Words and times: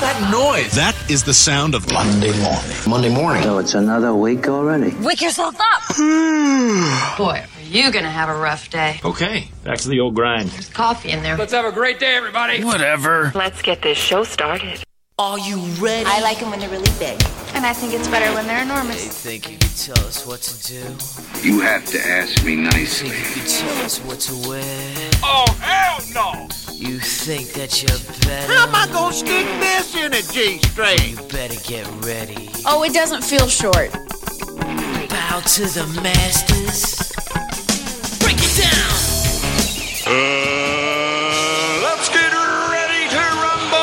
Noise? 0.00 0.12
What 0.12 0.12
is 0.14 0.22
that 0.22 0.30
noise? 0.30 0.72
That 0.72 1.10
is 1.10 1.24
the 1.24 1.34
sound 1.34 1.74
of 1.74 1.90
Monday 1.92 2.32
morning. 2.42 2.76
Monday 2.88 3.14
morning. 3.14 3.42
So 3.42 3.58
it's 3.58 3.74
another 3.74 4.14
week 4.14 4.48
already. 4.48 4.94
Wake 4.96 5.20
yourself 5.20 5.56
up. 5.58 5.96
Boy, 7.18 7.44
are 7.44 7.62
you 7.62 7.90
gonna 7.92 8.10
have 8.10 8.28
a 8.28 8.36
rough 8.36 8.70
day. 8.70 9.00
Okay. 9.04 9.48
Back 9.64 9.78
to 9.78 9.88
the 9.88 10.00
old 10.00 10.14
grind. 10.14 10.48
There's 10.50 10.68
coffee 10.68 11.10
in 11.10 11.22
there. 11.22 11.36
Let's 11.36 11.52
have 11.52 11.64
a 11.64 11.72
great 11.72 11.98
day, 12.00 12.16
everybody. 12.16 12.64
Whatever. 12.64 13.32
Let's 13.34 13.62
get 13.62 13.82
this 13.82 13.98
show 13.98 14.24
started. 14.24 14.82
Are 15.18 15.38
you 15.38 15.58
ready? 15.78 16.06
I 16.06 16.20
like 16.20 16.38
them 16.38 16.48
when 16.48 16.60
they're 16.60 16.70
really 16.70 16.90
big. 16.98 17.20
And 17.54 17.66
I 17.66 17.74
think 17.74 17.92
it's 17.92 18.08
better 18.08 18.32
when 18.34 18.46
they're 18.46 18.62
enormous. 18.62 19.22
think 19.22 19.50
you 19.50 19.58
could 19.58 19.76
tell 19.76 20.06
us 20.06 20.26
what 20.26 20.40
to 20.40 20.66
do? 20.66 21.46
You 21.46 21.60
have 21.60 21.84
to 21.86 21.98
ask 21.98 22.42
me 22.42 22.56
nicely. 22.56 23.10
Think 23.10 23.36
you 23.36 23.42
could 23.42 23.50
tell 23.50 23.84
us 23.84 23.98
what 23.98 24.20
to 24.20 24.48
wear? 24.48 25.10
Oh, 25.22 25.44
hell 25.60 26.00
no. 26.14 26.69
You 26.80 26.98
think 26.98 27.52
that 27.52 27.82
you're 27.82 27.98
better? 28.24 28.54
How 28.54 28.66
am 28.66 28.74
I 28.74 28.90
gonna 28.90 29.12
stick 29.12 29.44
this 29.60 29.94
in 29.94 30.14
a 30.14 30.22
G 30.22 30.56
string? 30.64 31.10
You 31.10 31.16
better 31.28 31.60
get 31.68 31.86
ready. 32.02 32.48
Oh, 32.64 32.82
it 32.84 32.94
doesn't 32.94 33.22
feel 33.22 33.48
short. 33.48 33.92
Bow 33.92 35.42
to 35.44 35.62
the 35.68 35.84
masters. 36.00 37.12
Break 38.24 38.40
it 38.40 38.64
down. 38.64 38.96
Uh, 40.08 41.84
let's 41.84 42.08
get 42.08 42.32
ready 42.72 43.12
to 43.12 43.20
rumble. 43.44 43.76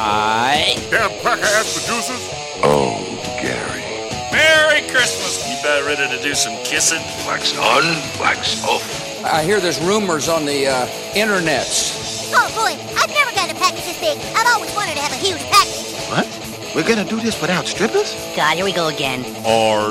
I. 0.00 0.80
Damn 0.88 1.12
cracker 1.20 1.44
ass 1.44 1.76
producers. 1.76 2.24
Oh, 2.64 3.04
Gary. 3.42 3.84
Merry 4.32 4.80
Christmas. 4.88 5.44
You 5.46 5.62
better 5.62 5.84
ready 5.84 6.08
to 6.16 6.22
do 6.22 6.34
some 6.34 6.56
kissing? 6.64 7.04
Wax 7.28 7.52
on, 7.58 7.84
wax 8.18 8.64
off. 8.64 9.13
I 9.24 9.42
hear 9.42 9.58
there's 9.58 9.80
rumors 9.80 10.28
on 10.28 10.44
the 10.44 10.66
uh, 10.68 10.86
internets. 11.14 12.30
Oh 12.34 12.46
boy, 12.54 12.76
I've 13.00 13.08
never 13.08 13.32
gotten 13.32 13.56
a 13.56 13.58
package 13.58 13.84
this 13.86 13.98
big. 13.98 14.18
I've 14.36 14.46
always 14.54 14.74
wanted 14.76 14.96
to 14.96 15.00
have 15.00 15.12
a 15.12 15.16
huge 15.16 15.40
package. 15.50 15.94
What? 16.10 16.74
We're 16.74 16.86
gonna 16.86 17.08
do 17.08 17.18
this 17.20 17.40
without 17.40 17.66
strippers? 17.66 18.12
God, 18.36 18.56
here 18.56 18.66
we 18.66 18.72
go 18.72 18.88
again. 18.88 19.24
RWRC. 19.44 19.88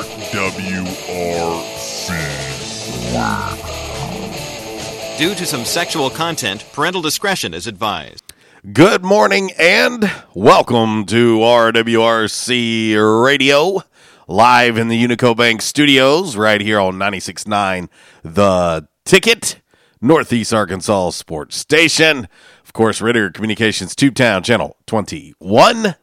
Due 5.17 5.35
to 5.35 5.45
some 5.47 5.65
sexual 5.65 6.09
content, 6.11 6.65
parental 6.71 7.01
discretion 7.01 7.55
is 7.55 7.65
advised. 7.65 8.33
Good 8.71 9.03
morning 9.03 9.51
and 9.57 10.11
welcome 10.35 11.05
to 11.07 11.39
RWRC 11.39 13.23
Radio, 13.23 13.81
live 14.27 14.77
in 14.77 14.89
the 14.89 15.03
Unico 15.03 15.35
Bank 15.35 15.63
studios, 15.63 16.37
right 16.37 16.61
here 16.61 16.79
on 16.79 16.95
96.9 16.95 17.89
The 18.23 18.87
Ticket, 19.05 19.61
Northeast 20.01 20.53
Arkansas 20.53 21.09
Sports 21.11 21.57
Station. 21.57 22.27
Of 22.63 22.71
course, 22.73 23.01
Ritter 23.01 23.29
Communications 23.29 23.95
Tube 23.95 24.15
Town 24.15 24.43
Channel 24.43 24.77
21, 24.85 25.95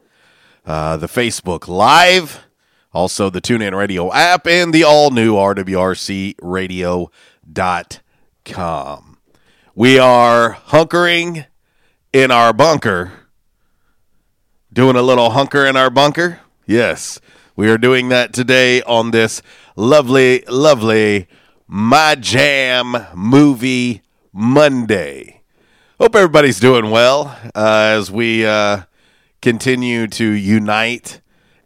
uh, 0.66 0.96
the 0.98 1.06
Facebook 1.06 1.66
Live, 1.66 2.44
also 2.92 3.30
the 3.30 3.40
TuneIn 3.40 3.74
Radio 3.76 4.12
app, 4.12 4.46
and 4.46 4.72
the 4.72 4.84
all 4.84 5.10
new 5.10 5.34
RWRC 5.34 6.34
Radio.com. 6.42 7.10
We 9.74 9.98
are 9.98 10.54
hunkering 10.66 11.46
in 12.12 12.30
our 12.30 12.52
bunker. 12.52 13.12
Doing 14.72 14.96
a 14.96 15.02
little 15.02 15.30
hunker 15.30 15.64
in 15.64 15.76
our 15.76 15.90
bunker? 15.90 16.40
Yes, 16.66 17.18
we 17.56 17.68
are 17.68 17.78
doing 17.78 18.10
that 18.10 18.32
today 18.32 18.82
on 18.82 19.10
this 19.10 19.42
lovely, 19.74 20.44
lovely 20.48 21.26
My 21.72 22.16
Jam 22.16 22.96
Movie 23.14 24.02
Monday. 24.32 25.42
Hope 26.00 26.16
everybody's 26.16 26.58
doing 26.58 26.90
well 26.90 27.38
uh, 27.54 27.92
as 27.94 28.10
we 28.10 28.44
uh, 28.44 28.82
continue 29.40 30.08
to 30.08 30.24
unite 30.24 31.20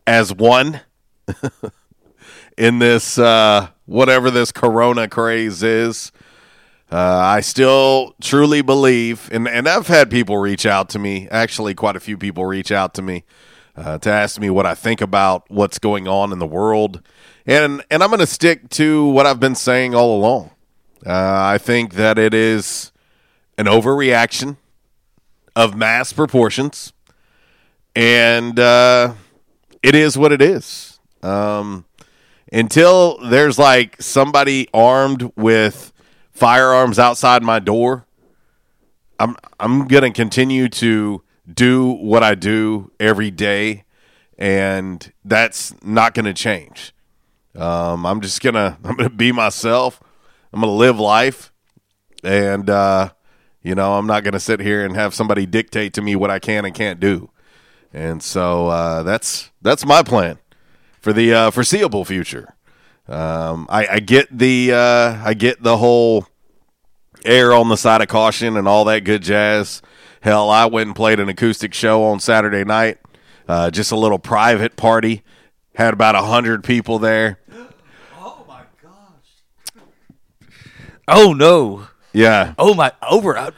as 0.07 0.31
one 0.31 0.83
in 2.59 2.81
this, 2.81 3.17
uh, 3.17 3.69
whatever 3.87 4.31
this 4.31 4.53
corona 4.53 5.09
craze 5.09 5.63
is. 5.63 6.13
Uh, 6.93 6.99
I 6.99 7.41
still 7.41 8.15
truly 8.21 8.61
believe, 8.61 9.31
and, 9.33 9.49
and 9.49 9.67
I've 9.67 9.87
had 9.87 10.11
people 10.11 10.37
reach 10.37 10.67
out 10.67 10.91
to 10.91 10.99
me, 10.99 11.29
actually, 11.31 11.75
quite 11.75 11.97
a 11.97 12.01
few 12.01 12.19
people 12.19 12.45
reach 12.45 12.71
out 12.71 12.93
to 12.93 13.01
me 13.01 13.25
uh, 13.77 13.99
to 13.99 14.11
ask 14.11 14.41
me 14.41 14.51
what 14.51 14.67
I 14.67 14.75
think 14.75 15.01
about 15.01 15.45
what's 15.51 15.79
going 15.79 16.07
on 16.09 16.33
in 16.33 16.39
the 16.39 16.47
world. 16.47 17.03
And, 17.47 17.83
and 17.91 18.03
I'm 18.03 18.11
going 18.11 18.21
to 18.21 18.27
stick 18.27 18.69
to 18.71 19.07
what 19.07 19.27
I've 19.27 19.41
been 19.41 19.55
saying 19.55 19.95
all 19.95 20.17
along. 20.17 20.51
Uh, 21.07 21.11
I 21.13 21.59
think 21.59 21.95
that 21.95 22.19
it 22.19 22.33
is 22.33 22.93
an 23.59 23.67
overreaction 23.67 24.57
of 25.55 25.77
mass 25.77 26.13
proportions, 26.13 26.93
and 27.95 28.59
uh, 28.59 29.15
it 29.83 29.95
is 29.95 30.17
what 30.17 30.33
it 30.33 30.41
is. 30.41 30.99
Um, 31.23 31.85
until 32.53 33.19
there's 33.19 33.59
like 33.59 34.01
somebody 34.01 34.69
armed 34.73 35.31
with 35.37 35.93
firearms 36.33 36.99
outside 36.99 37.43
my 37.43 37.59
door, 37.59 38.07
I'm 39.19 39.37
I'm 39.61 39.87
gonna 39.87 40.11
continue 40.11 40.69
to 40.71 41.23
do 41.53 41.91
what 41.91 42.23
I 42.23 42.35
do 42.35 42.91
every 42.99 43.31
day, 43.31 43.85
and 44.39 45.13
that's 45.25 45.75
not 45.83 46.15
gonna 46.15 46.35
change. 46.35 46.95
Um, 47.57 48.07
I'm 48.07 48.21
just 48.21 48.41
gonna 48.43 48.79
I'm 48.85 48.97
gonna 48.97 49.11
be 49.11 49.33
myself. 49.33 50.01
I'm 50.53 50.61
gonna 50.61 50.73
live 50.73 50.99
life, 50.99 51.53
and 52.23 52.69
uh, 52.69 53.11
you 53.63 53.75
know 53.75 53.95
I'm 53.95 54.07
not 54.07 54.25
gonna 54.25 54.41
sit 54.41 54.61
here 54.61 54.85
and 54.85 54.97
have 54.97 55.15
somebody 55.15 55.47
dictate 55.47 55.95
to 55.95 56.03
me 56.03 56.17
what 56.17 56.31
I 56.31 56.39
can 56.39 56.65
and 56.65 56.75
can't 56.75 57.01
do. 57.01 57.31
And 57.93 58.23
so 58.23 58.69
uh, 58.69 59.03
that's 59.05 59.51
that's 59.63 59.87
my 59.87 60.03
plan 60.03 60.39
for 61.01 61.13
the 61.13 61.33
uh, 61.33 61.51
foreseeable 61.51 62.05
future. 62.05 62.55
Um, 63.07 63.67
I, 63.69 63.87
I 63.87 64.01
get 64.01 64.37
the 64.37 64.73
uh, 64.73 65.23
I 65.23 65.35
get 65.35 65.63
the 65.63 65.77
whole 65.77 66.27
err 67.25 67.53
on 67.53 67.69
the 67.69 67.77
side 67.77 68.03
of 68.03 68.09
caution 68.09 68.57
and 68.57 68.67
all 68.67 68.85
that 68.87 69.05
good 69.05 69.23
jazz. 69.23 69.83
Hell, 70.25 70.49
I 70.49 70.65
went 70.65 70.87
and 70.87 70.97
played 70.97 71.21
an 71.21 71.29
acoustic 71.29 71.75
show 71.75 72.03
on 72.05 72.19
Saturday 72.19 72.65
night, 72.65 72.97
uh, 73.47 73.71
just 73.71 73.93
a 73.93 73.97
little 73.97 74.19
private 74.19 74.75
party. 74.75 75.23
Had 75.75 75.93
about 75.93 76.15
a 76.15 76.23
hundred 76.23 76.65
people 76.65 76.99
there. 76.99 77.41
Oh 78.17 78.43
my 78.49 78.63
gosh! 78.83 79.83
Oh 81.07 81.35
no. 81.35 81.89
Yeah, 82.15 82.55
Oh 82.59 82.73
my. 82.73 82.91
Over. 83.07 83.35
a- 83.35 83.53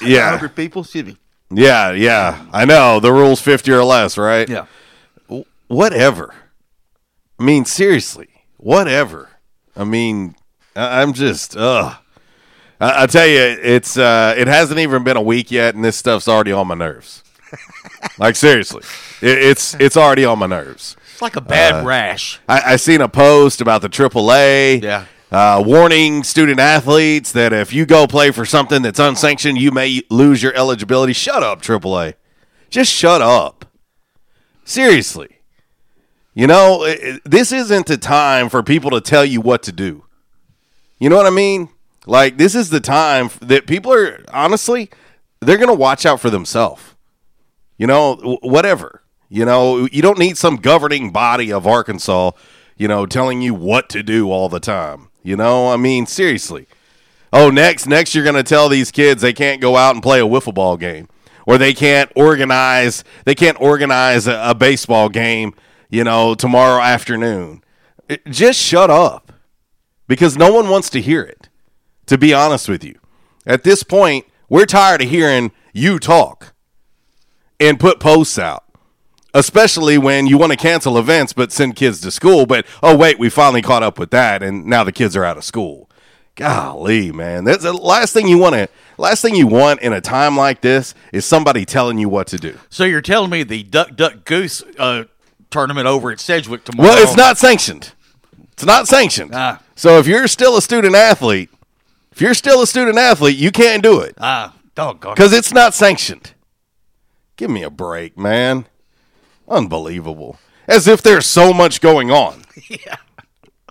yeah, 0.00 0.30
100 0.30 0.54
people? 0.54 0.82
Excuse 0.82 1.06
me. 1.06 1.16
yeah, 1.50 1.90
yeah. 1.90 2.46
I 2.52 2.64
know 2.64 3.00
the 3.00 3.10
rules 3.12 3.40
fifty 3.40 3.72
or 3.72 3.82
less, 3.82 4.16
right? 4.16 4.48
Yeah. 4.48 4.66
whatever. 5.66 6.32
I 7.40 7.42
mean, 7.42 7.64
seriously, 7.64 8.28
whatever. 8.58 9.30
I 9.74 9.82
mean, 9.82 10.36
I- 10.76 11.02
I'm 11.02 11.14
just, 11.14 11.56
ugh. 11.56 11.96
I, 12.82 13.04
I 13.04 13.06
tell 13.06 13.26
you, 13.26 13.38
it's 13.38 13.96
uh, 13.96 14.34
it 14.36 14.48
hasn't 14.48 14.80
even 14.80 15.04
been 15.04 15.16
a 15.16 15.22
week 15.22 15.50
yet, 15.50 15.74
and 15.74 15.84
this 15.84 15.96
stuff's 15.96 16.28
already 16.28 16.52
on 16.52 16.66
my 16.66 16.74
nerves. 16.74 17.22
like 18.18 18.34
seriously, 18.36 18.82
it, 19.20 19.38
it's 19.38 19.74
it's 19.74 19.96
already 19.96 20.24
on 20.24 20.38
my 20.38 20.46
nerves. 20.46 20.96
It's 21.12 21.22
like 21.22 21.36
a 21.36 21.40
bad 21.40 21.82
Uh, 21.82 21.86
rash. 21.86 22.40
I, 22.48 22.72
I 22.72 22.76
seen 22.76 23.00
a 23.00 23.08
post 23.08 23.60
about 23.60 23.82
the 23.82 23.88
AAA. 23.88 24.82
Yeah. 24.82 25.04
uh, 25.30 25.62
warning 25.64 26.24
student 26.24 26.58
athletes 26.60 27.32
that 27.32 27.52
if 27.52 27.72
you 27.72 27.86
go 27.86 28.06
play 28.06 28.30
for 28.30 28.44
something 28.44 28.82
that's 28.82 28.98
unsanctioned, 28.98 29.58
you 29.58 29.70
may 29.70 30.02
lose 30.10 30.42
your 30.42 30.54
eligibility. 30.54 31.12
Shut 31.12 31.42
up, 31.42 31.62
AAA. 31.62 32.14
Just 32.70 32.92
shut 32.92 33.20
up. 33.22 33.64
Seriously. 34.64 35.28
You 36.34 36.46
know, 36.46 36.84
it- 36.84 37.20
this 37.24 37.52
isn't 37.52 37.86
the 37.86 37.98
time 37.98 38.48
for 38.48 38.62
people 38.62 38.90
to 38.90 39.00
tell 39.00 39.24
you 39.24 39.40
what 39.40 39.62
to 39.64 39.72
do. 39.72 40.04
You 40.98 41.08
know 41.10 41.16
what 41.16 41.26
I 41.26 41.30
mean? 41.30 41.68
Like, 42.06 42.36
this 42.36 42.54
is 42.54 42.70
the 42.70 42.80
time 42.80 43.30
that 43.40 43.66
people 43.66 43.92
are, 43.92 44.24
honestly, 44.32 44.90
they're 45.40 45.56
going 45.56 45.68
to 45.68 45.74
watch 45.74 46.04
out 46.04 46.20
for 46.20 46.30
themselves. 46.30 46.82
You 47.78 47.86
know, 47.86 48.38
whatever. 48.42 49.02
You 49.28 49.44
know, 49.44 49.88
you 49.90 50.02
don't 50.02 50.18
need 50.18 50.36
some 50.36 50.56
governing 50.56 51.10
body 51.10 51.52
of 51.52 51.66
Arkansas, 51.66 52.32
you 52.76 52.86
know, 52.86 53.06
telling 53.06 53.40
you 53.40 53.54
what 53.54 53.88
to 53.90 54.02
do 54.02 54.30
all 54.30 54.48
the 54.48 54.60
time. 54.60 55.08
You 55.22 55.36
know, 55.36 55.70
I 55.72 55.76
mean, 55.76 56.06
seriously. 56.06 56.66
Oh, 57.32 57.48
next, 57.48 57.86
next, 57.86 58.14
you're 58.14 58.24
going 58.24 58.36
to 58.36 58.42
tell 58.42 58.68
these 58.68 58.90
kids 58.90 59.22
they 59.22 59.32
can't 59.32 59.60
go 59.60 59.76
out 59.76 59.94
and 59.94 60.02
play 60.02 60.20
a 60.20 60.24
wiffle 60.24 60.52
ball 60.52 60.76
game, 60.76 61.08
or 61.46 61.56
they 61.56 61.72
can't 61.72 62.12
organize, 62.14 63.04
they 63.24 63.34
can't 63.34 63.58
organize 63.58 64.26
a, 64.26 64.50
a 64.50 64.54
baseball 64.54 65.08
game, 65.08 65.54
you 65.88 66.04
know, 66.04 66.34
tomorrow 66.34 66.82
afternoon. 66.82 67.64
It- 68.08 68.26
just 68.26 68.60
shut 68.60 68.90
up, 68.90 69.32
because 70.08 70.36
no 70.36 70.52
one 70.52 70.68
wants 70.68 70.90
to 70.90 71.00
hear 71.00 71.22
it. 71.22 71.48
To 72.06 72.18
be 72.18 72.34
honest 72.34 72.68
with 72.68 72.84
you, 72.84 72.98
at 73.46 73.64
this 73.64 73.82
point, 73.82 74.26
we're 74.48 74.66
tired 74.66 75.02
of 75.02 75.08
hearing 75.08 75.52
you 75.72 75.98
talk 75.98 76.52
and 77.58 77.78
put 77.78 78.00
posts 78.00 78.38
out 78.38 78.64
especially 79.34 79.98
when 79.98 80.26
you 80.26 80.36
want 80.36 80.52
to 80.52 80.58
cancel 80.58 80.98
events 80.98 81.32
but 81.32 81.52
send 81.52 81.76
kids 81.76 82.00
to 82.02 82.10
school. 82.10 82.46
But 82.46 82.66
oh 82.82 82.96
wait, 82.96 83.18
we 83.18 83.30
finally 83.30 83.62
caught 83.62 83.82
up 83.82 83.98
with 83.98 84.10
that, 84.10 84.42
and 84.42 84.66
now 84.66 84.84
the 84.84 84.92
kids 84.92 85.16
are 85.16 85.24
out 85.24 85.36
of 85.36 85.44
school. 85.44 85.88
Golly, 86.34 87.12
man, 87.12 87.44
that's 87.44 87.62
the 87.62 87.72
last 87.72 88.12
thing 88.12 88.26
you 88.26 88.38
want 88.38 88.54
to. 88.54 88.68
Last 88.96 89.20
thing 89.22 89.34
you 89.34 89.46
want 89.46 89.80
in 89.80 89.92
a 89.92 90.00
time 90.00 90.36
like 90.36 90.60
this 90.60 90.94
is 91.12 91.26
somebody 91.26 91.64
telling 91.64 91.98
you 91.98 92.08
what 92.08 92.26
to 92.28 92.38
do. 92.38 92.58
So 92.70 92.84
you're 92.84 93.02
telling 93.02 93.30
me 93.30 93.42
the 93.42 93.62
Duck 93.62 93.96
Duck 93.96 94.24
Goose 94.24 94.62
uh, 94.78 95.04
tournament 95.50 95.86
over 95.86 96.10
at 96.10 96.20
Sedgwick 96.20 96.64
tomorrow? 96.64 96.90
Well, 96.90 97.02
it's 97.02 97.16
not 97.16 97.38
sanctioned. 97.38 97.92
It's 98.52 98.64
not 98.64 98.88
sanctioned. 98.88 99.32
Ah. 99.34 99.62
So 99.74 99.98
if 99.98 100.06
you're 100.06 100.28
still 100.28 100.56
a 100.56 100.62
student 100.62 100.94
athlete, 100.94 101.50
if 102.12 102.20
you're 102.20 102.34
still 102.34 102.62
a 102.62 102.66
student 102.66 102.98
athlete, 102.98 103.36
you 103.36 103.50
can't 103.50 103.82
do 103.82 104.00
it 104.00 104.14
Ah, 104.20 104.54
doggone. 104.74 105.14
because 105.14 105.32
it's 105.32 105.52
not 105.52 105.74
sanctioned. 105.74 106.32
Give 107.36 107.50
me 107.50 107.62
a 107.62 107.70
break, 107.70 108.16
man. 108.18 108.66
Unbelievable. 109.48 110.38
As 110.68 110.86
if 110.86 111.02
there's 111.02 111.26
so 111.26 111.52
much 111.52 111.80
going 111.80 112.10
on. 112.10 112.42
Yeah. 112.68 112.96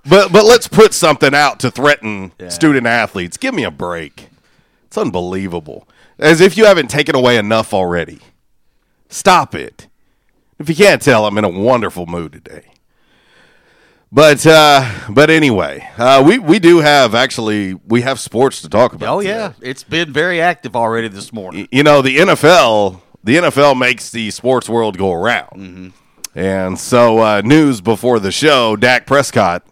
But 0.03 0.31
but 0.31 0.43
let's 0.45 0.67
put 0.67 0.93
something 0.95 1.33
out 1.35 1.59
to 1.59 1.69
threaten 1.71 2.31
student 2.49 2.87
athletes. 2.87 3.37
Give 3.37 3.53
me 3.53 3.63
a 3.63 3.69
break. 3.71 4.29
It's 4.85 4.97
unbelievable. 4.97 5.87
As 6.17 6.41
if 6.41 6.57
you 6.57 6.65
haven't 6.65 6.89
taken 6.89 7.15
away 7.15 7.37
enough 7.37 7.71
already. 7.73 8.19
Stop 9.09 9.53
it. 9.55 9.87
If 10.59 10.69
you 10.69 10.75
can't 10.75 11.01
tell, 11.01 11.25
I'm 11.27 11.37
in 11.37 11.43
a 11.43 11.49
wonderful 11.49 12.07
mood 12.07 12.33
today. 12.33 12.70
But 14.13 14.45
uh, 14.45 14.89
but 15.09 15.29
anyway, 15.29 15.87
uh, 15.97 16.21
we 16.25 16.37
we 16.37 16.59
do 16.59 16.79
have 16.79 17.15
actually 17.15 17.75
we 17.75 18.01
have 18.01 18.19
sports 18.19 18.61
to 18.61 18.69
talk 18.69 18.93
about. 18.93 19.07
Oh 19.15 19.21
today. 19.21 19.33
yeah, 19.33 19.53
it's 19.61 19.83
been 19.85 20.11
very 20.11 20.41
active 20.41 20.75
already 20.75 21.07
this 21.07 21.31
morning. 21.31 21.67
you 21.71 21.83
know 21.83 22.01
the 22.01 22.17
NFL 22.17 23.01
the 23.23 23.37
NFL 23.37 23.79
makes 23.79 24.09
the 24.09 24.29
sports 24.31 24.67
world 24.67 24.97
go 24.97 25.13
around. 25.13 25.49
Mm-hmm. 25.51 25.87
And 26.37 26.77
so 26.79 27.19
uh, 27.19 27.41
news 27.41 27.79
before 27.81 28.19
the 28.19 28.31
show, 28.31 28.75
Dak 28.75 29.05
Prescott 29.05 29.65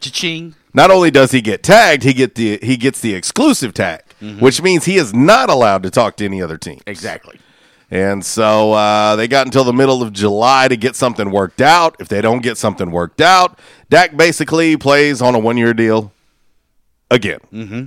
Cha-ching. 0.00 0.54
not 0.72 0.90
only 0.90 1.10
does 1.10 1.30
he 1.32 1.40
get 1.40 1.62
tagged, 1.62 2.02
he 2.02 2.12
get 2.12 2.34
the 2.34 2.58
he 2.62 2.76
gets 2.76 3.00
the 3.00 3.14
exclusive 3.14 3.74
tag, 3.74 4.02
which 4.40 4.60
means 4.60 4.86
he 4.86 4.96
is 4.96 5.14
not 5.14 5.50
allowed 5.50 5.84
to 5.84 5.90
talk 5.90 6.16
to 6.16 6.24
any 6.24 6.42
other 6.42 6.58
team. 6.58 6.80
Exactly. 6.86 7.38
And 7.94 8.24
so 8.24 8.72
uh, 8.72 9.14
they 9.14 9.28
got 9.28 9.46
until 9.46 9.62
the 9.62 9.72
middle 9.72 10.02
of 10.02 10.12
July 10.12 10.66
to 10.66 10.76
get 10.76 10.96
something 10.96 11.30
worked 11.30 11.60
out. 11.60 11.94
If 12.00 12.08
they 12.08 12.20
don't 12.20 12.42
get 12.42 12.58
something 12.58 12.90
worked 12.90 13.20
out, 13.20 13.56
Dak 13.88 14.16
basically 14.16 14.76
plays 14.76 15.22
on 15.22 15.36
a 15.36 15.38
one 15.38 15.56
year 15.56 15.72
deal 15.72 16.12
again. 17.08 17.38
Mm-hmm. 17.52 17.84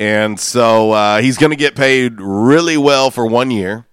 And 0.00 0.40
so 0.40 0.90
uh, 0.90 1.20
he's 1.20 1.38
going 1.38 1.50
to 1.50 1.56
get 1.56 1.76
paid 1.76 2.20
really 2.20 2.76
well 2.76 3.12
for 3.12 3.24
one 3.24 3.52
year. 3.52 3.86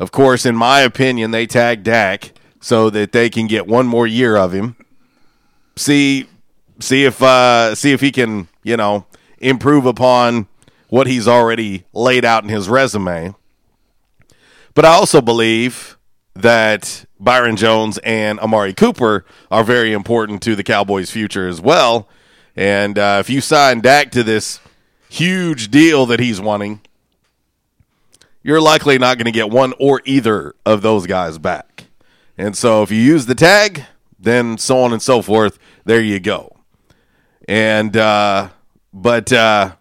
Of 0.00 0.10
course, 0.10 0.44
in 0.44 0.56
my 0.56 0.80
opinion, 0.80 1.30
they 1.30 1.46
tag 1.46 1.84
Dak 1.84 2.32
so 2.58 2.90
that 2.90 3.12
they 3.12 3.30
can 3.30 3.46
get 3.46 3.68
one 3.68 3.86
more 3.86 4.08
year 4.08 4.36
of 4.36 4.50
him. 4.50 4.74
See, 5.76 6.26
see 6.80 7.04
if 7.04 7.22
uh, 7.22 7.76
see 7.76 7.92
if 7.92 8.00
he 8.00 8.10
can, 8.10 8.48
you 8.64 8.76
know, 8.76 9.06
improve 9.38 9.86
upon 9.86 10.48
what 10.88 11.06
he's 11.06 11.28
already 11.28 11.84
laid 11.92 12.24
out 12.24 12.42
in 12.42 12.48
his 12.48 12.68
resume. 12.68 13.32
But 14.76 14.84
I 14.84 14.90
also 14.90 15.22
believe 15.22 15.96
that 16.34 17.06
Byron 17.18 17.56
Jones 17.56 17.96
and 18.04 18.38
Amari 18.38 18.74
Cooper 18.74 19.24
are 19.50 19.64
very 19.64 19.94
important 19.94 20.42
to 20.42 20.54
the 20.54 20.62
Cowboys' 20.62 21.10
future 21.10 21.48
as 21.48 21.62
well. 21.62 22.10
And 22.54 22.98
uh, 22.98 23.16
if 23.18 23.30
you 23.30 23.40
sign 23.40 23.80
Dak 23.80 24.10
to 24.10 24.22
this 24.22 24.60
huge 25.08 25.70
deal 25.70 26.04
that 26.04 26.20
he's 26.20 26.42
wanting, 26.42 26.82
you're 28.42 28.60
likely 28.60 28.98
not 28.98 29.16
going 29.16 29.24
to 29.24 29.32
get 29.32 29.48
one 29.48 29.72
or 29.80 30.02
either 30.04 30.54
of 30.66 30.82
those 30.82 31.06
guys 31.06 31.38
back. 31.38 31.84
And 32.36 32.54
so 32.54 32.82
if 32.82 32.90
you 32.90 33.00
use 33.00 33.24
the 33.24 33.34
tag, 33.34 33.84
then 34.18 34.58
so 34.58 34.80
on 34.80 34.92
and 34.92 35.00
so 35.00 35.22
forth, 35.22 35.58
there 35.86 36.02
you 36.02 36.20
go. 36.20 36.54
And, 37.48 37.96
uh, 37.96 38.50
but, 38.92 39.32
uh, 39.32 39.72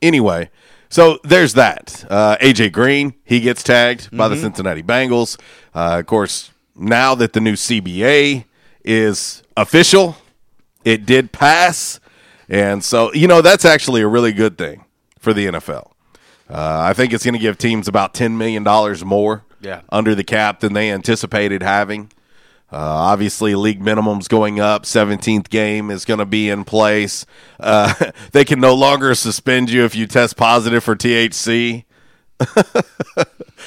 anyway, 0.00 0.48
so 0.94 1.18
there's 1.24 1.54
that. 1.54 2.04
Uh, 2.08 2.36
AJ 2.40 2.70
Green, 2.70 3.14
he 3.24 3.40
gets 3.40 3.64
tagged 3.64 4.16
by 4.16 4.28
the 4.28 4.36
Cincinnati 4.36 4.80
Bengals. 4.82 5.36
Uh, 5.74 5.98
of 5.98 6.06
course, 6.06 6.52
now 6.76 7.16
that 7.16 7.32
the 7.32 7.40
new 7.40 7.54
CBA 7.54 8.44
is 8.84 9.42
official, 9.56 10.16
it 10.84 11.04
did 11.04 11.32
pass. 11.32 11.98
And 12.48 12.84
so, 12.84 13.12
you 13.12 13.26
know, 13.26 13.42
that's 13.42 13.64
actually 13.64 14.02
a 14.02 14.06
really 14.06 14.30
good 14.32 14.56
thing 14.56 14.84
for 15.18 15.32
the 15.32 15.46
NFL. 15.46 15.90
Uh, 16.48 16.80
I 16.90 16.92
think 16.92 17.12
it's 17.12 17.24
going 17.24 17.34
to 17.34 17.40
give 17.40 17.58
teams 17.58 17.88
about 17.88 18.14
$10 18.14 18.36
million 18.36 18.62
more 19.04 19.42
Yeah. 19.60 19.80
under 19.90 20.14
the 20.14 20.22
cap 20.22 20.60
than 20.60 20.74
they 20.74 20.92
anticipated 20.92 21.62
having. 21.62 22.12
Uh, 22.72 22.76
obviously, 22.78 23.54
league 23.54 23.80
minimums 23.80 24.28
going 24.28 24.58
up. 24.58 24.82
17th 24.82 25.48
game 25.48 25.90
is 25.90 26.04
going 26.04 26.18
to 26.18 26.26
be 26.26 26.48
in 26.50 26.64
place. 26.64 27.24
Uh, 27.60 27.94
they 28.32 28.44
can 28.44 28.58
no 28.60 28.74
longer 28.74 29.14
suspend 29.14 29.70
you 29.70 29.84
if 29.84 29.94
you 29.94 30.06
test 30.06 30.36
positive 30.36 30.82
for 30.82 30.96
THC. 30.96 31.84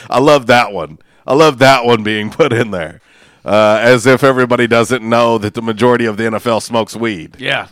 I 0.09 0.19
love 0.19 0.47
that 0.47 0.71
one. 0.73 0.99
I 1.25 1.33
love 1.33 1.60
that 1.60 1.86
one 1.86 2.03
being 2.03 2.29
put 2.31 2.53
in 2.53 2.72
there. 2.72 3.01
Uh, 3.45 3.79
as 3.81 4.05
if 4.05 4.24
everybody 4.25 4.67
doesn't 4.67 5.01
know 5.07 5.38
that 5.38 5.53
the 5.53 5.62
majority 5.62 6.05
of 6.05 6.17
the 6.17 6.24
NFL 6.25 6.62
smokes 6.62 6.95
weed. 6.95 7.38
Yeah. 7.39 7.67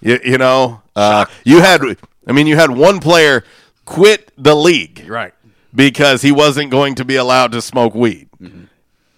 You, 0.00 0.20
you 0.24 0.38
know, 0.38 0.82
uh, 0.94 1.24
you 1.44 1.60
had, 1.60 1.82
I 2.28 2.32
mean, 2.32 2.46
you 2.46 2.54
had 2.56 2.70
one 2.70 3.00
player 3.00 3.42
quit 3.86 4.30
the 4.38 4.54
league 4.54 5.04
Right. 5.08 5.34
because 5.74 6.22
he 6.22 6.30
wasn't 6.30 6.70
going 6.70 6.94
to 6.94 7.04
be 7.04 7.16
allowed 7.16 7.50
to 7.52 7.60
smoke 7.60 7.92
weed. 7.94 8.28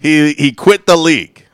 He 0.02 0.32
he 0.34 0.52
quit 0.52 0.86
the 0.86 0.96
league. 0.96 1.46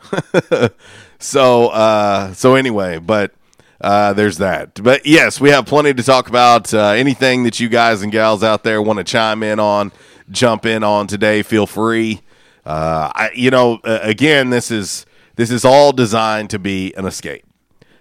so 1.19 1.69
uh, 1.69 2.33
so 2.33 2.55
anyway, 2.55 2.99
but 2.99 3.33
uh, 3.81 4.15
there's 4.15 4.39
that. 4.39 4.83
But 4.83 5.07
yes, 5.07 5.41
we 5.41 5.51
have 5.51 5.67
plenty 5.67 5.95
to 5.95 6.03
talk 6.03 6.29
about. 6.29 6.73
Uh, 6.73 6.89
anything 6.89 7.45
that 7.45 7.61
you 7.61 7.69
guys 7.69 8.03
and 8.03 8.11
gals 8.11 8.43
out 8.43 8.65
there 8.65 8.81
want 8.81 8.99
to 8.99 9.05
chime 9.05 9.43
in 9.43 9.61
on, 9.61 9.93
jump 10.31 10.67
in 10.67 10.83
on 10.83 11.07
today, 11.07 11.43
feel 11.43 11.67
free. 11.67 12.23
Uh, 12.65 13.13
I, 13.15 13.31
you 13.35 13.51
know, 13.51 13.81
again, 13.85 14.51
this 14.51 14.71
is 14.71 15.07
this 15.37 15.51
is 15.51 15.65
all 15.65 15.93
designed 15.93 16.51
to 16.51 16.59
be 16.59 16.95
an 16.95 17.05
escape. 17.05 17.45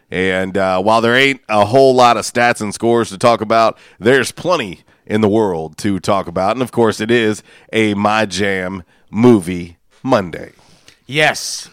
And 0.10 0.58
uh, 0.58 0.82
while 0.82 1.02
there 1.02 1.16
ain't 1.16 1.42
a 1.50 1.66
whole 1.66 1.94
lot 1.94 2.18
of 2.18 2.24
stats 2.24 2.62
and 2.62 2.74
scores 2.74 3.10
to 3.10 3.18
talk 3.18 3.42
about, 3.42 3.78
there's 4.00 4.32
plenty 4.32 4.82
in 5.06 5.22
the 5.22 5.28
world 5.28 5.78
to 5.80 6.00
talk 6.00 6.28
about. 6.28 6.56
And 6.56 6.62
of 6.62 6.72
course, 6.72 7.02
it 7.02 7.12
is 7.12 7.44
a 7.74 7.94
My 7.94 8.26
Jam 8.26 8.84
movie 9.10 9.77
Monday. 10.08 10.54
Yes. 11.06 11.70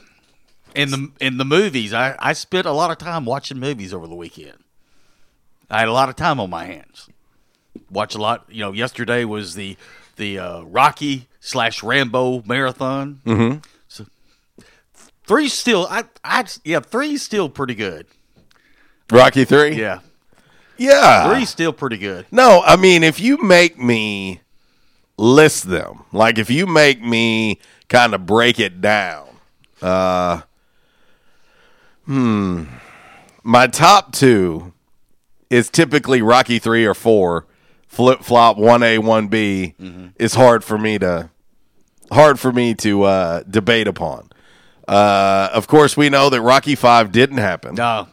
In 0.74 0.90
the 0.90 1.10
in 1.20 1.36
the 1.38 1.44
movies, 1.44 1.92
I, 1.92 2.16
I 2.18 2.32
spent 2.32 2.66
a 2.66 2.72
lot 2.72 2.90
of 2.90 2.98
time 2.98 3.24
watching 3.24 3.58
movies 3.60 3.94
over 3.94 4.06
the 4.08 4.14
weekend. 4.14 4.58
I 5.70 5.78
had 5.80 5.88
a 5.88 5.92
lot 5.92 6.08
of 6.08 6.16
time 6.16 6.40
on 6.40 6.50
my 6.50 6.64
hands. 6.64 7.08
Watch 7.90 8.14
a 8.14 8.18
lot. 8.18 8.44
You 8.50 8.60
know, 8.60 8.72
yesterday 8.72 9.24
was 9.24 9.54
the 9.54 9.76
the 10.16 10.38
uh, 10.38 10.62
Rocky 10.62 11.28
slash 11.38 11.82
Rambo 11.82 12.42
marathon. 12.44 13.20
Mm-hmm. 13.24 13.58
So 13.86 14.06
three 15.24 15.48
still, 15.48 15.86
I 15.88 16.04
I 16.24 16.44
yeah, 16.64 16.80
three 16.80 17.16
still 17.18 17.48
pretty 17.48 17.76
good. 17.76 18.06
Rocky 19.12 19.44
three. 19.44 19.76
Yeah, 19.76 20.00
Yeah. 20.76 21.32
three 21.32 21.44
still 21.44 21.72
pretty 21.72 21.98
good. 21.98 22.26
No, 22.32 22.62
I 22.66 22.74
mean, 22.76 23.04
if 23.04 23.20
you 23.20 23.36
make 23.40 23.78
me 23.78 24.40
list 25.16 25.68
them, 25.68 26.02
like 26.12 26.38
if 26.38 26.50
you 26.50 26.66
make 26.66 27.00
me 27.00 27.60
kind 27.94 28.14
of 28.14 28.26
break 28.26 28.58
it 28.58 28.80
down, 28.80 29.28
uh, 29.80 30.40
hmm, 32.04 32.64
my 33.42 33.66
top 33.66 34.12
two 34.12 34.72
is 35.50 35.70
typically 35.70 36.20
Rocky 36.22 36.58
three 36.58 36.84
or 36.84 36.94
four. 36.94 37.46
Flip 37.86 38.22
flop 38.22 38.56
one 38.56 38.82
A 38.82 38.98
one 38.98 39.28
B 39.28 39.74
is 40.18 40.34
hard 40.34 40.64
for 40.64 40.76
me 40.76 40.98
to 40.98 41.30
hard 42.10 42.40
for 42.40 42.52
me 42.52 42.74
to 42.74 43.04
uh, 43.04 43.42
debate 43.48 43.86
upon. 43.86 44.30
Uh, 44.88 45.48
of 45.52 45.68
course, 45.68 45.96
we 45.96 46.08
know 46.08 46.28
that 46.28 46.40
Rocky 46.40 46.74
Five 46.74 47.12
didn't 47.12 47.38
happen. 47.38 47.76
No. 47.76 48.08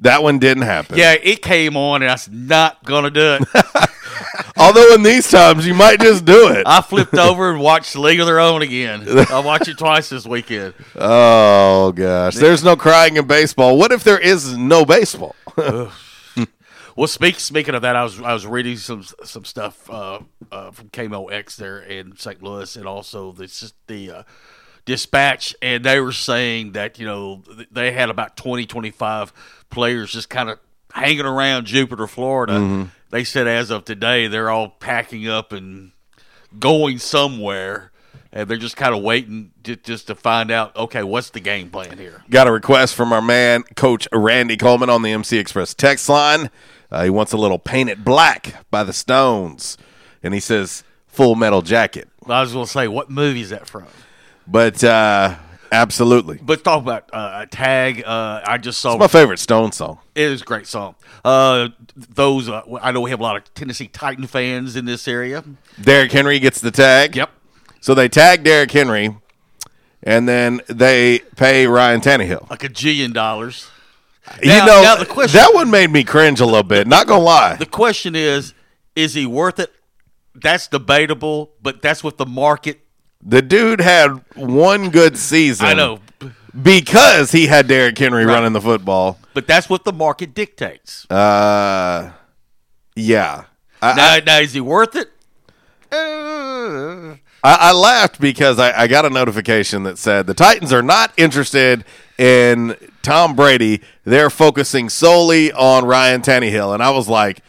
That 0.00 0.22
one 0.22 0.38
didn't 0.38 0.62
happen. 0.62 0.96
Yeah, 0.96 1.12
it 1.12 1.42
came 1.42 1.76
on, 1.76 2.02
and 2.02 2.10
I 2.10 2.14
was 2.14 2.28
not 2.30 2.82
gonna 2.84 3.10
do 3.10 3.38
it. 3.40 3.48
Although 4.58 4.94
in 4.94 5.02
these 5.02 5.30
times 5.30 5.66
you 5.66 5.74
might 5.74 6.00
just 6.00 6.24
do 6.24 6.48
it. 6.48 6.64
I 6.66 6.80
flipped 6.80 7.14
over 7.14 7.50
and 7.50 7.60
watched 7.60 7.96
League 7.96 8.20
of 8.20 8.26
Their 8.26 8.40
Own 8.40 8.62
again. 8.62 9.04
I 9.30 9.40
watched 9.40 9.68
it 9.68 9.78
twice 9.78 10.08
this 10.08 10.26
weekend. 10.26 10.74
Oh 10.96 11.92
gosh, 11.92 12.34
there's 12.34 12.64
no 12.64 12.76
crying 12.76 13.16
in 13.16 13.26
baseball. 13.26 13.78
What 13.78 13.92
if 13.92 14.04
there 14.04 14.18
is 14.18 14.56
no 14.56 14.84
baseball? 14.84 15.34
Well, 16.96 17.06
speak, 17.06 17.38
speaking 17.38 17.76
of 17.76 17.82
that, 17.82 17.94
I 17.94 18.02
was 18.02 18.20
I 18.20 18.32
was 18.32 18.44
reading 18.44 18.76
some 18.76 19.04
some 19.22 19.44
stuff 19.44 19.88
uh, 19.88 20.18
uh, 20.50 20.72
from 20.72 20.88
KMOX 20.88 21.54
there 21.54 21.78
in 21.78 22.16
St. 22.16 22.42
Louis, 22.42 22.74
and 22.74 22.86
also 22.86 23.30
this 23.30 23.72
the 23.86 24.10
uh, 24.10 24.22
Dispatch, 24.84 25.54
and 25.62 25.84
they 25.84 26.00
were 26.00 26.10
saying 26.10 26.72
that 26.72 26.98
you 26.98 27.06
know 27.06 27.44
they 27.70 27.92
had 27.92 28.10
about 28.10 28.36
20, 28.36 28.66
25 28.66 29.32
players 29.70 30.10
just 30.10 30.28
kind 30.28 30.50
of 30.50 30.58
hanging 30.92 31.24
around 31.24 31.66
Jupiter, 31.66 32.08
Florida. 32.08 32.54
Mhm. 32.54 32.88
They 33.10 33.24
said 33.24 33.46
as 33.46 33.70
of 33.70 33.84
today, 33.84 34.26
they're 34.26 34.50
all 34.50 34.68
packing 34.68 35.28
up 35.28 35.52
and 35.52 35.92
going 36.58 36.98
somewhere, 36.98 37.90
and 38.32 38.48
they're 38.48 38.58
just 38.58 38.76
kind 38.76 38.94
of 38.94 39.02
waiting 39.02 39.52
to, 39.64 39.76
just 39.76 40.08
to 40.08 40.14
find 40.14 40.50
out. 40.50 40.76
Okay, 40.76 41.02
what's 41.02 41.30
the 41.30 41.40
game 41.40 41.70
plan 41.70 41.96
here? 41.96 42.22
Got 42.28 42.48
a 42.48 42.52
request 42.52 42.94
from 42.94 43.12
our 43.12 43.22
man, 43.22 43.62
Coach 43.76 44.06
Randy 44.12 44.56
Coleman 44.56 44.90
on 44.90 45.02
the 45.02 45.10
MC 45.12 45.38
Express 45.38 45.74
text 45.74 46.08
line. 46.08 46.50
Uh, 46.90 47.04
he 47.04 47.10
wants 47.10 47.32
a 47.32 47.36
little 47.36 47.58
Paint 47.58 47.90
It 47.90 48.04
Black 48.04 48.64
by 48.70 48.84
the 48.84 48.92
Stones, 48.92 49.76
and 50.22 50.34
he 50.34 50.40
says 50.40 50.84
Full 51.06 51.34
Metal 51.34 51.62
Jacket. 51.62 52.08
I 52.26 52.42
was 52.42 52.52
going 52.52 52.66
to 52.66 52.70
say, 52.70 52.88
what 52.88 53.10
movie 53.10 53.40
is 53.40 53.50
that 53.50 53.66
from? 53.66 53.86
But 54.46 54.82
uh, 54.84 55.36
absolutely, 55.72 56.38
But 56.42 56.64
talk 56.64 56.82
about 56.82 57.10
uh, 57.12 57.40
a 57.42 57.46
tag. 57.46 58.02
Uh, 58.04 58.40
I 58.46 58.58
just 58.58 58.78
saw 58.80 58.92
it's 58.94 59.00
my 59.00 59.06
favorite 59.08 59.38
Stone 59.38 59.72
song. 59.72 59.98
It 60.14 60.24
is 60.24 60.42
a 60.42 60.44
great 60.44 60.66
song. 60.66 60.94
Uh, 61.24 61.68
those 61.96 62.48
uh, 62.48 62.62
I 62.80 62.92
know 62.92 63.00
we 63.00 63.10
have 63.10 63.20
a 63.20 63.22
lot 63.22 63.36
of 63.36 63.54
Tennessee 63.54 63.88
Titan 63.88 64.26
fans 64.26 64.76
in 64.76 64.84
this 64.84 65.06
area. 65.08 65.44
Derrick 65.80 66.12
Henry 66.12 66.38
gets 66.38 66.60
the 66.60 66.70
tag. 66.70 67.16
Yep. 67.16 67.30
So 67.80 67.94
they 67.94 68.08
tag 68.08 68.42
Derrick 68.44 68.70
Henry, 68.72 69.16
and 70.02 70.28
then 70.28 70.60
they 70.68 71.20
pay 71.36 71.66
Ryan 71.66 72.00
Tannehill. 72.00 72.50
Like 72.50 72.64
a 72.64 72.68
jillion 72.68 73.12
dollars. 73.12 73.68
you 74.42 74.48
Now- 74.48 74.66
know 74.66 74.82
now 74.82 74.96
the 74.96 75.06
question- 75.06 75.38
that 75.38 75.54
one 75.54 75.70
made 75.70 75.90
me 75.90 76.04
cringe 76.04 76.40
a 76.40 76.44
little 76.46 76.62
bit. 76.62 76.86
Not 76.86 77.06
gonna 77.06 77.22
lie. 77.22 77.56
The 77.56 77.66
question 77.66 78.14
is, 78.16 78.52
is 78.96 79.14
he 79.14 79.26
worth 79.26 79.58
it? 79.60 79.72
That's 80.34 80.68
debatable, 80.68 81.50
but 81.62 81.82
that's 81.82 82.04
what 82.04 82.16
the 82.18 82.26
market. 82.26 82.80
The 83.24 83.42
dude 83.42 83.80
had 83.80 84.22
one 84.36 84.90
good 84.90 85.18
season. 85.18 85.66
I 85.66 85.74
know, 85.74 86.00
because 86.60 87.32
he 87.32 87.46
had 87.46 87.66
Derrick 87.66 87.98
Henry 87.98 88.24
running 88.24 88.52
the 88.52 88.60
football. 88.60 89.18
but 89.34 89.46
that's 89.46 89.68
what 89.68 89.84
the 89.84 89.92
market 89.92 90.34
dictates. 90.34 91.08
Uh, 91.10 92.12
yeah. 92.94 93.44
I, 93.82 93.94
now, 93.94 94.12
I, 94.14 94.20
now 94.20 94.38
is 94.40 94.52
he 94.52 94.60
worth 94.60 94.96
it? 94.96 95.10
I, 95.90 97.18
I 97.42 97.72
laughed 97.72 98.20
because 98.20 98.58
I, 98.58 98.82
I 98.82 98.86
got 98.88 99.04
a 99.04 99.10
notification 99.10 99.84
that 99.84 99.98
said 99.98 100.26
the 100.26 100.34
Titans 100.34 100.72
are 100.72 100.82
not 100.82 101.12
interested 101.16 101.84
in 102.18 102.76
Tom 103.02 103.36
Brady. 103.36 103.80
They're 104.04 104.30
focusing 104.30 104.88
solely 104.88 105.52
on 105.52 105.84
Ryan 105.84 106.20
Tannehill, 106.22 106.74
and 106.74 106.82
I 106.82 106.90
was 106.90 107.08
like, 107.08 107.40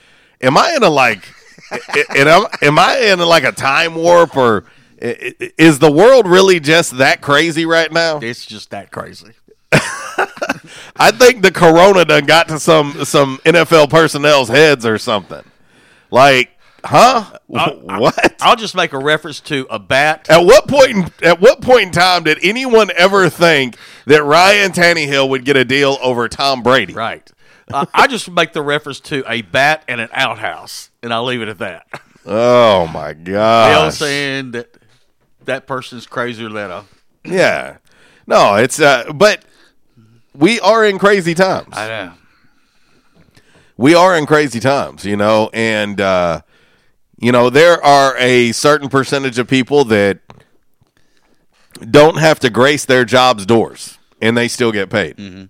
"Am 0.41 0.57
I 0.57 0.73
in 0.75 0.83
a 0.83 0.89
like? 0.89 1.23
i- 1.71 2.05
am, 2.15 2.45
am 2.61 2.79
I 2.79 2.97
in 2.97 3.19
like 3.19 3.43
a 3.43 3.51
time 3.51 3.95
warp, 3.95 4.37
or 4.37 4.65
is 5.01 5.79
the 5.79 5.91
world 5.91 6.27
really 6.27 6.59
just 6.59 6.97
that 6.97 7.21
crazy 7.21 7.65
right 7.65 7.91
now?" 7.91 8.19
It's 8.29 8.45
just 8.45 8.69
that 8.71 8.91
crazy. 8.91 9.33
I 10.95 11.11
think 11.11 11.41
the 11.41 11.51
corona 11.51 12.05
done 12.05 12.25
got 12.25 12.47
to 12.49 12.59
some 12.59 13.05
some 13.05 13.37
NFL 13.45 13.89
personnel's 13.89 14.49
heads 14.49 14.85
or 14.85 14.97
something. 14.97 15.43
Like, 16.11 16.51
huh? 16.83 17.37
what? 17.47 18.35
I'll 18.41 18.55
just 18.55 18.75
make 18.75 18.93
a 18.93 18.97
reference 18.97 19.39
to 19.41 19.67
a 19.69 19.79
bat. 19.79 20.29
At 20.29 20.45
what 20.45 20.67
point? 20.67 20.91
In, 20.91 21.11
at 21.23 21.39
what 21.39 21.61
point 21.61 21.83
in 21.87 21.91
time 21.91 22.23
did 22.23 22.39
anyone 22.41 22.89
ever 22.95 23.29
think 23.29 23.77
that 24.05 24.23
Ryan 24.23 24.71
Tannehill 24.71 25.29
would 25.29 25.45
get 25.45 25.55
a 25.57 25.65
deal 25.65 25.97
over 26.01 26.27
Tom 26.27 26.63
Brady? 26.63 26.93
Right. 26.93 27.29
Uh, 27.71 27.85
I 27.93 28.07
just 28.07 28.29
make 28.31 28.53
the 28.53 28.63
reference 28.63 28.99
to 29.01 29.23
a 29.27 29.43
bat 29.43 29.83
and 29.87 30.01
an 30.01 30.09
outhouse, 30.11 30.89
and 31.03 31.13
I'll 31.13 31.25
leave 31.25 31.41
it 31.41 31.49
at 31.49 31.59
that. 31.59 31.85
Oh 32.25 32.87
my 32.87 33.13
god! 33.13 33.69
Bill 33.69 33.91
saying 33.91 34.51
that 34.51 34.75
that 35.49 35.67
person's 35.67 36.07
crazier 36.07 36.49
than 36.49 36.71
a. 36.71 36.85
Yeah, 37.25 37.77
no, 38.25 38.55
it's 38.55 38.79
uh, 38.79 39.11
but 39.13 39.43
we 40.33 40.59
are 40.61 40.85
in 40.85 40.97
crazy 40.97 41.33
times. 41.33 41.75
I 41.75 41.87
know. 41.87 42.13
we 43.77 43.93
are 43.93 44.17
in 44.17 44.25
crazy 44.25 44.59
times, 44.59 45.05
you 45.05 45.17
know, 45.17 45.49
and 45.53 45.99
uh, 45.99 46.41
you 47.19 47.31
know 47.31 47.49
there 47.49 47.83
are 47.83 48.15
a 48.17 48.51
certain 48.53 48.89
percentage 48.89 49.37
of 49.37 49.47
people 49.47 49.83
that 49.85 50.19
don't 51.89 52.17
have 52.17 52.39
to 52.39 52.49
grace 52.49 52.85
their 52.85 53.05
jobs' 53.05 53.45
doors, 53.45 53.97
and 54.21 54.37
they 54.37 54.47
still 54.47 54.71
get 54.71 54.89
paid. 54.89 55.49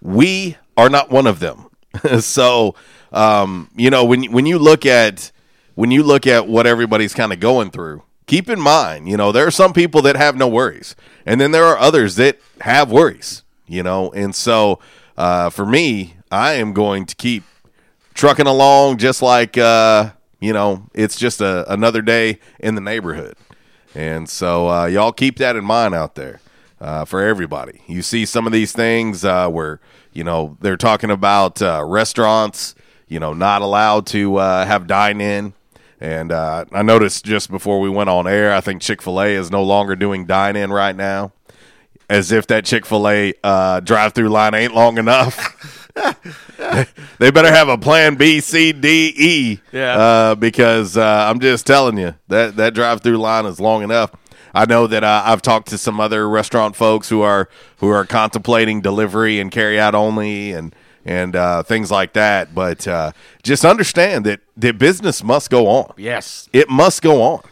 We 0.00 0.56
are 0.76 0.88
not 0.88 1.10
one 1.10 1.26
of 1.26 1.38
them. 1.38 1.68
so, 2.20 2.74
um, 3.12 3.70
you 3.76 3.90
know, 3.90 4.04
when 4.04 4.24
when 4.32 4.46
you 4.46 4.58
look 4.58 4.86
at 4.86 5.30
when 5.74 5.90
you 5.90 6.02
look 6.02 6.26
at 6.26 6.48
what 6.48 6.66
everybody's 6.66 7.14
kind 7.14 7.32
of 7.32 7.40
going 7.40 7.70
through, 7.70 8.02
keep 8.26 8.48
in 8.48 8.60
mind, 8.60 9.08
you 9.08 9.16
know, 9.16 9.32
there 9.32 9.46
are 9.46 9.52
some 9.52 9.72
people 9.72 10.02
that 10.02 10.16
have 10.16 10.36
no 10.36 10.48
worries, 10.48 10.96
and 11.26 11.40
then 11.40 11.52
there 11.52 11.64
are 11.64 11.78
others 11.78 12.16
that 12.16 12.38
have 12.60 12.90
worries, 12.90 13.42
you 13.66 13.82
know, 13.82 14.12
and 14.12 14.34
so 14.34 14.78
uh, 15.16 15.50
for 15.50 15.66
me, 15.66 16.16
I 16.30 16.54
am 16.54 16.72
going 16.72 17.06
to 17.06 17.14
keep 17.14 17.44
trucking 18.14 18.46
along 18.46 18.98
just 18.98 19.22
like 19.22 19.56
uh, 19.58 20.10
you 20.40 20.52
know 20.52 20.88
it's 20.94 21.18
just 21.18 21.40
a, 21.40 21.70
another 21.72 22.02
day 22.02 22.38
in 22.58 22.74
the 22.74 22.80
neighborhood. 22.80 23.36
And 23.94 24.28
so 24.28 24.68
uh, 24.68 24.86
y'all 24.86 25.12
keep 25.12 25.36
that 25.36 25.54
in 25.54 25.64
mind 25.64 25.94
out 25.94 26.14
there 26.14 26.40
uh, 26.80 27.04
for 27.04 27.22
everybody. 27.22 27.82
You 27.86 28.00
see 28.00 28.24
some 28.24 28.46
of 28.46 28.52
these 28.52 28.72
things 28.72 29.24
uh, 29.24 29.48
where 29.48 29.80
you 30.12 30.24
know 30.24 30.56
they're 30.60 30.76
talking 30.76 31.10
about 31.10 31.60
uh, 31.60 31.84
restaurants 31.84 32.74
you 33.08 33.20
know 33.20 33.34
not 33.34 33.60
allowed 33.60 34.06
to 34.06 34.38
have 34.38 34.86
dine 34.86 35.20
in 35.20 35.52
and 36.02 36.32
uh, 36.32 36.64
i 36.72 36.82
noticed 36.82 37.24
just 37.24 37.50
before 37.50 37.80
we 37.80 37.88
went 37.88 38.10
on 38.10 38.26
air 38.26 38.52
i 38.52 38.60
think 38.60 38.82
chick-fil-a 38.82 39.28
is 39.28 39.50
no 39.50 39.62
longer 39.62 39.94
doing 39.96 40.26
dine 40.26 40.56
in 40.56 40.72
right 40.72 40.96
now 40.96 41.32
as 42.10 42.32
if 42.32 42.46
that 42.48 42.64
chick-fil-a 42.64 43.32
uh, 43.44 43.80
drive-through 43.80 44.28
line 44.28 44.52
ain't 44.52 44.74
long 44.74 44.98
enough 44.98 45.78
they 47.18 47.30
better 47.30 47.52
have 47.52 47.68
a 47.68 47.76
plan 47.76 48.14
B, 48.14 48.40
C, 48.40 48.72
D, 48.72 49.12
E. 49.14 49.60
Yeah. 49.72 49.96
Uh, 49.96 50.34
because 50.34 50.96
uh, 50.96 51.26
I'm 51.28 51.38
just 51.40 51.66
telling 51.66 51.98
you 51.98 52.14
that 52.28 52.56
that 52.56 52.74
drive-through 52.74 53.18
line 53.18 53.46
is 53.46 53.60
long 53.60 53.82
enough. 53.82 54.10
I 54.54 54.66
know 54.66 54.86
that 54.86 55.04
uh, 55.04 55.22
I've 55.24 55.42
talked 55.42 55.68
to 55.68 55.78
some 55.78 56.00
other 56.00 56.28
restaurant 56.28 56.76
folks 56.76 57.08
who 57.08 57.22
are 57.22 57.48
who 57.78 57.88
are 57.88 58.04
contemplating 58.04 58.80
delivery 58.80 59.38
and 59.40 59.50
carry 59.50 59.78
out 59.78 59.94
only 59.94 60.52
and 60.52 60.74
and 61.04 61.34
uh, 61.34 61.62
things 61.62 61.90
like 61.90 62.12
that. 62.14 62.54
But 62.54 62.86
uh, 62.86 63.12
just 63.42 63.64
understand 63.64 64.26
that 64.26 64.40
that 64.56 64.78
business 64.78 65.22
must 65.22 65.50
go 65.50 65.66
on. 65.66 65.92
Yes. 65.96 66.48
It 66.52 66.68
must 66.68 67.02
go 67.02 67.22
on. 67.22 67.42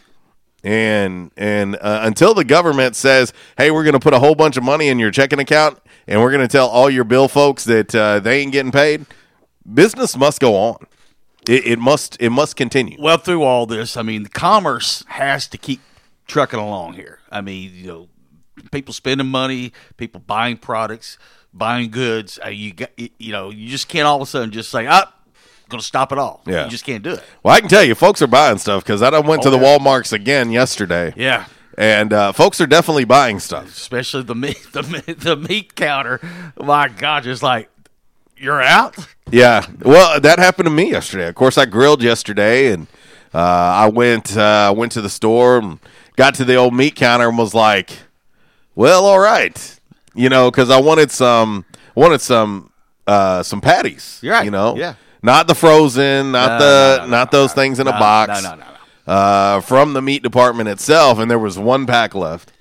And 0.63 1.31
and 1.37 1.75
uh, 1.75 2.01
until 2.03 2.33
the 2.33 2.43
government 2.43 2.95
says, 2.95 3.33
"Hey, 3.57 3.71
we're 3.71 3.83
going 3.83 3.93
to 3.93 3.99
put 3.99 4.13
a 4.13 4.19
whole 4.19 4.35
bunch 4.35 4.57
of 4.57 4.63
money 4.63 4.89
in 4.89 4.99
your 4.99 5.09
checking 5.09 5.39
account, 5.39 5.79
and 6.07 6.21
we're 6.21 6.29
going 6.29 6.47
to 6.47 6.51
tell 6.51 6.67
all 6.67 6.87
your 6.87 7.03
bill 7.03 7.27
folks 7.27 7.63
that 7.63 7.95
uh, 7.95 8.19
they 8.19 8.41
ain't 8.41 8.51
getting 8.51 8.71
paid," 8.71 9.07
business 9.73 10.15
must 10.15 10.39
go 10.39 10.55
on. 10.55 10.85
It, 11.47 11.65
it 11.65 11.79
must 11.79 12.15
it 12.19 12.29
must 12.29 12.55
continue. 12.55 12.95
Well, 13.01 13.17
through 13.17 13.41
all 13.41 13.65
this, 13.65 13.97
I 13.97 14.03
mean, 14.03 14.27
commerce 14.27 15.03
has 15.07 15.47
to 15.47 15.57
keep 15.57 15.81
trucking 16.27 16.59
along 16.59 16.93
here. 16.93 17.17
I 17.31 17.41
mean, 17.41 17.71
you 17.73 17.87
know, 17.87 18.09
people 18.71 18.93
spending 18.93 19.27
money, 19.27 19.73
people 19.97 20.21
buying 20.21 20.57
products, 20.57 21.17
buying 21.53 21.91
goods. 21.91 22.39
Uh, 22.43 22.49
you 22.49 22.73
got, 22.73 22.89
you 22.97 23.31
know, 23.31 23.49
you 23.49 23.69
just 23.69 23.87
can't 23.87 24.05
all 24.07 24.17
of 24.17 24.21
a 24.21 24.25
sudden 24.25 24.51
just 24.51 24.69
say, 24.71 24.87
"Ah, 24.87 25.13
going 25.69 25.79
to 25.79 25.85
stop 25.85 26.11
it 26.11 26.17
all." 26.17 26.41
Yeah. 26.45 26.65
you 26.65 26.69
just 26.71 26.85
can't 26.85 27.03
do 27.03 27.11
it. 27.11 27.23
Well, 27.43 27.53
I 27.55 27.59
can 27.59 27.69
tell 27.69 27.83
you, 27.83 27.95
folks 27.95 28.21
are 28.21 28.27
buying 28.27 28.57
stuff 28.57 28.83
because 28.83 29.01
I 29.01 29.09
done 29.09 29.25
went 29.27 29.41
to 29.43 29.49
Oh, 29.49 29.51
the 29.51 29.57
yeah. 29.59 29.77
WalMarts 29.77 30.13
again 30.13 30.51
yesterday. 30.51 31.13
Yeah. 31.15 31.45
and 31.77 32.11
uh, 32.13 32.31
folks 32.33 32.59
are 32.61 32.67
definitely 32.67 33.05
buying 33.05 33.39
stuff. 33.39 33.67
Especially 33.67 34.23
the 34.23 34.35
meat, 34.35 34.61
the 34.73 34.83
meat- 34.83 35.19
the 35.19 35.35
meat 35.35 35.75
counter. 35.75 36.19
My 36.59 36.87
God, 36.89 37.23
just 37.23 37.41
like 37.43 37.69
you're 38.37 38.61
out. 38.61 38.95
Yeah, 39.29 39.65
well, 39.81 40.19
that 40.19 40.39
happened 40.39 40.65
to 40.65 40.71
me 40.71 40.91
yesterday. 40.91 41.27
Of 41.27 41.35
course, 41.35 41.57
I 41.57 41.65
grilled 41.65 42.03
yesterday, 42.03 42.73
and 42.73 42.87
uh, 43.33 43.37
I 43.37 43.87
went 43.87 44.35
uh, 44.35 44.73
went 44.75 44.91
to 44.93 45.01
the 45.01 45.09
store 45.09 45.59
and 45.59 45.79
got 46.17 46.35
to 46.35 46.43
the 46.43 46.55
old 46.55 46.73
meat 46.73 46.95
counter 46.95 47.29
and 47.29 47.37
was 47.37 47.53
like, 47.53 47.91
"Well, 48.75 49.05
all 49.05 49.19
right," 49.19 49.79
you 50.13 50.29
know, 50.29 50.49
because 50.51 50.69
I 50.69 50.79
wanted 50.79 51.11
some 51.11 51.65
wanted 51.95 52.21
some 52.21 52.71
uh, 53.07 53.43
some 53.43 53.61
patties. 53.61 54.19
You're 54.21 54.33
right. 54.33 54.45
You 54.45 54.51
know, 54.51 54.75
Yeah. 54.75 54.93
not 55.23 55.47
the 55.47 55.55
frozen, 55.55 56.31
not 56.31 56.59
No, 56.59 56.59
the 56.59 56.97
no, 56.99 57.03
no, 57.05 57.09
not 57.11 57.33
no, 57.33 57.39
those 57.39 57.53
things 57.53 57.79
in 57.79 57.87
a 57.87 57.91
box. 57.91 58.41
no, 58.43 58.49
no, 58.51 58.55
no, 58.55 59.13
Uh, 59.13 59.59
from 59.61 59.93
the 59.93 60.01
meat 60.01 60.23
department 60.23 60.69
itself, 60.69 61.19
and 61.19 61.29
there 61.29 61.39
was 61.39 61.57
one 61.57 61.85
pack 61.85 62.13
left. 62.15 62.51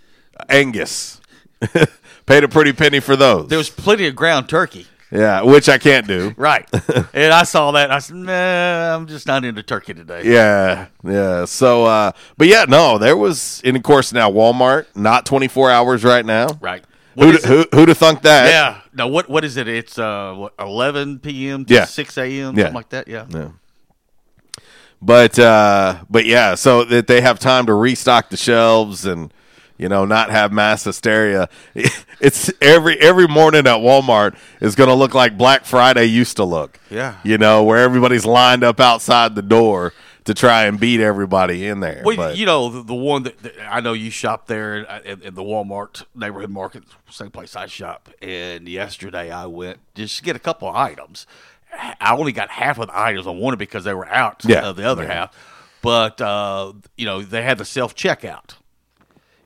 Angus 0.49 1.21
paid 2.27 2.45
a 2.45 2.49
pretty 2.49 2.73
penny 2.73 3.01
for 3.01 3.17
those. 3.17 3.49
There 3.49 3.59
was 3.59 3.69
plenty 3.71 4.07
of 4.07 4.17
ground 4.17 4.49
turkey. 4.49 4.87
yeah, 5.13 5.43
which 5.43 5.69
I 5.69 5.77
can't 5.79 6.07
do. 6.07 6.33
Right. 6.39 6.67
and 7.13 7.33
I 7.33 7.43
saw 7.43 7.73
that. 7.73 7.85
And 7.85 7.93
I 7.93 7.99
said, 7.99 8.17
nah, 8.17 8.97
I'm 8.97 9.07
just 9.07 9.27
not 9.27 9.45
into 9.45 9.63
turkey 9.63 9.93
today. 9.93 10.23
Yeah, 10.25 10.87
yeah. 11.05 11.45
So, 11.45 11.85
uh, 11.85 12.13
but 12.39 12.47
yeah, 12.49 12.65
no, 12.69 12.97
there 12.97 13.17
was, 13.17 13.61
and 13.65 13.77
of 13.77 13.83
course 13.83 14.13
now 14.13 14.31
Walmart, 14.31 14.87
not 14.95 15.27
24 15.27 15.71
hours 15.71 16.05
right 16.05 16.25
now. 16.25 16.49
Right. 16.61 16.83
Who'd, 17.17 17.45
who, 17.45 17.65
who'd 17.75 17.89
have 17.89 17.99
thunk 17.99 18.23
that? 18.23 18.49
Yeah. 18.49 18.81
No, 18.95 19.09
what 19.09 19.29
what 19.29 19.45
is 19.45 19.57
it? 19.57 19.67
It's 19.69 19.99
uh 19.99 20.35
what, 20.37 20.55
11 20.59 21.19
p.m. 21.21 21.65
to 21.67 21.75
Yeah. 21.75 21.85
6 21.85 22.19
a.m. 22.19 22.31
Yeah. 22.31 22.45
something 22.65 22.75
like 22.75 22.89
that. 22.91 23.09
Yeah. 23.09 23.27
Yeah. 23.29 23.49
But 25.03 25.39
uh, 25.39 26.05
but 26.11 26.27
yeah, 26.27 26.55
so 26.55 26.85
that 26.85 27.07
they 27.07 27.21
have 27.23 27.39
time 27.39 27.67
to 27.67 27.75
restock 27.75 28.29
the 28.29 28.37
shelves 28.37 29.07
and 29.07 29.33
you 29.79 29.89
know 29.89 30.05
not 30.05 30.31
have 30.31 30.53
mass 30.53 30.85
hysteria. 30.85 31.49
It's 32.23 32.51
every 32.61 32.99
every 33.01 33.27
morning 33.27 33.61
at 33.67 33.79
Walmart 33.79 34.37
is 34.61 34.75
going 34.75 34.89
to 34.91 34.95
look 34.95 35.15
like 35.15 35.39
Black 35.39 35.65
Friday 35.65 36.05
used 36.05 36.37
to 36.37 36.45
look. 36.45 36.79
Yeah. 36.91 37.17
you 37.25 37.39
know 37.39 37.63
where 37.65 37.79
everybody's 37.79 38.27
lined 38.27 38.63
up 38.63 38.79
outside 38.79 39.35
the 39.35 39.41
door 39.41 39.95
to 40.31 40.35
try 40.41 40.65
and 40.67 40.79
beat 40.79 41.01
everybody 41.01 41.67
in 41.67 41.81
there. 41.81 42.03
Well, 42.05 42.17
But- 42.17 42.37
you 42.37 42.47
know 42.47 42.69
the, 42.69 42.83
the 42.85 42.95
one 42.95 43.25
that, 43.25 43.39
that 43.43 43.55
I 43.69 43.81
know 43.81 43.93
you 43.95 44.11
shop 44.11 44.47
there 44.47 44.87
at, 44.89 45.05
at, 45.05 45.23
at 45.25 45.35
the 45.35 45.43
Walmart 45.43 46.05
neighborhood 46.15 46.51
market, 46.51 46.85
same 47.09 47.31
place 47.33 47.57
I 47.57 47.67
shop. 47.67 48.09
And 48.23 48.69
yesterday 48.69 49.33
I 49.33 49.47
went 49.47 49.79
just 49.97 50.19
to 50.19 50.23
get 50.23 50.37
a 50.37 50.39
couple 50.39 50.69
of 50.69 50.77
items. 50.77 51.27
I 51.73 52.15
only 52.15 52.31
got 52.33 52.49
half 52.51 52.79
of 52.79 52.87
the 52.87 52.97
items 52.99 53.27
I 53.27 53.31
wanted 53.31 53.59
because 53.59 53.83
they 53.85 53.95
were 53.95 54.07
out 54.09 54.45
Yeah. 54.45 54.69
of 54.69 54.77
the 54.77 54.85
other 54.89 55.03
Yeah. 55.03 55.13
half. 55.15 55.37
But 55.83 56.21
uh, 56.21 56.75
you 56.97 57.07
know 57.07 57.23
they 57.23 57.43
had 57.43 57.59
the 57.59 57.65
self 57.65 57.95
checkout. 57.97 58.55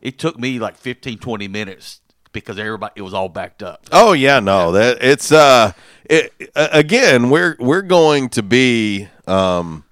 It 0.02 0.18
took 0.18 0.38
me 0.38 0.58
like 0.58 0.76
15, 0.76 1.16
20 1.18 1.48
minutes 1.48 2.00
because 2.32 2.58
everybody 2.58 2.92
it 2.96 3.02
was 3.02 3.14
all 3.14 3.28
backed 3.30 3.62
up. 3.62 3.86
Oh 3.90 4.12
yeah, 4.12 4.40
no, 4.40 4.72
that 4.72 4.98
it's 5.00 5.32
uh, 5.32 5.72
it, 6.04 6.32
uh, 6.54 6.68
again 6.72 7.30
we're 7.30 7.56
we're 7.58 7.82
going 7.82 8.28
to 8.30 8.42
be 8.42 9.08
um, 9.26 9.83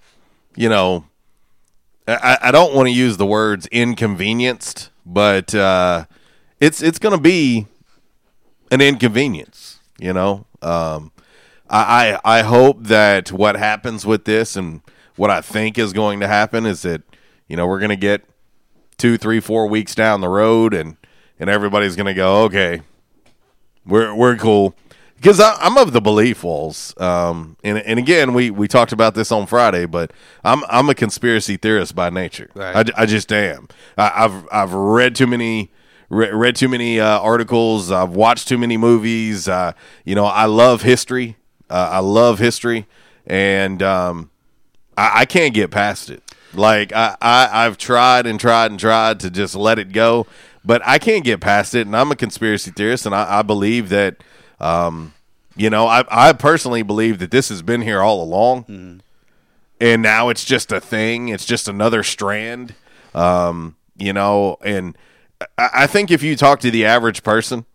you 0.56 0.68
know, 0.68 1.04
I, 2.06 2.38
I 2.42 2.50
don't 2.50 2.74
want 2.74 2.88
to 2.88 2.92
use 2.92 3.16
the 3.16 3.26
words 3.26 3.66
inconvenienced, 3.68 4.90
but 5.06 5.54
uh, 5.54 6.06
it's 6.60 6.82
it's 6.82 6.98
going 6.98 7.14
to 7.16 7.20
be 7.20 7.66
an 8.70 8.80
inconvenience. 8.80 9.78
You 9.98 10.12
know, 10.12 10.46
um, 10.60 11.12
I, 11.70 12.18
I 12.24 12.38
I 12.38 12.42
hope 12.42 12.84
that 12.84 13.30
what 13.32 13.56
happens 13.56 14.04
with 14.04 14.24
this 14.24 14.56
and 14.56 14.82
what 15.16 15.30
I 15.30 15.40
think 15.40 15.78
is 15.78 15.92
going 15.92 16.20
to 16.20 16.28
happen 16.28 16.66
is 16.66 16.82
that 16.82 17.02
you 17.48 17.56
know 17.56 17.66
we're 17.66 17.80
going 17.80 17.90
to 17.90 17.96
get 17.96 18.24
two, 18.98 19.16
three, 19.16 19.40
four 19.40 19.66
weeks 19.66 19.94
down 19.94 20.20
the 20.20 20.28
road 20.28 20.74
and 20.74 20.96
and 21.38 21.48
everybody's 21.48 21.96
going 21.96 22.06
to 22.06 22.14
go 22.14 22.42
okay 22.44 22.82
we're 23.86 24.14
we're 24.14 24.36
cool 24.36 24.74
because 25.22 25.38
I'm 25.38 25.78
of 25.78 25.92
the 25.92 26.00
belief, 26.00 26.42
Walls. 26.42 26.92
Um, 26.98 27.56
and 27.62 27.78
and 27.78 27.96
again, 27.96 28.34
we, 28.34 28.50
we 28.50 28.66
talked 28.66 28.90
about 28.90 29.14
this 29.14 29.30
on 29.30 29.46
Friday, 29.46 29.86
but 29.86 30.12
I'm 30.42 30.64
I'm 30.68 30.88
a 30.90 30.96
conspiracy 30.96 31.56
theorist 31.56 31.94
by 31.94 32.10
nature. 32.10 32.50
Right. 32.54 32.90
I, 32.90 33.02
I 33.02 33.06
just 33.06 33.32
am. 33.32 33.68
I, 33.96 34.24
I've 34.24 34.48
I've 34.50 34.72
read 34.74 35.14
too 35.14 35.28
many 35.28 35.70
re- 36.08 36.32
read 36.32 36.56
too 36.56 36.68
many 36.68 36.98
uh, 36.98 37.20
articles. 37.20 37.92
I've 37.92 38.10
watched 38.10 38.48
too 38.48 38.58
many 38.58 38.76
movies. 38.76 39.46
Uh, 39.46 39.74
you 40.04 40.16
know, 40.16 40.26
I 40.26 40.46
love 40.46 40.82
history. 40.82 41.36
Uh, 41.70 41.90
I 41.92 41.98
love 42.00 42.40
history, 42.40 42.86
and 43.24 43.80
um, 43.80 44.30
I, 44.98 45.20
I 45.20 45.24
can't 45.24 45.54
get 45.54 45.70
past 45.70 46.10
it. 46.10 46.20
Like 46.52 46.92
I, 46.92 47.16
I 47.22 47.64
I've 47.64 47.78
tried 47.78 48.26
and 48.26 48.40
tried 48.40 48.72
and 48.72 48.80
tried 48.80 49.20
to 49.20 49.30
just 49.30 49.54
let 49.54 49.78
it 49.78 49.92
go, 49.92 50.26
but 50.64 50.82
I 50.84 50.98
can't 50.98 51.24
get 51.24 51.40
past 51.40 51.74
it. 51.74 51.86
And 51.86 51.96
I'm 51.96 52.10
a 52.10 52.16
conspiracy 52.16 52.72
theorist, 52.72 53.06
and 53.06 53.14
I, 53.14 53.38
I 53.38 53.42
believe 53.42 53.88
that, 53.88 54.22
um, 54.62 55.12
you 55.56 55.68
know, 55.68 55.86
I 55.86 56.04
I 56.08 56.32
personally 56.32 56.82
believe 56.82 57.18
that 57.18 57.30
this 57.30 57.50
has 57.50 57.60
been 57.62 57.82
here 57.82 58.00
all 58.00 58.22
along, 58.22 58.64
and 59.80 60.02
now 60.02 60.28
it's 60.30 60.44
just 60.44 60.72
a 60.72 60.80
thing. 60.80 61.28
It's 61.28 61.44
just 61.44 61.68
another 61.68 62.02
strand, 62.02 62.74
um, 63.14 63.76
you 63.96 64.14
know. 64.14 64.56
And 64.64 64.96
I, 65.58 65.68
I 65.74 65.86
think 65.86 66.10
if 66.10 66.22
you 66.22 66.36
talk 66.36 66.60
to 66.60 66.70
the 66.70 66.86
average 66.86 67.22
person, 67.22 67.66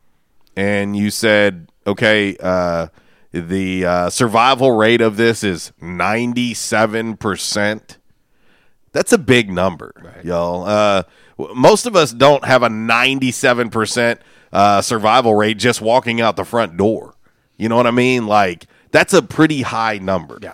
and 0.56 0.98
you 0.98 1.12
said, 1.12 1.70
okay, 1.86 2.36
uh, 2.40 2.88
the 3.32 3.86
uh, 3.86 4.10
survival 4.10 4.72
rate 4.72 5.02
of 5.02 5.18
this 5.18 5.44
is 5.44 5.72
97%. 5.82 7.98
That's 8.94 9.12
a 9.14 9.18
big 9.20 9.52
number, 9.52 9.94
y'all. 10.24 10.66
Uh, 10.66 11.04
most 11.54 11.86
of 11.86 11.96
us 11.96 12.12
don't 12.12 12.44
have 12.46 12.64
a 12.64 12.70
97% 12.70 14.18
uh, 14.52 14.82
survival 14.82 15.36
rate 15.36 15.58
just 15.58 15.82
walking 15.82 16.22
out 16.22 16.36
the 16.36 16.46
front 16.46 16.78
door. 16.78 17.16
You 17.58 17.70
know 17.70 17.76
what 17.76 17.88
I 17.88 17.92
mean? 17.92 18.28
Like, 18.28 18.68
that's 18.92 19.14
a 19.14 19.22
pretty 19.22 19.64
high 19.64 19.98
number. 19.98 20.40
Yeah. 20.42 20.54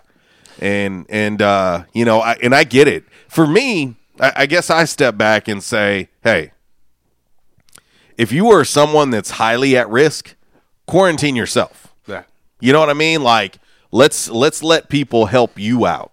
And, 0.59 1.05
and 1.09 1.41
uh, 1.41 1.83
you 1.93 2.05
know, 2.05 2.19
I, 2.19 2.33
and 2.41 2.55
I 2.55 2.63
get 2.63 2.87
it. 2.87 3.05
For 3.27 3.45
me, 3.45 3.95
I, 4.19 4.31
I 4.35 4.45
guess 4.45 4.69
I 4.69 4.85
step 4.85 5.17
back 5.17 5.47
and 5.47 5.61
say, 5.61 6.09
hey, 6.23 6.51
if 8.17 8.31
you 8.31 8.49
are 8.51 8.63
someone 8.63 9.09
that's 9.09 9.31
highly 9.31 9.75
at 9.75 9.89
risk, 9.89 10.35
quarantine 10.85 11.35
yourself. 11.35 11.93
Yeah. 12.07 12.23
You 12.59 12.73
know 12.73 12.79
what 12.79 12.89
I 12.89 12.93
mean? 12.93 13.23
Like 13.23 13.57
let's 13.91 14.29
let's 14.29 14.61
let 14.63 14.89
people 14.89 15.27
help 15.27 15.57
you 15.57 15.85
out. 15.85 16.11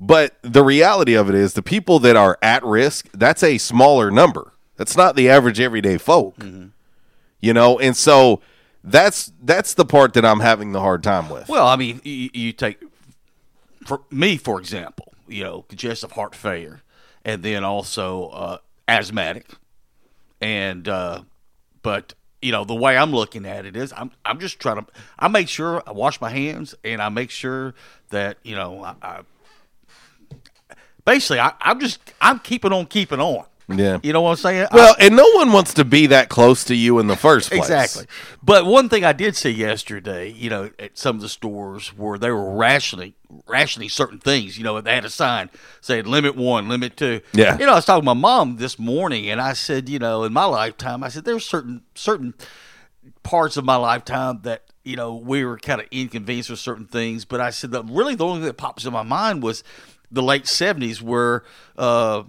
But 0.00 0.36
the 0.42 0.64
reality 0.64 1.14
of 1.14 1.28
it 1.28 1.34
is 1.34 1.54
the 1.54 1.62
people 1.62 2.00
that 2.00 2.16
are 2.16 2.36
at 2.42 2.64
risk, 2.64 3.08
that's 3.12 3.42
a 3.42 3.58
smaller 3.58 4.10
number. 4.10 4.52
That's 4.76 4.96
not 4.96 5.16
the 5.16 5.28
average 5.28 5.60
everyday 5.60 5.98
folk. 5.98 6.36
You 7.40 7.52
know, 7.52 7.78
and 7.78 7.96
so 7.96 8.40
that's 8.84 9.32
that's 9.42 9.74
the 9.74 9.84
part 9.84 10.14
that 10.14 10.24
I'm 10.24 10.40
having 10.40 10.72
the 10.72 10.80
hard 10.80 11.02
time 11.02 11.28
with. 11.28 11.48
Well, 11.48 11.66
I 11.66 11.76
mean, 11.76 12.00
you, 12.04 12.30
you 12.32 12.52
take 12.52 12.78
for 13.86 14.02
me, 14.10 14.36
for 14.36 14.60
example, 14.60 15.12
you 15.28 15.44
know, 15.44 15.62
congestive 15.68 16.12
heart 16.12 16.34
failure, 16.34 16.82
and 17.24 17.42
then 17.42 17.64
also 17.64 18.28
uh, 18.28 18.58
asthmatic, 18.88 19.46
and 20.40 20.88
uh, 20.88 21.22
but 21.82 22.14
you 22.40 22.52
know 22.52 22.64
the 22.64 22.74
way 22.74 22.96
I'm 22.96 23.12
looking 23.12 23.46
at 23.46 23.66
it 23.66 23.76
is 23.76 23.92
I'm 23.96 24.10
I'm 24.24 24.38
just 24.38 24.58
trying 24.60 24.84
to 24.84 24.86
I 25.18 25.28
make 25.28 25.48
sure 25.48 25.82
I 25.86 25.92
wash 25.92 26.20
my 26.20 26.30
hands 26.30 26.74
and 26.84 27.00
I 27.00 27.08
make 27.08 27.30
sure 27.30 27.74
that 28.10 28.38
you 28.42 28.54
know 28.56 28.82
I, 28.84 28.94
I 29.02 29.20
basically 31.04 31.40
I, 31.40 31.52
I'm 31.60 31.80
just 31.80 32.00
I'm 32.20 32.40
keeping 32.40 32.72
on 32.72 32.86
keeping 32.86 33.20
on. 33.20 33.44
Yeah. 33.68 33.98
You 34.02 34.12
know 34.12 34.22
what 34.22 34.30
I'm 34.30 34.36
saying? 34.36 34.68
Well, 34.72 34.94
and 34.98 35.16
no 35.16 35.28
one 35.34 35.52
wants 35.52 35.74
to 35.74 35.84
be 35.84 36.06
that 36.08 36.28
close 36.28 36.64
to 36.64 36.74
you 36.74 36.98
in 36.98 37.06
the 37.06 37.16
first 37.16 37.50
place. 37.50 37.62
Exactly. 37.62 38.06
But 38.42 38.66
one 38.66 38.88
thing 38.88 39.04
I 39.04 39.12
did 39.12 39.36
see 39.36 39.50
yesterday, 39.50 40.30
you 40.30 40.50
know, 40.50 40.70
at 40.78 40.98
some 40.98 41.16
of 41.16 41.22
the 41.22 41.28
stores 41.28 41.88
where 41.96 42.18
they 42.18 42.30
were 42.30 42.54
rationing 42.54 43.14
rationing 43.46 43.88
certain 43.88 44.18
things, 44.18 44.58
you 44.58 44.64
know, 44.64 44.78
they 44.80 44.94
had 44.94 45.04
a 45.04 45.10
sign 45.10 45.48
saying 45.80 46.04
limit 46.04 46.36
one, 46.36 46.68
limit 46.68 46.96
two. 46.96 47.20
Yeah. 47.32 47.56
You 47.58 47.66
know, 47.66 47.72
I 47.72 47.76
was 47.76 47.84
talking 47.84 48.02
to 48.02 48.06
my 48.06 48.14
mom 48.14 48.56
this 48.56 48.78
morning 48.78 49.30
and 49.30 49.40
I 49.40 49.54
said, 49.54 49.88
you 49.88 49.98
know, 49.98 50.24
in 50.24 50.32
my 50.32 50.44
lifetime, 50.44 51.02
I 51.02 51.08
said 51.08 51.24
there's 51.24 51.46
certain 51.46 51.82
certain 51.94 52.34
parts 53.22 53.56
of 53.56 53.64
my 53.64 53.76
lifetime 53.76 54.40
that 54.42 54.64
you 54.84 54.96
know 54.96 55.14
we 55.14 55.44
were 55.44 55.58
kind 55.58 55.80
of 55.80 55.86
inconvenienced 55.90 56.50
with 56.50 56.58
certain 56.58 56.86
things, 56.86 57.24
but 57.24 57.40
I 57.40 57.50
said 57.50 57.70
that 57.72 57.84
really 57.84 58.14
the 58.14 58.24
only 58.24 58.40
thing 58.40 58.46
that 58.46 58.56
pops 58.56 58.84
in 58.84 58.92
my 58.92 59.02
mind 59.02 59.42
was 59.42 59.64
the 60.10 60.22
late 60.22 60.44
'70s, 60.44 61.00
where 61.00 61.44
uh, 61.76 62.24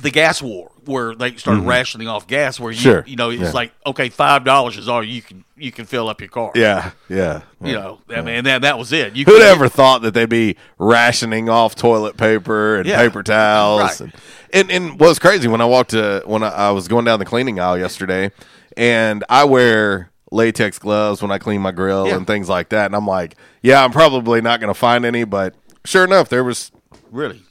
the 0.00 0.10
gas 0.10 0.40
war, 0.40 0.70
where 0.86 1.14
they 1.14 1.36
started 1.36 1.62
Mhm. 1.64 1.68
rationing 1.68 2.08
off 2.08 2.26
gas, 2.26 2.58
where 2.58 2.72
you 2.72 2.78
Sure. 2.78 3.04
you 3.06 3.16
know 3.16 3.30
it's 3.30 3.40
Yeah. 3.42 3.50
like 3.52 3.72
okay, 3.86 4.08
five 4.08 4.44
dollars 4.44 4.76
is 4.78 4.88
all 4.88 5.02
you 5.04 5.20
can 5.22 5.44
you 5.56 5.70
can 5.70 5.84
fill 5.84 6.08
up 6.08 6.20
your 6.20 6.28
car. 6.30 6.52
Yeah, 6.54 6.90
yeah. 7.08 7.42
You 7.62 7.74
know, 7.74 7.98
I 8.14 8.22
mean, 8.22 8.44
that 8.44 8.62
that 8.62 8.78
was 8.78 8.92
it. 8.92 9.14
You 9.14 9.24
Who'd 9.26 9.42
ever 9.42 9.68
thought 9.68 10.02
that 10.02 10.14
they'd 10.14 10.28
be 10.28 10.56
rationing 10.78 11.48
off 11.50 11.74
toilet 11.74 12.16
paper 12.16 12.76
and 12.76 12.86
Yeah. 12.86 12.96
paper 12.98 13.22
towels? 13.22 13.82
Right. 13.82 14.00
And, 14.00 14.12
and 14.52 14.70
and 14.70 14.90
what 15.00 15.08
was 15.08 15.18
crazy 15.18 15.48
when 15.48 15.60
I 15.60 15.66
walked 15.66 15.90
to 15.90 16.22
when 16.24 16.42
I, 16.42 16.48
I 16.48 16.70
was 16.70 16.88
going 16.88 17.04
down 17.04 17.18
the 17.18 17.24
cleaning 17.26 17.60
aisle 17.60 17.78
yesterday, 17.78 18.30
and 18.76 19.22
I 19.28 19.44
wear 19.44 20.10
latex 20.32 20.78
gloves 20.78 21.20
when 21.20 21.30
I 21.30 21.38
clean 21.38 21.60
my 21.60 21.72
grill 21.72 22.06
Yeah. 22.06 22.16
and 22.16 22.26
things 22.26 22.48
like 22.48 22.68
that, 22.70 22.86
and 22.86 22.94
I'm 22.94 23.06
like, 23.06 23.34
yeah, 23.62 23.84
I'm 23.84 23.90
probably 23.92 24.40
not 24.40 24.60
going 24.60 24.72
to 24.72 24.78
find 24.78 25.04
any, 25.04 25.24
but 25.24 25.54
sure 25.84 26.04
enough, 26.04 26.28
there 26.28 26.44
was 26.44 26.70
really 27.10 27.42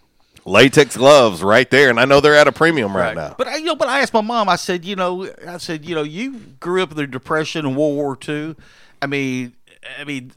latex 0.50 0.98
gloves 0.98 1.42
right 1.44 1.70
there, 1.70 1.90
and 1.90 2.00
I 2.00 2.06
know 2.06 2.20
they're 2.20 2.36
at 2.36 2.48
a 2.48 2.52
premium 2.52 2.96
right, 2.96 3.16
now. 3.16 3.36
But 3.38 3.48
I, 3.48 3.58
you 3.58 3.66
know, 3.66 3.76
but 3.76 3.88
I 3.88 4.02
asked 4.02 4.14
my 4.14 4.22
mom. 4.22 4.50
I 4.50 4.56
said, 4.56 4.84
you 4.84 4.96
know, 4.96 5.30
I 5.48 5.58
said, 5.58 5.86
you 5.86 5.96
know, 5.96 6.04
you 6.04 6.38
grew 6.60 6.82
up 6.84 6.92
in 6.92 6.98
the 6.98 7.08
Depression 7.08 7.66
and 7.66 7.76
World 7.78 7.96
War 7.96 8.18
II. 8.28 8.56
I 9.02 9.06
mean, 9.06 9.54
I 10.00 10.04
mean, 10.04 10.32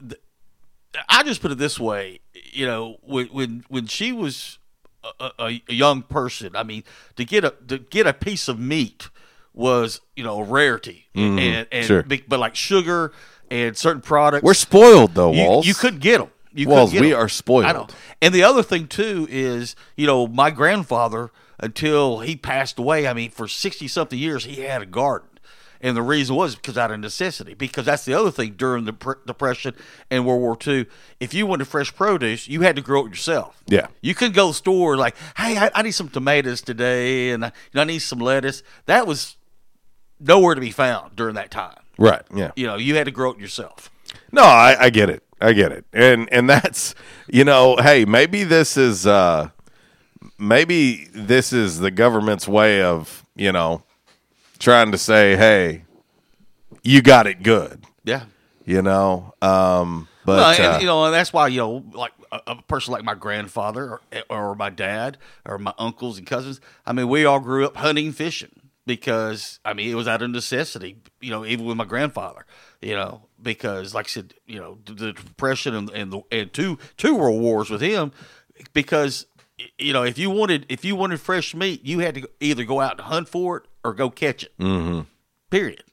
I 1.09 1.23
just 1.23 1.41
put 1.43 1.51
it 1.51 1.59
this 1.59 1.81
way. 1.81 2.21
You 2.53 2.67
know, 2.67 2.97
when 3.03 3.27
when 3.29 3.65
when 3.69 3.87
she 3.87 4.13
was 4.13 4.59
a, 5.19 5.31
a, 5.39 5.63
a 5.69 5.73
young 5.73 6.03
person, 6.03 6.55
I 6.55 6.63
mean, 6.63 6.85
to 7.17 7.25
get 7.25 7.45
a 7.45 7.55
to 7.69 7.79
get 7.79 8.07
a 8.07 8.13
piece 8.13 8.47
of 8.49 8.59
meat 8.59 9.09
was 9.55 10.01
you 10.17 10.25
know 10.25 10.41
a 10.41 10.45
rarity, 10.45 11.07
Mhm, 11.15 11.39
and, 11.41 11.67
and 11.73 11.87
sure. 11.87 12.03
but 12.29 12.39
like 12.39 12.55
sugar 12.55 13.13
and 13.51 13.77
certain 13.77 14.01
products. 14.03 14.43
We're 14.45 14.55
spoiled 14.55 15.15
though, 15.15 15.33
you, 15.33 15.43
Walls. 15.43 15.67
you 15.67 15.75
couldn't 15.75 16.01
get 16.01 16.19
them. 16.19 16.31
You 16.55 16.69
Walls, 16.69 16.91
couldn't 16.91 17.03
get 17.03 17.09
we 17.09 17.15
'em. 17.15 17.21
are 17.21 17.29
spoiled. 17.29 17.95
And 18.21 18.35
the 18.35 18.43
other 18.45 18.63
thing 18.63 18.87
too 18.87 19.27
is, 19.31 19.75
you 19.97 20.07
know, 20.07 20.27
my 20.27 20.51
grandfather 20.51 21.31
until 21.59 22.21
he 22.21 22.37
passed 22.37 22.79
away. 22.79 23.07
I 23.07 23.13
mean, 23.15 23.31
for 23.31 23.49
sixty 23.49 23.89
something 23.89 24.19
years, 24.19 24.45
he 24.45 24.63
had 24.63 24.83
a 24.83 24.87
garden. 24.87 25.29
And 25.85 25.97
the 25.97 26.03
reason 26.03 26.37
was 26.37 26.55
because 26.55 26.79
out 26.79 26.93
of 26.93 27.01
necessity. 27.01 27.55
Because 27.55 27.87
that's 27.87 28.05
the 28.05 28.15
other 28.15 28.31
thing 28.31 28.53
during 28.57 28.85
the 28.85 28.93
pr- 28.93 29.15
Depression 29.27 29.75
and 30.13 30.25
World 30.25 30.41
War 30.41 30.57
II. 30.65 30.87
If 31.19 31.35
you 31.35 31.45
wanted 31.45 31.67
fresh 31.67 31.93
produce, 31.93 32.47
you 32.47 32.61
had 32.61 32.77
to 32.77 32.83
grow 32.83 33.05
it 33.07 33.09
yourself. 33.09 33.61
Yeah. 33.67 33.89
You 34.01 34.15
couldn't 34.15 34.35
go 34.37 34.47
to 34.47 34.51
the 34.51 34.55
store 34.55 34.97
like, 34.97 35.17
hey, 35.37 35.59
I, 35.59 35.73
I 35.75 35.83
need 35.83 35.91
some 35.91 36.09
tomatoes 36.09 36.61
today, 36.61 37.31
and 37.31 37.45
I, 37.47 37.49
you 37.49 37.53
know, 37.75 37.81
I 37.81 37.85
need 37.85 37.99
some 37.99 38.21
lettuce. 38.21 38.63
That 38.87 39.09
was 39.09 39.37
nowhere 40.21 40.55
to 40.55 40.61
be 40.61 40.71
found 40.71 41.17
during 41.17 41.35
that 41.35 41.51
time. 41.51 41.79
Right. 41.99 42.23
Yeah. 42.33 42.53
You 42.55 42.69
know, 42.69 42.77
you 42.77 42.95
had 42.95 43.07
to 43.07 43.11
grow 43.11 43.33
it 43.33 43.41
yourself. 43.41 43.91
No, 44.31 44.43
I, 44.45 44.77
I 44.79 44.91
get 44.91 45.11
it. 45.11 45.25
I 45.43 45.53
get 45.53 45.73
it. 45.73 45.85
And 45.93 46.33
and 46.33 46.49
that's 46.49 46.95
you 47.27 47.45
know, 47.45 47.77
hey, 47.77 48.05
maybe 48.05 48.45
this 48.45 48.77
is 48.77 49.07
uh 49.07 49.51
maybe 50.39 51.09
this 51.13 51.53
is 51.53 51.81
the 51.81 51.91
government's 51.91 52.47
way 52.47 52.83
of, 52.83 53.25
you 53.35 53.51
know, 53.53 53.83
trying 54.59 54.93
to 54.93 54.99
say, 54.99 55.37
hey, 55.37 55.85
you 56.83 57.03
got 57.03 57.27
it 57.27 57.43
good. 57.43 57.85
Yeah. 58.05 58.25
You 58.65 58.83
know? 58.83 59.35
Um 59.43 60.09
but 60.25 60.37
well, 60.37 60.51
and, 60.51 60.77
uh, 60.77 60.79
you 60.81 60.87
know, 60.87 61.05
and 61.07 61.15
that's 61.15 61.33
why 61.33 61.49
you 61.49 61.59
know, 61.59 61.85
like 61.93 62.13
a, 62.31 62.41
a 62.47 62.63
person 62.63 62.93
like 62.93 63.03
my 63.03 63.15
grandfather 63.15 64.01
or, 64.31 64.51
or 64.51 64.55
my 64.55 64.71
dad 64.71 65.19
or 65.45 65.59
my 65.59 65.75
uncles 65.79 66.19
and 66.19 66.27
cousins. 66.27 66.61
I 66.87 66.93
mean, 66.93 67.09
we 67.09 67.25
all 67.25 67.41
grew 67.41 67.67
up 67.67 67.77
hunting, 67.77 68.13
fishing 68.13 68.53
because 68.87 69.59
I 69.65 69.75
mean 69.75 69.91
it 69.91 69.97
was 69.97 70.07
out 70.07 70.23
of 70.23 70.31
necessity. 70.31 70.99
You 71.21 71.31
know, 71.31 71.45
even 71.45 71.67
with 71.67 71.77
my 71.77 71.85
grandfather. 71.85 72.47
You 72.81 72.95
know, 72.95 73.23
because 73.43 73.95
like 73.95 74.07
I 74.07 74.09
said, 74.09 74.35
you 74.47 74.59
know, 74.61 74.79
the 74.85 75.13
depression 75.13 75.75
and 75.75 75.91
and, 75.91 76.13
the, 76.13 76.23
and 76.31 76.53
two 76.53 76.79
two 76.97 77.15
world 77.15 77.41
wars 77.41 77.71
with 77.71 77.81
him, 77.81 78.13
because 78.73 79.27
you 79.79 79.93
know 79.93 80.03
if 80.03 80.19
you 80.19 80.31
wanted 80.31 80.67
if 80.69 80.85
you 80.85 80.97
wanted 80.97 81.21
fresh 81.21 81.55
meat, 81.55 81.85
you 81.85 82.01
had 82.01 82.15
to 82.17 82.29
either 82.41 82.65
go 82.65 82.81
out 82.81 82.93
and 82.93 83.01
hunt 83.03 83.29
for 83.29 83.59
it 83.59 83.65
or 83.85 83.95
go 83.95 84.11
catch 84.11 84.45
it. 84.45 84.57
mhm. 84.59 85.07
Period. 85.51 85.85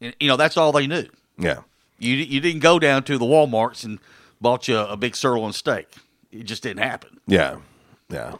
And, 0.00 0.14
you 0.20 0.28
know, 0.28 0.36
that's 0.36 0.56
all 0.56 0.72
they 0.72 0.86
knew. 0.86 1.06
Yeah. 1.38 1.60
You 1.98 2.14
you 2.14 2.40
didn't 2.40 2.60
go 2.60 2.78
down 2.78 3.02
to 3.04 3.16
the 3.18 3.24
WalMarts 3.24 3.84
and 3.84 3.98
bought 4.40 4.68
you 4.68 4.76
a, 4.76 4.88
a 4.92 4.96
big 4.96 5.16
sirloin 5.16 5.52
steak. 5.52 5.86
It 6.30 6.44
just 6.44 6.62
didn't 6.62 6.82
happen. 6.82 7.20
Yeah, 7.26 7.56
yeah. 8.10 8.34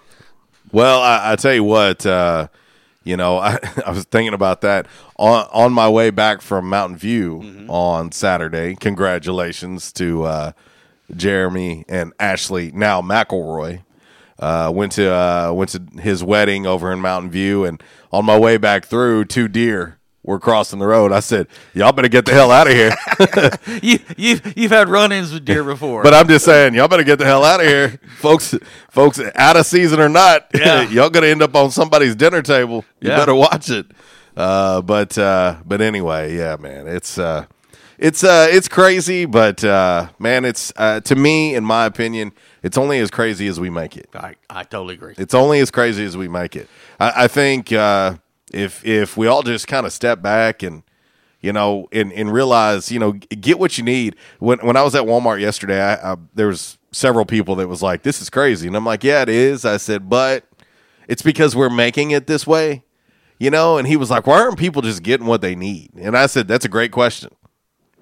Well, 0.73 1.01
I, 1.01 1.33
I 1.33 1.37
tell 1.37 1.55
you 1.55 1.65
what, 1.65 2.05
uh, 2.05 2.49
you 3.07 3.17
know, 3.17 3.39
I, 3.51 3.59
I 3.87 3.91
was 3.93 4.05
thinking 4.05 4.35
about 4.35 4.61
that 4.63 4.87
on 5.17 5.47
on 5.53 5.73
my 5.73 5.89
way 5.89 6.11
back 6.11 6.43
from 6.43 6.69
Mountain 6.69 6.99
View 6.99 7.41
Mm-hmm. 7.43 7.71
on 7.71 8.13
Saturday. 8.13 8.75
Congratulations 8.77 9.93
to 9.95 10.25
uh, 10.25 10.53
Jeremy 11.15 11.85
and 11.89 12.13
Ashley, 12.21 12.73
now 12.73 13.01
McElroy. 13.01 13.83
Uh, 14.39 14.71
went 14.75 14.93
to 14.93 15.11
uh, 15.11 15.51
went 15.53 15.71
to 15.71 15.83
his 16.01 16.23
wedding 16.23 16.67
over 16.67 16.93
in 16.93 17.01
Mountain 17.01 17.31
View, 17.31 17.65
and 17.65 17.83
on 18.13 18.25
my 18.27 18.39
way 18.39 18.59
back 18.59 18.85
through, 18.85 19.25
two 19.25 19.49
deer 19.49 19.99
were 20.27 20.39
crossing 20.39 20.79
the 20.81 20.87
road. 20.87 21.13
I 21.13 21.21
said, 21.21 21.47
"Y'all 21.73 21.93
better 21.93 22.09
get 22.09 22.27
the 22.27 22.33
hell 22.33 22.51
out 22.51 22.67
of 22.67 22.75
here." 22.75 22.93
you 23.83 23.99
you 24.19 24.41
you've 24.55 24.71
had 24.73 24.89
run-ins 24.91 25.33
with 25.33 25.45
deer 25.47 25.65
before, 25.65 26.03
But 26.03 26.13
I'm 26.13 26.29
just 26.29 26.45
saying, 26.45 26.75
y'all 26.75 26.89
better 26.89 27.05
get 27.05 27.19
the 27.19 27.25
hell 27.25 27.45
out 27.45 27.61
of 27.61 27.67
here, 27.67 27.99
folks. 28.19 28.55
Folks, 28.91 29.19
out 29.35 29.57
of 29.57 29.65
season 29.65 30.01
or 30.01 30.09
not, 30.11 30.47
Yeah. 30.55 30.83
y'all 30.89 31.09
gonna 31.11 31.29
end 31.29 31.43
up 31.43 31.55
on 31.55 31.71
somebody's 31.71 32.15
dinner 32.15 32.43
table. 32.43 32.85
You 33.01 33.11
Yeah. 33.11 33.17
better 33.17 33.35
watch 33.35 33.71
it. 33.71 33.87
Uh, 34.37 34.83
but 34.83 35.17
uh, 35.17 35.57
but 35.65 35.81
anyway, 35.81 36.37
yeah, 36.37 36.57
man, 36.57 36.87
it's 36.89 37.17
uh, 37.19 37.47
it's 37.99 38.23
uh, 38.23 38.47
it's 38.51 38.69
crazy, 38.69 39.25
but 39.25 39.65
uh, 39.65 40.09
man, 40.19 40.45
it's 40.45 40.73
uh, 40.77 41.01
to 41.01 41.15
me, 41.17 41.55
in 41.55 41.65
my 41.65 41.87
opinion, 41.87 42.33
it's 42.63 42.77
only 42.77 42.99
as 42.99 43.11
crazy 43.11 43.47
as 43.47 43.59
we 43.59 43.71
make 43.71 43.97
it. 43.97 44.11
I 44.15 44.35
I 44.51 44.65
totally 44.65 44.95
agree. 44.95 45.15
It's 45.17 45.33
only 45.35 45.61
as 45.61 45.71
crazy 45.71 46.05
as 46.05 46.17
we 46.19 46.29
make 46.29 46.55
it. 46.57 46.69
I, 47.01 47.25
I 47.25 47.29
think 47.29 47.73
uh, 47.73 48.17
if 48.53 48.85
if 48.85 49.17
we 49.17 49.27
all 49.27 49.43
just 49.43 49.67
kind 49.67 49.87
of 49.87 49.93
step 49.93 50.23
back 50.23 50.63
and 50.63 50.83
you 51.41 51.53
know 51.53 51.89
and, 51.93 52.13
and 52.13 52.33
realize 52.33 52.91
you 52.91 52.99
know 52.99 53.13
get 53.13 53.59
what 53.59 53.79
you 53.79 53.85
need. 53.85 54.17
When 54.39 54.59
when 54.61 54.77
I 54.77 54.83
was 54.83 54.95
at 54.95 55.05
Walmart 55.05 55.41
yesterday, 55.41 55.81
I, 55.81 56.13
I, 56.13 56.17
there 56.35 56.49
was 56.49 56.79
several 56.93 57.25
people 57.25 57.57
that 57.57 57.69
was 57.69 57.83
like, 57.83 58.03
"This 58.03 58.21
is 58.21 58.31
crazy," 58.31 58.67
and 58.67 58.77
I'm 58.77 58.85
like, 58.85 59.05
"Yeah, 59.05 59.23
it 59.23 59.29
is." 59.29 59.65
I 59.65 59.77
said, 59.77 60.09
"But 60.09 60.45
it's 61.09 61.23
because 61.23 61.55
we're 61.57 61.71
making 61.71 62.11
it 62.11 62.27
this 62.27 62.47
way." 62.47 62.85
You 63.39 63.51
know, 63.51 63.77
and 63.77 63.87
he 63.87 63.97
was 63.97 64.11
like, 64.11 64.27
"Why 64.27 64.41
aren't 64.41 64.59
people 64.59 64.83
just 64.83 65.03
getting 65.03 65.27
what 65.27 65.41
they 65.41 65.55
need?" 65.55 65.91
And 65.97 66.17
I 66.17 66.27
said, 66.27 66.49
"That's 66.49 66.65
a 66.65 66.71
great 66.71 66.93
question." 66.93 67.31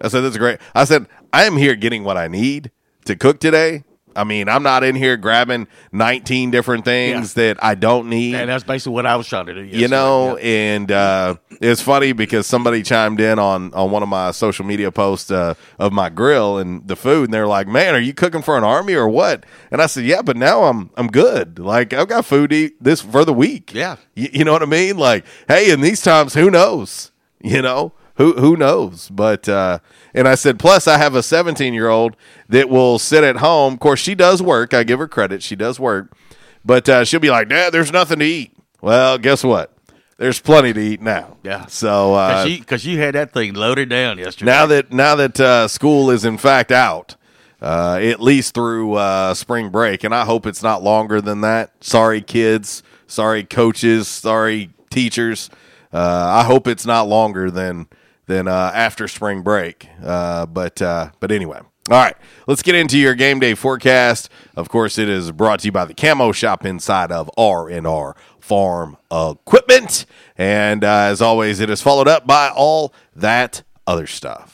I 0.00 0.08
said, 0.08 0.20
"That's 0.20 0.36
great." 0.36 0.58
I 0.74 0.84
said, 0.84 1.06
"I 1.32 1.44
am 1.44 1.56
here 1.56 1.74
getting 1.74 2.04
what 2.04 2.16
I 2.16 2.28
need 2.28 2.70
to 3.06 3.16
cook 3.16 3.40
today." 3.40 3.84
I 4.16 4.24
mean, 4.24 4.48
I'm 4.48 4.62
not 4.62 4.84
in 4.84 4.94
here 4.94 5.16
grabbing 5.16 5.66
19 5.92 6.50
different 6.50 6.84
things 6.84 7.34
that 7.34 7.62
I 7.62 7.74
don't 7.74 8.08
need. 8.08 8.34
and 8.34 8.48
that's 8.48 8.64
basically 8.64 8.94
what 8.94 9.06
I 9.06 9.16
was 9.16 9.26
trying 9.26 9.46
to 9.46 9.54
do. 9.54 9.62
you 9.62 9.88
know, 9.88 10.36
and 10.36 10.90
uh, 10.90 11.36
it's 11.60 11.80
funny 11.80 12.12
because 12.12 12.46
somebody 12.46 12.82
chimed 12.82 13.20
in 13.20 13.38
on 13.38 13.72
on 13.74 13.90
one 13.90 14.02
of 14.02 14.08
my 14.08 14.30
social 14.30 14.64
media 14.64 14.90
posts 14.90 15.30
uh, 15.30 15.54
of 15.78 15.92
my 15.92 16.08
grill 16.08 16.58
and 16.58 16.86
the 16.86 16.96
food, 16.96 17.24
and 17.24 17.34
they're 17.34 17.46
like, 17.46 17.66
"Man, 17.68 17.94
are 17.94 18.00
you 18.00 18.14
cooking 18.14 18.42
for 18.42 18.56
an 18.58 18.64
army 18.64 18.94
or 18.94 19.08
what?" 19.08 19.44
And 19.70 19.82
I 19.82 19.86
said, 19.86 20.04
"Yeah, 20.04 20.22
but 20.22 20.36
now 20.36 20.64
I'm 20.64 20.90
I'm 20.96 21.08
good. 21.08 21.58
Like 21.58 21.92
I've 21.92 22.08
got 22.08 22.24
food 22.24 22.50
to 22.50 22.56
eat 22.56 22.82
this 22.82 23.00
for 23.00 23.24
the 23.24 23.34
week. 23.34 23.72
Yeah. 23.74 23.96
you, 24.14 24.28
you 24.32 24.44
know 24.44 24.52
what 24.52 24.62
I 24.62 24.66
mean? 24.66 24.96
Like, 24.96 25.24
hey, 25.48 25.70
in 25.70 25.80
these 25.80 26.02
times, 26.02 26.34
who 26.34 26.50
knows? 26.50 27.10
You 27.42 27.62
know." 27.62 27.92
Who 28.16 28.34
who 28.34 28.56
knows? 28.56 29.10
But 29.10 29.48
uh, 29.48 29.80
and 30.14 30.28
I 30.28 30.36
said, 30.36 30.58
plus 30.58 30.86
I 30.86 30.96
have 30.98 31.14
a 31.14 31.22
17 31.22 31.74
year 31.74 31.88
old 31.88 32.16
that 32.48 32.68
will 32.68 32.98
sit 32.98 33.24
at 33.24 33.36
home. 33.36 33.74
Of 33.74 33.80
course, 33.80 34.00
she 34.00 34.14
does 34.14 34.40
work. 34.40 34.72
I 34.72 34.84
give 34.84 34.98
her 34.98 35.08
credit; 35.08 35.42
she 35.42 35.56
does 35.56 35.80
work. 35.80 36.16
But 36.64 36.88
uh, 36.88 37.04
she'll 37.04 37.20
be 37.20 37.30
like, 37.30 37.48
Dad, 37.48 37.72
there's 37.72 37.92
nothing 37.92 38.20
to 38.20 38.24
eat. 38.24 38.56
Well, 38.80 39.18
guess 39.18 39.44
what? 39.44 39.74
There's 40.16 40.40
plenty 40.40 40.72
to 40.72 40.80
eat 40.80 41.00
now. 41.02 41.36
Yeah. 41.42 41.66
So 41.66 42.14
uh, 42.14 42.44
because 42.46 42.86
you 42.86 42.98
had 42.98 43.14
that 43.14 43.32
thing 43.32 43.54
loaded 43.54 43.88
down 43.88 44.18
yesterday. 44.18 44.50
now 44.50 44.66
that 44.66 44.92
now 44.92 45.16
that 45.16 45.40
uh, 45.40 45.68
school 45.68 46.10
is 46.10 46.24
in 46.24 46.38
fact 46.38 46.70
out, 46.70 47.16
uh, 47.60 47.98
at 48.00 48.20
least 48.20 48.54
through 48.54 48.94
uh, 48.94 49.34
spring 49.34 49.70
break, 49.70 50.04
and 50.04 50.14
I 50.14 50.24
hope 50.24 50.46
it's 50.46 50.62
not 50.62 50.82
longer 50.82 51.20
than 51.20 51.40
that. 51.40 51.72
Sorry, 51.80 52.20
kids. 52.20 52.82
Sorry, 53.06 53.42
coaches. 53.42 54.06
Sorry, 54.06 54.70
teachers. 54.88 55.50
Uh, 55.92 56.40
I 56.40 56.44
hope 56.44 56.68
it's 56.68 56.86
not 56.86 57.08
longer 57.08 57.50
than 57.50 57.88
than 58.26 58.48
uh, 58.48 58.70
after 58.74 59.08
spring 59.08 59.42
break. 59.42 59.88
Uh, 60.02 60.46
but 60.46 60.80
uh, 60.80 61.10
but 61.20 61.30
anyway. 61.30 61.60
All 61.90 62.02
right, 62.02 62.16
let's 62.46 62.62
get 62.62 62.74
into 62.74 62.98
your 62.98 63.14
game 63.14 63.40
day 63.40 63.52
forecast. 63.52 64.30
Of 64.56 64.70
course, 64.70 64.96
it 64.96 65.06
is 65.06 65.30
brought 65.32 65.60
to 65.60 65.66
you 65.66 65.72
by 65.72 65.84
the 65.84 65.92
Camo 65.92 66.32
Shop 66.32 66.64
inside 66.64 67.12
of 67.12 67.30
R 67.36 67.68
and 67.68 67.86
R 67.86 68.16
Farm 68.40 68.96
Equipment, 69.12 70.06
and 70.38 70.82
uh, 70.82 71.08
as 71.10 71.20
always, 71.20 71.60
it 71.60 71.68
is 71.68 71.82
followed 71.82 72.08
up 72.08 72.26
by 72.26 72.48
all 72.48 72.94
that 73.14 73.64
other 73.86 74.06
stuff. 74.06 74.53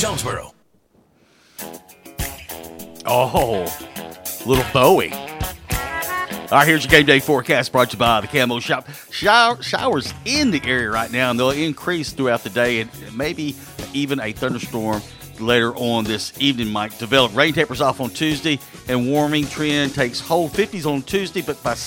Jonesboro. 0.01 0.51
Oh, 3.05 3.71
little 4.47 4.65
Bowie. 4.73 5.13
All 5.13 5.27
right, 6.49 6.67
here's 6.67 6.83
your 6.83 6.89
game 6.89 7.05
day 7.05 7.19
forecast 7.19 7.71
brought 7.71 7.91
to 7.91 7.97
you 7.97 7.99
by 7.99 8.19
the 8.21 8.25
Camo 8.25 8.59
Shop. 8.59 8.87
Shower, 9.11 9.61
showers 9.61 10.11
in 10.25 10.49
the 10.49 10.59
area 10.65 10.89
right 10.89 11.11
now, 11.11 11.29
and 11.29 11.39
they'll 11.39 11.51
increase 11.51 12.13
throughout 12.13 12.43
the 12.43 12.49
day, 12.49 12.81
and 12.81 12.89
maybe 13.15 13.55
even 13.93 14.19
a 14.19 14.31
thunderstorm 14.31 15.03
later 15.39 15.71
on 15.75 16.03
this 16.03 16.33
evening 16.41 16.69
might 16.69 16.97
develop. 16.97 17.35
Rain 17.35 17.53
tapers 17.53 17.79
off 17.79 18.01
on 18.01 18.09
Tuesday, 18.09 18.57
and 18.87 19.07
warming 19.07 19.45
trend 19.45 19.93
takes 19.93 20.19
hold. 20.19 20.51
50s 20.53 20.87
on 20.91 21.03
Tuesday, 21.03 21.43
but 21.43 21.61
by 21.61 21.77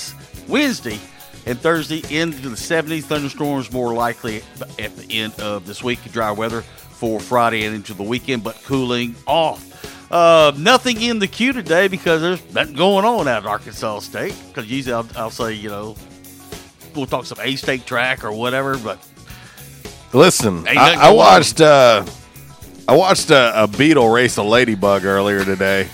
Wednesday 0.46 1.00
and 1.46 1.58
Thursday 1.58 2.02
into 2.16 2.48
the 2.48 2.54
70s. 2.54 3.02
Thunderstorms 3.02 3.72
more 3.72 3.92
likely 3.92 4.42
at 4.78 4.96
the 4.96 5.06
end 5.10 5.34
of 5.40 5.66
this 5.66 5.82
week. 5.82 5.98
Dry 6.12 6.30
weather 6.30 6.62
for 6.94 7.20
Friday 7.20 7.64
and 7.64 7.74
into 7.74 7.94
the 7.94 8.02
weekend, 8.02 8.42
but 8.44 8.62
cooling 8.64 9.14
off. 9.26 9.70
Uh, 10.10 10.52
nothing 10.56 11.00
in 11.00 11.18
the 11.18 11.26
queue 11.26 11.52
today 11.52 11.88
because 11.88 12.20
there's 12.20 12.54
nothing 12.54 12.74
going 12.74 13.04
on 13.04 13.26
at 13.26 13.46
Arkansas 13.46 14.00
State. 14.00 14.34
Because 14.48 14.70
usually 14.70 14.94
I'll, 14.94 15.08
I'll 15.16 15.30
say, 15.30 15.54
you 15.54 15.68
know, 15.68 15.96
we'll 16.94 17.06
talk 17.06 17.24
some 17.24 17.38
A 17.40 17.56
State 17.56 17.86
track 17.86 18.24
or 18.24 18.32
whatever, 18.32 18.78
but 18.78 18.98
Listen, 20.14 20.64
I, 20.68 21.08
I 21.08 21.10
watched 21.10 21.60
uh, 21.60 22.06
I 22.86 22.94
watched 22.94 23.30
a, 23.30 23.64
a 23.64 23.66
beetle 23.66 24.08
race 24.08 24.36
a 24.36 24.44
ladybug 24.44 25.04
earlier 25.04 25.44
today, 25.44 25.88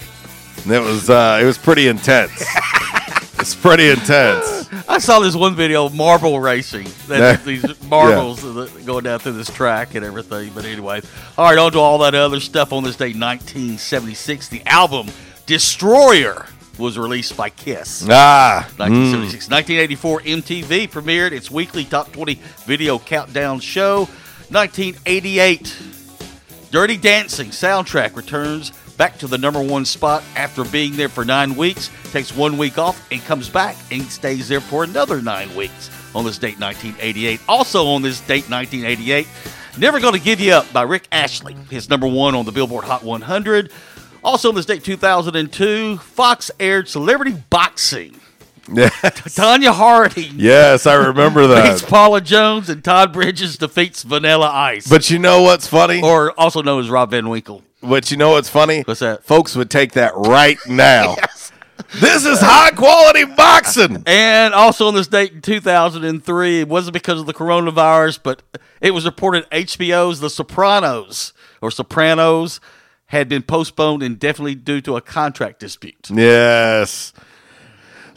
and 0.63 0.73
it 0.73 0.81
was 0.81 1.09
uh, 1.09 1.39
it 1.41 1.47
was 1.47 1.57
pretty 1.57 1.89
intense. 1.89 2.45
it's 3.41 3.55
pretty 3.55 3.89
intense. 3.89 4.69
I 4.89 4.99
saw 4.99 5.21
this 5.21 5.35
one 5.35 5.55
video 5.55 5.89
marble 5.89 6.41
racing. 6.41 6.87
That, 7.09 7.45
these 7.45 7.65
marbles 7.89 8.43
that 8.43 8.85
going 8.85 9.05
down 9.05 9.19
through 9.19 9.33
this 9.33 9.51
track 9.51 9.95
and 9.95 10.05
everything. 10.05 10.53
But 10.55 10.65
anyway, 10.65 11.01
all 11.39 11.47
right, 11.47 11.59
on 11.59 11.73
to 11.73 11.79
all 11.79 11.99
that 11.99 12.15
other 12.15 12.41
stuff 12.41 12.73
on 12.73 12.85
this 12.85 12.97
day, 12.97 13.13
1976. 13.15 14.49
The 14.49 14.63
album 14.67 15.09
Destroyer 15.47 16.47
was 16.79 16.99
released 16.99 17.37
by 17.37 17.51
Kiss. 17.51 18.07
Ah, 18.09 18.69
1976. 18.77 19.51
1984, 19.51 20.21
MTV 20.21 20.89
premiered 20.89 21.33
its 21.33 21.51
weekly 21.51 21.85
top 21.85 22.13
20 22.13 22.35
video 22.67 22.99
countdown 22.99 23.61
show. 23.61 24.09
1988, 24.51 25.77
Dirty 26.71 26.97
Dancing 26.97 27.49
soundtrack 27.49 28.17
returns 28.17 28.73
back 29.01 29.17
to 29.17 29.27
the 29.27 29.39
number 29.39 29.63
one 29.63 29.83
spot 29.87 30.23
after 30.37 30.63
being 30.63 30.95
there 30.95 31.09
for 31.09 31.25
nine 31.25 31.57
weeks. 31.57 31.89
Takes 32.13 32.37
one 32.37 32.59
week 32.59 32.77
off 32.77 33.11
and 33.11 33.19
comes 33.23 33.49
back 33.49 33.75
and 33.91 34.03
stays 34.03 34.47
there 34.47 34.61
for 34.61 34.85
another 34.85 35.23
nine 35.23 35.55
weeks 35.57 35.89
on 36.15 36.27
this 36.27 36.37
date, 36.37 36.61
1988. 36.61 37.41
Also 37.49 37.87
on 37.87 38.03
this 38.03 38.21
date, 38.21 38.51
1988, 38.51 39.27
Never 39.79 40.01
Gonna 40.01 40.19
Give 40.19 40.39
You 40.39 40.53
Up 40.53 40.71
by 40.75 40.83
Rick 40.83 41.09
Astley. 41.13 41.57
His 41.71 41.89
number 41.89 42.07
one 42.07 42.35
on 42.35 42.45
the 42.45 42.53
Billboard 42.53 42.85
Hot 42.85 43.03
100. 43.03 43.73
Also 44.23 44.51
on 44.51 44.55
this 44.55 44.67
date, 44.67 44.85
2002, 44.85 45.97
Fox 45.97 46.51
aired 46.61 46.87
Celebrity 46.87 47.43
Boxing. 47.49 48.21
Yes. 48.71 48.93
Tonya 49.03 49.73
Harding. 49.73 50.35
Yes, 50.37 50.87
I 50.87 50.93
remember 51.07 51.49
Beats 51.49 51.81
that. 51.81 51.89
Paula 51.89 52.21
Jones 52.21 52.69
and 52.69 52.85
Todd 52.85 53.15
Bridges 53.15 53.57
defeats 53.57 54.03
Vanilla 54.03 54.51
Ice. 54.51 54.87
But 54.87 55.09
you 55.09 55.19
know 55.19 55.41
what's 55.41 55.67
funny? 55.67 56.03
or 56.03 56.39
also 56.39 56.61
known 56.61 56.81
as 56.81 56.91
Rob 56.91 57.13
Van 57.13 57.31
Winkle. 57.31 57.63
But 57.83 58.11
you 58.11 58.17
know 58.17 58.31
what's 58.31 58.49
funny? 58.49 58.83
What's 58.83 59.01
that? 59.01 59.25
Folks 59.25 59.57
would 59.57 59.71
take 59.71 59.93
that 59.93 60.13
right 60.15 60.59
now. 60.67 61.17
yes. 61.17 61.53
This 61.99 62.25
is 62.25 62.39
high 62.41 62.71
quality 62.71 63.25
boxing. 63.25 64.03
And 64.07 64.55
also 64.55 64.89
on 64.89 64.95
this 64.95 65.09
date 65.09 65.33
in 65.33 65.43
2003, 65.43 66.61
it 66.61 66.69
wasn't 66.69 66.93
because 66.93 67.21
of 67.21 67.27
the 67.27 67.35
coronavirus, 67.35 68.21
but 68.23 68.43
it 68.81 68.93
was 68.93 69.05
reported 69.05 69.49
HBO's 69.51 70.21
The 70.21 70.31
Sopranos 70.31 71.33
or 71.61 71.71
Sopranos 71.71 72.61
had 73.07 73.29
been 73.29 73.43
postponed 73.43 74.03
indefinitely 74.05 74.55
due 74.55 74.81
to 74.83 74.97
a 74.97 75.01
contract 75.01 75.59
dispute. 75.59 76.11
Yes. 76.11 77.13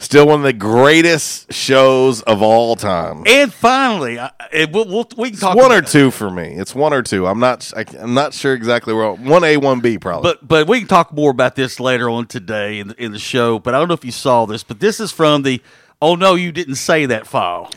Still 0.04 0.26
one 0.26 0.40
of 0.40 0.44
the 0.44 0.52
greatest 0.52 1.52
shows 1.52 2.20
of 2.22 2.42
all 2.42 2.76
time. 2.76 3.22
And 3.26 3.52
finally, 3.52 4.18
I- 4.20 4.30
it, 4.52 4.70
we'll, 4.72 4.84
we'll, 4.86 5.08
we 5.16 5.28
can 5.28 5.34
It's 5.34 5.40
talk 5.40 5.56
one 5.56 5.72
or 5.72 5.80
two 5.80 6.10
for 6.10 6.30
me. 6.30 6.54
It's 6.56 6.74
one 6.74 6.92
or 6.92 7.02
two. 7.02 7.26
I'm 7.26 7.40
not. 7.40 7.72
I, 7.76 7.84
I'm 7.98 8.12
not 8.14 8.34
sure 8.34 8.52
exactly 8.54 8.92
where. 8.92 9.12
One 9.12 9.42
A, 9.44 9.56
one 9.56 9.80
B, 9.80 9.98
probably. 9.98 10.30
But 10.32 10.46
but 10.46 10.68
we 10.68 10.80
can 10.80 10.88
talk 10.88 11.12
more 11.12 11.30
about 11.30 11.56
this 11.56 11.80
later 11.80 12.10
on 12.10 12.26
today 12.26 12.78
in 12.80 12.88
the, 12.88 13.02
in 13.02 13.12
the 13.12 13.18
show. 13.18 13.58
But 13.58 13.74
I 13.74 13.78
don't 13.78 13.88
know 13.88 13.94
if 13.94 14.04
you 14.04 14.12
saw 14.12 14.44
this, 14.44 14.62
but 14.62 14.78
this 14.80 15.00
is 15.00 15.10
from 15.10 15.42
the 15.42 15.62
oh 16.02 16.14
no 16.14 16.34
you 16.34 16.52
didn't 16.52 16.76
say 16.76 17.06
that 17.06 17.26
file. 17.26 17.70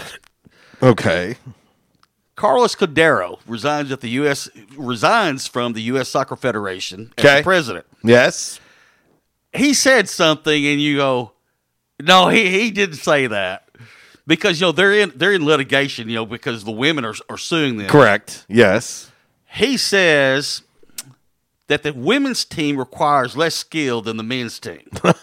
okay. 0.84 1.38
Carlos 2.36 2.76
Cordeiro 2.76 3.40
resigns 3.48 3.92
at 3.92 4.02
the 4.02 4.10
U.S. 4.10 4.48
resigns 4.76 5.48
from 5.48 5.74
the 5.74 5.82
U.S. 5.84 6.10
Soccer 6.10 6.36
Federation 6.36 7.12
as 7.18 7.26
Okay. 7.26 7.42
president. 7.42 7.86
Yes. 8.04 8.60
He 9.54 9.74
said 9.74 10.08
something, 10.08 10.66
and 10.68 10.80
you 10.80 10.98
go, 10.98 11.32
no, 12.02 12.30
he, 12.30 12.50
he 12.50 12.72
didn't 12.72 12.98
say 12.98 13.28
that 13.28 13.68
because 14.26 14.60
you 14.60 14.68
know 14.68 14.72
they're 14.72 14.94
in 14.94 15.12
they're 15.16 15.34
in 15.34 15.46
litigation, 15.46 16.10
you 16.10 16.16
know, 16.16 16.26
because 16.26 16.64
the 16.64 16.72
women 16.72 17.06
are 17.06 17.16
are 17.30 17.38
suing 17.38 17.78
them. 17.78 17.90
Correct. 17.90 18.46
Yes. 18.48 19.12
He 19.46 19.78
says 19.78 20.62
that 21.68 21.84
the 21.84 21.94
women's 21.94 22.46
team 22.46 22.78
requires 22.78 23.36
less 23.36 23.56
skill 23.56 24.02
than 24.02 24.18
the 24.18 24.24
men's 24.24 24.60
team. 24.60 24.90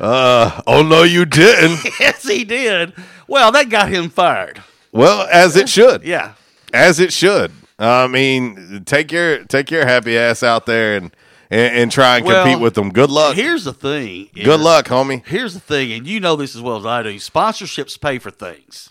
Uh. 0.00 0.60
Oh 0.66 0.82
no, 0.82 1.04
you 1.04 1.24
didn't. 1.24 1.78
yes, 2.00 2.26
he 2.26 2.42
did. 2.42 2.92
Well, 3.28 3.52
that 3.52 3.68
got 3.68 3.88
him 3.88 4.10
fired. 4.10 4.60
well, 4.90 5.28
as 5.30 5.54
it 5.54 5.68
should. 5.68 6.02
Yeah. 6.02 6.34
As 6.74 6.98
it 6.98 7.12
should. 7.12 7.52
I 7.78 8.08
mean, 8.08 8.82
take 8.84 9.12
your 9.12 9.44
take 9.44 9.70
your 9.70 9.86
happy 9.86 10.18
ass 10.18 10.42
out 10.42 10.66
there 10.66 10.96
and 10.96 11.14
and, 11.52 11.76
and 11.76 11.92
try 11.92 12.16
and 12.16 12.26
Well, 12.26 12.44
compete 12.44 12.60
with 12.62 12.74
them. 12.74 12.90
Good 12.90 13.10
luck. 13.10 13.36
Here's 13.36 13.64
the 13.64 13.72
thing. 13.72 14.30
Good 14.34 14.46
is- 14.46 14.60
luck, 14.60 14.86
homie. 14.86 15.24
Here's 15.26 15.54
the 15.54 15.60
thing, 15.60 15.92
and 15.92 16.06
you 16.06 16.18
know 16.20 16.34
this 16.36 16.56
as 16.56 16.62
well 16.62 16.76
as 16.76 16.86
I 16.86 17.02
do. 17.02 17.14
Sponsorships 17.16 18.00
pay 18.00 18.18
for 18.18 18.30
things, 18.30 18.90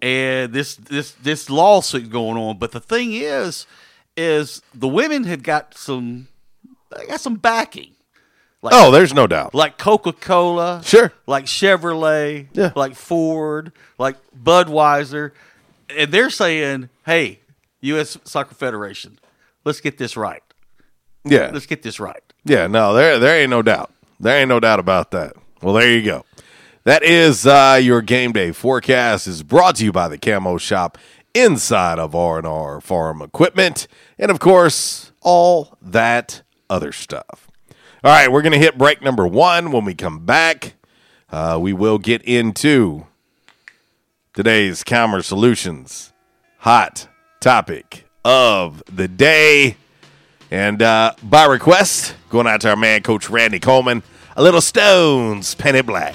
and 0.00 0.52
this 0.52 0.76
this 0.76 1.12
this 1.12 1.50
lawsuit 1.50 2.10
going 2.10 2.36
on. 2.38 2.58
But 2.58 2.72
the 2.72 2.80
thing 2.80 3.12
is, 3.12 3.66
is 4.16 4.62
the 4.72 4.88
women 4.88 5.24
have 5.24 5.42
got 5.42 5.76
some 5.76 6.28
they 6.96 7.06
got 7.06 7.20
some 7.20 7.36
backing. 7.36 7.90
Like, 8.62 8.72
Oh, 8.74 8.90
there's 8.90 9.12
no 9.12 9.26
doubt. 9.26 9.54
like 9.54 9.76
Coca 9.76 10.12
Cola, 10.14 10.80
Sure. 10.82 11.12
like 11.26 11.44
Chevrolet, 11.44 12.46
Yeah. 12.54 12.72
like 12.74 12.94
Ford, 12.94 13.72
like 13.98 14.16
Budweiser, 14.34 15.32
and 15.90 16.10
they're 16.10 16.30
saying, 16.30 16.88
"Hey, 17.04 17.40
U.S. 17.82 18.16
Soccer 18.24 18.54
Federation, 18.54 19.18
let's 19.66 19.82
get 19.82 19.98
this 19.98 20.16
right. 20.16 20.42
Yeah. 21.24 21.50
Let's 21.52 21.66
get 21.66 21.82
this 21.82 22.00
right." 22.00 22.22
Yeah, 22.44 22.66
no, 22.66 22.94
there 22.94 23.18
there 23.18 23.40
ain't 23.40 23.50
no 23.50 23.62
doubt. 23.62 23.92
There 24.20 24.38
ain't 24.38 24.48
no 24.48 24.60
doubt 24.60 24.80
about 24.80 25.10
that. 25.12 25.34
Well, 25.62 25.74
there 25.74 25.90
you 25.90 26.02
go. 26.02 26.24
That 26.84 27.02
is 27.02 27.46
uh, 27.46 27.80
your 27.82 28.02
game 28.02 28.32
day 28.32 28.52
forecast 28.52 29.26
is 29.26 29.42
brought 29.42 29.76
to 29.76 29.84
you 29.84 29.92
by 29.92 30.08
the 30.08 30.18
Camo 30.18 30.58
Shop 30.58 30.98
inside 31.32 31.98
of 31.98 32.14
R&R 32.14 32.80
Farm 32.80 33.22
Equipment 33.22 33.88
and 34.18 34.30
of 34.30 34.38
course, 34.38 35.12
all 35.20 35.76
that 35.80 36.42
other 36.70 36.92
stuff. 36.92 37.48
All 38.02 38.10
right, 38.10 38.30
we're 38.30 38.42
going 38.42 38.52
to 38.52 38.58
hit 38.58 38.76
break 38.76 39.02
number 39.02 39.26
1 39.26 39.72
when 39.72 39.84
we 39.84 39.94
come 39.94 40.24
back. 40.24 40.74
Uh, 41.30 41.58
we 41.60 41.72
will 41.72 41.98
get 41.98 42.22
into 42.22 43.06
today's 44.34 44.84
Calmer 44.84 45.22
Solutions 45.22 46.12
hot 46.58 47.08
topic 47.40 48.06
of 48.24 48.82
the 48.92 49.08
day. 49.08 49.76
And 50.50 50.82
uh, 50.82 51.14
by 51.22 51.46
request, 51.46 52.14
going 52.30 52.46
out 52.46 52.60
to 52.62 52.70
our 52.70 52.76
man, 52.76 53.02
Coach 53.02 53.28
Randy 53.30 53.58
Coleman, 53.58 54.02
a 54.36 54.42
little 54.42 54.60
Stones, 54.60 55.54
Penny 55.54 55.82
Black. 55.82 56.14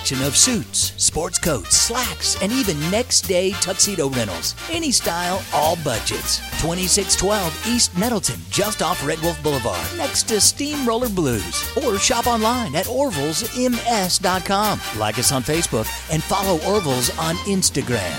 of 0.00 0.34
suits, 0.36 0.92
sports 0.96 1.38
coats, 1.38 1.76
slacks, 1.76 2.40
and 2.42 2.50
even 2.50 2.78
next 2.90 3.20
day 3.22 3.52
tuxedo 3.52 4.08
rentals. 4.08 4.56
Any 4.70 4.90
style, 4.90 5.42
all 5.52 5.76
budgets. 5.84 6.38
2612 6.62 7.66
East 7.68 7.96
Nettleton, 7.96 8.40
just 8.50 8.82
off 8.82 9.06
Red 9.06 9.20
Wolf 9.20 9.40
Boulevard, 9.42 9.86
next 9.96 10.24
to 10.28 10.40
Steamroller 10.40 11.10
Blues. 11.10 11.70
Or 11.84 11.98
shop 11.98 12.26
online 12.26 12.74
at 12.74 12.86
orvillesms.com. 12.86 14.80
Like 14.98 15.18
us 15.18 15.32
on 15.32 15.42
Facebook 15.42 15.86
and 16.10 16.22
follow 16.22 16.58
Orville's 16.66 17.10
on 17.18 17.36
Instagram. 17.46 18.18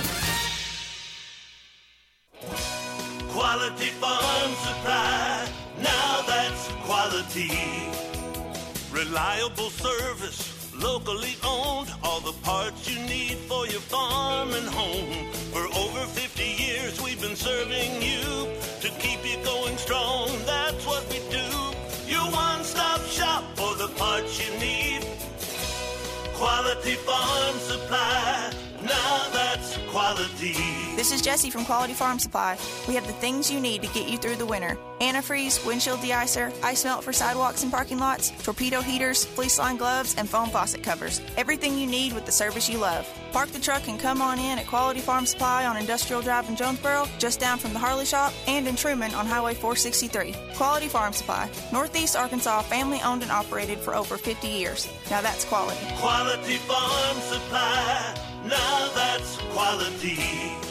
Quality 3.29 3.87
Farm 3.99 4.51
Supply. 4.51 5.49
Now 5.81 6.21
that's 6.27 6.67
quality. 6.85 7.49
Reliable 8.91 9.69
service, 9.69 10.50
locally 10.81 11.35
owned. 11.43 11.89
All 12.03 12.19
the 12.19 12.33
parts 12.43 12.89
you 12.89 12.99
need 13.05 13.37
for 13.49 13.65
your 13.67 13.81
farm 13.81 14.53
and 14.53 14.67
home. 14.67 15.31
For 15.53 15.65
over 15.77 16.05
50 16.05 16.43
years, 16.43 17.01
we've 17.01 17.21
been 17.21 17.35
serving 17.35 18.01
you 18.01 18.47
to 18.81 18.89
keep 18.99 19.19
you 19.25 19.37
going 19.43 19.77
strong. 19.77 20.29
That's 20.45 20.85
what 20.85 21.03
we 21.09 21.19
do. 21.29 21.47
Your 22.07 22.25
one 22.31 22.63
stop 22.63 23.01
shop 23.01 23.43
for 23.55 23.75
the 23.75 23.89
parts 23.95 24.39
you 24.41 24.51
need. 24.59 25.05
Quality 26.33 26.95
Farm 26.95 27.55
Supply. 27.59 28.70
Now 28.91 29.30
that's 29.32 29.77
quality. 29.89 30.54
This 30.97 31.13
is 31.13 31.21
Jesse 31.21 31.49
from 31.49 31.63
Quality 31.63 31.93
Farm 31.93 32.19
Supply. 32.19 32.58
We 32.88 32.95
have 32.95 33.08
the 33.08 33.13
things 33.13 33.49
you 33.49 33.60
need 33.60 33.82
to 33.84 33.88
get 33.93 34.10
you 34.10 34.17
through 34.17 34.36
the 34.36 34.45
winter 34.45 34.77
antifreeze, 34.99 35.65
windshield 35.65 35.99
deicer, 35.99 36.54
ice 36.62 36.84
melt 36.86 37.04
for 37.04 37.13
sidewalks 37.13 37.63
and 37.63 37.71
parking 37.71 37.97
lots, 37.97 38.32
torpedo 38.43 38.82
heaters, 38.82 39.25
fleece 39.25 39.58
line 39.58 39.77
gloves, 39.77 40.13
and 40.17 40.30
foam 40.30 40.49
faucet 40.49 40.84
covers. 40.84 41.21
Everything 41.38 41.77
you 41.77 41.88
need 41.88 42.13
with 42.13 42.25
the 42.25 42.32
service 42.32 42.69
you 42.69 42.77
love. 42.77 43.08
Park 43.31 43.49
the 43.49 43.59
truck 43.59 43.87
and 43.87 43.99
come 43.99 44.21
on 44.21 44.39
in 44.39 44.59
at 44.59 44.67
Quality 44.67 44.99
Farm 44.99 45.25
Supply 45.25 45.65
on 45.65 45.77
Industrial 45.77 46.21
Drive 46.21 46.49
in 46.49 46.55
Jonesboro, 46.55 47.07
just 47.17 47.39
down 47.39 47.57
from 47.57 47.73
the 47.73 47.79
Harley 47.79 48.05
Shop, 48.05 48.33
and 48.47 48.67
in 48.67 48.75
Trumann 48.75 49.13
on 49.13 49.25
Highway 49.25 49.53
463. 49.53 50.35
Quality 50.55 50.87
Farm 50.87 51.13
Supply, 51.13 51.49
Northeast 51.71 52.15
Arkansas, 52.15 52.61
family 52.63 52.99
owned 53.01 53.21
and 53.21 53.31
operated 53.31 53.79
for 53.79 53.95
over 53.95 54.17
50 54.17 54.47
years. 54.47 54.87
Now 55.09 55.21
that's 55.21 55.45
quality. 55.45 55.79
Quality 55.97 56.57
Farm 56.57 57.17
Supply. 57.21 58.15
Now 58.45 58.91
that's 58.93 59.37
quality. 59.53 60.70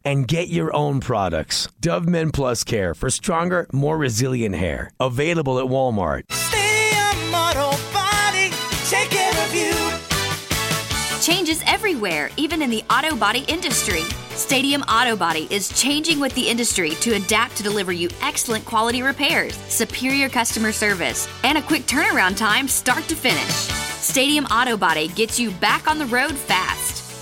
and 0.03 0.27
get 0.27 0.47
your 0.49 0.75
own 0.75 0.99
products. 0.99 1.67
Dove 1.79 2.07
Men 2.07 2.31
Plus 2.31 2.63
Care 2.63 2.93
for 2.93 3.09
stronger, 3.09 3.67
more 3.71 3.97
resilient 3.97 4.55
hair. 4.55 4.91
Available 4.99 5.59
at 5.59 5.65
Walmart. 5.65 6.23
Stadium 6.31 7.33
Auto 7.33 7.71
Body, 7.93 8.51
take 8.89 9.09
care 9.09 9.45
of 9.45 9.53
you. 9.53 9.91
Changes 11.21 11.61
everywhere, 11.67 12.31
even 12.35 12.61
in 12.63 12.69
the 12.71 12.83
auto 12.89 13.15
body 13.15 13.45
industry. 13.47 14.01
Stadium 14.31 14.81
Auto 14.83 15.15
Body 15.15 15.47
is 15.51 15.69
changing 15.79 16.19
with 16.19 16.33
the 16.33 16.49
industry 16.49 16.91
to 17.01 17.13
adapt 17.13 17.55
to 17.57 17.63
deliver 17.63 17.91
you 17.91 18.09
excellent 18.23 18.65
quality 18.65 19.03
repairs, 19.03 19.55
superior 19.67 20.29
customer 20.29 20.71
service, 20.71 21.27
and 21.43 21.59
a 21.59 21.61
quick 21.61 21.83
turnaround 21.83 22.37
time 22.37 22.67
start 22.67 23.03
to 23.03 23.15
finish. 23.15 23.53
Stadium 24.01 24.45
Auto 24.45 24.75
Body 24.75 25.09
gets 25.09 25.39
you 25.39 25.51
back 25.51 25.87
on 25.87 25.99
the 25.99 26.07
road 26.07 26.33
fast. 26.33 26.90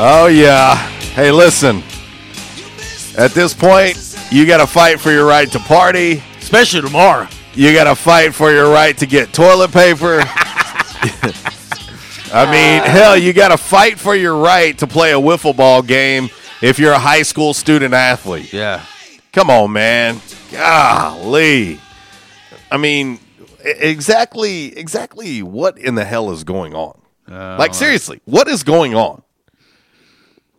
Oh, 0.00 0.28
yeah. 0.28 0.76
Hey, 1.16 1.32
listen. 1.32 1.82
At 3.18 3.32
this 3.32 3.52
point, 3.52 4.16
you 4.30 4.46
got 4.46 4.58
to 4.58 4.66
fight 4.66 5.00
for 5.00 5.10
your 5.10 5.26
right 5.26 5.50
to 5.50 5.58
party. 5.58 6.22
Especially 6.38 6.80
tomorrow. 6.80 7.26
You 7.52 7.74
got 7.74 7.84
to 7.84 7.96
fight 7.96 8.32
for 8.32 8.52
your 8.52 8.70
right 8.70 8.96
to 8.96 9.06
get 9.06 9.32
toilet 9.32 9.72
paper. 9.72 10.20
I 12.30 12.44
mean, 12.44 12.80
ah. 12.80 12.84
hell, 12.86 13.16
you 13.16 13.32
got 13.32 13.48
to 13.48 13.56
fight 13.56 13.98
for 13.98 14.14
your 14.14 14.36
right 14.36 14.78
to 14.78 14.86
play 14.86 15.10
a 15.10 15.16
wiffle 15.16 15.56
ball 15.56 15.82
game 15.82 16.28
if 16.62 16.78
you're 16.78 16.92
a 16.92 16.98
high 16.98 17.22
school 17.22 17.54
student 17.54 17.92
athlete. 17.92 18.52
Yeah. 18.52 18.84
Come 19.32 19.50
on, 19.50 19.72
man. 19.72 20.20
Golly. 20.52 21.80
I 22.70 22.76
mean, 22.76 23.18
exactly, 23.64 24.78
exactly 24.78 25.42
what 25.42 25.76
in 25.76 25.96
the 25.96 26.04
hell 26.04 26.30
is 26.30 26.44
going 26.44 26.72
on? 26.74 27.00
Oh, 27.26 27.56
like, 27.58 27.74
seriously, 27.74 28.20
what 28.26 28.46
is 28.46 28.62
going 28.62 28.94
on? 28.94 29.22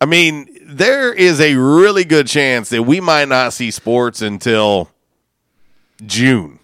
I 0.00 0.06
mean, 0.06 0.48
there 0.64 1.12
is 1.12 1.40
a 1.40 1.54
really 1.56 2.04
good 2.04 2.26
chance 2.26 2.70
that 2.70 2.82
we 2.84 3.00
might 3.00 3.28
not 3.28 3.52
see 3.52 3.70
sports 3.70 4.22
until 4.22 4.90
June. 6.04 6.58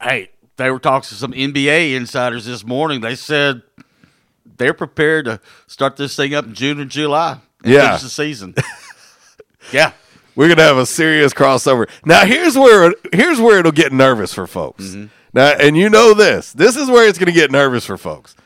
Hey, 0.00 0.30
they 0.56 0.70
were 0.70 0.78
talking 0.78 1.08
to 1.08 1.14
some 1.14 1.32
NBA 1.32 1.94
insiders 1.94 2.44
this 2.44 2.64
morning. 2.64 3.00
They 3.00 3.16
said 3.16 3.62
they're 4.56 4.74
prepared 4.74 5.24
to 5.24 5.40
start 5.66 5.96
this 5.96 6.14
thing 6.14 6.34
up 6.34 6.44
in 6.46 6.54
June 6.54 6.80
or 6.80 6.84
July. 6.84 7.38
and 7.64 7.72
Yeah. 7.72 7.96
the 7.96 8.08
season. 8.08 8.54
yeah. 9.72 9.92
We're 10.36 10.48
gonna 10.48 10.62
have 10.62 10.78
a 10.78 10.86
serious 10.86 11.34
crossover. 11.34 11.88
Now 12.04 12.24
here's 12.24 12.56
where 12.56 12.94
here's 13.12 13.40
where 13.40 13.58
it'll 13.58 13.72
get 13.72 13.92
nervous 13.92 14.32
for 14.32 14.46
folks. 14.46 14.84
Mm-hmm. 14.84 15.06
Now, 15.34 15.48
and 15.60 15.76
you 15.76 15.90
know 15.90 16.14
this. 16.14 16.52
This 16.52 16.76
is 16.76 16.88
where 16.88 17.08
it's 17.08 17.18
gonna 17.18 17.32
get 17.32 17.50
nervous 17.50 17.84
for 17.84 17.98
folks. 17.98 18.36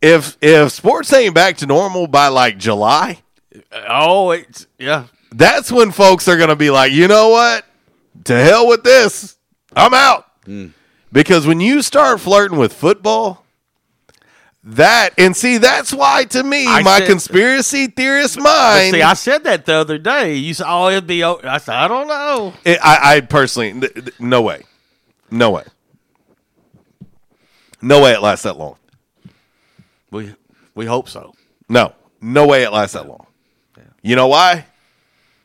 If 0.00 0.38
if 0.40 0.70
sports 0.72 1.12
ain't 1.12 1.34
back 1.34 1.56
to 1.58 1.66
normal 1.66 2.06
by 2.06 2.28
like 2.28 2.58
July, 2.58 3.18
Oh, 3.88 4.30
it's 4.30 4.66
yeah. 4.78 5.06
that's 5.32 5.72
when 5.72 5.90
folks 5.90 6.28
are 6.28 6.36
gonna 6.36 6.56
be 6.56 6.70
like, 6.70 6.92
you 6.92 7.08
know 7.08 7.30
what? 7.30 7.64
To 8.24 8.34
hell 8.38 8.68
with 8.68 8.82
this. 8.84 9.36
I'm 9.74 9.94
out. 9.94 10.26
Mm. 10.46 10.72
Because 11.12 11.46
when 11.46 11.60
you 11.60 11.82
start 11.82 12.20
flirting 12.20 12.58
with 12.58 12.72
football, 12.72 13.44
that 14.62 15.10
and 15.18 15.34
see 15.36 15.56
that's 15.58 15.92
why 15.92 16.24
to 16.26 16.42
me 16.42 16.66
I 16.68 16.82
my 16.82 16.98
said- 16.98 17.06
conspiracy 17.08 17.86
theorist 17.88 18.38
mind. 18.38 18.94
see, 18.94 19.02
I 19.02 19.14
said 19.14 19.44
that 19.44 19.64
the 19.66 19.74
other 19.74 19.98
day. 19.98 20.34
You 20.36 20.54
said, 20.54 20.66
"Oh, 20.68 20.88
it'd 20.88 21.06
be." 21.06 21.24
I 21.24 21.58
said, 21.58 21.74
"I 21.74 21.88
don't 21.88 22.06
know." 22.08 22.52
It, 22.64 22.78
I, 22.82 23.16
I 23.16 23.20
personally, 23.22 23.72
th- 23.80 23.94
th- 23.94 24.20
no 24.20 24.42
way, 24.42 24.62
no 25.30 25.50
way, 25.50 25.64
no 27.82 28.02
way 28.02 28.12
it 28.12 28.20
lasts 28.22 28.42
that 28.44 28.58
long. 28.58 28.76
We 30.10 30.34
we 30.74 30.86
hope 30.86 31.08
so. 31.08 31.32
No, 31.68 31.94
no 32.20 32.46
way 32.46 32.62
it 32.64 32.70
lasts 32.72 32.94
that 32.94 33.08
long. 33.08 33.26
You 34.02 34.16
know 34.16 34.28
why? 34.28 34.66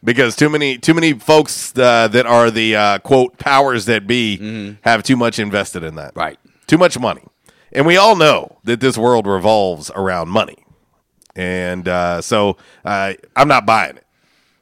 Because 0.04 0.36
too 0.36 0.50
many, 0.50 0.78
too 0.78 0.94
many 0.94 1.14
folks 1.14 1.78
uh, 1.78 2.08
that 2.10 2.26
are 2.26 2.52
the 2.52 2.76
uh, 2.76 3.00
quote 3.00 3.38
powers 3.38 3.86
that 3.86 4.06
be 4.08 4.78
have 4.82 5.04
too 5.04 5.16
much 5.16 5.40
invested 5.40 5.84
in 5.84 5.96
that. 5.96 6.16
Right. 6.16 6.38
Too 6.68 6.78
much 6.78 6.98
money, 7.00 7.24
and 7.72 7.86
we 7.86 7.98
all 7.98 8.16
know 8.16 8.58
that 8.64 8.80
this 8.80 8.98
world 8.98 9.28
revolves 9.28 9.92
around 9.92 10.30
money, 10.30 10.66
and 11.36 11.88
uh, 11.88 12.22
so 12.22 12.58
uh, 12.84 13.14
I'm 13.36 13.48
not 13.48 13.66
buying 13.66 13.98
it. 13.98 14.06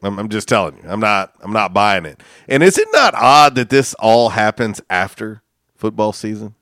I'm, 0.02 0.20
I'm 0.20 0.28
just 0.28 0.50
telling 0.50 0.76
you, 0.78 0.84
I'm 0.86 1.00
not. 1.00 1.34
I'm 1.41 1.54
not 1.54 1.74
buying 1.74 2.06
it. 2.06 2.22
And 2.50 2.62
is 2.62 2.78
it 2.78 2.89
not 2.91 3.14
odd 3.16 3.56
that 3.56 3.70
this 3.70 3.94
all 4.00 4.30
happens 4.30 4.82
after 4.89 5.41
football 5.76 6.12
season? 6.12 6.56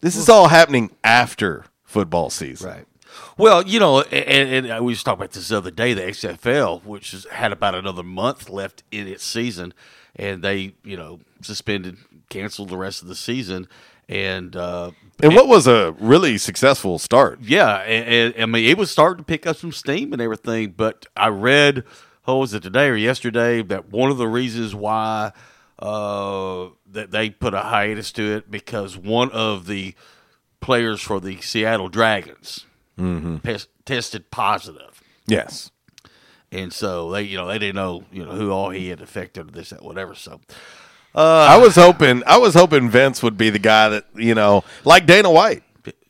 This 0.00 0.16
is 0.16 0.28
all 0.28 0.48
happening 0.48 0.90
after 1.04 1.66
football 1.84 2.30
season. 2.30 2.70
Right. 2.70 2.86
Well, 3.42 3.66
you 3.66 3.80
know, 3.80 4.02
and, 4.02 4.66
and 4.66 4.84
we 4.84 4.92
just 4.92 5.04
talked 5.04 5.18
about 5.18 5.32
this 5.32 5.48
the 5.48 5.56
other 5.56 5.72
day. 5.72 5.94
The 5.94 6.02
XFL, 6.02 6.84
which 6.84 7.10
has 7.10 7.24
had 7.24 7.50
about 7.50 7.74
another 7.74 8.04
month 8.04 8.48
left 8.48 8.84
in 8.92 9.08
its 9.08 9.24
season, 9.24 9.74
and 10.14 10.44
they, 10.44 10.76
you 10.84 10.96
know, 10.96 11.18
suspended, 11.40 11.96
canceled 12.28 12.68
the 12.68 12.76
rest 12.76 13.02
of 13.02 13.08
the 13.08 13.16
season, 13.16 13.66
and 14.08 14.54
uh, 14.54 14.92
And 15.20 15.34
what 15.34 15.48
was 15.48 15.66
a 15.66 15.90
really 15.98 16.38
successful 16.38 17.00
start? 17.00 17.40
yeah, 17.42 17.78
and, 17.78 18.32
and 18.32 18.42
I 18.44 18.46
mean, 18.46 18.64
it 18.64 18.78
was 18.78 18.92
starting 18.92 19.18
to 19.18 19.24
pick 19.24 19.44
up 19.44 19.56
some 19.56 19.72
steam 19.72 20.12
and 20.12 20.22
everything. 20.22 20.74
But 20.76 21.06
I 21.16 21.26
read, 21.26 21.82
what 22.22 22.34
was 22.34 22.54
it 22.54 22.62
today 22.62 22.86
or 22.90 22.94
yesterday, 22.94 23.60
that 23.62 23.90
one 23.90 24.12
of 24.12 24.18
the 24.18 24.28
reasons 24.28 24.72
why 24.72 25.32
uh, 25.80 26.68
that 26.86 27.10
they 27.10 27.30
put 27.30 27.54
a 27.54 27.62
hiatus 27.62 28.12
to 28.12 28.36
it 28.36 28.52
because 28.52 28.96
one 28.96 29.32
of 29.32 29.66
the 29.66 29.96
players 30.60 31.00
for 31.00 31.18
the 31.18 31.40
Seattle 31.40 31.88
Dragons 31.88 32.66
Mhm. 33.02 33.42
pes- 33.42 33.68
tested 33.84 34.30
positive. 34.30 35.00
Yes. 35.26 35.70
And 36.50 36.72
so 36.72 37.10
they, 37.10 37.22
you 37.22 37.36
know, 37.36 37.46
they 37.48 37.58
didn't 37.58 37.76
know, 37.76 38.04
you 38.12 38.24
know, 38.24 38.32
who 38.32 38.50
all 38.50 38.70
he 38.70 38.88
had 38.88 39.00
affected, 39.00 39.52
this, 39.54 39.70
that, 39.70 39.82
whatever. 39.82 40.14
So, 40.14 40.40
uh, 41.14 41.46
I 41.50 41.56
was 41.56 41.74
hoping 41.74 42.22
I 42.26 42.36
was 42.38 42.54
hoping 42.54 42.88
Vince 42.90 43.22
would 43.22 43.36
be 43.38 43.50
the 43.50 43.58
guy 43.58 43.88
that 43.90 44.04
you 44.14 44.34
know, 44.34 44.62
like 44.84 45.06
Dana 45.06 45.30
White. 45.30 45.62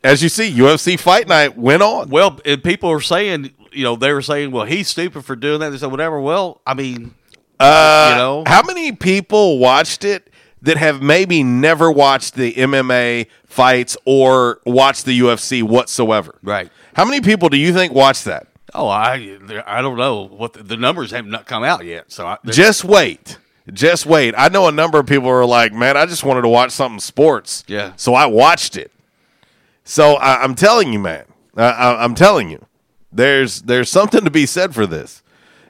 As 0.05 0.21
you 0.23 0.29
see, 0.29 0.51
UFC 0.53 0.99
Fight 0.99 1.29
Night 1.29 1.57
went 1.57 1.83
on. 1.83 2.09
Well, 2.11 2.41
and 2.45 2.63
people 2.63 2.91
are 2.91 3.01
saying, 3.01 3.53
you 3.73 3.85
know, 3.85 3.95
they 3.95 4.13
were 4.13 4.21
saying, 4.23 4.51
well, 4.51 4.65
he's 4.65 4.89
stupid 4.89 5.25
for 5.25 5.37
doing 5.37 5.61
that. 5.61 5.71
They 5.71 5.79
said, 5.79 5.93
whatever. 5.93 6.21
Well, 6.21 6.61
I 6.67 6.75
mean, 6.75 7.15
Uh, 7.61 8.09
you 8.11 8.17
know, 8.17 8.43
how 8.49 8.63
many 8.65 8.91
people 8.91 9.59
watched 9.61 10.03
it 10.05 10.29
that 10.63 10.77
have 10.77 11.01
maybe 11.03 11.45
never 11.45 11.91
watched 11.91 12.35
the 12.35 12.53
MMA 12.55 13.27
fights 13.47 13.97
or 14.05 14.61
watched 14.67 15.05
the 15.05 15.21
UFC 15.21 15.63
whatsoever? 15.63 16.37
Right. 16.43 16.69
How 16.95 17.05
many 17.05 17.21
people 17.21 17.49
do 17.49 17.57
you 17.57 17.73
think 17.73 17.93
watch 17.93 18.25
that? 18.25 18.49
oh, 18.75 18.89
I, 18.89 19.39
I 19.67 19.83
don't 19.83 19.97
know 19.97 20.27
what 20.29 20.55
the, 20.55 20.63
the 20.63 20.77
numbers 20.77 21.11
have 21.11 21.27
not 21.27 21.47
come 21.47 21.63
out 21.63 21.85
yet. 21.85 22.11
So 22.11 22.27
I, 22.27 22.39
Just 22.47 22.85
wait. 22.85 23.39
Just 23.73 24.07
wait. 24.07 24.35
I 24.37 24.49
know 24.49 24.67
a 24.67 24.73
number 24.73 24.99
of 24.99 25.07
people 25.07 25.29
are 25.29 25.45
like, 25.45 25.73
man, 25.73 25.97
I 25.97 26.07
just 26.07 26.25
wanted 26.25 26.43
to 26.43 26.49
watch 26.49 26.73
something 26.73 27.01
sports. 27.01 27.65
Yeah. 27.67 27.93
So 27.97 28.15
I 28.15 28.27
watched 28.27 28.77
it. 28.77 28.91
So 29.85 30.15
I, 30.15 30.43
I'm 30.43 30.55
telling 30.55 30.93
you, 30.93 30.99
man. 30.99 31.25
I, 31.57 31.97
I'm 32.03 32.15
telling 32.15 32.49
you, 32.49 32.65
there's 33.13 33.61
there's 33.63 33.91
something 33.91 34.25
to 34.25 34.31
be 34.31 34.47
said 34.47 34.75
for 34.75 34.87
this. 34.87 35.23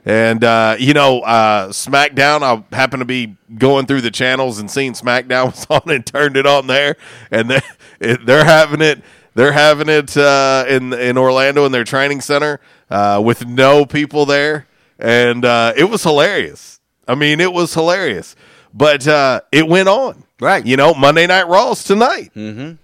And 0.05 0.45
uh, 0.45 0.77
you 0.79 0.95
know, 0.95 1.21
uh, 1.23 1.69
SmackDown. 1.69 2.43
I 2.43 2.77
happened 2.77 3.01
to 3.01 3.05
be 3.05 3.37
going 3.59 3.87
through 3.87 4.03
the 4.03 4.11
channels 4.13 4.61
and 4.61 4.71
seeing 4.71 4.93
SmackDown 4.93 5.47
was 5.53 5.67
on 5.69 5.91
and 5.93 6.07
turned 6.07 6.37
it 6.37 6.47
on 6.47 6.69
there, 6.69 6.97
and 7.33 7.51
they 7.51 7.61
it, 8.01 8.25
they're 8.25 8.45
having 8.45 8.81
it. 8.81 9.03
They're 9.35 9.53
having 9.53 9.89
it 9.89 10.17
uh, 10.17 10.65
in 10.69 10.93
in 10.93 11.17
Orlando 11.17 11.65
in 11.65 11.73
their 11.73 11.85
training 11.85 12.21
center 12.21 12.61
uh, 12.91 13.21
with 13.25 13.47
no 13.47 13.87
people 13.87 14.27
there, 14.27 14.67
and 14.99 15.45
uh, 15.45 15.73
it 15.77 15.85
was 15.85 16.03
hilarious. 16.03 16.81
I 17.09 17.15
mean, 17.15 17.41
it 17.41 17.53
was 17.53 17.73
hilarious, 17.73 18.37
but 18.75 19.07
uh, 19.09 19.41
it 19.51 19.67
went 19.67 19.89
on. 19.89 20.25
Right. 20.41 20.65
You 20.67 20.77
know, 20.77 20.93
Monday 20.95 21.27
Night 21.27 21.49
Raw's 21.49 21.85
tonight, 21.85 22.33
mm-hmm. 22.35 22.75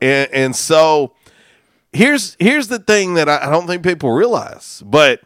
and, 0.00 0.30
and 0.32 0.56
so 0.56 1.12
here's 1.92 2.36
here's 2.38 2.68
the 2.68 2.78
thing 2.78 3.14
that 3.14 3.28
I, 3.28 3.48
I 3.48 3.50
don't 3.50 3.66
think 3.66 3.82
people 3.82 4.10
realize, 4.10 4.82
but 4.86 5.20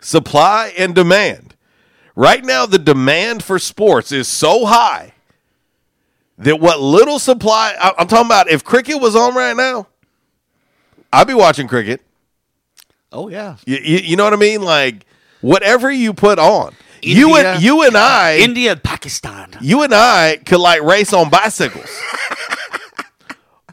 supply 0.00 0.72
and 0.76 0.94
demand. 0.94 1.54
Right 2.14 2.44
now, 2.44 2.66
the 2.66 2.78
demand 2.80 3.44
for 3.44 3.58
sports 3.60 4.10
is 4.10 4.26
so 4.26 4.66
high 4.66 5.14
that 6.38 6.60
what 6.60 6.80
little 6.80 7.18
supply 7.18 7.74
I, 7.80 7.92
I'm 7.98 8.08
talking 8.08 8.26
about, 8.26 8.48
if 8.48 8.64
cricket 8.64 9.00
was 9.00 9.14
on 9.14 9.34
right 9.34 9.56
now, 9.56 9.88
I'd 11.12 11.26
be 11.26 11.34
watching 11.34 11.68
cricket. 11.68 12.00
Oh 13.12 13.28
yeah. 13.28 13.56
You, 13.66 13.76
you, 13.76 13.98
you 13.98 14.16
know 14.16 14.24
what 14.24 14.32
I 14.32 14.36
mean? 14.36 14.62
Like 14.62 15.04
whatever 15.40 15.90
you 15.90 16.12
put 16.12 16.38
on, 16.38 16.74
you 17.02 17.36
and 17.36 17.62
you 17.62 17.82
and 17.82 17.96
I, 17.96 18.38
India 18.38 18.76
Pakistan. 18.76 19.50
you 19.60 19.82
and 19.82 19.94
I 19.94 20.38
could 20.44 20.60
like 20.60 20.82
race 20.82 21.12
on 21.12 21.30
bicycles. 21.30 21.90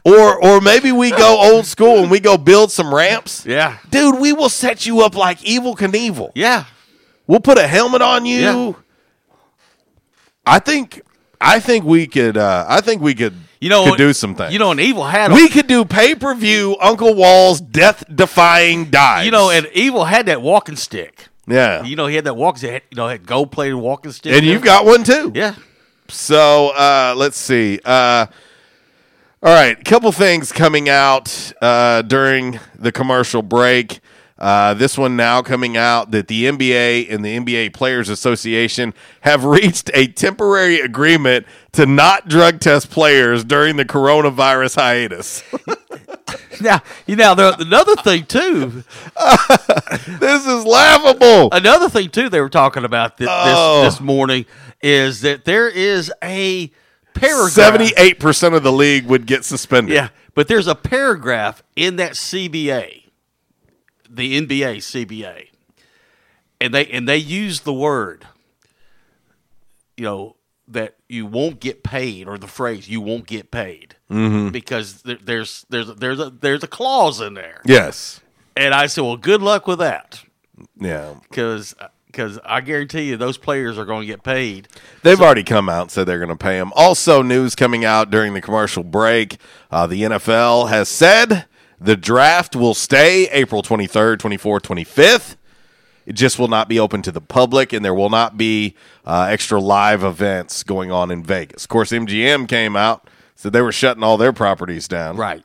Or, 0.06 0.40
or 0.40 0.60
maybe 0.60 0.92
we 0.92 1.10
go 1.10 1.52
old 1.52 1.66
school 1.66 1.98
and 1.98 2.08
we 2.08 2.20
go 2.20 2.38
build 2.38 2.70
some 2.70 2.94
ramps. 2.94 3.44
Yeah. 3.44 3.78
Dude, 3.90 4.20
we 4.20 4.32
will 4.32 4.48
set 4.48 4.86
you 4.86 5.00
up 5.00 5.16
like 5.16 5.40
Evel 5.40 5.76
Knievel. 5.76 6.30
Yeah. 6.36 6.66
We'll 7.26 7.40
put 7.40 7.58
a 7.58 7.66
helmet 7.66 8.02
on 8.02 8.24
you. 8.24 8.38
Yeah. 8.38 8.72
I 10.46 10.60
think 10.60 11.02
I 11.40 11.60
think 11.60 11.84
we 11.84 12.06
could 12.06 12.36
uh 12.36 12.64
I 12.68 12.80
think 12.80 13.02
we 13.02 13.14
could 13.14 13.34
You 13.60 13.68
know, 13.70 13.84
could 13.90 13.98
do 13.98 14.12
some 14.12 14.34
things. 14.34 14.52
You 14.52 14.58
know, 14.58 14.70
an 14.70 14.78
Evel 14.78 15.10
had. 15.10 15.32
we 15.32 15.48
could 15.48 15.66
do 15.66 15.84
pay-per-view 15.84 16.76
Uncle 16.80 17.14
Wall's 17.14 17.60
death-defying 17.60 18.90
dives. 18.90 19.24
You 19.24 19.30
know, 19.32 19.50
and 19.50 19.66
Evel 19.66 20.06
had 20.06 20.26
that 20.26 20.42
walking 20.42 20.76
stick. 20.76 21.28
yeah. 21.46 21.82
You 21.84 21.96
know, 21.96 22.06
he 22.06 22.16
had 22.16 22.24
that 22.24 22.36
walking 22.36 22.58
stick. 22.58 22.84
You 22.90 22.96
know, 22.96 23.08
had 23.08 23.26
gold 23.26 23.50
plated 23.52 23.76
walking 23.76 24.12
stick. 24.12 24.32
And 24.32 24.44
you've 24.44 24.62
got 24.62 24.84
one 24.84 25.04
too. 25.04 25.32
Yeah. 25.34 25.54
So 26.08 26.70
uh, 26.70 27.14
let's 27.16 27.38
see. 27.38 27.80
Uh, 27.84 28.26
all 29.42 29.54
right, 29.54 29.82
couple 29.84 30.10
things 30.12 30.50
coming 30.52 30.88
out 30.88 31.52
uh, 31.60 32.02
during 32.02 32.58
the 32.74 32.90
commercial 32.92 33.42
break. 33.42 34.00
Uh, 34.38 34.74
this 34.74 34.98
one 34.98 35.16
now 35.16 35.40
coming 35.40 35.76
out 35.78 36.10
that 36.10 36.28
the 36.28 36.44
NBA 36.44 37.12
and 37.12 37.24
the 37.24 37.38
NBA 37.38 37.72
Players 37.72 38.08
Association 38.10 38.92
have 39.22 39.44
reached 39.46 39.90
a 39.94 40.06
temporary 40.08 40.80
agreement 40.80 41.46
to 41.72 41.86
not 41.86 42.28
drug 42.28 42.60
test 42.60 42.90
players 42.90 43.44
during 43.44 43.76
the 43.76 43.84
coronavirus 43.84 44.76
hiatus. 44.76 45.42
Now, 46.60 46.82
you 47.06 47.16
know, 47.16 47.34
another 47.58 47.96
thing 47.96 48.24
too. 48.24 48.82
this 50.06 50.46
is 50.46 50.64
laughable. 50.64 51.50
Another 51.52 51.88
thing 51.90 52.08
too, 52.08 52.28
they 52.30 52.40
were 52.40 52.48
talking 52.48 52.84
about 52.84 53.18
this, 53.18 53.28
Oh. 53.30 53.82
this 53.84 53.94
this 53.94 54.00
morning 54.00 54.46
is 54.82 55.20
that 55.20 55.44
there 55.44 55.68
is 55.68 56.10
a 56.24 56.72
paragraph. 57.14 57.50
Seventy-eight 57.52 58.18
percent 58.18 58.54
of 58.54 58.62
the 58.62 58.72
league 58.72 59.06
would 59.06 59.26
get 59.26 59.44
suspended. 59.44 59.94
Yeah, 59.94 60.08
but 60.34 60.48
there's 60.48 60.66
a 60.66 60.74
paragraph 60.74 61.62
in 61.76 61.96
that 61.96 62.12
CBA, 62.12 63.02
the 64.16 64.40
NBA 64.40 64.78
CBA, 64.78 65.48
and 66.60 66.74
they 66.74 66.86
and 66.86 67.08
they 67.08 67.16
use 67.18 67.60
the 67.60 67.72
word, 67.72 68.26
you 69.96 70.04
know, 70.04 70.36
that 70.68 70.96
you 71.08 71.26
won't 71.26 71.60
get 71.60 71.82
paid, 71.82 72.26
or 72.28 72.38
the 72.38 72.46
phrase 72.48 72.88
"you 72.88 73.00
won't 73.00 73.26
get 73.26 73.50
paid," 73.50 73.94
Mhm. 74.10 74.52
because 74.52 75.02
there, 75.02 75.18
there's 75.22 75.64
there's 75.70 75.94
there's 75.94 76.18
a 76.20 76.30
there's 76.30 76.62
a 76.62 76.68
clause 76.68 77.20
in 77.20 77.34
there. 77.34 77.60
Yes. 77.64 78.20
And 78.58 78.72
I 78.72 78.86
said, 78.86 79.04
well, 79.04 79.18
good 79.18 79.42
luck 79.42 79.66
with 79.66 79.78
that, 79.80 80.22
Yeah. 80.80 81.14
because 81.28 81.74
because 82.06 82.38
I 82.46 82.62
guarantee 82.62 83.02
you 83.02 83.18
those 83.18 83.36
players 83.36 83.76
are 83.76 83.84
going 83.84 84.00
to 84.00 84.06
get 84.06 84.22
paid. 84.22 84.68
They've 85.02 85.20
already 85.20 85.42
come 85.44 85.68
out 85.68 85.82
and 85.82 85.90
said 85.90 86.06
they're 86.06 86.18
going 86.18 86.30
to 86.30 86.36
pay 86.36 86.58
them. 86.58 86.72
Also, 86.74 87.20
news 87.20 87.54
coming 87.54 87.84
out 87.84 88.10
during 88.10 88.32
the 88.32 88.40
commercial 88.40 88.82
break 88.82 89.36
uh, 89.70 89.86
the 89.86 90.02
NFL 90.04 90.70
has 90.70 90.88
said 90.88 91.44
the 91.80 91.96
draft 91.96 92.56
will 92.56 92.74
stay 92.74 93.28
April 93.28 93.62
23rd, 93.62 94.18
24th, 94.18 94.62
25th. 94.62 95.36
It 96.06 96.14
just 96.14 96.38
will 96.38 96.48
not 96.48 96.68
be 96.68 96.78
open 96.78 97.02
to 97.02 97.12
the 97.12 97.20
public, 97.20 97.72
and 97.72 97.84
there 97.84 97.94
will 97.94 98.10
not 98.10 98.36
be 98.38 98.74
uh, 99.04 99.26
extra 99.28 99.60
live 99.60 100.04
events 100.04 100.62
going 100.62 100.92
on 100.92 101.10
in 101.10 101.24
Vegas. 101.24 101.64
Of 101.64 101.68
course, 101.68 101.90
MGM 101.90 102.48
came 102.48 102.76
out, 102.76 103.08
said 103.34 103.52
they 103.52 103.60
were 103.60 103.72
shutting 103.72 104.04
all 104.04 104.16
their 104.16 104.32
properties 104.32 104.86
down. 104.86 105.16
Right. 105.16 105.42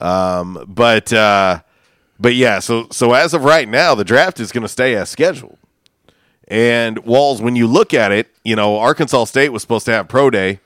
Um, 0.00 0.64
but 0.66 1.12
uh, 1.12 1.60
but 2.18 2.34
yeah, 2.34 2.58
so 2.58 2.88
so 2.90 3.12
as 3.12 3.34
of 3.34 3.44
right 3.44 3.68
now, 3.68 3.94
the 3.94 4.04
draft 4.04 4.40
is 4.40 4.50
going 4.50 4.62
to 4.62 4.68
stay 4.68 4.94
as 4.94 5.10
scheduled. 5.10 5.58
And 6.48 6.98
Walls, 7.00 7.42
when 7.42 7.54
you 7.54 7.66
look 7.66 7.92
at 7.92 8.12
it, 8.12 8.28
you 8.44 8.56
know 8.56 8.78
Arkansas 8.78 9.24
State 9.24 9.50
was 9.50 9.60
supposed 9.60 9.84
to 9.86 9.92
have 9.92 10.08
pro 10.08 10.30
day 10.30 10.60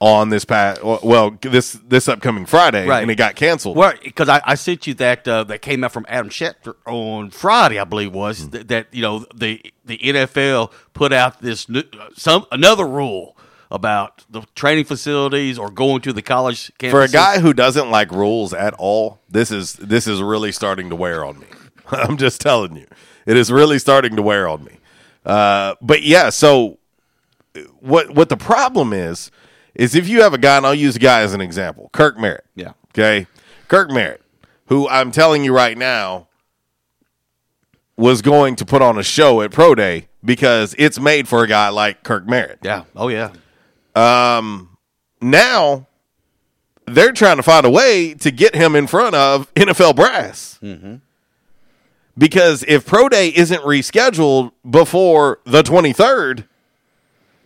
on 0.00 0.28
this 0.28 0.44
past 0.44 0.80
well 0.84 1.36
this 1.40 1.72
this 1.86 2.08
upcoming 2.08 2.46
Friday, 2.46 2.86
Right. 2.86 3.02
and 3.02 3.10
it 3.10 3.16
got 3.16 3.34
canceled. 3.34 3.76
Well, 3.76 3.94
because 4.02 4.28
I, 4.28 4.40
I 4.44 4.54
sent 4.54 4.86
you 4.86 4.94
that 4.94 5.26
uh, 5.26 5.42
that 5.44 5.60
came 5.60 5.82
out 5.82 5.92
from 5.92 6.06
Adam 6.08 6.30
Schefter 6.30 6.74
on 6.86 7.30
Friday, 7.30 7.78
I 7.80 7.84
believe 7.84 8.12
was 8.14 8.42
Hmm. 8.44 8.50
that, 8.50 8.68
that 8.68 8.86
you 8.92 9.02
know 9.02 9.26
the 9.34 9.60
the 9.84 9.98
NFL 9.98 10.70
put 10.94 11.12
out 11.12 11.40
this 11.42 11.68
new, 11.68 11.82
some 12.16 12.46
another 12.52 12.86
rule 12.86 13.36
about 13.70 14.24
the 14.30 14.42
training 14.54 14.84
facilities 14.84 15.58
or 15.58 15.68
going 15.70 16.00
to 16.02 16.12
the 16.12 16.22
college 16.22 16.70
campuses. 16.78 16.90
For 16.92 17.02
a 17.02 17.08
guy 17.08 17.40
who 17.40 17.52
doesn't 17.52 17.90
like 17.90 18.10
rules 18.12 18.52
at 18.54 18.74
all, 18.78 19.18
this 19.28 19.50
is 19.50 19.74
this 19.74 20.06
is 20.06 20.22
really 20.22 20.52
starting 20.52 20.90
to 20.90 20.96
wear 20.96 21.24
on 21.24 21.40
me. 21.40 21.46
I'm 21.90 22.16
just 22.18 22.40
telling 22.40 22.76
you, 22.76 22.86
it 23.26 23.36
is 23.36 23.50
really 23.50 23.78
starting 23.80 24.14
to 24.16 24.22
wear 24.22 24.48
on 24.48 24.62
me. 24.64 24.78
Uh, 25.26 25.74
but 25.82 26.02
yeah, 26.02 26.30
so 26.30 26.78
what 27.80 28.10
what 28.14 28.28
the 28.28 28.36
problem 28.36 28.92
is 28.92 29.30
is 29.78 29.94
if 29.94 30.08
you 30.08 30.20
have 30.20 30.34
a 30.34 30.38
guy, 30.38 30.58
and 30.58 30.66
I'll 30.66 30.74
use 30.74 30.96
a 30.96 30.98
guy 30.98 31.22
as 31.22 31.32
an 31.32 31.40
example, 31.40 31.88
Kirk 31.92 32.18
Merritt. 32.18 32.44
Yeah. 32.54 32.72
Okay, 32.90 33.26
Kirk 33.68 33.90
Merritt, 33.90 34.20
who 34.66 34.86
I'm 34.88 35.10
telling 35.10 35.44
you 35.44 35.54
right 35.54 35.78
now 35.78 36.28
was 37.96 38.20
going 38.22 38.56
to 38.56 38.66
put 38.66 38.82
on 38.82 38.98
a 38.98 39.02
show 39.02 39.40
at 39.40 39.50
Pro 39.50 39.74
Day 39.74 40.08
because 40.24 40.74
it's 40.78 41.00
made 41.00 41.26
for 41.26 41.42
a 41.42 41.48
guy 41.48 41.68
like 41.68 42.02
Kirk 42.02 42.26
Merritt. 42.26 42.58
Yeah. 42.62 42.84
Oh 42.94 43.08
yeah. 43.08 43.32
Um, 43.94 44.76
now 45.20 45.86
they're 46.86 47.12
trying 47.12 47.36
to 47.36 47.42
find 47.42 47.66
a 47.66 47.70
way 47.70 48.14
to 48.14 48.30
get 48.30 48.54
him 48.54 48.74
in 48.74 48.86
front 48.86 49.14
of 49.14 49.52
NFL 49.54 49.96
brass. 49.96 50.58
Mm-hmm. 50.62 50.96
Because 52.16 52.64
if 52.66 52.84
Pro 52.84 53.08
Day 53.08 53.28
isn't 53.28 53.62
rescheduled 53.62 54.50
before 54.68 55.38
the 55.44 55.62
23rd, 55.62 56.46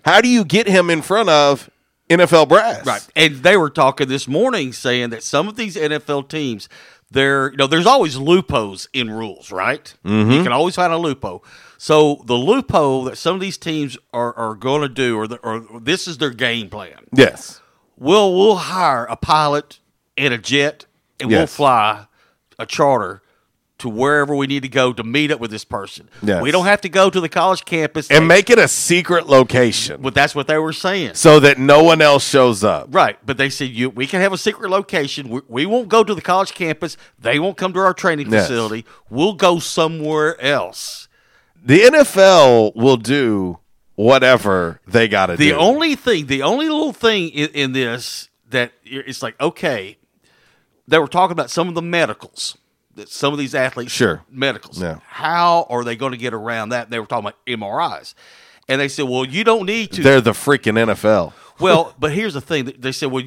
how 0.05 0.21
do 0.21 0.29
you 0.29 0.45
get 0.45 0.67
him 0.67 0.89
in 0.89 1.03
front 1.03 1.29
of 1.29 1.69
NFL 2.13 2.49
brass? 2.49 2.87
Right. 2.87 3.07
And 3.17 3.37
they 3.37 3.57
were 3.57 3.71
talking 3.71 4.09
this 4.09 4.27
morning 4.29 4.73
saying 4.73 5.11
that 5.11 5.23
some 5.23 5.49
of 5.49 5.57
these 5.57 5.77
NFL 5.77 6.29
teams, 6.29 6.69
they're 7.11 7.51
you 7.51 7.57
know, 7.57 7.67
there's 7.67 7.87
always 7.87 8.17
loopholes 8.17 8.89
in 8.93 9.11
rules, 9.11 9.51
right? 9.53 9.93
Mhm. 10.05 10.37
You 10.37 10.43
can 10.43 10.53
always 10.53 10.75
find 10.75 10.93
a 10.93 10.99
loophole. 10.99 11.45
So 11.79 12.23
the 12.27 12.35
loophole 12.37 13.05
that 13.05 13.19
some 13.19 13.35
of 13.35 13.41
these 13.41 13.59
teams 13.59 13.99
are, 14.13 14.33
are 14.35 14.55
going 14.55 14.83
to 14.83 14.89
do, 14.89 15.17
or, 15.19 15.27
the, 15.27 15.37
or 15.39 15.65
this 15.81 16.07
is 16.07 16.19
their 16.19 16.31
game 16.31 16.69
plan. 16.71 17.07
Yes. 17.13 17.61
We'll 17.99 18.35
we'll 18.35 18.57
hire 18.57 19.05
a 19.05 19.17
pilot 19.17 19.79
and 20.17 20.33
a 20.35 20.39
jet, 20.39 20.87
and 21.21 21.29
we'll 21.31 21.47
fly 21.47 22.07
a 22.59 22.67
charter 22.67 23.22
to 23.83 23.89
wherever 23.89 24.35
we 24.35 24.47
need 24.47 24.63
to 24.63 24.69
go 24.69 24.93
to 24.93 25.05
meet 25.05 25.31
up 25.31 25.39
with 25.39 25.51
this 25.51 25.65
person. 25.65 26.09
Yes. 26.23 26.43
We 26.43 26.51
don't 26.51 26.65
have 26.65 26.81
to 26.81 26.89
go 26.89 27.11
to 27.11 27.21
the 27.21 27.29
college 27.29 27.65
campus 27.65 28.11
And 28.11 28.27
make 28.27 28.49
it 28.51 28.59
a 28.59 28.67
secret 28.69 29.27
location 29.29 30.01
But 30.01 30.15
that's 30.15 30.35
what 30.35 30.47
they 30.47 30.59
were 30.59 30.73
saying. 30.73 31.15
so 31.15 31.39
that 31.41 31.59
no 31.59 31.83
one 31.85 32.01
else 32.01 32.27
shows 32.29 32.65
up. 32.65 32.89
Right, 32.95 33.19
but 33.25 33.37
they 33.37 33.51
said 33.51 33.69
you 33.69 33.91
we 33.91 34.07
can 34.07 34.21
have 34.21 34.33
a 34.33 34.39
secret 34.39 34.71
location. 34.71 35.29
We, 35.29 35.41
we 35.49 35.67
won't 35.67 35.89
go 35.89 36.03
to 36.03 36.15
the 36.15 36.23
college 36.23 36.55
campus. 36.55 36.97
They 37.19 37.39
won't 37.39 37.57
come 37.57 37.73
to 37.75 37.79
our 37.81 37.95
training 37.95 38.31
Yes. 38.31 38.47
facility. 38.47 38.85
We'll 39.11 39.35
go 39.35 39.59
somewhere 39.59 40.41
else. 40.41 41.09
The 41.65 41.81
NFL 41.81 42.75
will 42.75 42.97
do 42.97 43.59
whatever 43.95 44.81
they 44.87 45.07
got 45.09 45.27
to 45.27 45.37
do. 45.37 45.45
The 45.45 45.57
only 45.57 45.95
thing, 45.95 46.27
the 46.27 46.43
only 46.43 46.69
little 46.69 46.93
thing 46.93 47.29
in, 47.31 47.49
in 47.51 47.73
this 47.73 48.29
that 48.51 48.73
it's 48.85 49.23
like 49.23 49.41
okay, 49.41 49.97
they 50.89 50.99
were 50.99 51.09
talking 51.09 51.33
about 51.33 51.51
some 51.51 51.69
of 51.69 51.75
the 51.75 51.83
medicals 51.83 52.57
some 53.07 53.33
of 53.33 53.39
these 53.39 53.55
athletes 53.55 53.93
Sure. 53.93 54.23
medicals. 54.31 54.81
Yeah. 54.81 54.99
How 55.07 55.67
are 55.71 55.85
they 55.85 55.97
going 55.97 56.13
to 56.13 56.19
get 56.19 56.35
around 56.35 56.71
that? 56.71 56.91
They 56.91 56.99
were 57.01 57.07
talking 57.07 57.27
about 57.27 57.45
MRIs, 57.47 58.15
and 58.69 58.81
they 58.81 58.89
said, 58.89 59.05
well, 59.09 59.25
you 59.25 59.45
don't 59.45 59.67
need 59.67 59.93
to. 59.93 60.03
They're 60.03 60.21
the 60.21 60.33
freaking 60.33 60.79
NFL. 60.93 61.33
Well, 61.61 61.95
but 61.99 62.13
here's 62.13 62.35
the 62.35 62.41
thing. 62.41 62.73
They 62.79 62.93
said, 62.93 63.11
well, 63.13 63.25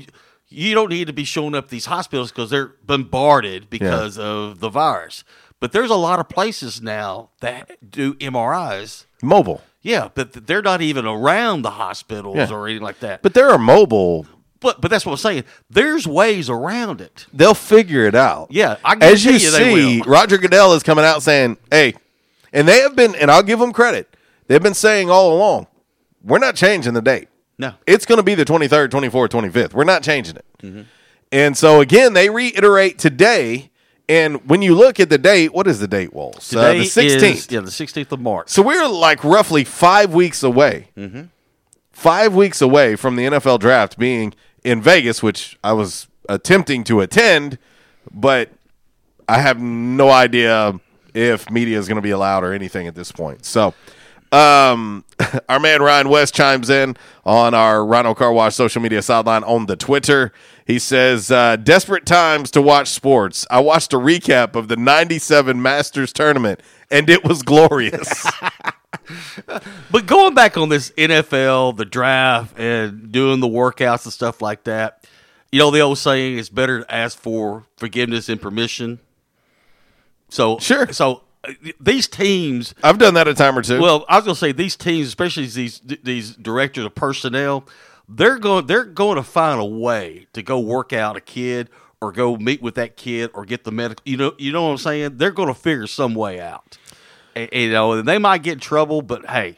you 0.47 0.73
don't 0.75 0.89
need 0.89 1.07
to 1.07 1.13
be 1.13 1.23
showing 1.25 1.55
up 1.55 1.69
these 1.69 1.85
hospitals 1.85 2.31
because 2.31 2.49
they're 2.49 2.73
bombarded 2.85 3.69
because 3.69 4.17
of 4.17 4.59
the 4.59 4.69
virus. 4.69 5.23
But 5.59 5.71
there's 5.71 5.89
a 5.89 5.95
lot 5.95 6.19
of 6.19 6.29
places 6.29 6.81
now 6.81 7.29
that 7.41 7.77
do 7.89 8.13
MRIs. 8.15 9.05
Mobile. 9.23 9.61
Yeah, 9.81 10.09
but 10.13 10.47
they're 10.47 10.61
not 10.61 10.81
even 10.81 11.05
around 11.05 11.61
the 11.61 11.71
hospitals 11.71 12.35
Yeah. 12.35 12.51
or 12.51 12.67
anything 12.67 12.83
like 12.83 12.99
that. 12.99 13.21
But 13.21 13.33
there 13.35 13.49
are 13.49 13.57
mobile. 13.57 14.25
But 14.65 14.81
but 14.81 14.89
that's 14.89 15.05
what 15.05 15.11
I'm 15.11 15.17
saying. 15.19 15.43
There's 15.69 16.07
ways 16.07 16.49
around 16.49 16.99
it. 16.99 17.27
They'll 17.31 17.53
figure 17.53 18.05
it 18.05 18.15
out. 18.15 18.47
Yeah, 18.49 18.77
I 18.83 18.95
As 18.99 19.23
you, 19.23 19.33
guarantee 19.37 19.45
you 19.45 19.51
they 19.51 20.01
see. 20.01 20.09
Roger 20.09 20.39
Goodell 20.39 20.73
is 20.73 20.81
coming 20.81 21.05
out 21.05 21.21
saying, 21.21 21.57
"Hey," 21.69 21.93
and 22.51 22.67
they 22.67 22.79
have 22.79 22.95
been, 22.95 23.13
and 23.13 23.29
I'll 23.29 23.43
give 23.43 23.59
them 23.59 23.71
credit. 23.71 24.17
They've 24.47 24.63
been 24.63 24.73
saying 24.73 25.11
all 25.11 25.31
along, 25.37 25.67
"We're 26.23 26.39
not 26.39 26.55
changing 26.55 26.93
the 26.93 27.01
date. 27.03 27.27
No. 27.59 27.75
It's 27.85 28.07
going 28.07 28.17
to 28.17 28.23
be 28.23 28.33
the 28.33 28.43
23rd, 28.43 28.89
24th, 28.89 29.29
25th. 29.29 29.73
We're 29.75 29.83
not 29.83 30.01
changing 30.01 30.37
it." 30.37 30.45
Mm-hmm. 30.63 30.81
And 31.31 31.55
so 31.55 31.79
again, 31.79 32.13
they 32.13 32.31
reiterate 32.31 32.97
today. 32.97 33.69
And 34.09 34.49
when 34.49 34.63
you 34.63 34.73
look 34.73 34.99
at 34.99 35.09
the 35.11 35.19
date, 35.19 35.53
what 35.53 35.67
is 35.67 35.79
the 35.79 35.87
date, 35.87 36.11
Walls? 36.11 36.55
Uh, 36.55 36.73
the 36.73 36.79
16th. 36.79 37.23
is 37.23 37.51
yeah 37.51 37.59
the 37.59 37.69
16th 37.69 38.11
of 38.11 38.19
March. 38.19 38.49
So 38.49 38.63
we're 38.63 38.87
like 38.87 39.23
roughly 39.23 39.63
five 39.63 40.11
weeks 40.11 40.41
away. 40.41 40.87
Mm-hmm. 40.97 41.23
Five 41.91 42.35
weeks 42.35 42.61
away 42.61 42.97
from 42.97 43.15
the 43.15 43.25
NFL 43.25 43.59
draft 43.59 43.97
being 43.97 44.33
in 44.65 44.81
Vegas, 44.81 45.23
which 45.23 45.57
I 45.63 45.71
was 45.73 46.07
attempting 46.27 46.83
to 46.85 46.99
attend, 46.99 47.59
but 48.11 48.49
I 49.29 49.39
have 49.39 49.61
no 49.61 50.09
idea 50.09 50.79
if 51.13 51.49
media 51.49 51.77
is 51.77 51.87
going 51.87 51.97
to 51.97 52.01
be 52.01 52.09
allowed 52.09 52.43
or 52.43 52.51
anything 52.51 52.87
at 52.87 52.95
this 52.95 53.11
point. 53.11 53.45
So, 53.45 53.75
um, 54.31 55.05
our 55.49 55.59
man 55.59 55.83
Ryan 55.83 56.09
West 56.09 56.33
chimes 56.33 56.69
in 56.71 56.97
on 57.25 57.53
our 57.53 57.85
Rhino 57.85 58.15
Car 58.15 58.33
Wash 58.33 58.55
social 58.55 58.81
media 58.81 59.03
sideline 59.03 59.43
on 59.43 59.67
the 59.67 59.75
Twitter. 59.75 60.33
He 60.65 60.79
says, 60.79 61.29
uh, 61.29 61.57
"Desperate 61.57 62.07
times 62.07 62.49
to 62.51 62.61
watch 62.61 62.89
sports. 62.89 63.45
I 63.51 63.59
watched 63.59 63.93
a 63.93 63.97
recap 63.97 64.55
of 64.55 64.67
the 64.67 64.75
'97 64.75 65.61
Masters 65.61 66.11
tournament, 66.11 66.61
and 66.89 67.07
it 67.07 67.23
was 67.23 67.43
glorious." 67.43 68.25
But 69.91 70.07
going 70.07 70.33
back 70.33 70.57
on 70.57 70.69
this 70.69 70.91
NFL, 70.91 71.77
the 71.77 71.85
draft, 71.85 72.59
and 72.59 73.11
doing 73.11 73.39
the 73.39 73.47
workouts 73.47 74.05
and 74.05 74.13
stuff 74.13 74.41
like 74.41 74.63
that, 74.63 75.05
you 75.51 75.59
know 75.59 75.71
the 75.71 75.79
old 75.79 75.97
saying: 75.97 76.37
"It's 76.37 76.49
better 76.49 76.81
to 76.81 76.93
ask 76.93 77.17
for 77.17 77.65
forgiveness 77.77 78.29
and 78.29 78.41
permission." 78.41 78.99
So 80.29 80.57
sure. 80.59 80.91
So 80.91 81.21
uh, 81.43 81.53
these 81.79 82.07
teams, 82.07 82.73
I've 82.83 82.97
done 82.97 83.13
that 83.13 83.27
a 83.27 83.33
time 83.33 83.57
or 83.57 83.61
two. 83.61 83.79
Well, 83.79 84.05
I 84.09 84.17
was 84.17 84.25
going 84.25 84.35
to 84.35 84.39
say 84.39 84.51
these 84.51 84.75
teams, 84.75 85.07
especially 85.07 85.45
these 85.47 85.79
these 85.79 86.35
directors 86.35 86.85
of 86.85 86.95
personnel, 86.95 87.67
they're 88.09 88.39
going 88.39 88.67
they're 88.67 88.83
going 88.83 89.15
to 89.15 89.23
find 89.23 89.59
a 89.59 89.65
way 89.65 90.27
to 90.33 90.43
go 90.43 90.59
work 90.59 90.93
out 90.93 91.15
a 91.15 91.21
kid 91.21 91.69
or 92.01 92.11
go 92.11 92.35
meet 92.37 92.61
with 92.61 92.75
that 92.75 92.97
kid 92.97 93.31
or 93.33 93.45
get 93.45 93.63
the 93.63 93.71
medical. 93.71 94.01
You 94.05 94.17
know, 94.17 94.33
you 94.37 94.51
know 94.51 94.63
what 94.63 94.71
I'm 94.71 94.77
saying? 94.77 95.17
They're 95.17 95.31
going 95.31 95.47
to 95.47 95.53
figure 95.53 95.87
some 95.87 96.15
way 96.15 96.39
out. 96.39 96.77
You 97.35 97.71
know, 97.71 98.01
they 98.01 98.17
might 98.17 98.43
get 98.43 98.53
in 98.53 98.59
trouble, 98.59 99.01
but 99.01 99.25
hey, 99.29 99.57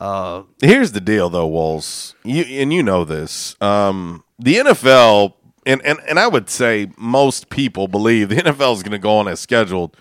uh, 0.00 0.42
Here's 0.60 0.92
the 0.92 1.00
deal, 1.00 1.28
though, 1.30 1.46
Walls. 1.46 2.14
You 2.24 2.42
and 2.42 2.72
you 2.72 2.82
know 2.82 3.04
this. 3.04 3.54
Um, 3.60 4.24
the 4.38 4.56
NFL 4.56 5.34
and, 5.66 5.82
and 5.84 5.98
and 6.08 6.18
I 6.18 6.26
would 6.26 6.48
say 6.48 6.90
most 6.96 7.50
people 7.50 7.86
believe 7.86 8.28
the 8.30 8.36
NFL 8.42 8.74
is 8.76 8.82
going 8.82 8.92
to 8.92 8.98
go 8.98 9.18
on 9.18 9.28
as 9.28 9.40
scheduled 9.40 9.96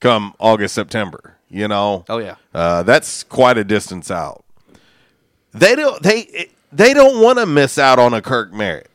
come 0.00 0.34
August 0.38 0.74
September. 0.74 1.36
You 1.50 1.68
know. 1.68 2.04
Oh, 2.08 2.18
yeah. 2.18 2.36
Uh, 2.54 2.82
that's 2.82 3.24
quite 3.24 3.58
a 3.58 3.64
distance 3.64 4.10
out. 4.10 4.44
They 5.52 5.74
don't 5.74 6.02
they 6.02 6.48
they 6.72 6.94
don't 6.94 7.20
want 7.22 7.38
to 7.38 7.44
miss 7.46 7.76
out 7.78 7.98
on 7.98 8.14
a 8.14 8.22
Kirk 8.22 8.52
Merritt. 8.52 8.88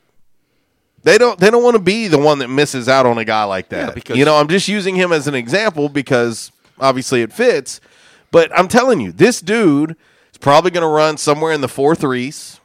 They 1.03 1.17
don't 1.19 1.39
they 1.39 1.51
don't 1.51 1.61
want 1.63 1.75
to 1.75 1.81
be 1.81 2.07
the 2.07 2.17
one 2.17 2.39
that 2.39 2.47
misses 2.47 2.89
out 2.89 3.05
on 3.05 3.17
a 3.17 3.25
guy 3.25 3.43
like 3.43 3.69
that. 3.69 3.93
because- 3.93 4.17
you 4.17 4.25
know, 4.25 4.35
I'm 4.37 4.47
just 4.47 4.67
using 4.67 4.95
him 4.95 5.11
as 5.11 5.27
an 5.27 5.35
example 5.35 5.87
because 5.87 6.51
obviously 6.79 7.21
it 7.21 7.33
fits. 7.33 7.79
But 8.31 8.51
I'm 8.57 8.67
telling 8.67 8.99
you, 8.99 9.11
this 9.11 9.41
dude 9.41 9.95
is 10.31 10.37
probably 10.37 10.71
going 10.71 10.81
to 10.81 10.87
run 10.87 11.17
somewhere 11.17 11.51
in 11.51 11.61
the 11.61 11.67
four 11.67 11.95
threes. 11.95 12.59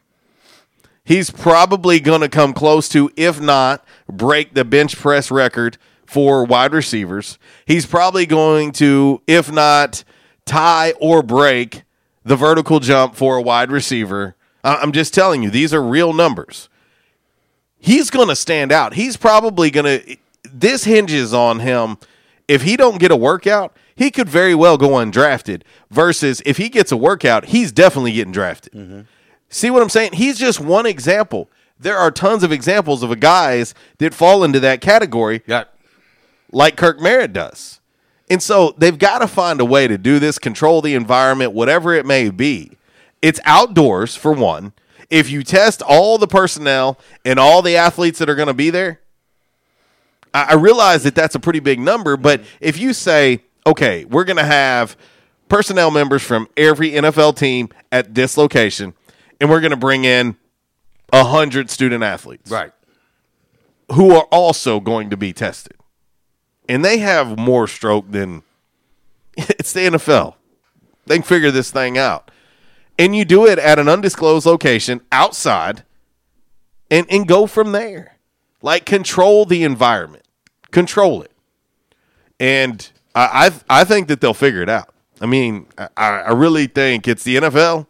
He's 1.05 1.29
probably 1.29 1.99
going 1.99 2.21
to 2.21 2.29
come 2.29 2.53
close 2.53 2.87
to, 2.89 3.11
if 3.15 3.39
not, 3.41 3.85
break 4.07 4.53
the 4.53 4.63
bench 4.63 4.95
press 4.95 5.29
record 5.29 5.77
for 6.05 6.45
wide 6.45 6.73
receivers. 6.73 7.37
He's 7.65 7.85
probably 7.85 8.25
going 8.25 8.71
to, 8.73 9.21
if 9.27 9.51
not, 9.51 10.03
tie 10.45 10.93
or 10.99 11.21
break 11.21 11.83
the 12.23 12.35
vertical 12.35 12.79
jump 12.79 13.15
for 13.15 13.37
a 13.37 13.41
wide 13.41 13.71
receiver. 13.71 14.35
I'm 14.63 14.93
just 14.93 15.13
telling 15.13 15.43
you, 15.43 15.49
these 15.49 15.73
are 15.73 15.83
real 15.83 16.13
numbers. 16.13 16.69
He's 17.79 18.09
going 18.09 18.29
to 18.29 18.35
stand 18.35 18.71
out. 18.71 18.93
He's 18.93 19.17
probably 19.17 19.69
going 19.69 19.99
to. 19.99 20.17
This 20.49 20.85
hinges 20.85 21.33
on 21.33 21.59
him. 21.59 21.97
If 22.47 22.61
he 22.61 22.77
don't 22.77 22.99
get 22.99 23.11
a 23.11 23.15
workout, 23.15 23.75
he 23.95 24.11
could 24.11 24.29
very 24.29 24.55
well 24.55 24.77
go 24.77 24.89
undrafted. 24.89 25.63
Versus 25.89 26.41
if 26.45 26.57
he 26.57 26.69
gets 26.69 26.91
a 26.91 26.97
workout, 26.97 27.45
he's 27.45 27.71
definitely 27.71 28.13
getting 28.13 28.33
drafted. 28.33 28.73
Mm-hmm. 28.73 29.01
See 29.49 29.69
what 29.69 29.83
I'm 29.83 29.89
saying? 29.89 30.13
He's 30.13 30.39
just 30.39 30.59
one 30.59 30.85
example. 30.85 31.49
There 31.79 31.97
are 31.97 32.11
tons 32.11 32.43
of 32.43 32.51
examples 32.51 33.03
of 33.03 33.19
guys 33.19 33.73
that 33.99 34.13
fall 34.13 34.43
into 34.43 34.59
that 34.61 34.81
category, 34.81 35.41
like 36.51 36.77
Kirk 36.77 36.99
Merritt 36.99 37.33
does. 37.33 37.79
And 38.29 38.41
so 38.41 38.73
they've 38.77 38.97
got 38.97 39.19
to 39.19 39.27
find 39.27 39.59
a 39.59 39.65
way 39.65 39.87
to 39.87 39.97
do 39.97 40.17
this, 40.17 40.39
control 40.39 40.81
the 40.81 40.95
environment, 40.95 41.51
whatever 41.51 41.93
it 41.93 42.05
may 42.05 42.29
be. 42.29 42.71
It's 43.21 43.39
outdoors, 43.45 44.15
for 44.15 44.31
one. 44.31 44.73
If 45.09 45.29
you 45.29 45.43
test 45.43 45.81
all 45.81 46.17
the 46.17 46.27
personnel 46.27 46.97
and 47.23 47.37
all 47.37 47.61
the 47.61 47.75
athletes 47.75 48.19
that 48.19 48.29
are 48.29 48.35
going 48.35 48.47
to 48.47 48.53
be 48.53 48.69
there, 48.69 49.01
I, 50.33 50.51
I 50.51 50.53
realize 50.53 51.03
that 51.03 51.15
that's 51.15 51.35
a 51.35 51.39
pretty 51.39 51.59
big 51.59 51.79
number. 51.79 52.17
But 52.17 52.39
mm-hmm. 52.39 52.55
if 52.61 52.79
you 52.79 52.93
say, 52.93 53.41
okay, 53.65 54.05
we're 54.05 54.23
going 54.23 54.37
to 54.37 54.45
have 54.45 54.97
personnel 55.49 55.91
members 55.91 56.23
from 56.23 56.47
every 56.57 56.91
NFL 56.91 57.37
team 57.37 57.69
at 57.91 58.13
this 58.15 58.37
location, 58.37 58.93
and 59.39 59.49
we're 59.49 59.61
going 59.61 59.71
to 59.71 59.77
bring 59.77 60.05
in 60.05 60.35
a 61.11 61.23
hundred 61.23 61.69
student 61.69 62.03
athletes, 62.03 62.49
right, 62.49 62.71
who 63.91 64.11
are 64.11 64.27
also 64.31 64.79
going 64.79 65.09
to 65.09 65.17
be 65.17 65.33
tested, 65.33 65.77
and 66.67 66.83
they 66.83 66.97
have 66.99 67.37
more 67.37 67.67
stroke 67.67 68.09
than 68.09 68.43
it's 69.37 69.73
the 69.73 69.81
NFL. 69.81 70.35
They 71.05 71.17
can 71.17 71.23
figure 71.23 71.51
this 71.51 71.69
thing 71.69 71.97
out, 71.97 72.31
and 72.97 73.15
you 73.15 73.25
do 73.25 73.45
it 73.45 73.59
at 73.59 73.79
an 73.79 73.87
undisclosed 73.87 74.45
location 74.45 75.01
outside, 75.11 75.83
and 76.89 77.05
and 77.09 77.27
go 77.27 77.47
from 77.47 77.71
there. 77.71 78.17
Like 78.61 78.85
control 78.85 79.43
the 79.43 79.63
environment, 79.63 80.23
control 80.71 81.21
it, 81.21 81.31
and 82.39 82.89
I 83.15 83.51
I, 83.69 83.81
I 83.81 83.83
think 83.83 84.07
that 84.07 84.21
they'll 84.21 84.33
figure 84.33 84.61
it 84.61 84.69
out. 84.69 84.93
I 85.21 85.25
mean, 85.25 85.67
I, 85.77 85.87
I 85.97 86.31
really 86.31 86.67
think 86.67 87.07
it's 87.07 87.23
the 87.23 87.37
NFL, 87.37 87.87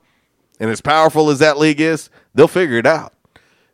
and 0.60 0.70
as 0.70 0.82
powerful 0.82 1.30
as 1.30 1.40
that 1.40 1.58
league 1.58 1.82
is, 1.82 2.10
they'll 2.36 2.48
figure 2.48 2.78
it 2.78 2.86
out. 2.86 3.14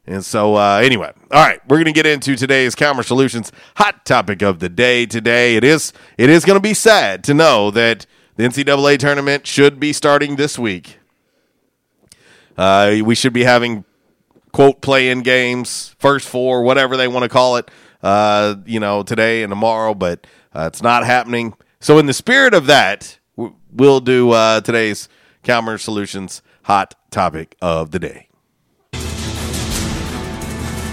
And 0.06 0.26
so, 0.26 0.56
uh, 0.56 0.82
anyway, 0.84 1.12
all 1.30 1.46
right, 1.46 1.62
we're 1.68 1.78
going 1.78 1.86
to 1.86 1.92
get 1.92 2.08
into 2.08 2.36
today's 2.36 2.74
Calmer 2.74 3.04
Solutions 3.04 3.52
hot 3.76 4.06
topic 4.06 4.42
of 4.42 4.60
the 4.60 4.70
day. 4.70 5.06
Today, 5.06 5.56
it 5.56 5.64
is 5.64 5.94
it 6.18 6.30
is 6.30 6.46
going 6.46 6.58
to 6.58 6.62
be 6.62 6.74
sad 6.74 7.24
to 7.26 7.34
know 7.34 7.70
that 7.72 8.06
the 8.36 8.44
NCAA 8.44 8.98
tournament 8.98 9.46
should 9.46 9.80
be 9.80 9.94
starting 9.94 10.36
this 10.36 10.58
week. 10.58 10.98
Uh, 12.58 12.98
we 13.04 13.14
should 13.14 13.34
be 13.34 13.44
having 13.44 13.86
quote 14.52 14.82
play-in 14.82 15.22
games, 15.22 15.96
first 16.00 16.28
four, 16.28 16.64
whatever 16.64 16.98
they 16.98 17.08
want 17.08 17.24
to 17.24 17.30
call 17.30 17.58
it. 17.58 17.70
Uh, 18.02 18.56
you 18.66 18.80
know, 18.80 19.04
today 19.04 19.44
and 19.44 19.52
tomorrow, 19.52 19.94
but 19.94 20.26
uh, 20.54 20.70
it's 20.72 20.82
not 20.82 21.06
happening. 21.06 21.54
So, 21.80 21.98
in 21.98 22.06
the 22.06 22.14
spirit 22.14 22.54
of 22.54 22.66
that, 22.68 23.20
we'll 23.36 24.02
do 24.02 24.32
uh, 24.32 24.62
today's 24.62 25.10
Calmer 25.44 25.78
Solutions 25.78 26.42
hot 26.64 26.96
topic 27.12 27.56
of 27.62 27.92
the 27.92 28.00
day. 28.00 28.30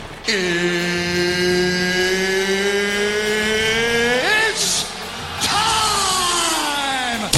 It's 4.23 4.89
time! 5.45 7.29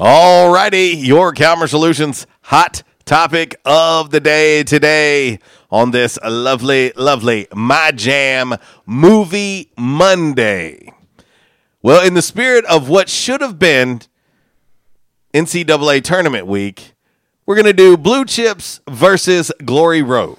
All 0.00 0.52
righty, 0.52 0.88
your 0.96 1.32
Calmer 1.32 1.68
Solutions 1.68 2.26
hot 2.42 2.82
topic 3.04 3.56
of 3.64 4.10
the 4.10 4.20
day 4.20 4.62
today 4.62 5.38
on 5.70 5.90
this 5.90 6.18
lovely, 6.24 6.92
lovely 6.96 7.46
My 7.54 7.90
Jam 7.90 8.54
Movie 8.86 9.72
Monday. 9.76 10.92
Well, 11.82 12.06
in 12.06 12.14
the 12.14 12.22
spirit 12.22 12.64
of 12.66 12.88
what 12.88 13.08
should 13.08 13.40
have 13.40 13.58
been 13.58 14.02
NCAA 15.34 16.02
Tournament 16.04 16.46
Week, 16.46 16.94
we're 17.44 17.56
going 17.56 17.66
to 17.66 17.72
do 17.72 17.96
Blue 17.96 18.24
Chips 18.24 18.80
versus 18.88 19.50
Glory 19.64 20.02
Road. 20.02 20.38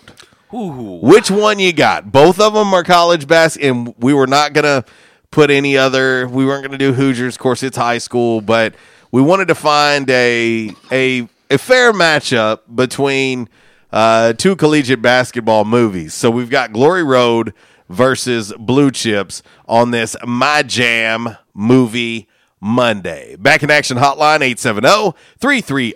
Which 0.51 1.31
one 1.31 1.59
you 1.59 1.73
got? 1.73 2.11
Both 2.11 2.39
of 2.39 2.53
them 2.53 2.73
are 2.73 2.83
college 2.83 3.27
basketball, 3.27 3.87
and 3.87 3.95
we 3.97 4.13
were 4.13 4.27
not 4.27 4.53
going 4.53 4.65
to 4.65 4.85
put 5.31 5.49
any 5.49 5.75
other. 5.75 6.27
We 6.27 6.45
weren't 6.45 6.61
going 6.61 6.77
to 6.77 6.77
do 6.77 6.93
Hoosiers. 6.93 7.35
Of 7.35 7.39
course, 7.39 7.63
it's 7.63 7.75
high 7.75 7.97
school, 7.97 8.39
but 8.39 8.75
we 9.11 9.21
wanted 9.21 9.47
to 9.47 9.55
find 9.55 10.09
a 10.09 10.71
a 10.91 11.27
a 11.53 11.57
fair 11.59 11.93
matchup 11.93 12.61
between 12.73 13.47
uh, 13.91 14.33
two 14.33 14.55
collegiate 14.55 15.03
basketball 15.03 15.65
movies. 15.65 16.15
So 16.15 16.31
we've 16.31 16.49
got 16.49 16.73
Glory 16.73 17.03
Road 17.03 17.53
versus 17.89 18.51
Blue 18.57 18.89
Chips 18.89 19.43
on 19.67 19.91
this 19.91 20.15
My 20.25 20.63
Jam 20.63 21.37
movie 21.53 22.27
Monday. 22.59 23.35
Back 23.35 23.61
in 23.61 23.69
action 23.69 23.97
hotline 23.97 24.41
870 24.41 25.15
330 25.37 25.93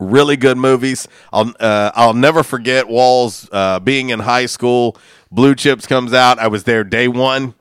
really 0.00 0.36
good 0.36 0.56
movies. 0.56 1.06
I'll 1.32 1.52
uh, 1.60 1.92
I'll 1.94 2.14
never 2.14 2.42
forget 2.42 2.88
Walls 2.88 3.48
uh, 3.52 3.80
being 3.80 4.10
in 4.10 4.20
high 4.20 4.46
school. 4.46 4.96
Blue 5.30 5.54
Chips 5.54 5.86
comes 5.86 6.12
out. 6.12 6.38
I 6.38 6.48
was 6.48 6.64
there 6.64 6.84
day 6.84 7.08
one. 7.08 7.54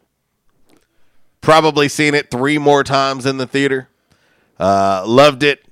Probably 1.43 1.89
seen 1.89 2.15
it 2.15 2.31
three 2.31 2.57
more 2.57 2.85
times 2.85 3.25
in 3.25 3.35
the 3.37 3.45
theater. 3.45 3.89
Uh, 4.57 5.03
loved 5.05 5.43
it, 5.43 5.65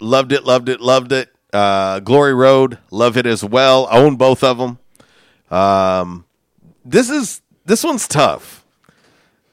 loved 0.00 0.32
it, 0.32 0.42
loved 0.44 0.70
it, 0.70 0.80
loved 0.80 1.12
it. 1.12 1.28
Uh, 1.52 2.00
Glory 2.00 2.32
Road, 2.32 2.78
love 2.90 3.18
it 3.18 3.26
as 3.26 3.44
well. 3.44 3.86
Own 3.90 4.16
both 4.16 4.42
of 4.42 4.56
them. 4.56 4.78
Um, 5.50 6.24
this 6.82 7.10
is 7.10 7.42
this 7.66 7.84
one's 7.84 8.08
tough. 8.08 8.64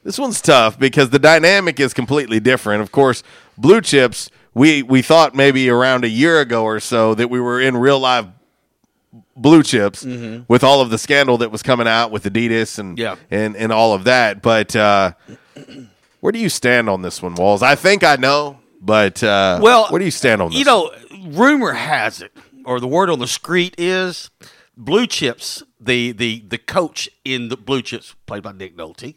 This 0.02 0.18
one's 0.18 0.40
tough 0.40 0.78
because 0.78 1.10
the 1.10 1.18
dynamic 1.18 1.78
is 1.78 1.92
completely 1.92 2.40
different. 2.40 2.80
Of 2.80 2.90
course, 2.90 3.22
Blue 3.58 3.82
Chips. 3.82 4.30
We 4.54 4.82
we 4.82 5.02
thought 5.02 5.34
maybe 5.34 5.68
around 5.68 6.04
a 6.04 6.08
year 6.08 6.40
ago 6.40 6.64
or 6.64 6.80
so 6.80 7.14
that 7.16 7.28
we 7.28 7.38
were 7.38 7.60
in 7.60 7.76
real 7.76 7.98
life 8.00 8.24
blue 9.34 9.62
chips 9.62 10.02
Mhm. 10.04 10.46
with 10.48 10.64
all 10.64 10.80
of 10.80 10.88
the 10.88 10.96
scandal 10.96 11.36
that 11.38 11.50
was 11.50 11.62
coming 11.62 11.86
out 11.86 12.10
with 12.10 12.24
Adidas 12.24 12.78
and 12.78 12.98
Yeah. 12.98 13.16
and 13.30 13.54
and 13.56 13.70
all 13.70 13.92
of 13.92 14.04
that. 14.04 14.40
But 14.40 14.74
uh, 14.74 15.12
where 16.20 16.32
do 16.32 16.38
you 16.38 16.48
stand 16.48 16.88
on 16.88 17.02
this 17.02 17.22
one, 17.22 17.34
Walls? 17.34 17.62
I 17.62 17.74
think 17.74 18.04
I 18.04 18.16
know, 18.16 18.58
but 18.80 19.22
uh, 19.22 19.58
Well, 19.62 19.88
where 19.88 19.98
do 19.98 20.04
you 20.04 20.10
stand 20.10 20.42
on 20.42 20.50
this? 20.50 20.58
You 20.58 20.64
know, 20.64 20.90
rumor 21.28 21.72
has 21.72 22.20
it, 22.20 22.32
or 22.64 22.80
the 22.80 22.88
word 22.88 23.10
on 23.10 23.18
the 23.18 23.26
street 23.26 23.74
is, 23.78 24.30
Blue 24.76 25.06
Chips, 25.06 25.62
the 25.80 26.12
the 26.12 26.40
the 26.46 26.58
coach 26.58 27.08
in 27.24 27.48
the 27.48 27.56
Blue 27.56 27.82
Chips, 27.82 28.14
played 28.26 28.42
by 28.42 28.52
Nick 28.52 28.76
Nolte, 28.76 29.14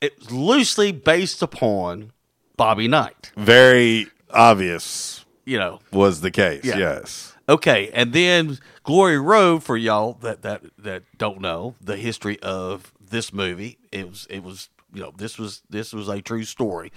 it's 0.00 0.30
loosely 0.30 0.92
based 0.92 1.42
upon 1.42 2.12
Bobby 2.56 2.88
Knight. 2.88 3.32
Very 3.36 4.08
obvious. 4.30 5.24
You 5.44 5.58
know, 5.58 5.80
was 5.92 6.22
the 6.22 6.30
case. 6.30 6.64
Yeah. 6.64 6.78
Yes. 6.78 7.34
Okay, 7.46 7.90
and 7.92 8.14
then 8.14 8.58
Glory 8.84 9.18
Road 9.18 9.62
for 9.62 9.76
y'all 9.76 10.14
that 10.22 10.40
that 10.42 10.62
that 10.78 11.02
don't 11.18 11.40
know 11.42 11.74
the 11.80 11.96
history 11.96 12.40
of 12.40 12.92
this 12.98 13.32
movie. 13.34 13.76
It 13.92 14.08
was 14.08 14.26
it 14.30 14.42
was 14.42 14.70
you 14.94 15.00
know 15.00 15.12
this 15.16 15.38
was 15.38 15.62
this 15.68 15.92
was 15.92 16.08
a 16.08 16.22
true 16.22 16.44
story, 16.44 16.92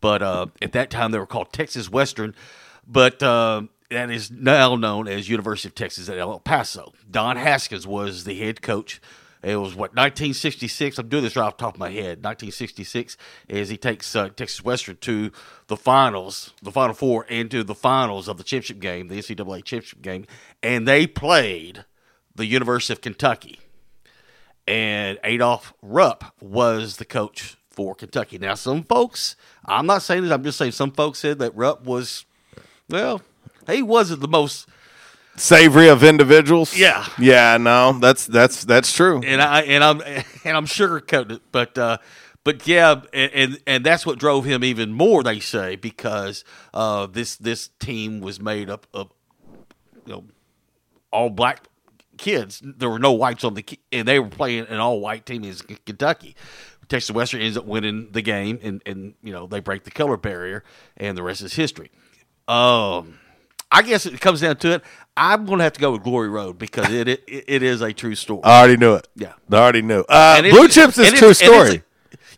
but 0.00 0.22
uh, 0.22 0.46
at 0.60 0.72
that 0.72 0.90
time 0.90 1.12
they 1.12 1.18
were 1.18 1.26
called 1.26 1.52
Texas 1.52 1.90
Western, 1.90 2.34
but 2.86 3.22
uh, 3.22 3.62
that 3.90 4.10
is 4.10 4.30
now 4.30 4.76
known 4.76 5.08
as 5.08 5.28
University 5.28 5.68
of 5.68 5.74
Texas 5.74 6.08
at 6.08 6.18
El 6.18 6.38
Paso. 6.40 6.92
Don 7.10 7.36
Haskins 7.36 7.86
was 7.86 8.24
the 8.24 8.34
head 8.34 8.62
coach. 8.62 9.00
It 9.42 9.56
was 9.56 9.74
what 9.74 9.92
1966. 9.92 10.98
I'm 10.98 11.08
doing 11.08 11.22
this 11.22 11.36
right 11.36 11.44
off 11.44 11.56
the 11.56 11.64
top 11.64 11.74
of 11.74 11.80
my 11.80 11.90
head. 11.90 12.24
1966 12.24 13.16
is 13.48 13.68
he 13.68 13.76
takes 13.76 14.16
uh, 14.16 14.28
Texas 14.30 14.64
Western 14.64 14.96
to 14.96 15.30
the 15.68 15.76
finals, 15.76 16.52
the 16.62 16.72
Final 16.72 16.94
Four, 16.94 17.26
and 17.28 17.50
to 17.52 17.62
the 17.62 17.74
finals 17.74 18.26
of 18.26 18.38
the 18.38 18.44
championship 18.44 18.80
game, 18.80 19.06
the 19.08 19.18
NCAA 19.18 19.62
championship 19.62 20.02
game, 20.02 20.26
and 20.62 20.88
they 20.88 21.06
played 21.06 21.84
the 22.34 22.46
University 22.46 22.92
of 22.92 23.00
Kentucky. 23.00 23.60
And 24.66 25.18
Adolph 25.22 25.72
Rupp 25.80 26.34
was 26.40 26.96
the 26.96 27.04
coach 27.04 27.56
for 27.70 27.94
Kentucky. 27.94 28.38
Now, 28.38 28.54
some 28.54 28.82
folks, 28.82 29.36
I'm 29.64 29.86
not 29.86 30.02
saying 30.02 30.22
this, 30.22 30.32
I'm 30.32 30.42
just 30.42 30.58
saying 30.58 30.72
some 30.72 30.90
folks 30.90 31.20
said 31.20 31.38
that 31.38 31.54
Rupp 31.54 31.84
was, 31.84 32.24
well, 32.88 33.22
he 33.68 33.82
wasn't 33.82 34.20
the 34.20 34.28
most 34.28 34.68
Savory 35.36 35.88
of 35.88 36.02
individuals. 36.02 36.76
Yeah. 36.76 37.06
Yeah. 37.18 37.58
No, 37.58 37.92
that's 37.98 38.26
that's 38.26 38.64
that's 38.64 38.92
true. 38.92 39.20
and 39.22 39.42
I 39.42 39.62
and 39.62 39.84
I'm 39.84 40.00
and 40.44 40.56
I'm 40.56 40.66
sugarcoating 40.66 41.32
it, 41.32 41.42
but 41.52 41.76
uh, 41.76 41.98
but 42.42 42.66
yeah, 42.66 43.02
and, 43.12 43.32
and 43.34 43.60
and 43.66 43.84
that's 43.84 44.06
what 44.06 44.18
drove 44.18 44.46
him 44.46 44.64
even 44.64 44.92
more. 44.92 45.22
They 45.22 45.40
say 45.40 45.76
because 45.76 46.42
uh, 46.72 47.06
this 47.06 47.36
this 47.36 47.68
team 47.78 48.20
was 48.20 48.40
made 48.40 48.70
up 48.70 48.86
of 48.94 49.12
you 50.06 50.12
know 50.12 50.24
all 51.12 51.28
black 51.28 51.64
kids. 52.16 52.60
There 52.64 52.90
were 52.90 52.98
no 52.98 53.12
whites 53.12 53.44
on 53.44 53.54
the 53.54 53.64
and 53.92 54.06
they 54.08 54.18
were 54.18 54.28
playing 54.28 54.66
an 54.68 54.78
all 54.78 55.00
white 55.00 55.26
team 55.26 55.44
in 55.44 55.54
Kentucky. 55.84 56.34
Texas 56.88 57.10
Western 57.14 57.40
ends 57.40 57.56
up 57.56 57.64
winning 57.64 58.08
the 58.12 58.22
game, 58.22 58.58
and 58.62 58.80
and 58.86 59.14
you 59.22 59.32
know 59.32 59.46
they 59.46 59.60
break 59.60 59.84
the 59.84 59.90
color 59.90 60.16
barrier, 60.16 60.62
and 60.96 61.16
the 61.16 61.22
rest 61.22 61.42
is 61.42 61.54
history. 61.54 61.90
Um. 62.48 63.18
I 63.68 63.82
guess 63.82 64.06
it 64.06 64.20
comes 64.20 64.42
down 64.42 64.56
to 64.58 64.74
it. 64.74 64.82
I'm 65.16 65.44
going 65.44 65.58
to 65.58 65.64
have 65.64 65.72
to 65.72 65.80
go 65.80 65.90
with 65.90 66.04
Glory 66.04 66.28
Road 66.28 66.56
because 66.56 66.88
it 66.92 67.08
it, 67.08 67.24
it 67.26 67.62
is 67.64 67.80
a 67.82 67.92
true 67.92 68.14
story. 68.14 68.42
I 68.44 68.60
already 68.60 68.76
knew 68.76 68.94
it. 68.94 69.08
Yeah. 69.16 69.32
I 69.50 69.56
already 69.56 69.82
knew. 69.82 70.04
Uh, 70.08 70.40
Blue 70.42 70.68
Chips 70.68 70.96
is 70.98 71.08
true 71.14 71.28
and 71.30 71.36
it's- 71.36 71.38
story. 71.38 71.82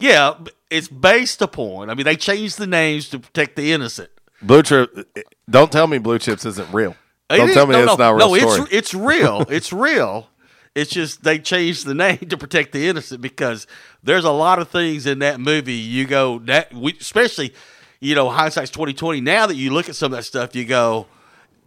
yeah, 0.01 0.39
it's 0.71 0.89
based 0.89 1.43
upon. 1.43 1.91
I 1.91 1.95
mean, 1.95 2.05
they 2.05 2.17
changed 2.17 2.57
the 2.57 2.67
names 2.67 3.11
to 3.11 3.19
protect 3.19 3.57
the 3.57 3.73
innocent. 3.73 4.09
Blue 4.41 4.63
Chip. 4.63 4.91
Don't 5.51 5.71
tell 5.71 5.87
me 5.87 5.99
Blue 5.99 6.19
Chips 6.19 6.47
isn't 6.47 6.73
real. 6.73 6.97
It 7.31 7.37
Don't 7.37 7.49
is- 7.51 7.55
tell 7.55 7.67
me 7.67 7.73
no, 7.73 7.79
it's 7.81 7.87
no, 7.89 7.97
not 7.97 8.11
real 8.17 8.31
no, 8.31 8.39
story. 8.39 8.61
it's 8.63 8.73
it's 8.73 8.95
real. 8.95 9.45
it's 9.49 9.73
real. 9.73 10.29
It's 10.75 10.91
just 10.91 11.25
they 11.25 11.39
changed 11.39 11.87
the 11.87 11.95
name 11.95 12.19
to 12.19 12.37
protect 12.37 12.73
the 12.73 12.87
innocent 12.89 13.21
because 13.21 13.67
there's 14.03 14.25
a 14.25 14.31
lot 14.31 14.59
of 14.61 14.69
things 14.69 15.07
in 15.07 15.19
that 15.21 15.41
movie. 15.41 15.73
You 15.75 16.07
go 16.07 16.39
that 16.41 16.73
we, 16.73 16.95
especially, 17.01 17.53
you 18.01 18.15
know, 18.15 18.29
hindsight's 18.29 18.71
twenty 18.71 18.93
twenty. 18.95 19.21
Now 19.21 19.47
that 19.47 19.57
you 19.57 19.73
look 19.73 19.89
at 19.89 19.97
some 19.97 20.13
of 20.13 20.19
that 20.19 20.23
stuff, 20.23 20.55
you 20.55 20.65
go, 20.65 21.07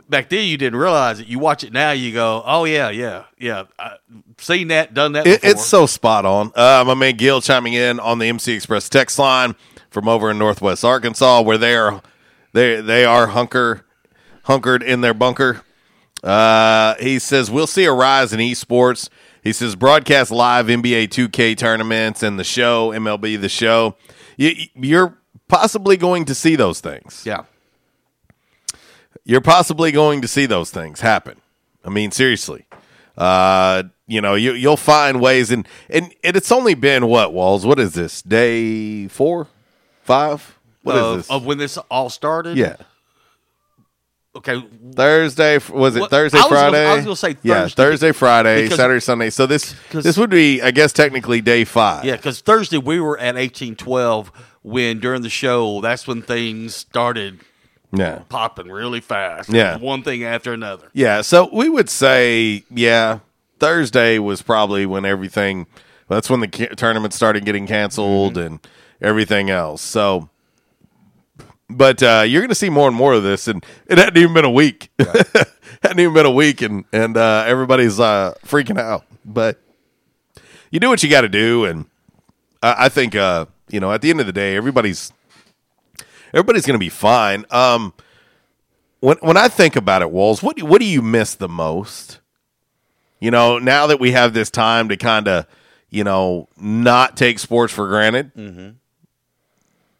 back 0.09 0.29
then 0.29 0.47
you 0.47 0.57
didn't 0.57 0.79
realize 0.79 1.19
it. 1.19 1.27
You 1.27 1.39
watch 1.39 1.63
it 1.63 1.73
now, 1.73 1.91
you 1.91 2.13
go, 2.13 2.41
"Oh 2.45 2.63
yeah, 2.65 2.89
yeah, 2.89 3.25
yeah." 3.37 3.63
I, 3.77 3.97
seen 4.37 4.69
that, 4.69 4.93
done 4.93 5.11
that. 5.13 5.27
It, 5.27 5.43
it's 5.43 5.65
so 5.65 5.85
spot 5.85 6.25
on. 6.25 6.51
Uh, 6.55 6.83
my 6.87 6.93
man 6.93 7.17
Gil 7.17 7.41
chiming 7.41 7.73
in 7.73 7.99
on 7.99 8.17
the 8.19 8.27
MC 8.27 8.53
Express 8.53 8.87
text 8.89 9.19
line 9.19 9.55
from 9.89 10.07
over 10.07 10.31
in 10.31 10.37
Northwest 10.37 10.85
Arkansas, 10.85 11.41
where 11.41 11.57
they 11.57 11.75
are 11.75 12.01
they 12.53 12.81
they 12.81 13.03
are 13.03 13.27
hunker 13.27 13.85
hunkered 14.43 14.83
in 14.83 15.01
their 15.01 15.13
bunker. 15.13 15.61
Uh, 16.23 16.95
he 16.99 17.19
says 17.19 17.49
we'll 17.49 17.67
see 17.67 17.85
a 17.85 17.91
rise 17.91 18.33
in 18.33 18.39
esports. 18.39 19.09
He 19.43 19.53
says 19.53 19.75
broadcast 19.75 20.29
live 20.31 20.67
NBA 20.67 21.07
2K 21.07 21.57
tournaments 21.57 22.21
and 22.21 22.37
the 22.37 22.43
show 22.43 22.89
MLB 22.89 23.41
the 23.41 23.49
show. 23.49 23.95
You, 24.37 24.53
you're 24.75 25.17
possibly 25.47 25.97
going 25.97 26.25
to 26.25 26.35
see 26.35 26.55
those 26.55 26.79
things. 26.79 27.23
Yeah. 27.25 27.43
You're 29.23 29.41
possibly 29.41 29.91
going 29.91 30.21
to 30.21 30.27
see 30.27 30.45
those 30.45 30.69
things 30.71 31.01
happen. 31.01 31.41
I 31.83 31.89
mean, 31.89 32.11
seriously. 32.11 32.65
Uh, 33.17 33.83
you 34.07 34.21
know, 34.21 34.35
you 34.35 34.53
you'll 34.53 34.77
find 34.77 35.21
ways, 35.21 35.51
and 35.51 35.67
and, 35.89 36.13
and 36.23 36.35
it's 36.35 36.51
only 36.51 36.73
been 36.73 37.07
what 37.07 37.33
Walls? 37.33 37.65
What 37.65 37.79
is 37.79 37.93
this? 37.93 38.21
Day 38.21 39.07
four, 39.07 39.47
five? 40.01 40.57
What 40.83 40.95
is 40.95 41.17
this? 41.17 41.29
of 41.29 41.45
when 41.45 41.57
this 41.57 41.77
all 41.77 42.09
started? 42.09 42.57
yeah, 42.57 42.77
Okay. 44.35 44.63
Thursday. 44.95 45.59
Was 45.73 45.95
it 45.95 45.99
What- 45.99 46.09
Thursday, 46.09 46.37
I 46.37 46.41
was 46.41 46.49
gonna- 46.49 46.61
Friday? 46.71 46.85
I 46.87 46.95
was 46.95 47.03
gonna 47.03 47.15
say 47.17 47.35
yeah, 47.43 47.61
Thursday. 47.63 47.83
Thursday, 47.83 48.11
Friday, 48.13 48.61
Because- 48.63 48.77
Saturday, 48.77 48.99
Sunday. 49.01 49.29
So 49.29 49.45
this 49.45 49.75
this 49.91 50.17
would 50.17 50.29
be, 50.29 50.61
I 50.61 50.71
guess, 50.71 50.93
technically 50.93 51.41
day 51.41 51.65
five. 51.65 52.05
Yeah, 52.05 52.15
because 52.15 52.39
Thursday 52.39 52.77
we 52.77 52.99
were 53.01 53.19
at 53.19 53.35
eighteen 53.35 53.75
twelve 53.75 54.31
when 54.61 54.99
during 54.99 55.21
the 55.21 55.29
show 55.29 55.81
that's 55.81 56.07
when 56.07 56.21
things 56.21 56.73
started 56.75 57.39
Yeah. 57.91 58.19
popping 58.29 58.69
really 58.69 59.01
fast. 59.01 59.49
Yeah. 59.49 59.75
one 59.77 60.01
thing 60.01 60.23
after 60.23 60.53
another. 60.53 60.87
Yeah, 60.93 61.21
so 61.21 61.49
we 61.51 61.67
would 61.67 61.89
say, 61.89 62.63
yeah, 62.73 63.19
Thursday 63.59 64.17
was 64.17 64.41
probably 64.41 64.85
when 64.85 65.03
everything. 65.03 65.67
That's 66.07 66.29
when 66.29 66.39
the 66.39 66.47
tournament 66.77 67.13
started 67.13 67.43
getting 67.43 67.67
canceled 67.67 68.35
Mm-hmm. 68.35 68.45
and 68.47 68.59
everything 69.01 69.49
else. 69.49 69.81
So, 69.81 70.29
but 71.77 72.01
uh, 72.03 72.23
you're 72.27 72.41
going 72.41 72.49
to 72.49 72.55
see 72.55 72.69
more 72.69 72.87
and 72.87 72.95
more 72.95 73.13
of 73.13 73.23
this, 73.23 73.47
and 73.47 73.65
it 73.87 73.97
hadn't 73.97 74.17
even 74.17 74.33
been 74.33 74.45
a 74.45 74.51
week. 74.51 74.89
hadn't 74.99 75.99
even 75.99 76.13
been 76.13 76.25
a 76.25 76.31
week, 76.31 76.61
and 76.61 76.85
and 76.91 77.17
uh, 77.17 77.43
everybody's 77.47 77.99
uh, 77.99 78.35
freaking 78.45 78.79
out. 78.79 79.05
But 79.25 79.59
you 80.69 80.79
do 80.79 80.89
what 80.89 81.03
you 81.03 81.09
got 81.09 81.21
to 81.21 81.29
do, 81.29 81.65
and 81.65 81.85
I, 82.61 82.85
I 82.85 82.89
think 82.89 83.15
uh, 83.15 83.45
you 83.69 83.79
know 83.79 83.91
at 83.91 84.01
the 84.01 84.09
end 84.09 84.19
of 84.19 84.25
the 84.25 84.33
day, 84.33 84.55
everybody's 84.55 85.11
everybody's 86.33 86.65
going 86.65 86.75
to 86.75 86.83
be 86.83 86.89
fine. 86.89 87.45
Um, 87.51 87.93
when 88.99 89.17
when 89.21 89.37
I 89.37 89.47
think 89.47 89.75
about 89.75 90.01
it, 90.01 90.11
Walls, 90.11 90.41
what 90.41 90.57
do, 90.57 90.65
what 90.65 90.79
do 90.79 90.85
you 90.85 91.01
miss 91.01 91.35
the 91.35 91.49
most? 91.49 92.19
You 93.19 93.29
know, 93.29 93.59
now 93.59 93.87
that 93.87 93.99
we 93.99 94.11
have 94.11 94.33
this 94.33 94.49
time 94.49 94.89
to 94.89 94.97
kind 94.97 95.27
of, 95.27 95.45
you 95.89 96.03
know, 96.03 96.49
not 96.57 97.15
take 97.15 97.37
sports 97.37 97.71
for 97.71 97.87
granted. 97.87 98.33
Mm-hmm. 98.33 98.69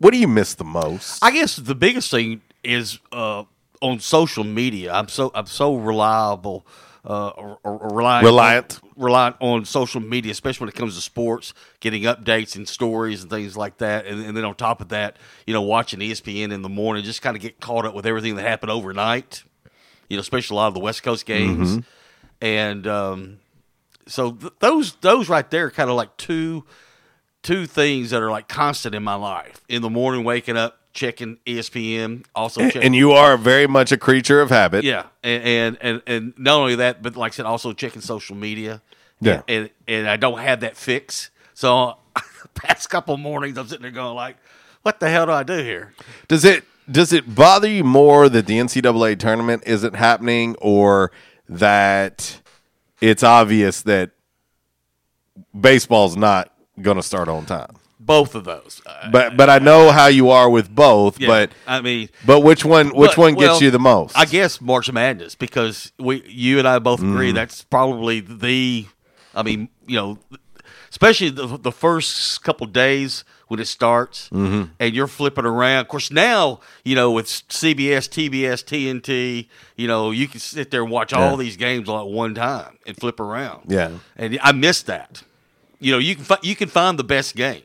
What 0.02 0.14
do 0.14 0.20
you 0.20 0.28
miss 0.28 0.56
the 0.56 0.64
most? 0.64 1.24
I 1.24 1.30
guess 1.32 1.56
the 1.56 1.76
biggest 1.76 2.10
thing 2.10 2.42
is 2.64 2.98
uh, 3.12 3.44
on 3.82 4.00
social 4.00 4.44
media. 4.44 4.92
I'm 4.94 5.08
so 5.08 5.32
I'm 5.36 5.46
so 5.46 5.76
reliable, 5.76 6.66
uh, 7.06 7.30
or, 7.30 7.60
or 7.64 7.78
reliant, 7.96 8.26
Reliant. 8.26 8.80
reliant 8.96 9.36
on 9.40 9.64
social 9.66 10.02
media, 10.02 10.32
especially 10.32 10.66
when 10.66 10.70
it 10.70 10.76
comes 10.76 10.96
to 10.96 11.02
sports, 11.02 11.54
getting 11.82 12.02
updates 12.04 12.56
and 12.56 12.68
stories 12.68 13.22
and 13.22 13.30
things 13.30 13.56
like 13.56 13.78
that. 13.78 14.08
And, 14.08 14.26
and 14.26 14.36
then 14.36 14.44
on 14.44 14.56
top 14.56 14.82
of 14.82 14.90
that, 14.90 15.18
you 15.46 15.54
know, 15.54 15.62
watching 15.62 16.00
ESPN 16.00 16.52
in 16.52 16.64
the 16.64 16.70
morning, 16.70 17.04
just 17.04 17.22
kind 17.22 17.36
of 17.36 17.42
get 17.44 17.60
caught 17.60 17.86
up 17.86 17.94
with 17.94 18.08
everything 18.08 18.36
that 18.38 18.44
happened 18.48 18.72
overnight. 18.72 19.44
You 20.10 20.18
know, 20.18 20.22
especially 20.22 20.56
a 20.56 20.58
lot 20.58 20.68
of 20.70 20.74
the 20.74 20.80
West 20.80 21.04
Coast 21.04 21.26
games, 21.28 21.78
Mhm. 21.78 21.84
and 22.42 22.88
um, 22.88 23.38
so 24.08 24.32
th- 24.32 24.54
those 24.60 24.94
those 24.96 25.30
right 25.30 25.50
there, 25.52 25.70
kind 25.72 25.90
of 25.92 25.96
like 25.96 26.18
two 26.18 26.66
two 27.44 27.66
things 27.66 28.12
that 28.12 28.22
are 28.22 28.32
like 28.32 28.48
constant 28.48 28.96
in 28.96 29.04
my 29.04 29.16
life. 29.16 29.62
In 29.68 29.82
the 29.82 29.90
morning, 29.90 30.24
waking 30.24 30.58
up, 30.58 30.80
checking 30.94 31.38
ESPN, 31.46 32.26
also 32.36 32.62
and, 32.62 32.72
checking. 32.72 32.86
and 32.86 32.96
you 32.96 33.12
are 33.12 33.38
very 33.38 33.68
much 33.68 33.92
a 33.92 33.98
creature 33.98 34.42
of 34.42 34.50
habit. 34.50 34.84
yeah, 34.84 35.06
and, 35.24 35.44
and 35.44 35.78
and 35.82 36.02
and 36.08 36.34
not 36.38 36.60
only 36.60 36.76
that, 36.76 37.02
but 37.02 37.16
like 37.16 37.34
I 37.34 37.36
said, 37.36 37.46
also 37.46 37.74
checking 37.74 38.02
social 38.02 38.36
media. 38.36 38.82
Yeah. 39.20 39.44
and 39.48 39.70
and 39.88 40.10
I 40.10 40.18
don't 40.18 40.40
have 40.40 40.62
that 40.62 40.76
fix. 40.76 41.30
So 41.54 41.98
past 42.56 42.90
couple 42.90 43.16
mornings, 43.18 43.58
I'm 43.58 43.68
sitting 43.68 43.84
there 43.84 43.92
going 43.92 44.16
like, 44.16 44.38
"What 44.82 45.00
the 45.00 45.10
hell 45.10 45.28
do 45.28 45.32
I 45.32 45.44
do 45.44 45.58
here?" 45.58 45.94
Does 46.28 46.44
it 46.44 46.64
does 46.90 47.14
it 47.14 47.36
bother 47.36 47.68
you 47.68 47.84
more 47.84 48.28
that 48.30 48.48
the 48.48 48.58
NCAA 48.58 49.20
tournament 49.20 49.64
isn't 49.66 49.96
happening, 49.96 50.56
or 50.60 51.12
that 51.48 52.42
it's 53.00 53.24
obvious 53.24 53.84
that 53.84 54.12
baseball's 55.60 56.18
not 56.18 56.52
going 56.80 56.98
to 56.98 57.04
start 57.04 57.28
on 57.28 57.46
time? 57.46 57.76
Both 58.00 58.34
of 58.34 58.46
those. 58.46 58.82
But 59.12 59.38
but 59.38 59.48
I 59.50 59.60
know 59.60 59.92
how 59.92 60.08
you 60.08 60.30
are 60.32 60.50
with 60.50 60.74
both. 60.74 61.20
Yeah, 61.20 61.28
but 61.28 61.52
I 61.68 61.82
mean, 61.82 62.10
but 62.26 62.40
which 62.40 62.66
one 62.66 62.88
which 62.96 63.12
But- 63.12 63.18
one 63.20 63.34
gets 63.36 63.44
well, 63.52 63.62
you 63.64 63.70
the 63.72 63.80
most? 63.80 64.18
I 64.18 64.26
guess 64.26 64.60
March 64.60 64.92
Madness 64.92 65.36
because 65.36 65.92
we, 66.00 66.24
you 66.28 66.58
and 66.58 66.68
I 66.68 66.80
both 66.80 67.00
agree 67.02 67.32
Mhm. 67.32 67.36
that's 67.36 67.64
probably 67.64 68.20
the. 68.20 68.88
I 69.36 69.44
mean, 69.44 69.70
you 69.86 69.96
know, 69.98 70.18
especially 70.90 71.30
the, 71.30 71.58
the 71.58 71.72
first 71.72 72.44
couple 72.44 72.66
days 72.68 73.24
when 73.50 73.60
it 73.60 73.68
starts, 73.68 74.30
Mhm. 74.30 74.70
and 74.80 74.96
you're 74.96 75.06
flipping 75.08 75.46
around. 75.46 75.82
Of 75.82 75.88
course, 75.88 76.10
now 76.10 76.60
you 76.84 76.96
know 76.96 77.12
with 77.12 77.28
CBS, 77.28 78.08
TBS, 78.10 78.64
TNT, 78.64 79.48
you 79.76 79.88
know 79.88 80.10
you 80.10 80.28
can 80.28 80.40
sit 80.40 80.72
there 80.72 80.82
and 80.82 80.90
watch 80.92 81.12
Yeah. 81.12 81.20
all 81.20 81.38
these 81.38 81.56
games 81.56 81.88
all 81.88 82.00
at 82.02 82.08
one 82.08 82.34
time 82.34 82.78
and 82.88 82.98
flip 82.98 83.20
around. 83.20 83.66
Yeah. 83.68 83.92
and 84.18 84.40
I 84.42 84.54
miss 84.54 84.82
that. 84.84 85.22
You 85.82 85.92
know, 85.94 85.98
you 85.98 86.16
can 86.16 86.24
fi- 86.24 86.40
you 86.42 86.56
can 86.56 86.70
find 86.70 86.98
the 86.98 87.04
best 87.04 87.36
game. 87.36 87.64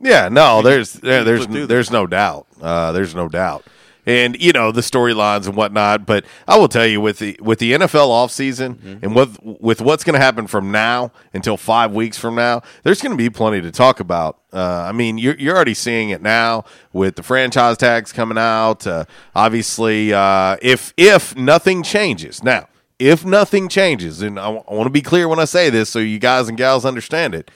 Yeah, 0.00 0.28
no, 0.30 0.62
there's 0.62 0.94
there, 0.94 1.22
there's 1.24 1.46
there's 1.46 1.90
no 1.90 2.06
doubt. 2.06 2.46
Uh, 2.60 2.90
there's 2.92 3.14
no 3.14 3.28
doubt. 3.28 3.64
And 4.06 4.40
you 4.40 4.52
know 4.52 4.72
the 4.72 4.80
storylines 4.80 5.46
and 5.46 5.54
whatnot, 5.54 6.06
but 6.06 6.24
I 6.48 6.56
will 6.56 6.68
tell 6.68 6.86
you 6.86 7.02
with 7.02 7.18
the 7.18 7.36
with 7.42 7.58
the 7.58 7.72
NFL 7.74 8.08
offseason 8.08 8.76
Mm-hmm. 8.76 9.04
and 9.04 9.14
with 9.14 9.38
with 9.42 9.82
what's 9.82 10.02
going 10.04 10.14
to 10.14 10.20
happen 10.24 10.46
from 10.46 10.72
now 10.72 11.12
until 11.34 11.58
five 11.58 11.92
weeks 11.92 12.16
from 12.16 12.34
now, 12.34 12.62
there's 12.82 13.02
going 13.02 13.12
to 13.12 13.16
be 13.22 13.28
plenty 13.28 13.60
to 13.60 13.70
talk 13.70 14.00
about. 14.00 14.38
Uh, 14.54 14.86
I 14.88 14.92
mean, 14.92 15.18
you're 15.18 15.34
you're 15.36 15.54
already 15.54 15.74
seeing 15.74 16.08
it 16.08 16.22
now 16.22 16.64
with 16.94 17.16
the 17.16 17.22
franchise 17.22 17.76
tags 17.76 18.10
coming 18.10 18.38
out. 18.38 18.86
Uh, 18.86 19.04
obviously, 19.34 20.14
uh, 20.14 20.56
if 20.62 20.94
if 20.96 21.36
nothing 21.36 21.82
changes 21.82 22.42
now, 22.42 22.68
if 23.00 23.24
nothing 23.24 23.68
changes, 23.68 24.20
and 24.20 24.38
I, 24.38 24.48
want 24.50 24.84
to 24.84 24.90
be 24.90 25.00
clear 25.00 25.26
when 25.26 25.38
I 25.38 25.46
say 25.46 25.70
this, 25.70 25.88
so 25.88 25.98
you 25.98 26.18
guys 26.18 26.48
and 26.48 26.56
gals 26.56 26.84
understand 26.84 27.34
it. 27.34 27.50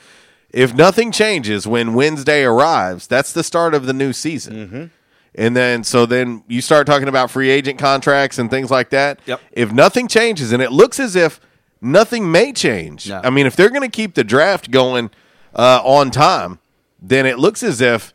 If 0.50 0.74
nothing 0.74 1.12
changes 1.12 1.66
when 1.66 1.94
Wednesday 1.94 2.44
arrives, 2.44 3.06
that's 3.06 3.32
the 3.32 3.44
start 3.44 3.74
of 3.74 3.86
the 3.86 3.92
new 3.92 4.12
season. 4.12 4.90
And 5.34 5.56
then, 5.56 5.84
so 5.84 6.06
then 6.06 6.44
you 6.46 6.60
start 6.60 6.86
talking 6.86 7.08
about 7.08 7.30
free 7.30 7.50
agent 7.50 7.78
contracts 7.78 8.38
and 8.38 8.48
things 8.48 8.70
like 8.70 8.90
that. 8.90 9.20
Yep. 9.26 9.40
If 9.52 9.72
nothing 9.72 10.08
changes, 10.08 10.52
and 10.52 10.62
it 10.62 10.72
looks 10.72 10.98
as 10.98 11.14
if 11.16 11.40
nothing 11.80 12.30
may 12.30 12.52
change. 12.52 13.10
I 13.10 13.30
mean, 13.30 13.44
if 13.44 13.54
they're 13.56 13.68
going 13.68 13.82
to 13.82 13.88
keep 13.88 14.14
the 14.14 14.24
draft 14.24 14.70
going 14.70 15.10
uh, 15.54 15.82
on 15.84 16.10
time, 16.10 16.58
then 17.02 17.26
it 17.26 17.38
looks 17.38 17.62
as 17.62 17.80
if 17.80 18.14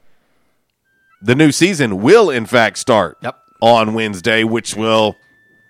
the 1.21 1.36
new 1.36 1.51
season 1.51 2.01
will, 2.01 2.30
in 2.30 2.45
fact, 2.45 2.77
start 2.77 3.19
on 3.61 3.93
Wednesday, 3.93 4.43
which 4.45 4.75
will 4.75 5.17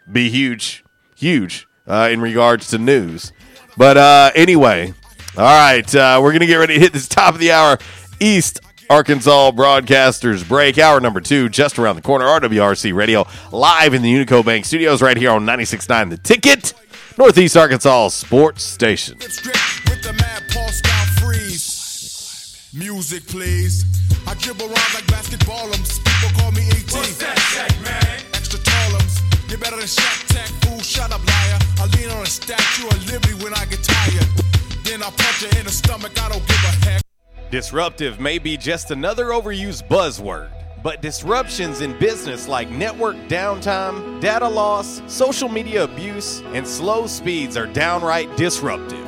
be 0.10 0.30
huge, 0.30 0.84
huge 1.20 1.68
uh, 1.88 2.10
in 2.12 2.22
regards 2.22 2.70
to 2.70 2.78
news. 2.78 3.32
But 3.78 3.98
uh, 3.98 4.32
anyway, 4.36 4.94
all 5.38 5.44
right, 5.44 5.96
uh, 5.96 6.20
we're 6.22 6.32
going 6.32 6.42
to 6.42 6.48
get 6.48 6.56
ready 6.56 6.76
to 6.76 6.80
hit 6.80 6.94
this 6.94 7.08
top 7.08 7.34
of 7.34 7.40
the 7.40 7.52
hour 7.52 7.78
East 8.20 8.60
Arkansas 8.90 9.52
Broadcasters 9.52 10.48
break. 10.48 10.78
Hour 10.78 11.00
number 11.00 11.22
two, 11.22 11.50
just 11.50 11.78
around 11.78 11.96
the 11.96 12.02
corner. 12.02 12.26
RWRC 12.26 12.94
Radio, 12.96 13.26
live 13.52 13.94
in 13.94 14.02
the 14.02 14.12
Unico 14.14 14.44
Bank 14.44 14.66
Studios 14.66 15.02
right 15.02 15.16
here 15.18 15.32
on 15.32 15.46
96.9 15.46 16.10
The 16.10 16.18
Ticket, 16.18 16.74
Northeast 17.18 17.56
Arkansas 17.56 18.10
Sports 18.10 18.64
Station. 18.64 19.18
with 19.20 20.02
the 20.04 20.14
mad 20.14 20.44
Paul 20.52 20.68
style 20.70 21.06
freeze. 21.20 22.70
Music, 22.74 23.26
please. 23.28 23.86
I 24.28 24.34
dribble 24.36 24.66
around 24.66 24.94
like 24.94 25.06
basketballums. 25.06 26.00
People 26.04 26.40
call 26.42 26.52
me 26.52 26.68
AT. 26.70 26.92
What's 26.92 27.18
that, 27.18 27.38
Shaq, 27.38 27.84
man? 27.84 28.26
Extra 28.34 28.60
tallums. 28.60 29.52
You 29.52 29.58
better 29.58 29.78
than 29.78 29.86
Shaq 29.86 30.28
Tech, 30.28 30.69
fool. 30.80 30.84
Shut 30.84 31.12
up, 31.12 31.26
liar. 31.26 31.60
I 31.80 31.86
lean 31.98 32.10
on 32.12 32.24
a 32.24 32.26
statue 32.26 32.88
of 32.88 33.12
liberty 33.12 33.34
when 33.44 33.54
I 33.54 33.66
get 33.66 33.84
tired. 33.84 34.28
Then 34.84 35.04
I 35.04 35.10
punch 35.10 35.44
her 35.44 35.60
in 35.60 35.66
the 35.66 35.72
stomach. 35.72 36.12
I 36.22 36.30
don't 36.30 36.48
give 36.48 36.58
a 36.58 36.86
heck. 36.86 37.02
Disruptive 37.52 38.20
may 38.20 38.38
be 38.38 38.58
just 38.58 38.92
another 38.92 39.26
overused 39.28 39.88
buzzword, 39.88 40.50
but 40.84 41.02
disruptions 41.02 41.82
in 41.82 41.98
business 41.98 42.48
like 42.48 42.70
network 42.70 43.16
downtime, 43.28 44.22
data 44.22 44.48
loss, 44.48 45.02
social 45.08 45.50
media 45.50 45.84
abuse, 45.84 46.42
and 46.54 46.68
slow 46.68 47.08
speeds 47.08 47.58
are 47.58 47.68
downright 47.68 48.36
disruptive. 48.38 49.08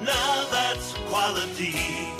Now 0.00 0.46
that's 0.50 0.94
quality. 1.10 2.19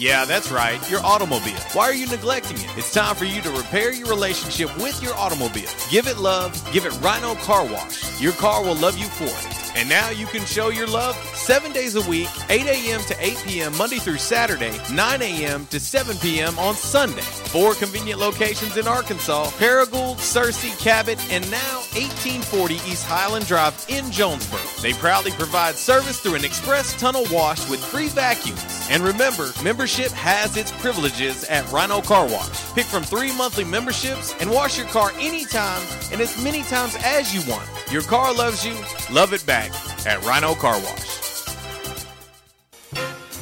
Yeah, 0.00 0.24
that's 0.24 0.50
right, 0.50 0.80
your 0.90 1.04
automobile. 1.04 1.60
Why 1.74 1.84
are 1.84 1.92
you 1.92 2.06
neglecting 2.06 2.56
it? 2.56 2.78
It's 2.78 2.90
time 2.90 3.14
for 3.14 3.26
you 3.26 3.42
to 3.42 3.50
repair 3.50 3.92
your 3.92 4.08
relationship 4.08 4.74
with 4.78 5.02
your 5.02 5.14
automobile. 5.14 5.68
Give 5.90 6.06
it 6.06 6.16
love, 6.16 6.56
give 6.72 6.86
it 6.86 6.98
Rhino 7.02 7.34
Car 7.34 7.66
Wash. 7.66 8.18
Your 8.18 8.32
car 8.32 8.64
will 8.64 8.76
love 8.76 8.96
you 8.96 9.04
for 9.04 9.26
it. 9.26 9.76
And 9.76 9.88
now 9.90 10.08
you 10.08 10.26
can 10.26 10.44
show 10.46 10.70
your 10.70 10.86
love 10.88 11.14
seven 11.34 11.70
days 11.72 11.96
a 11.96 12.08
week, 12.08 12.28
8 12.48 12.66
a.m. 12.66 13.00
to 13.02 13.16
8 13.24 13.44
p.m. 13.46 13.76
Monday 13.76 13.98
through 13.98 14.16
Saturday, 14.16 14.72
9 14.90 15.22
a.m. 15.22 15.66
to 15.66 15.78
7 15.78 16.16
p.m. 16.16 16.58
on 16.58 16.74
Sunday. 16.74 17.20
Four 17.20 17.74
convenient 17.74 18.18
locations 18.18 18.78
in 18.78 18.88
Arkansas 18.88 19.50
Paragould, 19.58 20.16
Searcy, 20.16 20.76
Cabot, 20.80 21.20
and 21.30 21.48
now 21.50 21.76
1840 21.92 22.74
East 22.74 23.04
Highland 23.04 23.46
Drive 23.46 23.84
in 23.88 24.10
Jonesboro. 24.10 24.60
They 24.80 24.94
proudly 24.94 25.30
provide 25.32 25.76
service 25.76 26.18
through 26.20 26.36
an 26.36 26.44
express 26.44 26.98
tunnel 26.98 27.26
wash 27.30 27.68
with 27.68 27.84
free 27.84 28.08
vacuums. 28.08 28.64
And 28.90 29.04
remember, 29.04 29.52
membership 29.62 29.89
has 29.98 30.56
its 30.56 30.70
privileges 30.70 31.44
at 31.44 31.70
Rhino 31.72 32.00
Car 32.00 32.24
Wash. 32.24 32.72
Pick 32.74 32.86
from 32.86 33.02
three 33.02 33.36
monthly 33.36 33.64
memberships 33.64 34.34
and 34.40 34.50
wash 34.50 34.78
your 34.78 34.86
car 34.86 35.10
anytime 35.18 35.82
and 36.12 36.20
as 36.20 36.42
many 36.42 36.62
times 36.62 36.96
as 37.04 37.34
you 37.34 37.50
want. 37.50 37.68
Your 37.90 38.02
car 38.02 38.32
loves 38.32 38.64
you, 38.64 38.74
love 39.12 39.32
it 39.32 39.44
back 39.46 39.70
at 40.06 40.24
Rhino 40.24 40.54
Car 40.54 40.78
Wash. 40.78 41.29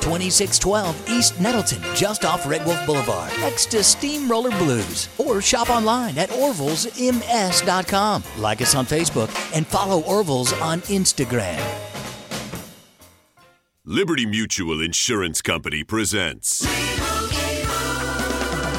2612 0.00 1.10
East 1.10 1.40
Nettleton, 1.40 1.82
just 1.94 2.24
off 2.24 2.46
Red 2.46 2.64
Wolf 2.66 2.84
Boulevard, 2.86 3.32
next 3.40 3.70
to 3.72 3.84
Steamroller 3.84 4.50
Blues. 4.58 5.08
Or 5.18 5.40
shop 5.40 5.70
online 5.70 6.18
at 6.18 6.30
orvillesms.com. 6.30 8.24
Like 8.38 8.62
us 8.62 8.74
on 8.74 8.86
Facebook 8.86 9.28
and 9.54 9.66
follow 9.66 10.02
Orville's 10.02 10.52
on 10.54 10.80
Instagram. 10.82 11.60
Liberty 13.86 14.26
Mutual 14.26 14.80
Insurance 14.82 15.42
Company 15.42 15.82
presents. 15.82 16.64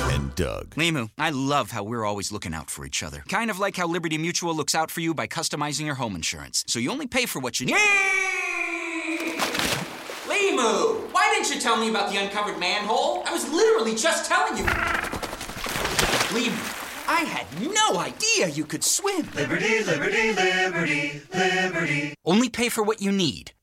And 0.09 0.33
Doug. 0.35 0.75
Limu, 0.75 1.09
I 1.17 1.31
love 1.31 1.71
how 1.71 1.83
we're 1.83 2.05
always 2.05 2.31
looking 2.31 2.53
out 2.53 2.69
for 2.69 2.85
each 2.85 3.03
other. 3.03 3.23
Kind 3.27 3.51
of 3.51 3.59
like 3.59 3.75
how 3.75 3.87
Liberty 3.87 4.17
Mutual 4.17 4.55
looks 4.55 4.73
out 4.73 4.89
for 4.89 5.01
you 5.01 5.13
by 5.13 5.27
customizing 5.27 5.85
your 5.85 5.95
home 5.95 6.15
insurance. 6.15 6.63
So 6.67 6.79
you 6.79 6.91
only 6.91 7.07
pay 7.07 7.25
for 7.25 7.39
what 7.39 7.59
you 7.59 7.65
need. 7.65 7.75
Why 10.49 11.31
didn't 11.33 11.53
you 11.53 11.61
tell 11.61 11.77
me 11.77 11.89
about 11.89 12.11
the 12.11 12.17
uncovered 12.17 12.59
manhole? 12.59 13.23
I 13.27 13.33
was 13.33 13.47
literally 13.51 13.95
just 13.95 14.27
telling 14.27 14.57
you. 14.57 14.63
Limu, 16.33 17.07
I 17.07 17.21
had 17.21 17.45
no 17.61 17.99
idea 17.99 18.47
you 18.47 18.65
could 18.65 18.83
swim. 18.83 19.29
Liberty, 19.35 19.83
liberty, 19.83 20.33
liberty, 20.33 21.21
liberty. 21.33 22.13
Only 22.25 22.49
pay 22.49 22.69
for 22.69 22.83
what 22.83 23.01
you 23.01 23.11
need 23.11 23.51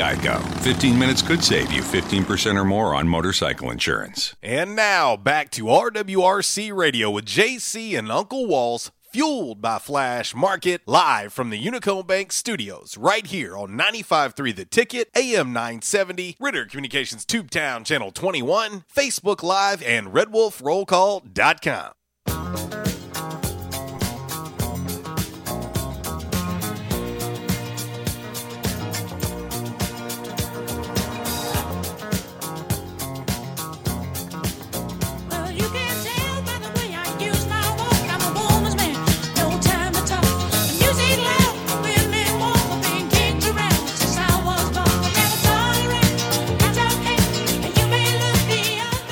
Geico. 0.00 0.40
15 0.62 0.98
minutes 0.98 1.20
could 1.20 1.44
save 1.44 1.70
you 1.70 1.82
15% 1.82 2.58
or 2.58 2.64
more 2.64 2.94
on 2.94 3.06
motorcycle 3.06 3.70
insurance. 3.70 4.34
And 4.42 4.74
now 4.74 5.14
back 5.14 5.50
to 5.50 5.64
RWRC 5.64 6.74
Radio 6.74 7.10
with 7.10 7.26
JC 7.26 7.98
and 7.98 8.10
Uncle 8.10 8.46
Walls, 8.46 8.90
fueled 9.12 9.60
by 9.60 9.78
Flash 9.78 10.34
Market, 10.34 10.80
live 10.86 11.34
from 11.34 11.50
the 11.50 11.62
Unico 11.62 12.06
Bank 12.06 12.32
Studios, 12.32 12.96
right 12.96 13.26
here 13.26 13.58
on 13.58 13.72
95.3 13.72 14.56
The 14.56 14.64
Ticket, 14.64 15.10
AM 15.14 15.52
970, 15.52 16.38
Ritter 16.40 16.64
Communications 16.64 17.26
Tubetown 17.26 17.84
Channel 17.84 18.10
21, 18.10 18.84
Facebook 18.94 19.42
Live, 19.42 19.82
and 19.82 20.14
RedWolfRollCall.com. 20.14 22.79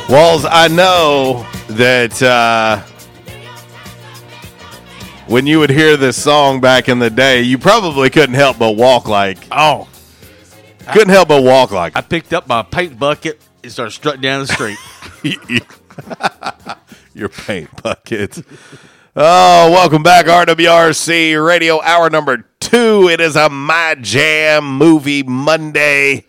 Walls, 0.08 0.46
I 0.48 0.68
know 0.68 1.46
that 1.68 2.22
uh, 2.22 2.80
when 5.26 5.46
you 5.46 5.58
would 5.58 5.68
hear 5.68 5.98
this 5.98 6.20
song 6.22 6.62
back 6.62 6.88
in 6.88 6.98
the 6.98 7.10
day, 7.10 7.42
you 7.42 7.58
probably 7.58 8.08
couldn't 8.08 8.34
help 8.34 8.58
but 8.58 8.72
walk 8.72 9.06
like. 9.06 9.36
Oh. 9.50 9.86
Couldn't 10.92 11.10
help 11.10 11.28
but 11.28 11.42
walk 11.42 11.72
like. 11.72 11.94
I 11.94 12.00
picked 12.00 12.32
up 12.32 12.48
my 12.48 12.62
paint 12.62 12.98
bucket 12.98 13.38
and 13.62 13.70
started 13.70 13.90
strutting 13.90 14.22
down 14.22 14.46
the 14.46 14.46
street. 14.46 14.78
Your 17.14 17.28
paint 17.28 17.82
bucket. 17.82 18.42
Oh, 19.14 19.70
welcome 19.70 20.02
back, 20.02 20.24
RWRC 20.24 21.44
Radio 21.44 21.82
Hour 21.82 22.08
number 22.08 22.44
two. 22.60 23.08
It 23.10 23.20
is 23.20 23.36
a 23.36 23.50
My 23.50 23.94
Jam 24.00 24.78
Movie 24.78 25.22
Monday, 25.22 26.24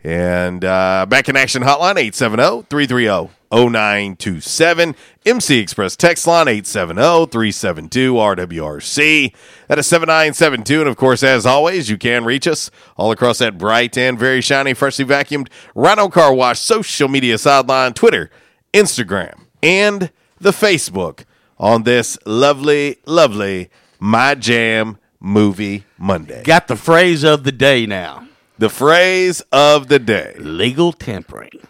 And 0.06 0.62
uh, 0.64 1.06
back 1.08 1.30
in 1.30 1.36
action 1.36 1.62
hotline 1.62 1.96
870 1.96 2.66
330 2.68 3.30
0927. 3.54 4.96
MC 5.24 5.58
Express 5.58 5.96
text 5.96 6.26
line 6.26 6.48
870 6.48 7.26
372 7.26 8.14
RWRC. 8.14 9.34
That 9.68 9.78
is 9.78 9.86
7972. 9.86 10.80
And 10.80 10.88
of 10.88 10.96
course, 10.96 11.22
as 11.22 11.46
always, 11.46 11.88
you 11.88 11.96
can 11.96 12.24
reach 12.24 12.48
us 12.48 12.70
all 12.96 13.12
across 13.12 13.38
that 13.38 13.56
bright 13.56 13.96
and 13.96 14.18
very 14.18 14.40
shiny, 14.40 14.74
freshly 14.74 15.04
vacuumed 15.04 15.48
Rhino 15.74 16.08
Car 16.08 16.34
Wash 16.34 16.58
social 16.58 17.08
media 17.08 17.38
sideline, 17.38 17.94
Twitter, 17.94 18.30
Instagram, 18.72 19.46
and 19.62 20.10
the 20.40 20.50
Facebook 20.50 21.24
on 21.58 21.84
this 21.84 22.18
lovely, 22.26 22.98
lovely 23.06 23.70
My 24.00 24.34
Jam 24.34 24.98
Movie 25.20 25.84
Monday. 25.96 26.42
Got 26.42 26.66
the 26.66 26.76
phrase 26.76 27.24
of 27.24 27.44
the 27.44 27.52
day 27.52 27.86
now. 27.86 28.26
The 28.58 28.68
phrase 28.68 29.42
of 29.52 29.88
the 29.88 29.98
day. 29.98 30.34
Legal 30.38 30.92
tampering. 30.92 31.60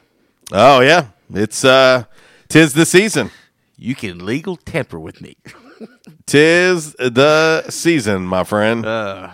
Oh 0.53 0.81
yeah. 0.81 1.07
It's 1.35 1.65
uh 1.65 2.05
tis 2.49 2.75
the 2.75 2.87
season. 2.87 3.31
You 3.77 3.95
can 3.95 4.25
legal 4.25 4.57
tamper 4.57 5.01
with 5.01 5.21
me. 5.21 5.37
tis 6.27 6.93
the 6.95 7.69
season, 7.69 8.25
my 8.25 8.45
friend. 8.45 8.87
Uh, 8.87 9.31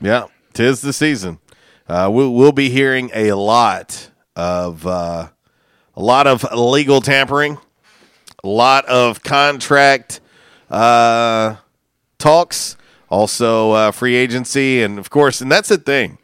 yeah, 0.00 0.26
tis 0.52 0.80
the 0.80 0.92
season. 0.92 1.38
Uh, 1.88 2.08
we'll, 2.10 2.32
we'll 2.32 2.52
be 2.52 2.70
hearing 2.70 3.10
a 3.12 3.32
lot 3.32 4.10
of 4.36 4.86
uh, 4.86 5.28
a 5.96 6.02
lot 6.02 6.28
of 6.28 6.44
legal 6.52 7.00
tampering, 7.00 7.58
a 8.44 8.48
lot 8.48 8.84
of 8.86 9.24
contract 9.24 10.20
uh, 10.70 11.56
talks, 12.18 12.76
also 13.08 13.72
uh, 13.72 13.90
free 13.90 14.14
agency, 14.14 14.82
and 14.82 15.00
of 15.00 15.10
course, 15.10 15.40
and 15.40 15.50
that's 15.50 15.68
the 15.68 15.78
thing. 15.78 16.18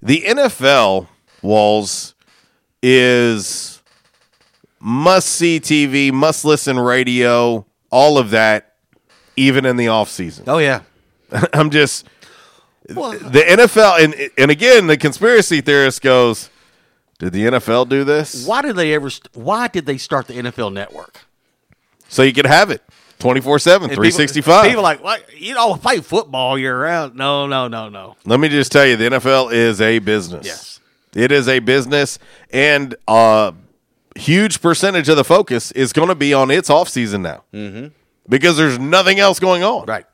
The 0.00 0.22
NFL 0.22 1.08
walls 1.42 2.14
is 2.82 3.75
must 4.86 5.26
see 5.30 5.58
TV, 5.58 6.12
must 6.12 6.44
listen 6.44 6.78
radio, 6.78 7.66
all 7.90 8.18
of 8.18 8.30
that, 8.30 8.76
even 9.34 9.66
in 9.66 9.76
the 9.76 9.88
off 9.88 10.08
season. 10.08 10.44
Oh 10.46 10.58
yeah, 10.58 10.82
I'm 11.52 11.70
just 11.70 12.06
the 12.84 12.94
NFL, 12.94 14.04
and 14.04 14.30
and 14.38 14.50
again, 14.52 14.86
the 14.86 14.96
conspiracy 14.96 15.60
theorist 15.60 16.02
goes, 16.02 16.50
"Did 17.18 17.32
the 17.32 17.46
NFL 17.46 17.88
do 17.88 18.04
this? 18.04 18.46
Why 18.46 18.62
did 18.62 18.76
they 18.76 18.94
ever? 18.94 19.10
Why 19.34 19.66
did 19.66 19.86
they 19.86 19.98
start 19.98 20.28
the 20.28 20.34
NFL 20.34 20.72
Network? 20.72 21.18
So 22.08 22.22
you 22.22 22.32
could 22.32 22.46
have 22.46 22.70
it 22.70 22.80
24 23.18 23.58
7, 23.58 23.88
365. 23.88 24.44
People, 24.44 24.70
people 24.70 24.82
like? 24.84 25.24
You 25.36 25.54
don't 25.54 25.82
play 25.82 25.98
football 25.98 26.56
year 26.56 26.80
round. 26.80 27.16
No, 27.16 27.48
no, 27.48 27.66
no, 27.66 27.88
no. 27.88 28.14
Let 28.24 28.38
me 28.38 28.48
just 28.48 28.70
tell 28.70 28.86
you, 28.86 28.94
the 28.94 29.10
NFL 29.10 29.52
is 29.52 29.80
a 29.80 29.98
business. 29.98 30.46
Yes. 30.46 30.80
It 31.12 31.32
is 31.32 31.48
a 31.48 31.58
business, 31.58 32.20
and 32.52 32.94
a 33.08 33.52
huge 34.16 34.60
percentage 34.60 35.08
of 35.08 35.16
the 35.16 35.24
focus 35.24 35.70
is 35.72 35.92
going 35.92 36.08
to 36.08 36.14
be 36.14 36.32
on 36.34 36.50
its 36.50 36.68
offseason 36.68 37.20
now 37.22 37.44
Mm-hmm. 37.52 37.88
because 38.28 38.56
there's 38.56 38.78
nothing 38.78 39.18
else 39.20 39.38
going 39.38 39.62
on. 39.62 39.86
Right. 39.86 40.06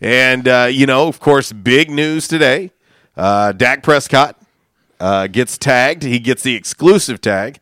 And, 0.00 0.46
uh, 0.46 0.68
you 0.70 0.86
know, 0.86 1.08
of 1.08 1.18
course, 1.20 1.52
big 1.52 1.90
news 1.90 2.28
today. 2.28 2.70
Uh, 3.16 3.52
Dak 3.52 3.82
Prescott 3.82 4.40
uh, 5.00 5.26
gets 5.26 5.58
tagged. 5.58 6.02
He 6.04 6.18
gets 6.20 6.42
the 6.42 6.54
exclusive 6.54 7.20
tag. 7.20 7.58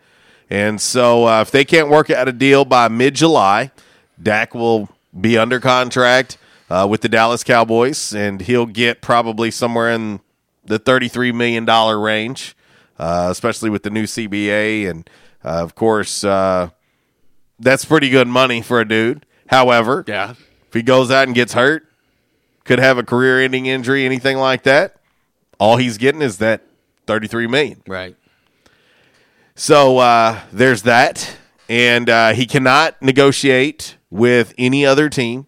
And 0.50 0.80
so 0.80 1.26
uh, 1.26 1.40
if 1.40 1.50
they 1.50 1.64
can't 1.64 1.88
work 1.88 2.10
out 2.10 2.28
a 2.28 2.32
deal 2.32 2.64
by 2.64 2.88
mid 2.88 3.14
July, 3.14 3.70
Dak 4.22 4.54
will 4.54 4.88
be 5.18 5.36
under 5.38 5.58
contract 5.60 6.36
uh, 6.70 6.86
with 6.88 7.00
the 7.00 7.08
Dallas 7.08 7.42
Cowboys, 7.42 8.14
and 8.14 8.40
he'll 8.42 8.66
get 8.66 9.00
probably 9.00 9.50
somewhere 9.50 9.90
in 9.90 10.20
the 10.64 10.78
$33 10.78 11.32
million 11.34 11.64
range, 12.00 12.54
uh, 12.98 13.28
especially 13.30 13.70
with 13.70 13.82
the 13.82 13.90
new 13.90 14.04
CBA. 14.04 14.88
And, 14.90 15.08
of 15.46 15.74
course, 15.74 16.24
uh, 16.24 16.70
that's 17.58 17.84
pretty 17.84 18.10
good 18.10 18.28
money 18.28 18.62
for 18.62 18.80
a 18.80 18.86
dude. 18.86 19.24
However, 19.48 20.04
yeah. 20.06 20.32
if 20.66 20.74
he 20.74 20.82
goes 20.82 21.10
out 21.10 21.26
and 21.26 21.34
gets 21.34 21.52
hurt, 21.52 21.86
could 22.64 22.78
have 22.78 22.98
a 22.98 23.02
career 23.02 23.40
ending 23.40 23.66
injury, 23.66 24.04
anything 24.04 24.36
like 24.38 24.64
that, 24.64 24.96
all 25.58 25.76
he's 25.76 25.98
getting 25.98 26.20
is 26.20 26.38
that 26.38 26.62
33 27.06 27.46
million. 27.46 27.82
Right. 27.86 28.16
So 29.54 29.98
uh, 29.98 30.40
there's 30.52 30.82
that. 30.82 31.36
And 31.68 32.08
uh, 32.10 32.32
he 32.32 32.46
cannot 32.46 33.00
negotiate 33.02 33.96
with 34.10 34.54
any 34.58 34.86
other 34.86 35.08
team. 35.08 35.46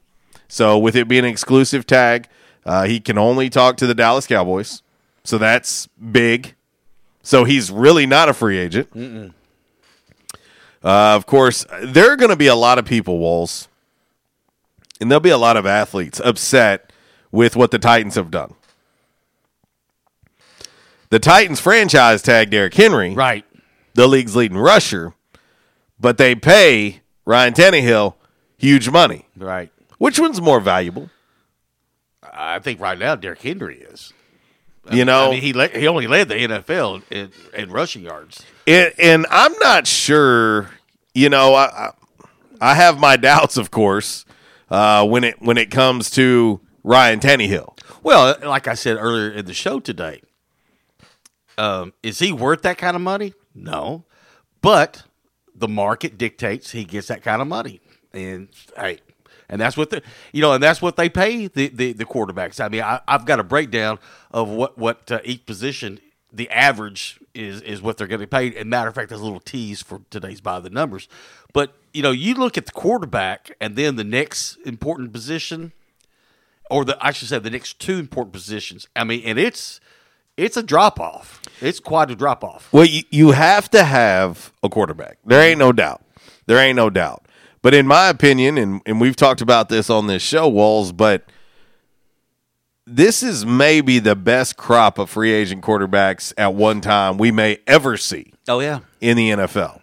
So 0.48 0.78
with 0.78 0.96
it 0.96 1.06
being 1.06 1.24
an 1.24 1.30
exclusive 1.30 1.86
tag, 1.86 2.28
uh, 2.64 2.86
he 2.86 3.00
can 3.00 3.18
only 3.18 3.50
talk 3.50 3.76
to 3.78 3.86
the 3.86 3.94
Dallas 3.94 4.26
Cowboys. 4.26 4.82
So 5.24 5.38
that's 5.38 5.86
big. 5.88 6.54
So 7.22 7.44
he's 7.44 7.70
really 7.70 8.06
not 8.06 8.28
a 8.28 8.34
free 8.34 8.58
agent. 8.58 8.92
Mm-mm. 8.94 9.32
Uh, 10.82 11.14
of 11.16 11.26
course, 11.26 11.66
there 11.82 12.12
are 12.12 12.16
going 12.16 12.30
to 12.30 12.36
be 12.36 12.46
a 12.46 12.54
lot 12.54 12.78
of 12.78 12.84
people, 12.84 13.18
Walls, 13.18 13.68
and 15.00 15.10
there'll 15.10 15.20
be 15.20 15.30
a 15.30 15.38
lot 15.38 15.56
of 15.56 15.66
athletes 15.66 16.20
upset 16.24 16.92
with 17.32 17.56
what 17.56 17.70
the 17.70 17.78
Titans 17.78 18.14
have 18.14 18.30
done. 18.30 18.54
The 21.10 21.18
Titans 21.18 21.58
franchise 21.60 22.22
tag 22.22 22.50
Derrick 22.50 22.74
Henry, 22.74 23.14
right? 23.14 23.44
The 23.94 24.06
league's 24.06 24.36
leading 24.36 24.58
rusher, 24.58 25.14
but 25.98 26.18
they 26.18 26.34
pay 26.34 27.00
Ryan 27.24 27.54
Tannehill 27.54 28.14
huge 28.58 28.90
money. 28.90 29.26
Right. 29.36 29.72
Which 29.98 30.18
one's 30.18 30.40
more 30.40 30.60
valuable? 30.60 31.10
I 32.22 32.58
think 32.58 32.80
right 32.80 32.98
now 32.98 33.16
Derrick 33.16 33.42
Henry 33.42 33.78
is. 33.78 34.12
You 34.92 35.04
know- 35.04 35.28
I 35.28 35.30
mean, 35.32 35.42
he 35.42 35.52
le- 35.52 35.68
he 35.68 35.86
only 35.88 36.06
led 36.06 36.28
the 36.28 36.34
NFL 36.34 37.02
in, 37.10 37.30
in 37.54 37.70
rushing 37.70 38.02
yards. 38.02 38.42
And, 38.66 38.92
and 38.98 39.26
I'm 39.30 39.52
not 39.60 39.86
sure. 39.86 40.70
You 41.14 41.28
know, 41.30 41.54
I 41.54 41.64
I, 41.66 41.90
I 42.60 42.74
have 42.74 42.98
my 42.98 43.16
doubts, 43.16 43.56
of 43.56 43.70
course, 43.70 44.24
uh, 44.70 45.06
when 45.06 45.24
it 45.24 45.40
when 45.40 45.58
it 45.58 45.70
comes 45.70 46.10
to 46.10 46.60
Ryan 46.84 47.20
Tannehill. 47.20 47.76
Well, 48.02 48.36
like 48.42 48.68
I 48.68 48.74
said 48.74 48.96
earlier 48.98 49.30
in 49.30 49.44
the 49.46 49.54
show 49.54 49.80
today, 49.80 50.22
um, 51.56 51.92
is 52.02 52.18
he 52.20 52.32
worth 52.32 52.62
that 52.62 52.78
kind 52.78 52.94
of 52.94 53.02
money? 53.02 53.34
No, 53.54 54.04
but 54.62 55.02
the 55.54 55.68
market 55.68 56.16
dictates 56.16 56.70
he 56.70 56.84
gets 56.84 57.08
that 57.08 57.22
kind 57.22 57.42
of 57.42 57.48
money, 57.48 57.80
and 58.12 58.48
hey, 58.76 59.00
and 59.48 59.60
that's 59.60 59.76
what 59.76 59.90
the 59.90 60.02
you 60.32 60.40
know, 60.40 60.52
and 60.52 60.62
that's 60.62 60.82
what 60.82 60.96
they 60.96 61.08
pay 61.08 61.46
the 61.46 61.68
the, 61.68 61.92
the 61.92 62.04
quarterbacks. 62.04 62.62
I 62.62 62.68
mean, 62.68 62.82
I, 62.82 63.00
I've 63.08 63.24
got 63.24 63.40
a 63.40 63.44
breakdown 63.44 63.98
of 64.30 64.48
what 64.48 64.78
what 64.78 65.10
uh, 65.10 65.20
each 65.24 65.46
position 65.46 66.00
the 66.32 66.50
average 66.50 67.20
is 67.34 67.60
is 67.62 67.80
what 67.80 67.96
they're 67.96 68.06
going 68.06 68.20
to 68.20 68.26
be 68.26 68.30
paid. 68.30 68.54
And 68.54 68.68
matter 68.68 68.88
of 68.88 68.94
fact, 68.94 69.08
there's 69.08 69.20
a 69.20 69.24
little 69.24 69.40
tease 69.40 69.82
for 69.82 70.02
today's 70.10 70.40
by 70.40 70.60
the 70.60 70.70
numbers. 70.70 71.08
But 71.52 71.74
you 71.92 72.02
know, 72.02 72.10
you 72.10 72.34
look 72.34 72.58
at 72.58 72.66
the 72.66 72.72
quarterback, 72.72 73.56
and 73.60 73.76
then 73.76 73.96
the 73.96 74.04
next 74.04 74.56
important 74.64 75.12
position 75.12 75.72
or 76.70 76.84
the 76.84 76.96
I 77.00 77.12
should 77.12 77.28
say 77.28 77.38
the 77.38 77.50
next 77.50 77.78
two 77.78 77.98
important 77.98 78.32
positions. 78.32 78.88
I 78.94 79.04
mean, 79.04 79.22
and 79.24 79.38
it's 79.38 79.80
it's 80.36 80.56
a 80.56 80.62
drop 80.62 81.00
off. 81.00 81.42
It's 81.60 81.80
quite 81.80 82.10
a 82.10 82.14
drop 82.14 82.44
off. 82.44 82.72
Well, 82.72 82.84
you, 82.84 83.02
you 83.10 83.32
have 83.32 83.70
to 83.70 83.84
have 83.84 84.52
a 84.62 84.68
quarterback. 84.68 85.18
There 85.24 85.42
ain't 85.42 85.58
no 85.58 85.72
doubt. 85.72 86.02
There 86.46 86.58
ain't 86.58 86.76
no 86.76 86.90
doubt. 86.90 87.26
But 87.62 87.74
in 87.74 87.86
my 87.86 88.08
opinion, 88.08 88.56
and, 88.58 88.80
and 88.86 89.00
we've 89.00 89.16
talked 89.16 89.40
about 89.40 89.68
this 89.68 89.90
on 89.90 90.06
this 90.06 90.22
show, 90.22 90.48
Walls, 90.48 90.92
but 90.92 91.24
this 92.86 93.22
is 93.22 93.44
maybe 93.44 93.98
the 93.98 94.16
best 94.16 94.56
crop 94.56 94.98
of 94.98 95.10
free 95.10 95.32
agent 95.32 95.62
quarterbacks 95.62 96.32
at 96.38 96.54
one 96.54 96.80
time 96.80 97.18
we 97.18 97.30
may 97.30 97.58
ever 97.66 97.96
see. 97.96 98.32
Oh 98.48 98.60
yeah. 98.60 98.80
In 99.00 99.16
the 99.16 99.30
NFL. 99.30 99.82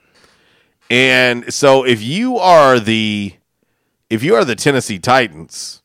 And 0.89 1.53
so 1.53 1.85
if 1.85 2.01
you 2.01 2.37
are 2.37 2.79
the 2.79 3.33
if 4.09 4.23
you 4.23 4.35
are 4.35 4.45
the 4.45 4.55
Tennessee 4.55 4.99
Titans, 4.99 5.81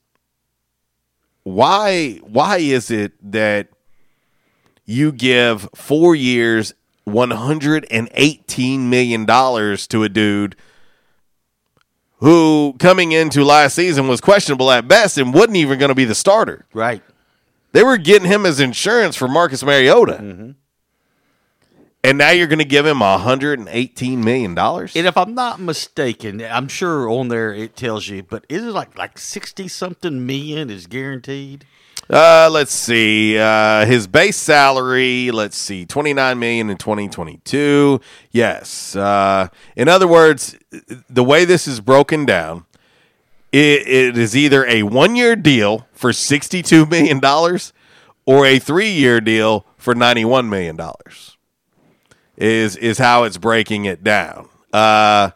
why 1.42 2.20
why 2.22 2.58
is 2.58 2.90
it 2.90 3.12
that 3.32 3.68
you 4.84 5.12
give 5.12 5.68
4 5.74 6.14
years 6.14 6.74
118 7.04 8.90
million 8.90 9.24
dollars 9.24 9.86
to 9.88 10.04
a 10.04 10.08
dude 10.08 10.56
who 12.20 12.76
coming 12.78 13.12
into 13.12 13.44
last 13.44 13.74
season 13.74 14.06
was 14.08 14.20
questionable 14.20 14.70
at 14.70 14.86
best 14.86 15.18
and 15.18 15.34
wasn't 15.34 15.56
even 15.56 15.78
going 15.78 15.88
to 15.88 15.94
be 15.94 16.04
the 16.04 16.14
starter. 16.14 16.66
Right. 16.72 17.02
They 17.72 17.82
were 17.82 17.98
getting 17.98 18.28
him 18.28 18.46
as 18.46 18.60
insurance 18.60 19.16
for 19.16 19.28
Marcus 19.28 19.62
Mariota. 19.62 20.14
Mm-hmm. 20.14 20.50
And 22.02 22.16
now 22.16 22.30
you're 22.30 22.46
going 22.46 22.60
to 22.60 22.64
give 22.64 22.86
him 22.86 23.00
118 23.00 24.24
million 24.24 24.54
dollars? 24.54 24.96
And 24.96 25.06
if 25.06 25.18
I'm 25.18 25.34
not 25.34 25.60
mistaken, 25.60 26.42
I'm 26.42 26.66
sure 26.66 27.08
on 27.10 27.28
there 27.28 27.52
it 27.52 27.76
tells 27.76 28.08
you, 28.08 28.22
but 28.22 28.46
is 28.48 28.64
it 28.64 28.70
like 28.70 28.96
like 28.96 29.18
sixty 29.18 29.68
something 29.68 30.26
million 30.26 30.70
is 30.70 30.86
guaranteed? 30.86 31.66
Uh, 32.10 32.48
let's 32.50 32.72
see. 32.72 33.38
Uh, 33.38 33.86
his 33.86 34.08
base 34.08 34.36
salary, 34.36 35.30
let's 35.30 35.56
see, 35.56 35.86
29 35.86 36.38
million 36.38 36.68
in 36.68 36.76
2022. 36.76 38.00
Yes. 38.32 38.96
Uh, 38.96 39.48
in 39.76 39.88
other 39.88 40.08
words, 40.08 40.56
the 41.08 41.22
way 41.22 41.44
this 41.44 41.68
is 41.68 41.80
broken 41.80 42.26
down, 42.26 42.64
it, 43.52 43.86
it 43.86 44.18
is 44.18 44.36
either 44.36 44.66
a 44.66 44.82
one-year 44.82 45.36
deal 45.36 45.86
for 45.92 46.12
62 46.12 46.86
million 46.86 47.20
dollars 47.20 47.72
or 48.26 48.44
a 48.44 48.58
three-year 48.58 49.20
deal 49.20 49.64
for 49.76 49.94
91 49.94 50.48
million 50.48 50.76
dollars. 50.76 51.36
Is 52.36 52.76
is 52.76 52.98
how 52.98 53.24
it's 53.24 53.36
breaking 53.36 53.84
it 53.84 54.02
down. 54.02 54.48
Uh, 54.72 55.30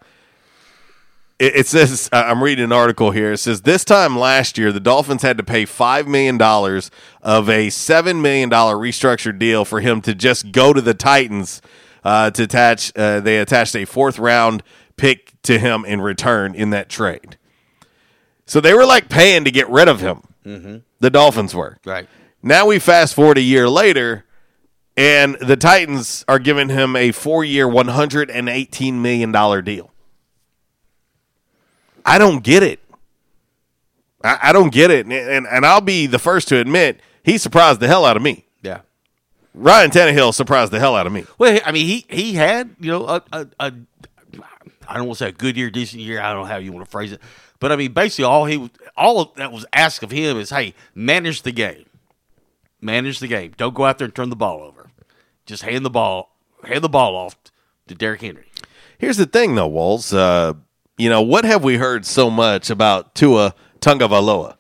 it, 1.39 1.57
it 1.57 1.67
says 1.67 2.09
uh, 2.13 2.25
I'm 2.27 2.43
reading 2.43 2.65
an 2.65 2.73
article 2.73 3.11
here. 3.11 3.33
It 3.33 3.39
says 3.39 3.63
this 3.63 3.85
time 3.85 4.19
last 4.19 4.57
year, 4.59 4.73
the 4.73 4.81
Dolphins 4.81 5.23
had 5.23 5.37
to 5.39 5.43
pay 5.45 5.65
five 5.65 6.07
million 6.07 6.39
dollars 6.39 6.91
of 7.23 7.49
a 7.51 7.71
seven 7.71 8.23
million 8.23 8.49
dollar 8.49 8.77
restructured 8.77 9.39
deal 9.39 9.65
for 9.65 9.81
him 9.81 10.01
to 10.03 10.15
just 10.15 10.53
go 10.53 10.73
to 10.73 10.81
the 10.81 10.95
Titans 10.95 11.61
uh, 12.05 12.31
to 12.33 12.43
attach. 12.45 12.93
Uh, 12.97 13.21
they 13.21 13.39
attached 13.39 13.75
a 13.77 13.85
fourth 13.85 14.19
round 14.19 14.63
pick 14.97 15.33
to 15.43 15.59
him 15.59 15.85
in 15.85 16.01
return 16.01 16.55
in 16.55 16.71
that 16.71 16.89
trade. 16.89 17.37
So 18.47 18.61
they 18.61 18.75
were 18.75 18.85
like 18.87 19.09
paying 19.09 19.45
to 19.45 19.51
get 19.51 19.69
rid 19.71 19.89
of 19.89 20.01
him. 20.01 20.23
Mm-hmm. 20.45 20.77
The 21.01 21.11
Dolphins 21.11 21.55
were 21.55 21.79
Right. 21.85 22.07
now 22.43 22.67
we 22.67 22.79
fast 22.79 23.15
forward 23.15 23.39
a 23.39 23.43
year 23.43 23.69
later, 23.69 24.25
and 24.97 25.37
the 25.41 25.57
Titans 25.57 26.25
are 26.29 26.39
giving 26.39 26.69
him 26.69 26.95
a 26.95 27.11
four 27.13 27.43
year, 27.45 27.67
$118 27.67 28.93
million 28.95 29.33
deal. 29.65 29.91
I 32.05 32.19
don't 32.19 32.43
get 32.43 32.63
it. 32.63 32.81
I, 34.23 34.39
I 34.45 34.53
don't 34.53 34.73
get 34.73 34.91
it. 34.91 35.07
And, 35.07 35.13
and, 35.13 35.47
and 35.47 35.67
I'll 35.67 35.81
be 35.81 36.07
the 36.07 36.19
first 36.19 36.49
to 36.49 36.57
admit, 36.57 37.01
he 37.23 37.39
surprised 37.39 37.81
the 37.81 37.87
hell 37.87 38.05
out 38.05 38.17
of 38.17 38.23
me. 38.23 38.45
Yeah. 38.63 38.81
Ryan 39.55 39.91
Tannehill 39.91 40.35
surprised 40.35 40.73
the 40.73 40.81
hell 40.81 40.97
out 40.97 41.07
of 41.07 41.13
me. 41.13 41.25
Well, 41.39 41.61
I 41.65 41.73
mean, 41.73 41.87
he 41.87 42.07
he 42.09 42.35
had 42.35 42.75
you 42.81 42.91
know 42.91 43.07
a, 43.07 43.23
a, 43.33 43.47
a 43.61 43.73
I 44.89 44.97
don't 44.97 45.07
want 45.07 45.19
to 45.19 45.25
say 45.25 45.29
a 45.29 45.33
good 45.33 45.57
year, 45.57 45.71
decent 45.71 46.03
year. 46.03 46.21
I 46.21 46.33
don't 46.33 46.43
know 46.43 46.49
how 46.49 46.57
you 46.57 46.73
want 46.73 46.85
to 46.85 46.91
phrase 46.91 47.13
it, 47.13 47.21
but 47.61 47.73
I 47.73 47.77
mean, 47.77 47.93
basically, 47.93 48.25
all 48.25 48.45
he 48.47 48.71
all 48.97 49.33
that 49.37 49.53
was 49.53 49.65
asked 49.73 50.03
of 50.03 50.11
him 50.11 50.37
is, 50.39 50.51
hey, 50.51 50.75
manage 50.95 51.43
the 51.43 51.53
game, 51.53 51.87
manage 52.81 53.21
the 53.21 53.29
game. 53.29 53.55
Don't 53.57 53.75
go 53.75 53.85
out 53.85 53.99
there 53.99 54.07
and 54.07 54.15
turn 54.15 54.29
the 54.29 54.37
ball 54.37 54.61
over. 54.63 54.91
Just 55.47 55.63
hand 55.63 55.85
the 55.85 55.91
ball, 55.91 56.35
hand 56.65 56.83
the 56.83 56.89
ball 56.89 57.15
off 57.17 57.37
to 57.87 57.95
Derrick 57.95 58.23
Henry. 58.23 58.47
Here's 58.99 59.17
the 59.17 59.27
thing, 59.27 59.55
though, 59.55 59.69
Walls. 59.69 60.13
Uh, 60.13 60.55
you 60.97 61.09
know, 61.09 61.23
what 61.23 61.45
have 61.45 61.65
we 61.65 61.77
heard 61.77 62.07
so 62.07 62.31
much 62.31 62.71
about 62.71 63.15
Tua 63.15 63.55
Tagovailoa? 63.81 64.57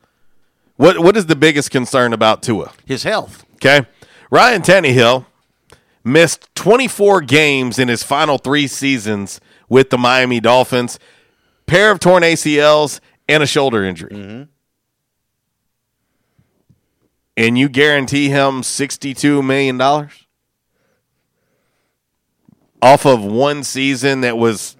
What 0.76 0.98
What 0.98 1.16
is 1.16 1.26
the 1.26 1.36
biggest 1.36 1.70
concern 1.70 2.12
about 2.12 2.42
Tua? 2.42 2.72
His 2.84 3.04
health. 3.04 3.44
Okay. 3.56 3.86
Ryan 4.30 4.62
Tannehill 4.62 5.26
missed 6.04 6.54
24 6.54 7.22
games 7.22 7.78
in 7.78 7.88
his 7.88 8.02
final 8.02 8.38
three 8.38 8.66
seasons 8.66 9.40
with 9.68 9.90
the 9.90 9.98
Miami 9.98 10.40
Dolphins, 10.40 10.98
pair 11.66 11.90
of 11.90 11.98
torn 11.98 12.22
ACLs 12.22 13.00
and 13.28 13.42
a 13.42 13.46
shoulder 13.46 13.84
injury. 13.84 14.10
Mm-hmm. 14.10 14.42
And 17.36 17.58
you 17.58 17.68
guarantee 17.68 18.28
him 18.28 18.62
$62 18.62 19.44
million 19.44 19.80
off 22.82 23.06
of 23.06 23.24
one 23.24 23.64
season 23.64 24.20
that 24.20 24.36
was 24.36 24.76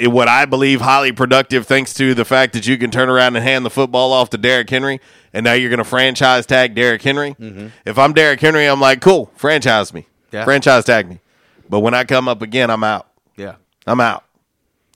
what 0.00 0.28
I 0.28 0.44
believe 0.44 0.80
highly 0.82 1.12
productive 1.12 1.66
thanks 1.66 1.94
to 1.94 2.14
the 2.14 2.24
fact 2.24 2.52
that 2.52 2.66
you 2.66 2.76
can 2.76 2.90
turn 2.90 3.08
around 3.08 3.36
and 3.36 3.44
hand 3.44 3.64
the 3.64 3.70
football 3.70 4.12
off 4.12 4.28
to 4.30 4.38
Derrick 4.38 4.68
Henry 4.68 5.00
and 5.32 5.44
now 5.44 5.54
you're 5.54 5.70
going 5.70 5.78
to 5.78 5.84
franchise 5.84 6.44
tag 6.46 6.74
Derrick 6.74 7.02
Henry. 7.02 7.34
Mhm. 7.40 7.70
If 7.86 7.98
I'm 7.98 8.12
Derrick 8.12 8.40
Henry, 8.40 8.66
I'm 8.66 8.80
like, 8.80 9.00
cool, 9.00 9.30
franchise 9.36 9.94
me. 9.94 10.06
Yeah. 10.32 10.44
Franchise 10.44 10.84
tag 10.84 11.08
me. 11.08 11.20
But 11.68 11.80
when 11.80 11.94
I 11.94 12.04
come 12.04 12.28
up 12.28 12.42
again, 12.42 12.70
I'm 12.70 12.84
out. 12.84 13.06
Yeah. 13.36 13.54
I'm 13.86 14.00
out. 14.00 14.24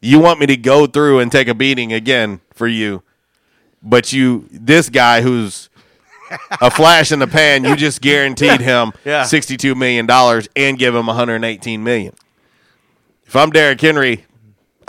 You 0.02 0.18
want 0.18 0.39
me 0.40 0.47
to 0.47 0.56
go 0.56 0.86
through 0.86 1.18
and 1.20 1.31
take 1.32 1.48
a 1.48 1.55
beating 1.55 1.93
again 1.93 2.40
for 2.55 2.66
you, 2.66 3.02
but 3.82 4.12
you, 4.12 4.48
this 4.51 4.89
guy 4.89 5.20
who's 5.22 5.68
a 6.60 6.70
flash 6.70 7.10
in 7.12 7.18
the 7.18 7.27
pan, 7.27 7.64
you 7.64 7.74
just 7.77 8.01
guaranteed 8.01 8.60
him 8.60 8.93
Yeah. 9.05 9.24
$62 9.24 9.77
million 9.77 10.09
and 10.56 10.78
give 10.78 10.94
him 10.94 11.06
118 11.06 11.82
million. 11.82 12.14
If 13.27 13.35
I'm 13.36 13.51
Derrick 13.51 13.81
Henry, 13.81 14.24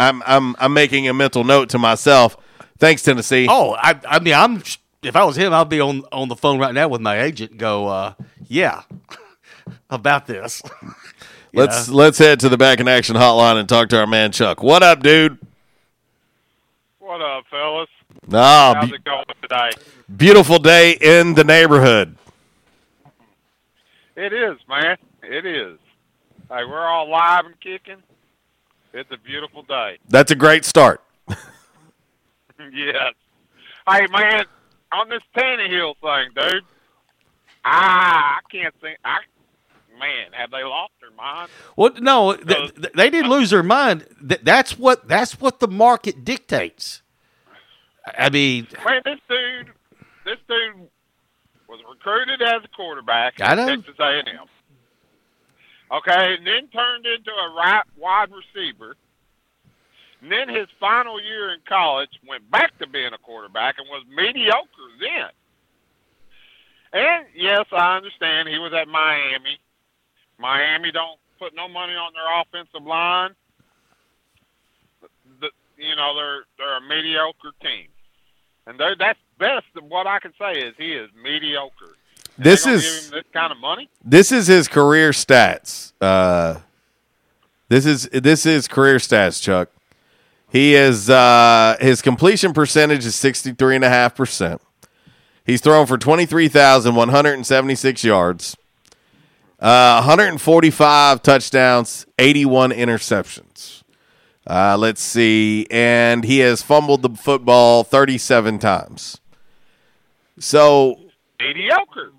I'm, 0.01 0.23
I'm, 0.25 0.55
I'm 0.59 0.73
making 0.73 1.07
a 1.07 1.13
mental 1.13 1.43
note 1.43 1.69
to 1.69 1.77
myself. 1.79 2.35
Thanks, 2.77 3.03
Tennessee. 3.03 3.47
Oh, 3.49 3.73
I, 3.73 3.99
I 4.07 4.19
mean, 4.19 4.33
I'm 4.33 4.63
if 5.03 5.15
I 5.15 5.23
was 5.23 5.35
him, 5.35 5.53
I'd 5.53 5.69
be 5.69 5.79
on 5.79 6.03
on 6.11 6.27
the 6.27 6.35
phone 6.35 6.59
right 6.59 6.73
now 6.73 6.87
with 6.87 7.01
my 7.01 7.21
agent. 7.21 7.57
Go, 7.57 7.87
uh, 7.87 8.13
yeah, 8.47 8.83
about 9.89 10.27
this. 10.27 10.61
Let's 11.53 11.89
know? 11.89 11.95
let's 11.95 12.17
head 12.17 12.39
to 12.39 12.49
the 12.49 12.57
back 12.57 12.79
in 12.79 12.87
action 12.87 13.17
hotline 13.17 13.59
and 13.59 13.67
talk 13.67 13.89
to 13.89 13.99
our 13.99 14.07
man 14.07 14.31
Chuck. 14.31 14.63
What 14.63 14.83
up, 14.83 15.03
dude? 15.03 15.37
What 16.99 17.21
up, 17.21 17.43
fellas? 17.51 17.89
How's 18.31 18.89
be- 18.89 18.95
it 18.95 19.03
going 19.03 19.25
today? 19.41 19.71
beautiful 20.15 20.59
day 20.59 20.91
in 21.01 21.33
the 21.33 21.43
neighborhood. 21.43 22.15
It 24.15 24.31
is, 24.31 24.57
man. 24.69 24.95
It 25.23 25.45
is. 25.45 25.77
Hey, 26.47 26.63
we're 26.63 26.87
all 26.87 27.09
live 27.09 27.45
and 27.45 27.59
kicking. 27.59 28.01
It's 28.93 29.09
a 29.11 29.17
beautiful 29.17 29.63
day. 29.63 29.97
That's 30.09 30.31
a 30.31 30.35
great 30.35 30.65
start. 30.65 31.01
yes. 31.27 33.13
Hey, 33.87 34.05
man, 34.11 34.45
on 34.91 35.09
this 35.09 35.21
Tannehill 35.35 35.95
thing, 36.01 36.29
dude. 36.35 36.63
Ah, 37.63 38.37
I 38.37 38.39
can't 38.51 38.73
think. 38.81 38.97
I 39.05 39.19
man, 39.99 40.31
have 40.33 40.51
they 40.51 40.63
lost 40.63 40.93
their 40.99 41.11
mind? 41.11 41.49
Well, 41.75 41.91
no, 41.99 42.33
th- 42.35 42.75
th- 42.75 42.93
they 42.93 43.09
didn't 43.09 43.29
lose 43.29 43.51
their 43.51 43.63
mind. 43.63 44.05
That's 44.19 44.77
what 44.77 45.07
that's 45.07 45.39
what 45.39 45.59
the 45.59 45.67
market 45.67 46.25
dictates. 46.25 47.01
I 48.17 48.29
mean, 48.29 48.67
Man, 48.83 49.01
this 49.05 49.19
dude, 49.29 49.67
this 50.25 50.37
dude 50.47 50.89
was 51.69 51.79
recruited 51.87 52.41
as 52.41 52.63
a 52.63 52.67
quarterback 52.75 53.35
I 53.39 53.53
know. 53.55 53.67
Texas 53.75 53.95
A&M. 53.99 54.25
Okay, 55.91 56.35
and 56.37 56.47
then 56.47 56.67
turned 56.69 57.05
into 57.05 57.31
a 57.31 57.53
right 57.53 57.83
wide 57.97 58.29
receiver. 58.31 58.95
And 60.21 60.31
then 60.31 60.47
his 60.47 60.67
final 60.79 61.21
year 61.21 61.51
in 61.51 61.59
college 61.67 62.11
went 62.27 62.49
back 62.49 62.77
to 62.79 62.87
being 62.87 63.13
a 63.13 63.17
quarterback 63.17 63.75
and 63.77 63.87
was 63.89 64.05
mediocre 64.15 64.91
then. 64.99 65.29
And 66.93 67.25
yes, 67.35 67.65
I 67.71 67.97
understand 67.97 68.47
he 68.47 68.59
was 68.59 68.73
at 68.73 68.87
Miami. 68.87 69.57
Miami 70.37 70.91
don't 70.91 71.19
put 71.39 71.55
no 71.55 71.67
money 71.67 71.93
on 71.93 72.13
their 72.13 72.41
offensive 72.41 72.87
line. 72.87 73.31
The, 75.39 75.49
you 75.77 75.95
know 75.95 76.15
they're 76.15 76.43
they're 76.57 76.77
a 76.77 76.81
mediocre 76.81 77.51
team, 77.61 77.87
and 78.67 78.79
that's 78.79 79.19
best 79.39 79.65
of 79.75 79.85
what 79.85 80.05
I 80.07 80.19
can 80.19 80.33
say 80.39 80.59
is 80.59 80.75
he 80.77 80.93
is 80.93 81.09
mediocre. 81.21 81.95
This 82.43 82.65
is- 82.65 83.09
this 83.11 83.23
kind 83.33 83.51
of 83.51 83.59
money. 83.59 83.89
This 84.03 84.31
is 84.31 84.47
his 84.47 84.67
career 84.67 85.11
stats. 85.11 85.93
Uh, 86.01 86.59
this 87.69 87.85
is 87.85 88.09
this 88.11 88.45
is 88.45 88.67
career 88.67 88.97
stats, 88.97 89.41
Chuck. 89.41 89.69
He 90.49 90.75
is 90.75 91.09
uh, 91.09 91.77
his 91.79 92.01
completion 92.01 92.51
percentage 92.53 93.05
is 93.05 93.15
sixty 93.15 93.53
three 93.53 93.75
and 93.75 93.83
a 93.85 93.89
half 93.89 94.15
percent. 94.15 94.61
He's 95.45 95.61
thrown 95.61 95.85
for 95.87 95.97
twenty 95.97 96.25
three 96.25 96.47
thousand 96.49 96.95
one 96.95 97.09
hundred 97.09 97.33
and 97.35 97.45
seventy 97.47 97.75
six 97.75 98.03
yards, 98.03 98.57
uh, 99.59 99.95
one 99.99 100.03
hundred 100.03 100.27
and 100.27 100.41
forty 100.41 100.69
five 100.69 101.21
touchdowns, 101.21 102.05
eighty 102.19 102.43
one 102.45 102.71
interceptions. 102.71 103.83
Uh, 104.45 104.75
let's 104.77 105.01
see, 105.01 105.67
and 105.71 106.25
he 106.25 106.39
has 106.39 106.61
fumbled 106.61 107.03
the 107.03 107.09
football 107.11 107.83
thirty 107.83 108.17
seven 108.17 108.59
times. 108.59 109.19
So 110.39 110.99
Mediocre. 111.39 112.11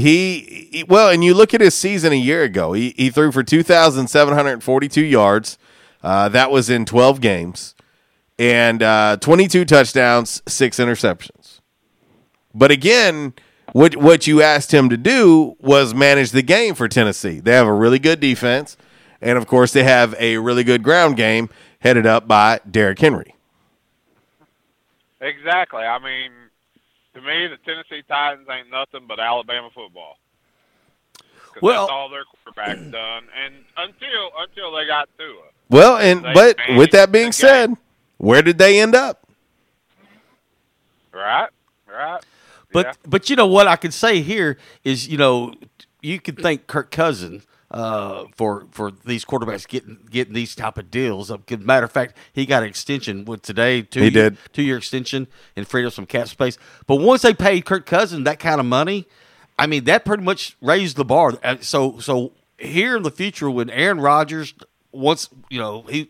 He, 0.00 0.68
he- 0.72 0.84
well, 0.84 1.10
and 1.10 1.24
you 1.24 1.34
look 1.34 1.54
at 1.54 1.60
his 1.60 1.74
season 1.74 2.12
a 2.12 2.16
year 2.16 2.42
ago. 2.42 2.72
He 2.72 2.94
he 2.96 3.10
threw 3.10 3.32
for 3.32 3.42
two 3.42 3.62
thousand 3.62 4.08
seven 4.08 4.34
hundred 4.34 4.62
forty 4.62 4.88
two 4.88 5.04
yards. 5.04 5.58
Uh, 6.02 6.28
that 6.28 6.50
was 6.50 6.70
in 6.70 6.84
twelve 6.84 7.20
games, 7.20 7.74
and 8.38 8.82
uh, 8.82 9.16
twenty 9.20 9.48
two 9.48 9.64
touchdowns, 9.64 10.42
six 10.46 10.78
interceptions. 10.78 11.60
But 12.54 12.70
again, 12.70 13.34
what 13.72 13.96
what 13.96 14.26
you 14.26 14.42
asked 14.42 14.72
him 14.72 14.88
to 14.88 14.96
do 14.96 15.56
was 15.60 15.94
manage 15.94 16.30
the 16.30 16.42
game 16.42 16.74
for 16.74 16.88
Tennessee. 16.88 17.40
They 17.40 17.52
have 17.52 17.66
a 17.66 17.72
really 17.72 17.98
good 17.98 18.20
defense, 18.20 18.76
and 19.20 19.36
of 19.36 19.46
course, 19.46 19.72
they 19.72 19.82
have 19.84 20.14
a 20.18 20.38
really 20.38 20.64
good 20.64 20.82
ground 20.82 21.16
game 21.16 21.48
headed 21.80 22.06
up 22.06 22.26
by 22.26 22.60
Derrick 22.70 22.98
Henry. 22.98 23.34
Exactly. 25.20 25.80
I 25.82 25.98
mean, 25.98 26.30
to 27.16 27.22
me, 27.22 27.46
the 27.48 27.56
Tennessee 27.64 28.02
Titans 28.06 28.46
ain't 28.50 28.70
nothing 28.70 29.06
but 29.08 29.18
Alabama 29.18 29.70
football. 29.74 30.18
Well- 31.62 31.86
that's 31.86 31.90
all 31.92 32.08
their 32.10 32.24
quarterbacks 32.24 32.90
done, 32.92 33.24
and 33.44 33.54
until 33.76 34.30
until 34.38 34.72
they 34.72 34.86
got 34.86 35.08
Tua. 35.18 35.42
Well, 35.68 35.96
and 35.96 36.22
but 36.22 36.56
with 36.76 36.90
that 36.92 37.10
being 37.10 37.28
the 37.28 37.32
said, 37.32 37.74
where 38.18 38.42
did 38.42 38.58
they 38.58 38.78
end 38.80 38.94
up? 38.94 39.26
Right, 41.12 41.48
right. 41.88 42.20
But 42.72 42.86
Yeah. 42.86 42.92
but 43.06 43.30
you 43.30 43.36
know 43.36 43.46
what 43.46 43.66
I 43.66 43.76
can 43.76 43.90
say 43.90 44.20
here 44.20 44.58
is 44.84 45.08
you 45.08 45.16
know 45.16 45.54
you 46.02 46.20
can 46.20 46.36
thank 46.36 46.66
Kirk 46.66 46.90
Cousins 46.90 47.46
uh, 47.70 48.24
for 48.34 48.66
for 48.70 48.92
these 49.04 49.24
quarterbacks 49.24 49.66
getting 49.66 49.98
getting 50.10 50.34
these 50.34 50.54
type 50.54 50.78
of 50.78 50.90
deals. 50.90 51.30
Uh, 51.30 51.38
Matter 51.58 51.86
of 51.86 51.92
fact, 51.92 52.16
he 52.32 52.46
got 52.46 52.62
an 52.62 52.68
extension 52.68 53.24
with 53.24 53.42
today. 53.42 53.82
Two 53.82 54.00
He 54.00 54.04
year, 54.10 54.30
did. 54.30 54.38
two 54.52 54.62
year 54.62 54.76
extension 54.78 55.26
and 55.56 55.66
freed 55.66 55.84
up 55.86 55.92
some 55.92 56.06
cap 56.06 56.28
space. 56.28 56.58
But 56.86 56.96
once 56.96 57.22
they 57.22 57.34
paid 57.34 57.64
Kirk 57.64 57.84
Cousins 57.86 58.24
that 58.24 58.38
kind 58.38 58.60
of 58.60 58.66
money, 58.66 59.06
I 59.58 59.66
mean 59.66 59.84
that 59.84 60.04
pretty 60.04 60.22
much 60.22 60.56
raised 60.60 60.96
the 60.96 61.04
bar. 61.04 61.34
Uh, 61.42 61.56
So 61.60 61.98
so 61.98 62.32
here 62.58 62.96
in 62.96 63.02
the 63.02 63.10
future 63.10 63.50
when 63.50 63.68
Aaron 63.70 64.00
Rodgers 64.00 64.54
once 64.92 65.28
you 65.50 65.58
know 65.58 65.82
he 65.82 66.08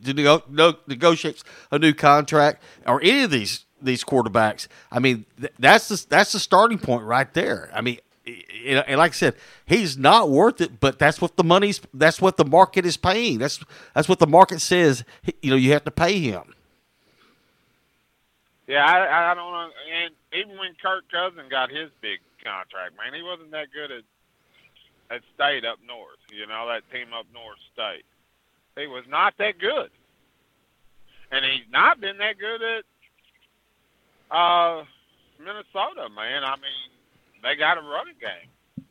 negotiates 0.87 1.43
a 1.71 1.79
new 1.79 1.93
contract 1.93 2.63
or 2.87 3.01
any 3.03 3.23
of 3.23 3.31
these 3.31 3.65
these 3.81 4.05
quarterbacks, 4.05 4.69
I 4.93 4.99
mean 5.01 5.27
th- 5.41 5.53
that's 5.59 5.89
the 5.89 6.07
that's 6.09 6.33
the 6.33 6.39
starting 6.39 6.79
point 6.79 7.05
right 7.05 7.33
there. 7.35 7.71
I 7.75 7.81
mean. 7.81 7.99
And 8.27 8.99
like 8.99 9.13
I 9.13 9.15
said, 9.15 9.35
he's 9.67 9.97
not 9.97 10.31
worth 10.31 10.61
it, 10.61 10.81
but 10.81 10.99
that's 10.99 11.21
what 11.21 11.37
the 11.37 11.45
money's. 11.45 11.81
That's 11.95 12.21
what 12.21 12.37
the 12.37 12.45
market 12.45 12.85
is 12.85 12.97
paying. 12.97 13.39
That's 13.39 13.61
that's 13.95 14.09
what 14.09 14.19
the 14.19 14.27
market 14.27 14.61
says. 14.61 15.05
You 15.43 15.51
know, 15.51 15.57
you 15.57 15.73
have 15.73 15.85
to 15.85 15.93
pay 15.93 16.19
him. 16.19 16.55
Yeah, 18.67 18.85
I, 18.85 19.31
I 19.31 19.35
don't 19.35 19.53
know. 19.53 19.69
And 20.03 20.15
even 20.33 20.59
when 20.59 20.75
Kirk 20.83 21.05
Cousins 21.11 21.49
got 21.49 21.71
his 21.71 21.89
big 22.01 22.19
contract, 22.43 22.97
man, 22.97 23.15
he 23.15 23.23
wasn't 23.23 23.53
that 23.53 23.69
good 23.73 23.93
at 23.93 24.03
at 25.09 25.23
state 25.35 25.65
up 25.65 25.79
north. 25.87 26.19
You 26.33 26.47
know 26.49 26.67
that 26.69 26.83
team 26.91 27.13
up 27.17 27.27
north 27.33 27.59
state. 27.73 28.05
He 28.77 28.89
was 28.89 29.05
not 29.09 29.35
that 29.39 29.59
good, 29.59 29.91
and 31.31 31.45
he's 31.45 31.71
not 31.71 32.01
been 32.01 32.19
that 32.19 32.39
good 32.39 32.61
at 32.61 32.85
uh, 34.37 34.85
Minnesota. 35.39 36.09
Man, 36.15 36.43
I 36.43 36.57
mean, 36.57 36.91
they 37.43 37.57
got 37.57 37.79
a 37.79 37.81
running 37.83 38.15
game. 38.21 38.85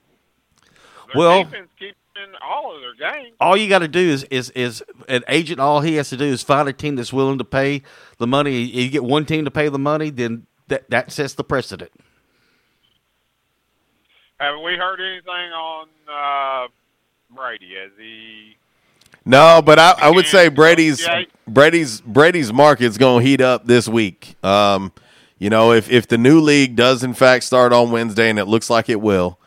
Their 1.13 1.15
Well- 1.15 1.43
defense 1.43 1.69
keeps 1.79 1.97
in 2.15 2.31
all 2.41 2.73
of 2.75 2.81
their 2.81 3.11
games. 3.13 3.35
all 3.41 3.57
you 3.57 3.67
got 3.67 3.79
to 3.79 3.87
do 3.89 3.99
is 3.99 4.23
is 4.25 4.49
is 4.51 4.81
an 5.09 5.23
agent. 5.27 5.59
All 5.59 5.81
he 5.81 5.95
has 5.95 6.09
to 6.09 6.17
do 6.17 6.23
is 6.25 6.41
find 6.43 6.67
a 6.69 6.73
team 6.73 6.95
that's 6.95 7.11
willing 7.11 7.37
to 7.39 7.43
pay 7.43 7.81
the 8.19 8.25
money. 8.27 8.61
You 8.61 8.89
get 8.89 9.03
one 9.03 9.25
team 9.25 9.43
to 9.45 9.51
pay 9.51 9.67
the 9.67 9.77
money, 9.79 10.09
then 10.11 10.47
that 10.67 10.89
that 10.89 11.11
sets 11.11 11.33
the 11.33 11.43
precedent. 11.43 11.91
Have 14.39 14.55
we 14.63 14.75
heard 14.75 14.99
anything 14.99 15.29
on 15.53 15.87
uh, 16.09 16.67
Brady? 17.33 17.73
Has 17.81 17.91
he? 17.97 18.57
No, 19.25 19.61
but 19.63 19.79
I, 19.79 19.95
I 19.97 20.09
would 20.11 20.27
say 20.27 20.49
Brady's 20.49 21.07
Brady's 21.47 22.01
Brady's 22.01 22.53
market's 22.53 22.97
going 22.97 23.23
to 23.23 23.29
heat 23.29 23.41
up 23.41 23.65
this 23.65 23.87
week. 23.87 24.35
Um, 24.43 24.91
you 25.37 25.49
know, 25.49 25.71
if 25.71 25.89
if 25.89 26.07
the 26.07 26.17
new 26.17 26.39
league 26.39 26.75
does 26.75 27.03
in 27.03 27.13
fact 27.13 27.43
start 27.43 27.73
on 27.73 27.91
Wednesday, 27.91 28.29
and 28.29 28.39
it 28.39 28.45
looks 28.45 28.69
like 28.69 28.89
it 28.89 29.01
will, 29.01 29.39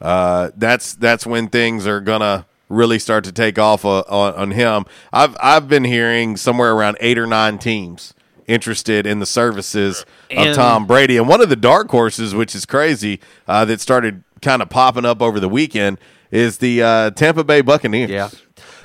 uh, 0.00 0.50
that's 0.56 0.94
that's 0.94 1.26
when 1.26 1.48
things 1.48 1.86
are 1.86 2.00
gonna 2.00 2.46
really 2.68 2.98
start 2.98 3.24
to 3.24 3.32
take 3.32 3.58
off 3.58 3.84
uh, 3.84 4.00
on, 4.08 4.34
on 4.34 4.50
him. 4.52 4.84
I've 5.12 5.36
I've 5.40 5.68
been 5.68 5.84
hearing 5.84 6.36
somewhere 6.36 6.72
around 6.72 6.96
eight 7.00 7.18
or 7.18 7.26
nine 7.26 7.58
teams 7.58 8.14
interested 8.46 9.06
in 9.06 9.18
the 9.20 9.26
services 9.26 10.00
of 10.30 10.46
And- 10.46 10.54
Tom 10.54 10.86
Brady, 10.86 11.16
and 11.16 11.28
one 11.28 11.40
of 11.40 11.48
the 11.48 11.56
dark 11.56 11.90
horses, 11.90 12.34
which 12.34 12.54
is 12.54 12.66
crazy, 12.66 13.20
uh, 13.46 13.64
that 13.66 13.80
started 13.80 14.24
kind 14.42 14.60
of 14.62 14.68
popping 14.68 15.04
up 15.04 15.22
over 15.22 15.38
the 15.38 15.48
weekend, 15.48 15.98
is 16.30 16.58
the 16.58 16.82
uh, 16.82 17.10
Tampa 17.10 17.44
Bay 17.44 17.60
Buccaneers. 17.60 18.10
Yeah. 18.10 18.30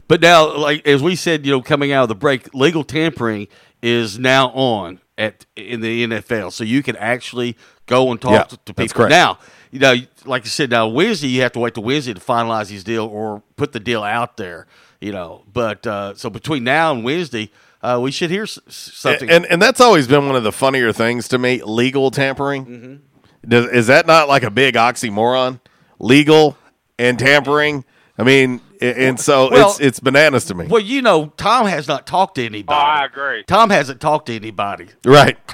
But 0.07 0.21
now, 0.21 0.55
like 0.55 0.87
as 0.87 1.01
we 1.03 1.15
said, 1.15 1.45
you 1.45 1.51
know, 1.51 1.61
coming 1.61 1.91
out 1.91 2.03
of 2.03 2.09
the 2.09 2.15
break, 2.15 2.53
legal 2.53 2.83
tampering 2.83 3.47
is 3.81 4.17
now 4.17 4.49
on 4.49 4.99
at 5.17 5.45
in 5.55 5.81
the 5.81 6.05
NFL, 6.07 6.51
so 6.53 6.63
you 6.63 6.83
can 6.83 6.95
actually 6.97 7.57
go 7.85 8.11
and 8.11 8.21
talk 8.21 8.31
Yeah, 8.31 8.43
to, 8.43 8.57
to 8.57 8.73
people. 8.73 8.95
correct. 8.95 9.09
Now, 9.11 9.39
you 9.71 9.79
know, 9.79 9.95
like 10.25 10.43
I 10.45 10.47
said, 10.49 10.69
now 10.69 10.87
Wednesday 10.87 11.27
you 11.27 11.41
have 11.41 11.51
to 11.53 11.59
wait 11.59 11.73
to 11.75 11.81
Wednesday 11.81 12.13
to 12.13 12.19
finalize 12.19 12.69
his 12.69 12.83
deal 12.83 13.05
or 13.05 13.41
put 13.55 13.71
the 13.71 13.79
deal 13.79 14.03
out 14.03 14.37
there. 14.37 14.67
You 15.01 15.11
know, 15.11 15.43
but 15.51 15.85
uh, 15.85 16.15
so 16.15 16.29
between 16.29 16.63
now 16.63 16.91
and 16.91 17.03
Wednesday, 17.03 17.51
uh, 17.83 17.99
we 18.01 18.09
should 18.11 18.31
hear 18.31 18.43
s- 18.43 18.57
s- 18.67 18.91
something. 18.95 19.29
And 19.29 19.45
and 19.45 19.61
that's 19.61 19.79
always 19.79 20.07
been 20.07 20.25
one 20.25 20.35
of 20.35 20.43
the 20.43 20.51
funnier 20.51 20.91
things 20.91 21.27
to 21.29 21.37
me. 21.37 21.61
Legal 21.63 22.09
tampering. 22.11 22.65
Mm-hmm. 22.65 22.95
Does, 23.49 23.65
is 23.69 23.87
that 23.87 24.07
not 24.07 24.27
like 24.27 24.43
a 24.43 24.49
big 24.51 24.73
oxymoron? 24.75 25.59
Legal 25.99 26.57
and 26.99 27.17
tampering. 27.19 27.85
I 28.17 28.23
mean, 28.23 28.55
a- 28.55 28.61
and 28.81 29.19
so 29.19 29.49
Well- 29.51 29.69
it's 29.71 29.79
it's 29.79 29.99
bananas 29.99 30.45
to 30.45 30.55
me. 30.55 30.67
well, 30.67 30.81
you 30.81 31.01
know, 31.01 31.27
Tom 31.37 31.65
has 31.67 31.87
not 31.87 32.05
talked 32.07 32.35
to 32.35 32.45
anybody. 32.45 32.77
Oh, 32.77 32.81
I 32.81 33.05
agree. 33.05 33.43
Tom 33.45 33.69
hasn't 33.69 33.99
talked 34.01 34.27
to 34.27 34.35
anybody. 34.35 34.87
Right. 35.05 35.37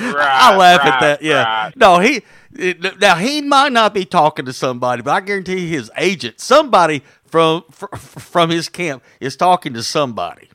right 0.00 0.16
I 0.16 0.56
laugh 0.56 0.80
at 0.84 1.00
that. 1.00 1.22
Yeah. 1.22 1.44
right. 1.44 1.76
No, 1.76 1.98
he 1.98 2.22
it- 2.56 3.00
now 3.00 3.16
he 3.16 3.40
might 3.42 3.72
not 3.72 3.94
be 3.94 4.04
talking 4.04 4.44
to 4.46 4.52
somebody, 4.52 5.02
but 5.02 5.12
I 5.12 5.20
guarantee 5.20 5.68
his 5.68 5.90
agent, 5.96 6.40
somebody 6.40 7.02
from 7.24 7.64
fr- 7.70 7.94
from 7.96 8.50
his 8.50 8.68
camp, 8.68 9.02
is 9.20 9.36
talking 9.36 9.74
to 9.74 9.82
somebody, 9.82 10.48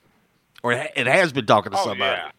or 0.64 0.72
it 0.74 1.08
has 1.08 1.32
been 1.34 1.46
talking 1.46 1.72
to 1.72 1.78
Oh, 1.78 1.84
somebody. 1.84 2.12
yeah. 2.22 2.32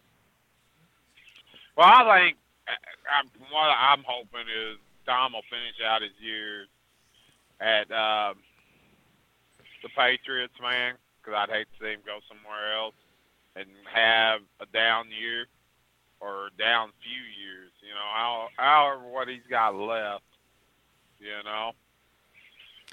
Well, 1.77 1.87
I 1.87 2.19
think 2.25 2.37
I, 2.67 2.71
I'm, 3.19 3.27
what 3.51 3.59
I'm 3.69 4.03
hoping 4.07 4.47
is 4.71 4.77
Tom 5.05 5.33
will 5.33 5.41
finish 5.49 5.75
out 5.85 6.01
his 6.01 6.11
years 6.19 6.67
at 7.59 7.91
um, 7.91 8.35
the 9.81 9.89
Patriots, 9.89 10.53
man, 10.61 10.95
because 11.21 11.37
I'd 11.37 11.49
hate 11.53 11.67
to 11.79 11.85
see 11.85 11.91
him 11.93 11.99
go 12.05 12.19
somewhere 12.27 12.73
else 12.75 12.95
and 13.55 13.65
have 13.93 14.41
a 14.59 14.65
down 14.67 15.05
year 15.11 15.45
or 16.19 16.49
down 16.57 16.89
few 17.03 17.21
years. 17.43 17.71
You 17.81 17.89
know, 17.89 18.09
how, 18.13 18.47
however 18.57 19.07
what 19.09 19.27
he's 19.27 19.45
got 19.49 19.75
left. 19.75 20.23
You 21.19 21.43
know, 21.45 21.71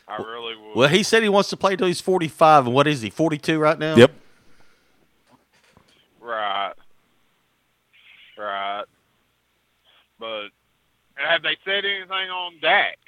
I 0.07 0.17
really 0.17 0.55
would. 0.57 0.77
Well, 0.77 0.89
he 0.89 1.03
said 1.03 1.23
he 1.23 1.29
wants 1.31 1.49
to 1.51 1.57
play 1.57 1.77
till 1.77 1.87
he's 1.87 2.01
45, 2.01 2.67
and 2.67 2.75
what 2.75 2.87
is 2.87 3.01
he, 3.01 3.09
42 3.11 3.59
right 3.59 3.79
now? 3.79 3.97
Yep. 3.97 4.11
Right. 6.21 6.75
Right. 8.37 8.85
But 10.21 10.49
have 11.15 11.43
they 11.43 11.57
said 11.65 11.85
anything 11.85 12.11
on 12.31 12.55
Dak? 12.61 12.99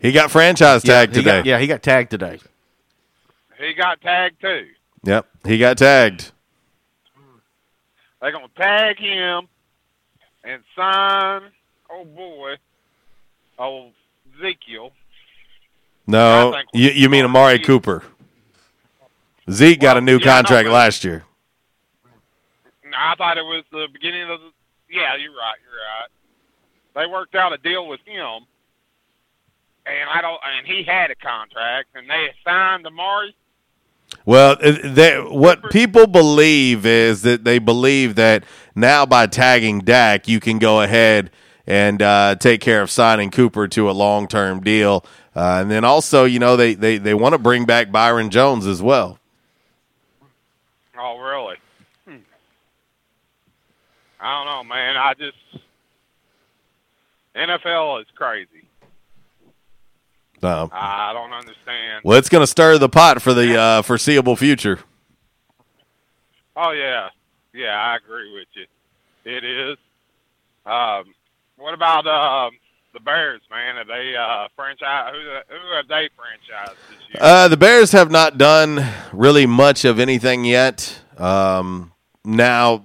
He 0.00 0.12
got 0.12 0.30
franchise 0.30 0.84
Yeah, 0.84 0.94
tagged 0.94 1.14
he 1.14 1.22
today. 1.22 1.38
got- 1.38 1.46
yeah, 1.46 1.58
he 1.58 1.66
got 1.66 1.82
tagged 1.82 2.10
today. 2.10 2.38
He 3.62 3.74
got 3.74 4.00
tagged 4.00 4.40
too. 4.40 4.66
Yep, 5.04 5.26
he 5.46 5.56
got 5.56 5.78
tagged. 5.78 6.32
They're 8.20 8.32
gonna 8.32 8.48
tag 8.56 8.98
him 8.98 9.46
and 10.42 10.62
sign. 10.74 11.42
Oh 11.88 12.04
boy, 12.04 12.56
oh 13.60 13.90
Ezekiel. 14.36 14.92
No, 16.08 16.60
you, 16.72 16.90
you 16.90 17.08
mean 17.08 17.24
Amari 17.24 17.60
Cooper? 17.60 18.02
Zeke 19.48 19.78
got 19.78 19.96
a 19.96 20.00
new 20.00 20.18
yeah, 20.18 20.24
contract 20.24 20.66
but- 20.66 20.72
last 20.72 21.04
year. 21.04 21.24
I 22.94 23.14
thought 23.14 23.38
it 23.38 23.42
was 23.42 23.64
the 23.70 23.86
beginning 23.92 24.22
of 24.28 24.40
the. 24.40 24.50
Yeah, 24.90 25.16
you're 25.16 25.32
right. 25.32 25.56
You're 25.62 25.72
right. 25.72 26.08
They 26.94 27.10
worked 27.10 27.34
out 27.34 27.52
a 27.52 27.58
deal 27.58 27.88
with 27.88 28.00
him, 28.04 28.44
and 29.86 30.10
I 30.12 30.20
don't. 30.20 30.40
And 30.58 30.66
he 30.66 30.82
had 30.82 31.10
a 31.10 31.14
contract, 31.14 31.90
and 31.94 32.10
they 32.10 32.34
signed 32.44 32.86
Amari. 32.86 33.34
Well, 34.24 34.56
uh, 34.62 34.72
they, 34.84 35.16
what 35.18 35.70
people 35.70 36.06
believe 36.06 36.86
is 36.86 37.22
that 37.22 37.44
they 37.44 37.58
believe 37.58 38.14
that 38.16 38.44
now 38.74 39.04
by 39.04 39.26
tagging 39.26 39.80
Dak, 39.80 40.28
you 40.28 40.38
can 40.38 40.58
go 40.58 40.80
ahead 40.80 41.30
and 41.66 42.00
uh, 42.00 42.36
take 42.36 42.60
care 42.60 42.82
of 42.82 42.90
signing 42.90 43.30
Cooper 43.30 43.68
to 43.68 43.90
a 43.90 43.92
long 43.92 44.28
term 44.28 44.62
deal. 44.62 45.04
Uh, 45.34 45.58
and 45.62 45.70
then 45.70 45.84
also, 45.84 46.24
you 46.24 46.38
know, 46.38 46.56
they, 46.56 46.74
they, 46.74 46.98
they 46.98 47.14
want 47.14 47.32
to 47.32 47.38
bring 47.38 47.64
back 47.64 47.90
Byron 47.90 48.30
Jones 48.30 48.66
as 48.66 48.82
well. 48.82 49.18
Oh, 50.98 51.18
really? 51.18 51.56
Hmm. 52.06 52.16
I 54.20 54.38
don't 54.38 54.46
know, 54.46 54.74
man. 54.74 54.96
I 54.96 55.14
just 55.14 55.36
NFL 57.34 58.02
is 58.02 58.06
crazy. 58.14 58.61
Um, 60.44 60.70
I 60.72 61.12
don't 61.12 61.32
understand. 61.32 62.02
well, 62.04 62.18
it's 62.18 62.28
going 62.28 62.42
to 62.42 62.46
stir 62.46 62.78
the 62.78 62.88
pot 62.88 63.22
for 63.22 63.32
the 63.32 63.56
uh, 63.56 63.82
foreseeable 63.82 64.36
future. 64.36 64.80
Oh 66.56 66.72
yeah, 66.72 67.08
yeah, 67.54 67.78
I 67.80 67.96
agree 67.96 68.32
with 68.34 68.48
you. 68.54 68.66
It 69.24 69.44
is. 69.44 69.78
Um, 70.66 71.14
what 71.56 71.74
about 71.74 72.06
um, 72.06 72.52
the 72.92 73.00
Bears, 73.00 73.40
man? 73.50 73.76
Are 73.76 73.84
they 73.84 74.14
uh, 74.16 74.48
franchise? 74.56 75.12
Who, 75.12 75.54
who 75.54 75.66
are 75.74 75.82
they 75.88 76.08
franchised 76.08 76.76
this 76.90 76.98
year? 77.08 77.18
Uh, 77.20 77.48
the 77.48 77.56
Bears 77.56 77.92
have 77.92 78.10
not 78.10 78.36
done 78.36 78.84
really 79.12 79.46
much 79.46 79.84
of 79.84 79.98
anything 79.98 80.44
yet. 80.44 81.00
Um, 81.18 81.92
now 82.24 82.84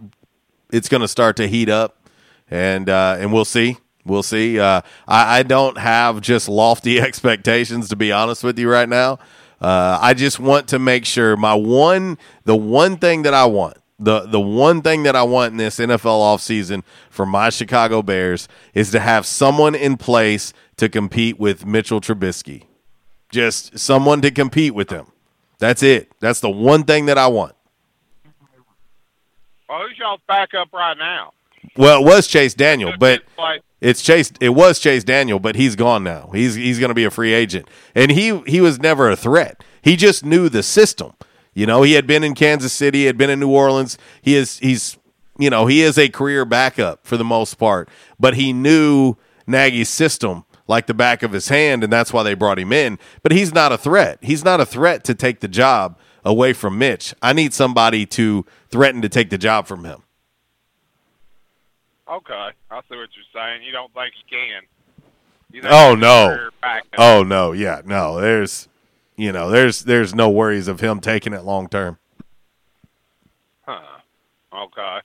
it's 0.71 0.89
going 0.89 1.01
to 1.01 1.07
start 1.07 1.37
to 1.37 1.47
heat 1.47 1.69
up, 1.69 2.07
and 2.49 2.89
uh, 2.89 3.17
and 3.19 3.33
we'll 3.33 3.45
see. 3.45 3.77
We'll 4.07 4.23
see. 4.23 4.59
Uh, 4.59 4.81
I, 5.07 5.39
I 5.39 5.43
don't 5.43 5.77
have 5.77 6.21
just 6.21 6.49
lofty 6.49 6.99
expectations, 7.01 7.89
to 7.89 7.95
be 7.95 8.11
honest 8.11 8.43
with 8.43 8.57
you 8.57 8.69
right 8.69 8.89
now. 8.89 9.19
Uh, 9.59 9.97
I 10.01 10.13
just 10.13 10.39
want 10.39 10.67
to 10.69 10.79
make 10.79 11.05
sure 11.05 11.35
my 11.35 11.55
one, 11.55 12.17
the 12.45 12.55
one 12.55 12.97
thing 12.97 13.23
that 13.23 13.33
I 13.33 13.45
want, 13.45 13.77
the 13.99 14.27
the 14.27 14.39
one 14.39 14.83
thing 14.83 15.03
that 15.03 15.15
I 15.15 15.23
want 15.23 15.51
in 15.53 15.57
this 15.57 15.79
NFL 15.79 16.03
offseason 16.03 16.83
for 17.09 17.25
my 17.25 17.49
Chicago 17.49 18.03
Bears 18.03 18.47
is 18.75 18.91
to 18.91 18.99
have 18.99 19.25
someone 19.25 19.73
in 19.73 19.97
place 19.97 20.53
to 20.77 20.87
compete 20.87 21.39
with 21.39 21.65
Mitchell 21.65 21.99
Trubisky 21.99 22.67
just 23.29 23.77
someone 23.77 24.21
to 24.21 24.31
compete 24.31 24.73
with 24.73 24.89
him. 24.89 25.07
That's 25.59 25.83
it. 25.83 26.11
That's 26.19 26.39
the 26.39 26.49
one 26.49 26.83
thing 26.83 27.07
that 27.07 27.17
I 27.17 27.27
want. 27.27 27.53
Well, 29.67 29.81
who's 29.81 29.97
y'all's 29.97 30.21
backup 30.27 30.71
right 30.71 30.97
now? 30.97 31.33
Well, 31.75 32.01
it 32.01 32.05
was 32.05 32.27
Chase 32.27 32.53
Daniel, 32.53 32.93
but 32.97 33.23
it's 33.79 34.01
Chase. 34.01 34.31
It 34.41 34.49
was 34.49 34.79
Chase 34.79 35.03
Daniel, 35.03 35.39
but 35.39 35.55
he's 35.55 35.75
gone 35.75 36.03
now. 36.03 36.29
He's 36.33 36.55
he's 36.55 36.79
going 36.79 36.89
to 36.89 36.95
be 36.95 37.05
a 37.05 37.11
free 37.11 37.33
agent, 37.33 37.67
and 37.93 38.11
he 38.11 38.39
he 38.47 38.61
was 38.61 38.79
never 38.79 39.09
a 39.09 39.15
threat. 39.15 39.63
He 39.81 39.95
just 39.95 40.25
knew 40.25 40.49
the 40.49 40.63
system. 40.63 41.13
You 41.53 41.65
know, 41.65 41.83
he 41.83 41.93
had 41.93 42.05
been 42.07 42.23
in 42.23 42.35
Kansas 42.35 42.73
City, 42.73 43.05
had 43.05 43.17
been 43.17 43.29
in 43.29 43.39
New 43.39 43.49
Orleans. 43.49 43.97
He 44.21 44.35
is 44.35 44.57
he's 44.59 44.97
you 45.37 45.49
know 45.49 45.67
he 45.67 45.81
is 45.81 45.97
a 45.97 46.09
career 46.09 46.43
backup 46.45 47.05
for 47.05 47.17
the 47.17 47.23
most 47.23 47.55
part, 47.55 47.87
but 48.19 48.33
he 48.33 48.51
knew 48.51 49.15
Nagy's 49.45 49.89
system 49.89 50.43
like 50.67 50.87
the 50.87 50.93
back 50.93 51.23
of 51.23 51.31
his 51.31 51.49
hand, 51.49 51.83
and 51.83 51.93
that's 51.93 52.11
why 52.11 52.23
they 52.23 52.33
brought 52.33 52.59
him 52.59 52.73
in. 52.73 52.97
But 53.23 53.31
he's 53.31 53.53
not 53.53 53.71
a 53.71 53.77
threat. 53.77 54.17
He's 54.21 54.43
not 54.43 54.59
a 54.59 54.65
threat 54.65 55.03
to 55.05 55.15
take 55.15 55.39
the 55.39 55.47
job 55.47 55.97
away 56.25 56.53
from 56.53 56.77
Mitch. 56.77 57.13
I 57.21 57.33
need 57.33 57.53
somebody 57.53 58.05
to 58.07 58.45
threaten 58.69 59.01
to 59.01 59.09
take 59.09 59.29
the 59.29 59.37
job 59.37 59.67
from 59.67 59.85
him. 59.85 60.03
Okay, 62.09 62.49
I 62.71 62.81
see 62.81 62.95
what 62.97 63.09
you're 63.15 63.31
saying. 63.33 63.63
You 63.63 63.71
don't 63.71 63.93
think 63.93 64.13
he 64.15 64.35
can? 64.35 64.63
Oh 65.69 65.95
no. 65.95 66.49
Oh 66.97 67.23
no, 67.23 67.51
yeah, 67.53 67.81
no. 67.85 68.19
There's 68.19 68.67
you 69.15 69.31
know, 69.31 69.49
there's 69.49 69.83
there's 69.83 70.13
no 70.13 70.29
worries 70.29 70.67
of 70.67 70.79
him 70.81 70.99
taking 70.99 71.33
it 71.33 71.43
long 71.43 71.67
term. 71.69 71.97
Huh. 73.65 73.81
Okay. 74.53 74.97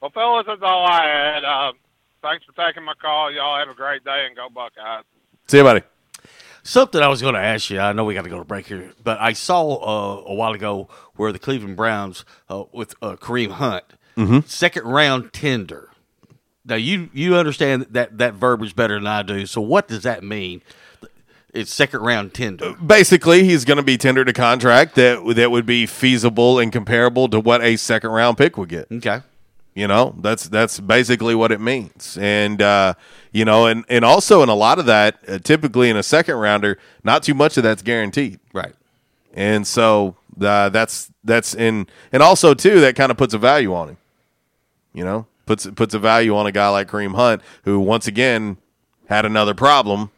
Well, 0.00 0.10
fellas, 0.12 0.44
that's 0.46 0.62
all 0.62 0.86
I 0.86 1.04
had. 1.06 1.44
Um, 1.44 1.74
thanks 2.22 2.44
for 2.44 2.52
taking 2.52 2.84
my 2.84 2.94
call. 3.00 3.32
Y'all 3.32 3.58
have 3.58 3.68
a 3.68 3.74
great 3.74 4.04
day 4.04 4.26
and 4.26 4.36
go 4.36 4.48
Buckeyes. 4.48 5.04
See 5.48 5.56
you, 5.58 5.62
buddy. 5.64 5.82
Something 6.62 7.00
I 7.00 7.08
was 7.08 7.22
going 7.22 7.34
to 7.34 7.40
ask 7.40 7.70
you. 7.70 7.78
I 7.78 7.92
know 7.92 8.04
we 8.04 8.14
got 8.14 8.22
to 8.24 8.30
go 8.30 8.38
to 8.38 8.44
break 8.44 8.66
here, 8.66 8.92
but 9.02 9.20
I 9.20 9.32
saw 9.32 9.76
uh, 9.76 10.24
a 10.30 10.34
while 10.34 10.52
ago 10.52 10.88
where 11.14 11.30
the 11.32 11.38
Cleveland 11.38 11.76
Browns 11.76 12.24
uh, 12.48 12.64
with 12.72 12.94
uh, 13.00 13.14
Kareem 13.16 13.52
Hunt, 13.52 13.84
Mhm. 14.16 14.46
second 14.48 14.84
round 14.84 15.32
tender. 15.32 15.90
Now 16.66 16.74
you 16.74 17.10
you 17.12 17.36
understand 17.36 17.86
that 17.90 18.18
that 18.18 18.34
verbiage 18.34 18.74
better 18.74 18.94
than 18.94 19.06
I 19.06 19.22
do. 19.22 19.46
So 19.46 19.60
what 19.60 19.88
does 19.88 20.02
that 20.02 20.22
mean? 20.22 20.62
It's 21.54 21.72
second 21.72 22.00
round 22.00 22.34
tender. 22.34 22.74
Basically, 22.74 23.44
he's 23.44 23.64
going 23.64 23.78
to 23.78 23.82
be 23.82 23.96
tendered 23.96 24.28
a 24.28 24.32
contract 24.32 24.94
that 24.96 25.34
that 25.36 25.50
would 25.50 25.64
be 25.64 25.86
feasible 25.86 26.58
and 26.58 26.70
comparable 26.70 27.28
to 27.28 27.40
what 27.40 27.62
a 27.62 27.76
second 27.76 28.10
round 28.10 28.36
pick 28.36 28.58
would 28.58 28.68
get. 28.68 28.88
Okay. 28.92 29.20
You 29.74 29.86
know, 29.86 30.14
that's 30.18 30.48
that's 30.48 30.80
basically 30.80 31.34
what 31.34 31.52
it 31.52 31.60
means. 31.60 32.18
And 32.20 32.60
uh, 32.60 32.94
you 33.32 33.44
know, 33.44 33.66
and 33.66 33.84
and 33.88 34.04
also 34.04 34.42
in 34.42 34.48
a 34.48 34.54
lot 34.54 34.78
of 34.78 34.86
that, 34.86 35.18
uh, 35.28 35.38
typically 35.38 35.88
in 35.88 35.96
a 35.96 36.02
second 36.02 36.36
rounder, 36.36 36.78
not 37.04 37.22
too 37.22 37.34
much 37.34 37.56
of 37.56 37.62
that's 37.62 37.82
guaranteed. 37.82 38.40
Right. 38.52 38.74
And 39.34 39.66
so 39.66 40.16
uh, 40.40 40.70
that's 40.70 41.10
that's 41.24 41.54
in 41.54 41.86
and 42.10 42.22
also 42.22 42.54
too 42.54 42.80
that 42.80 42.96
kind 42.96 43.10
of 43.10 43.18
puts 43.18 43.34
a 43.34 43.38
value 43.38 43.74
on 43.74 43.90
him. 43.90 43.96
You 44.94 45.04
know, 45.04 45.26
puts 45.46 45.66
puts 45.68 45.94
a 45.94 45.98
value 45.98 46.36
on 46.36 46.46
a 46.46 46.52
guy 46.52 46.68
like 46.68 46.88
Kareem 46.88 47.14
Hunt, 47.14 47.40
who 47.64 47.80
once 47.80 48.06
again 48.06 48.58
had 49.08 49.24
another 49.24 49.54
problem. 49.54 50.10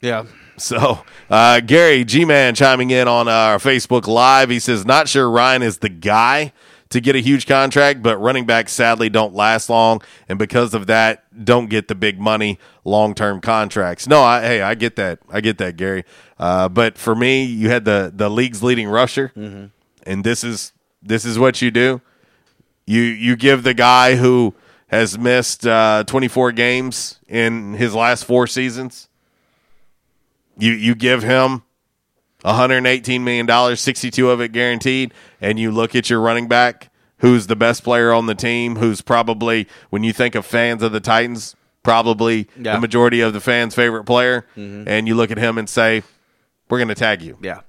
Yeah. 0.00 0.26
So 0.58 1.00
uh, 1.30 1.60
Gary 1.60 2.04
G 2.04 2.24
Man 2.24 2.54
chiming 2.54 2.90
in 2.90 3.08
on 3.08 3.26
our 3.26 3.56
Facebook 3.58 4.06
Live. 4.06 4.50
He 4.50 4.58
says, 4.58 4.84
"Not 4.84 5.08
sure 5.08 5.28
Ryan 5.30 5.62
is 5.62 5.78
the 5.78 5.88
guy." 5.88 6.52
To 6.90 7.00
get 7.00 7.16
a 7.16 7.20
huge 7.20 7.46
contract, 7.46 8.02
but 8.02 8.18
running 8.18 8.44
backs 8.44 8.70
sadly 8.70 9.08
don't 9.08 9.32
last 9.34 9.70
long, 9.70 10.02
and 10.28 10.38
because 10.38 10.74
of 10.74 10.88
that, 10.88 11.24
don't 11.42 11.70
get 11.70 11.88
the 11.88 11.94
big 11.94 12.20
money 12.20 12.58
long 12.84 13.14
term 13.14 13.40
contracts. 13.40 14.06
No, 14.06 14.20
I, 14.22 14.42
hey, 14.42 14.60
I 14.60 14.74
get 14.74 14.96
that, 14.96 15.20
I 15.30 15.40
get 15.40 15.56
that, 15.56 15.78
Gary. 15.78 16.04
Uh, 16.38 16.68
but 16.68 16.98
for 16.98 17.14
me, 17.14 17.44
you 17.44 17.70
had 17.70 17.86
the 17.86 18.12
the 18.14 18.28
league's 18.28 18.62
leading 18.62 18.88
rusher, 18.90 19.32
Mhm. 19.34 19.70
and 20.06 20.22
this 20.22 20.44
is 20.44 20.74
this 21.02 21.24
is 21.24 21.38
what 21.38 21.62
you 21.62 21.70
do. 21.70 22.02
You 22.92 23.00
you 23.02 23.36
give 23.36 23.62
the 23.62 23.72
guy 23.74 24.16
who 24.16 24.54
has 24.88 25.18
missed 25.18 25.66
uh, 25.66 26.04
24 26.06 26.52
games 26.52 27.18
in 27.26 27.72
his 27.74 27.94
last 27.94 28.24
four 28.26 28.46
seasons. 28.46 29.08
You 30.58 30.72
you 30.72 30.94
give 30.94 31.22
him 31.22 31.62
118 32.42 33.24
million 33.24 33.46
dollars, 33.46 33.80
62 33.80 34.28
of 34.30 34.40
it 34.40 34.52
guaranteed, 34.52 35.14
and 35.40 35.58
you 35.58 35.70
look 35.70 35.94
at 35.94 36.10
your 36.10 36.20
running 36.20 36.48
back, 36.48 36.90
who's 37.18 37.46
the 37.46 37.56
best 37.56 37.82
player 37.82 38.12
on 38.12 38.26
the 38.26 38.34
team, 38.34 38.76
who's 38.76 39.00
probably 39.00 39.66
when 39.90 40.04
you 40.04 40.12
think 40.12 40.34
of 40.34 40.44
fans 40.44 40.82
of 40.82 40.92
the 40.92 41.00
Titans, 41.00 41.56
probably 41.82 42.48
Yeah. 42.58 42.74
the 42.74 42.80
majority 42.80 43.20
of 43.22 43.32
the 43.32 43.40
fans' 43.40 43.74
favorite 43.74 44.04
player, 44.04 44.44
Mhm. 44.56 44.84
and 44.86 45.08
you 45.08 45.14
look 45.14 45.30
at 45.30 45.38
him 45.38 45.56
and 45.56 45.68
say, 45.68 46.02
"We're 46.68 46.78
going 46.78 46.88
to 46.88 46.94
tag 46.94 47.22
you." 47.22 47.38
Yeah. 47.40 47.60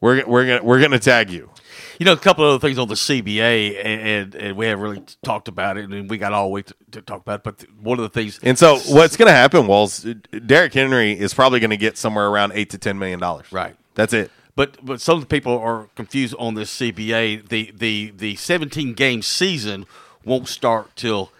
We're 0.00 0.24
we're 0.26 0.46
gonna 0.46 0.62
we're 0.62 0.80
gonna 0.80 0.98
tag 1.00 1.30
you. 1.30 1.50
You 1.98 2.06
know, 2.06 2.12
a 2.12 2.16
couple 2.16 2.44
of 2.44 2.50
other 2.54 2.66
things 2.68 2.78
on 2.78 2.88
the 2.88 2.94
CBA, 2.94 3.78
and, 3.84 4.00
and, 4.00 4.34
and 4.34 4.56
we 4.56 4.66
haven't 4.66 4.82
really 4.82 5.02
talked 5.22 5.48
about 5.48 5.76
it, 5.76 5.88
and 5.90 6.08
we 6.10 6.18
got 6.18 6.32
all 6.32 6.50
week 6.52 6.66
to, 6.66 6.74
to 6.92 7.02
talk 7.02 7.22
about 7.22 7.40
it. 7.40 7.42
But 7.44 7.64
one 7.80 7.98
of 7.98 8.02
the 8.02 8.08
things, 8.08 8.38
And 8.42 8.58
so 8.58 8.78
what's 8.88 9.16
going 9.16 9.28
to 9.28 9.32
happen, 9.34 9.66
Walls? 9.66 10.06
Derrick 10.46 10.74
Henry 10.74 11.12
is 11.18 11.32
probably 11.34 11.60
going 11.60 11.70
to 11.70 11.76
get 11.76 11.96
somewhere 11.96 12.28
around 12.28 12.52
eight 12.54 12.70
to 12.70 12.78
ten 12.78 12.98
million 12.98 13.20
dollars. 13.20 13.50
Right. 13.52 13.76
That's 13.94 14.12
it. 14.12 14.30
But 14.54 14.78
but 14.84 15.00
some 15.00 15.24
people 15.26 15.58
are 15.58 15.88
confused 15.96 16.34
on 16.38 16.54
this 16.54 16.74
CBA. 16.78 17.48
The 17.48 17.72
the 17.76 18.12
the 18.16 18.36
17 18.36 18.94
game 18.94 19.20
season 19.22 19.84
won't 20.24 20.48
start 20.48 20.96
till 20.96 21.30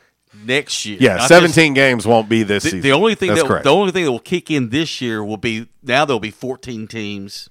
next 0.44 0.84
year. 0.84 0.98
Yeah, 1.00 1.16
Not 1.16 1.28
seventeen 1.28 1.72
games 1.72 2.06
won't 2.06 2.28
be 2.28 2.42
this 2.42 2.64
The, 2.64 2.70
season. 2.70 2.82
the 2.82 2.92
only 2.92 3.14
thing 3.14 3.28
That's 3.30 3.40
that 3.40 3.48
correct. 3.48 3.64
the 3.64 3.70
only 3.72 3.90
thing 3.92 4.04
that 4.04 4.12
will 4.12 4.18
kick 4.18 4.50
in 4.50 4.68
this 4.68 5.00
year 5.00 5.24
will 5.24 5.38
be 5.38 5.66
now 5.82 6.04
there'll 6.04 6.20
be 6.20 6.30
14 6.30 6.86
teams 6.88 7.48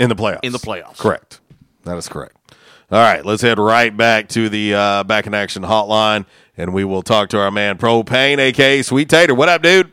in 0.00 0.08
the 0.08 0.16
playoffs. 0.16 0.40
in 0.44 0.52
the 0.52 0.58
playoffs. 0.58 0.96
Correct. 0.96 1.40
That 1.84 1.96
is 1.96 2.08
correct. 2.08 2.36
All 2.90 3.00
right, 3.00 3.24
let's 3.24 3.40
head 3.40 3.58
right 3.58 3.94
back 3.94 4.28
to 4.36 4.48
the 4.48 4.74
uh, 4.74 5.04
back 5.04 5.26
in 5.26 5.34
action 5.34 5.62
hotline, 5.62 6.26
and 6.56 6.74
we 6.74 6.84
will 6.84 7.02
talk 7.02 7.30
to 7.30 7.40
our 7.40 7.50
man 7.50 7.78
Propane, 7.78 8.38
aka 8.38 8.82
Sweet 8.82 9.08
Tater. 9.08 9.34
What 9.34 9.48
up, 9.48 9.62
dude? 9.62 9.90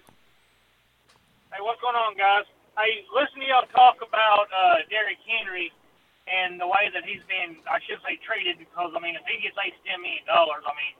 Hey, 1.49 1.63
what's 1.63 1.79
going 1.79 1.95
on, 1.95 2.17
guys? 2.19 2.43
Hey, 2.77 3.07
listen 3.15 3.39
to 3.39 3.47
y'all 3.47 3.65
talk 3.71 4.03
about 4.03 4.51
uh, 4.51 4.83
Derrick 4.91 5.17
Henry 5.23 5.71
and 6.27 6.59
the 6.59 6.67
way 6.67 6.91
that 6.93 7.07
he's 7.07 7.23
been, 7.25 7.57
I 7.65 7.79
should 7.87 8.03
say, 8.05 8.19
treated. 8.21 8.59
Because 8.59 8.91
I 8.91 8.99
mean, 8.99 9.15
if 9.15 9.23
he 9.25 9.41
gets 9.41 9.55
eight 9.63 9.73
to 9.79 9.81
ten 9.87 10.03
million 10.03 10.27
dollars, 10.27 10.67
I 10.67 10.75
mean, 10.75 10.95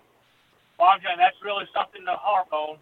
well, 0.80 0.96
that's 1.04 1.38
really 1.44 1.68
something 1.76 2.02
to 2.08 2.16
harp 2.16 2.48
on. 2.56 2.80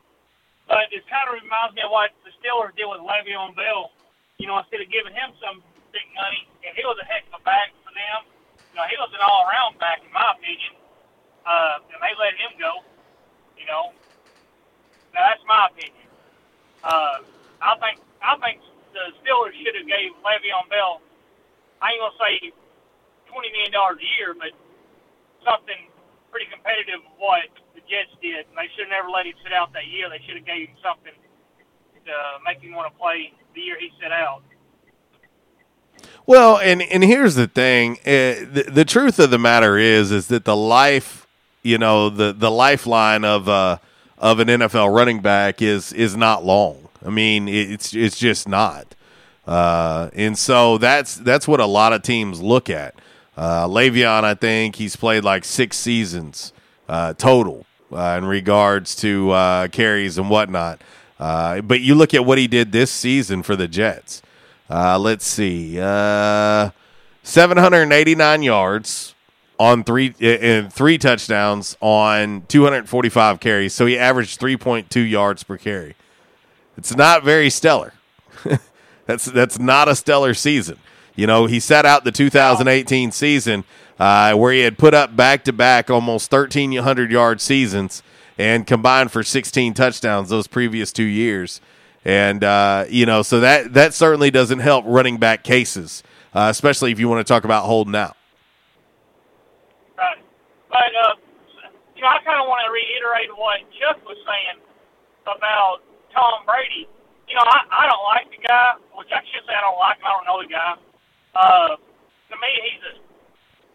But 0.69 0.93
it 0.93 1.01
kind 1.09 1.25
of 1.25 1.41
reminds 1.41 1.73
me 1.73 1.81
of 1.81 1.89
what 1.89 2.13
the 2.21 2.29
Steelers 2.37 2.75
did 2.77 2.85
with 2.85 3.01
Le'Veon 3.01 3.57
Bell. 3.57 3.89
You 4.37 4.45
know, 4.45 4.61
instead 4.61 4.85
of 4.85 4.93
giving 4.93 5.17
him 5.17 5.33
some 5.41 5.65
big 5.97 6.07
money, 6.13 6.45
and 6.61 6.77
he 6.77 6.85
was 6.85 7.01
a 7.01 7.07
heck 7.09 7.25
of 7.33 7.41
a 7.41 7.43
back 7.43 7.73
for 7.81 7.89
them. 7.89 8.29
You 8.69 8.75
know, 8.77 8.85
he 8.85 8.97
was 9.01 9.09
an 9.17 9.25
all-around 9.25 9.81
back, 9.81 10.05
in 10.05 10.13
my 10.13 10.37
opinion. 10.37 10.77
Uh, 11.41 11.81
and 11.89 11.97
they 11.97 12.13
let 12.21 12.37
him 12.37 12.53
go. 12.61 12.85
You 13.57 13.65
know, 13.65 13.89
now 15.17 15.33
that's 15.33 15.41
my 15.49 15.73
opinion. 15.73 16.05
Uh, 16.85 17.25
I 17.57 17.73
think 17.81 17.97
I 18.21 18.37
think 18.37 18.61
the 18.93 19.09
Steelers 19.25 19.57
should 19.57 19.73
have 19.73 19.89
gave 19.89 20.13
Le'Veon 20.21 20.69
Bell. 20.69 21.01
I 21.81 21.97
ain't 21.97 22.01
gonna 22.05 22.21
say 22.21 22.53
twenty 23.25 23.49
million 23.49 23.73
dollars 23.73 23.97
a 23.97 24.09
year, 24.21 24.37
but 24.37 24.53
something 25.41 25.89
pretty 26.29 26.45
competitive 26.53 27.01
with 27.01 27.17
what 27.17 27.49
the 27.73 27.81
Jets 27.89 28.13
did. 28.21 28.45
And 28.45 28.53
they 28.53 28.69
should 28.77 28.85
have 28.85 28.93
never 28.93 29.09
let 29.09 29.25
him 29.25 29.33
sit 29.41 29.55
out 29.57 29.73
that 29.73 29.89
year. 29.89 30.05
They 30.13 30.21
should 30.29 30.37
have 30.37 30.45
gave 30.45 30.69
him 30.69 30.77
something 30.85 31.15
to 32.05 32.15
make 32.45 32.61
him 32.61 32.77
want 32.77 32.93
to 32.93 32.95
play 32.95 33.33
the 33.57 33.61
year 33.65 33.75
he 33.81 33.89
sit 33.97 34.13
out. 34.13 34.46
Well, 36.27 36.57
and 36.57 36.81
and 36.81 37.03
here's 37.03 37.35
the 37.35 37.47
thing: 37.47 37.93
uh, 38.01 38.45
the, 38.51 38.65
the 38.67 38.85
truth 38.85 39.17
of 39.17 39.31
the 39.31 39.39
matter 39.39 39.77
is, 39.77 40.11
is 40.11 40.27
that 40.27 40.43
the 40.43 40.57
life, 40.57 41.25
you 41.63 41.77
know, 41.77 42.09
the 42.09 42.33
the 42.33 42.51
lifeline 42.51 43.23
of 43.23 43.47
uh 43.47 43.77
of 44.17 44.39
an 44.39 44.49
NFL 44.49 44.93
running 44.93 45.21
back 45.21 45.61
is 45.61 45.93
is 45.93 46.17
not 46.17 46.43
long. 46.43 46.89
I 47.05 47.09
mean, 47.09 47.47
it's 47.47 47.93
it's 47.93 48.19
just 48.19 48.47
not. 48.47 48.93
Uh, 49.47 50.09
and 50.13 50.37
so 50.37 50.77
that's 50.77 51.15
that's 51.15 51.47
what 51.47 51.61
a 51.61 51.65
lot 51.65 51.93
of 51.93 52.01
teams 52.01 52.41
look 52.41 52.69
at. 52.69 52.95
Uh, 53.37 53.65
Le'Veon, 53.65 54.25
I 54.25 54.33
think 54.33 54.75
he's 54.75 54.97
played 54.97 55.23
like 55.23 55.45
six 55.45 55.77
seasons 55.77 56.51
uh, 56.89 57.13
total 57.13 57.65
uh, 57.93 58.15
in 58.17 58.25
regards 58.25 58.95
to 58.97 59.31
uh, 59.31 59.67
carries 59.69 60.17
and 60.17 60.29
whatnot. 60.29 60.81
Uh, 61.19 61.61
but 61.61 61.79
you 61.79 61.95
look 61.95 62.13
at 62.13 62.25
what 62.25 62.37
he 62.37 62.47
did 62.47 62.73
this 62.73 62.91
season 62.91 63.43
for 63.43 63.55
the 63.55 63.67
Jets. 63.67 64.21
Uh, 64.69 64.99
let's 64.99 65.25
see, 65.25 65.79
uh, 65.79 66.71
789 67.23 68.43
yards 68.43 69.15
on 69.59 69.83
three 69.83 70.13
and 70.19 70.71
three 70.71 70.97
touchdowns 70.97 71.77
on 71.79 72.43
245 72.47 73.39
carries. 73.39 73.73
So 73.73 73.85
he 73.85 73.97
averaged 73.97 74.39
3.2 74.39 75.09
yards 75.09 75.43
per 75.43 75.57
carry. 75.57 75.95
It's 76.77 76.95
not 76.95 77.23
very 77.23 77.49
stellar. 77.49 77.93
that's 79.05 79.25
that's 79.25 79.57
not 79.57 79.87
a 79.87 79.95
stellar 79.95 80.33
season. 80.33 80.77
You 81.15 81.25
know, 81.25 81.47
he 81.47 81.59
sat 81.59 81.85
out 81.85 82.03
the 82.03 82.11
2018 82.11 83.11
season 83.11 83.63
uh, 83.99 84.35
where 84.35 84.53
he 84.53 84.59
had 84.59 84.77
put 84.77 84.93
up 84.93 85.15
back 85.15 85.43
to 85.45 85.53
back 85.53 85.89
almost 85.89 86.31
1,300 86.31 87.11
yard 87.11 87.41
seasons 87.41 88.03
and 88.37 88.67
combined 88.67 89.11
for 89.11 89.23
16 89.23 89.73
touchdowns 89.73 90.29
those 90.29 90.45
previous 90.45 90.91
two 90.91 91.03
years. 91.03 91.59
And 92.07 92.39
uh, 92.41 92.85
you 92.87 93.05
know, 93.05 93.21
so 93.21 93.41
that 93.41 93.73
that 93.73 93.93
certainly 93.93 94.31
doesn't 94.31 94.63
help 94.63 94.85
running 94.87 95.17
back 95.17 95.43
cases, 95.43 96.03
uh, 96.33 96.47
especially 96.49 96.95
if 96.95 97.03
you 97.03 97.09
want 97.11 97.19
to 97.19 97.27
talk 97.27 97.43
about 97.43 97.65
holding 97.67 97.95
out. 97.99 98.15
But 99.97 100.87
uh, 101.03 101.19
you 101.99 102.01
know, 102.01 102.07
I 102.07 102.23
kind 102.23 102.39
of 102.39 102.47
want 102.47 102.63
to 102.63 102.71
reiterate 102.71 103.27
what 103.35 103.59
Chuck 103.75 103.99
was 104.07 104.15
saying 104.23 104.63
about 105.27 105.83
Tom 106.15 106.47
Brady. 106.47 106.87
You 107.27 107.35
know, 107.35 107.43
I, 107.43 107.67
I 107.75 107.83
don't 107.91 108.05
like 108.07 108.31
the 108.31 108.39
guy, 108.39 108.79
which 108.95 109.11
I 109.11 109.19
should 109.27 109.43
say 109.43 109.51
I 109.51 109.59
don't 109.67 109.75
like. 109.75 109.99
I 109.99 110.07
don't 110.07 110.23
know 110.31 110.39
the 110.39 110.47
guy. 110.47 110.79
Uh, 111.35 111.75
to 111.75 112.35
me, 112.39 112.51
he's 112.71 112.83
a 112.87 112.93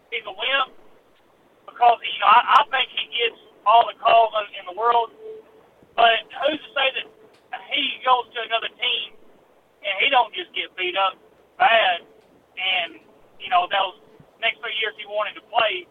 he's 0.09 0.25
a 0.25 0.33
wimp 0.33 0.73
because 1.69 2.01
you 2.01 2.17
know 2.17 2.33
I, 2.33 2.65
I 2.65 2.71
think 2.73 2.89
he 2.97 3.13
gets 3.13 3.37
all 3.61 3.85
the 3.85 3.93
calls 4.01 4.33
in 4.57 4.65
the 4.65 4.73
world. 4.73 5.13
But 5.93 6.25
who's 6.41 6.57
to 6.57 6.69
say 6.73 6.89
that 6.97 7.12
he 7.71 8.01
goes 8.05 8.25
to 8.33 8.39
another 8.45 8.71
team 8.75 9.13
and 9.83 9.93
he 9.99 10.09
don't 10.09 10.33
just 10.33 10.53
get 10.55 10.73
beat 10.77 10.95
up 10.95 11.17
bad 11.57 12.01
and 12.57 12.99
you 13.39 13.49
know 13.49 13.67
those 13.69 13.99
next 14.43 14.59
three 14.59 14.75
years 14.83 14.93
he 14.99 15.05
wanted 15.07 15.33
to 15.39 15.43
play, 15.47 15.87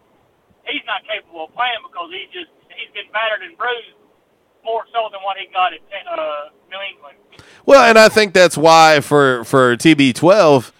he's 0.69 0.85
not 0.85 1.01
capable 1.09 1.45
of 1.45 1.55
playing 1.57 1.81
because 1.81 2.09
he 2.13 2.29
just 2.29 2.53
he's 2.69 2.93
been 2.93 3.09
battered 3.11 3.41
and 3.41 3.57
bruised 3.57 3.97
more 4.63 4.85
so 4.93 5.09
than 5.11 5.19
what 5.25 5.35
he 5.37 5.51
got 5.51 5.73
at 5.73 5.81
uh, 6.07 6.49
New 6.69 6.79
England. 6.93 7.17
Well, 7.65 7.83
and 7.83 7.97
I 7.97 8.07
think 8.09 8.33
that's 8.33 8.57
why 8.57 9.01
for 9.01 9.43
for 9.43 9.75
TB12, 9.75 10.71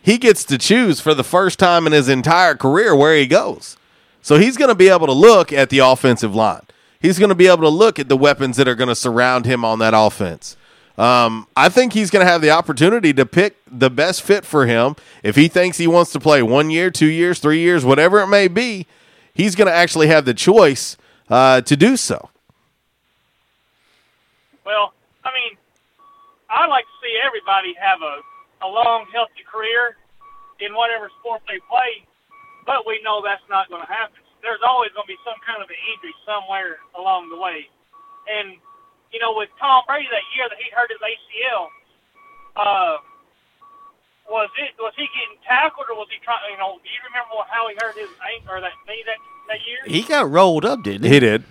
he 0.00 0.18
gets 0.18 0.44
to 0.44 0.58
choose 0.58 1.00
for 1.00 1.14
the 1.14 1.24
first 1.24 1.58
time 1.58 1.86
in 1.86 1.92
his 1.92 2.08
entire 2.08 2.54
career 2.54 2.96
where 2.96 3.16
he 3.16 3.26
goes. 3.26 3.76
So 4.20 4.38
he's 4.38 4.56
going 4.56 4.68
to 4.68 4.74
be 4.74 4.88
able 4.88 5.06
to 5.06 5.12
look 5.12 5.52
at 5.52 5.70
the 5.70 5.78
offensive 5.78 6.34
line. 6.34 6.62
He's 7.00 7.18
going 7.18 7.28
to 7.28 7.34
be 7.34 7.46
able 7.46 7.62
to 7.62 7.68
look 7.68 7.98
at 7.98 8.08
the 8.08 8.16
weapons 8.16 8.56
that 8.56 8.66
are 8.66 8.74
going 8.74 8.88
to 8.88 8.94
surround 8.94 9.46
him 9.46 9.64
on 9.64 9.78
that 9.78 9.94
offense. 9.94 10.56
Um, 10.96 11.46
I 11.56 11.68
think 11.68 11.92
he's 11.92 12.10
going 12.10 12.26
to 12.26 12.30
have 12.30 12.42
the 12.42 12.50
opportunity 12.50 13.12
to 13.12 13.24
pick 13.24 13.56
the 13.70 13.88
best 13.88 14.22
fit 14.22 14.44
for 14.44 14.66
him. 14.66 14.96
If 15.22 15.36
he 15.36 15.46
thinks 15.46 15.78
he 15.78 15.86
wants 15.86 16.10
to 16.12 16.20
play 16.20 16.42
one 16.42 16.70
year, 16.70 16.90
two 16.90 17.06
years, 17.06 17.38
three 17.38 17.60
years, 17.60 17.84
whatever 17.84 18.18
it 18.20 18.26
may 18.26 18.48
be, 18.48 18.86
he's 19.32 19.54
going 19.54 19.68
to 19.68 19.74
actually 19.74 20.08
have 20.08 20.24
the 20.24 20.34
choice 20.34 20.96
uh, 21.30 21.60
to 21.60 21.76
do 21.76 21.96
so. 21.96 22.30
Well, 24.66 24.92
I 25.22 25.30
mean, 25.32 25.56
I'd 26.50 26.66
like 26.66 26.84
to 26.84 26.96
see 27.00 27.14
everybody 27.24 27.74
have 27.80 28.02
a, 28.02 28.66
a 28.66 28.68
long, 28.68 29.06
healthy 29.12 29.46
career 29.50 29.96
in 30.58 30.74
whatever 30.74 31.10
sport 31.20 31.42
they 31.46 31.60
play, 31.70 32.04
but 32.66 32.84
we 32.88 33.00
know 33.04 33.22
that's 33.22 33.48
not 33.48 33.68
going 33.68 33.82
to 33.82 33.92
happen. 33.92 34.18
There's 34.42 34.62
always 34.62 34.94
going 34.94 35.06
to 35.06 35.12
be 35.12 35.20
some 35.26 35.38
kind 35.42 35.62
of 35.62 35.68
an 35.68 35.80
injury 35.94 36.14
somewhere 36.22 36.78
along 36.94 37.28
the 37.28 37.38
way. 37.38 37.66
And, 38.30 38.56
you 39.10 39.18
know, 39.18 39.34
with 39.34 39.50
Tom 39.58 39.82
Brady 39.86 40.06
that 40.10 40.26
year 40.36 40.46
that 40.46 40.58
he 40.58 40.70
hurt 40.70 40.90
his 40.90 41.02
ACL, 41.02 41.72
uh, 42.54 43.02
was 44.28 44.50
it 44.60 44.76
was 44.78 44.92
he 44.96 45.08
getting 45.16 45.40
tackled 45.42 45.88
or 45.88 45.96
was 45.96 46.08
he 46.12 46.20
trying? 46.20 46.44
You 46.52 46.58
know, 46.60 46.76
do 46.84 46.88
you 46.88 47.00
remember 47.08 47.32
how 47.48 47.66
he 47.68 47.74
hurt 47.80 47.96
his 47.96 48.12
ankle 48.20 48.52
or 48.56 48.60
that 48.60 48.76
knee 48.86 49.02
that 49.08 49.16
that 49.48 49.60
year? 49.64 49.80
He 49.88 50.02
got 50.04 50.28
rolled 50.28 50.64
up, 50.64 50.82
didn't 50.84 51.08
he? 51.08 51.16
He 51.16 51.20
did. 51.20 51.44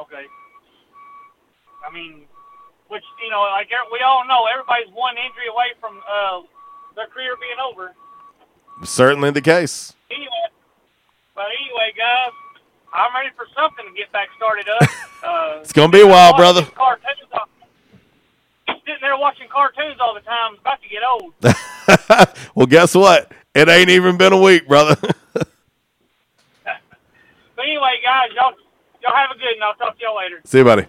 Okay. 0.00 0.24
I 1.84 1.92
mean, 1.92 2.24
which 2.88 3.04
you 3.22 3.30
know, 3.30 3.42
like 3.52 3.68
we 3.92 4.00
all 4.00 4.24
know, 4.26 4.48
everybody's 4.48 4.92
one 4.94 5.16
injury 5.20 5.48
away 5.52 5.76
from 5.80 6.00
uh, 6.00 6.40
their 6.96 7.06
career 7.08 7.36
being 7.36 7.60
over. 7.60 7.92
Certainly 8.84 9.30
the 9.30 9.42
case. 9.42 9.92
Anyway, 10.10 10.48
but 11.34 11.46
anyway, 11.46 11.92
guys, 11.96 12.32
I'm 12.92 13.14
ready 13.14 13.30
for 13.36 13.46
something 13.56 13.84
to 13.86 13.92
get 13.98 14.12
back 14.12 14.28
started 14.36 14.68
up. 14.68 14.88
Uh, 15.22 15.58
It's 15.60 15.72
gonna 15.72 15.92
be 15.92 16.00
a 16.00 16.06
while, 16.06 16.34
brother. 16.36 16.62
Cartoons 16.74 17.30
all, 17.32 17.46
sitting 18.66 18.96
there 19.00 19.16
watching 19.16 19.46
cartoons 19.48 19.94
all 20.00 20.14
the 20.14 20.20
time 20.20 20.54
is 20.54 20.58
about 20.58 20.80
to 20.82 20.88
get 20.88 21.02
old. 21.04 21.32
well, 22.56 22.66
guess 22.66 22.92
what? 22.96 23.30
It 23.54 23.68
ain't 23.68 23.88
even 23.88 24.16
been 24.16 24.32
a 24.32 24.40
week, 24.40 24.66
brother. 24.66 24.96
But 26.64 27.66
anyway, 27.66 28.00
guys, 28.02 28.30
y'all 28.34 28.52
y'all 29.02 29.14
have 29.14 29.30
a 29.30 29.38
good, 29.38 29.52
and 29.54 29.62
I'll 29.62 29.74
talk 29.74 29.96
to 29.96 30.02
y'all 30.02 30.16
later. 30.16 30.40
See 30.44 30.58
you, 30.58 30.64
buddy. 30.64 30.86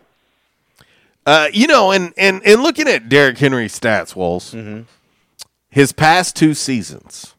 Uh, 1.25 1.49
you 1.53 1.67
know, 1.67 1.91
and 1.91 2.13
and 2.17 2.41
and 2.43 2.63
looking 2.63 2.87
at 2.87 3.09
Derrick 3.09 3.37
Henry's 3.37 3.79
stats, 3.79 4.15
Walls, 4.15 4.55
his 5.69 5.91
past 5.91 6.35
two 6.35 6.53
seasons, 6.55 7.32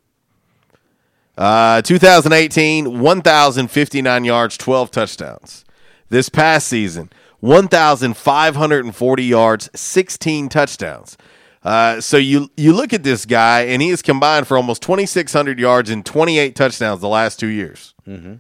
uh, 1.37 1.83
2018, 1.83 3.01
1,059 3.01 4.25
yards, 4.25 4.57
12 4.57 4.91
touchdowns. 4.91 5.65
This 6.09 6.29
past 6.29 6.69
season, 6.69 7.11
1,540 7.41 9.25
yards, 9.25 9.71
16 9.75 10.49
touchdowns. 10.49 11.17
Uh, 11.65 11.99
so 12.01 12.19
you 12.19 12.51
you 12.59 12.75
look 12.75 12.93
at 12.93 13.03
this 13.03 13.25
guy, 13.25 13.63
and 13.63 13.81
he 13.81 13.89
has 13.89 14.03
combined 14.03 14.47
for 14.47 14.57
almost 14.57 14.83
2,600 14.83 15.59
yards 15.59 15.89
and 15.89 16.05
28 16.05 16.55
touchdowns 16.55 17.01
the 17.01 17.09
last 17.09 17.41
two 17.41 17.47
years. 17.49 17.95
Mm-hmm. 18.07 18.35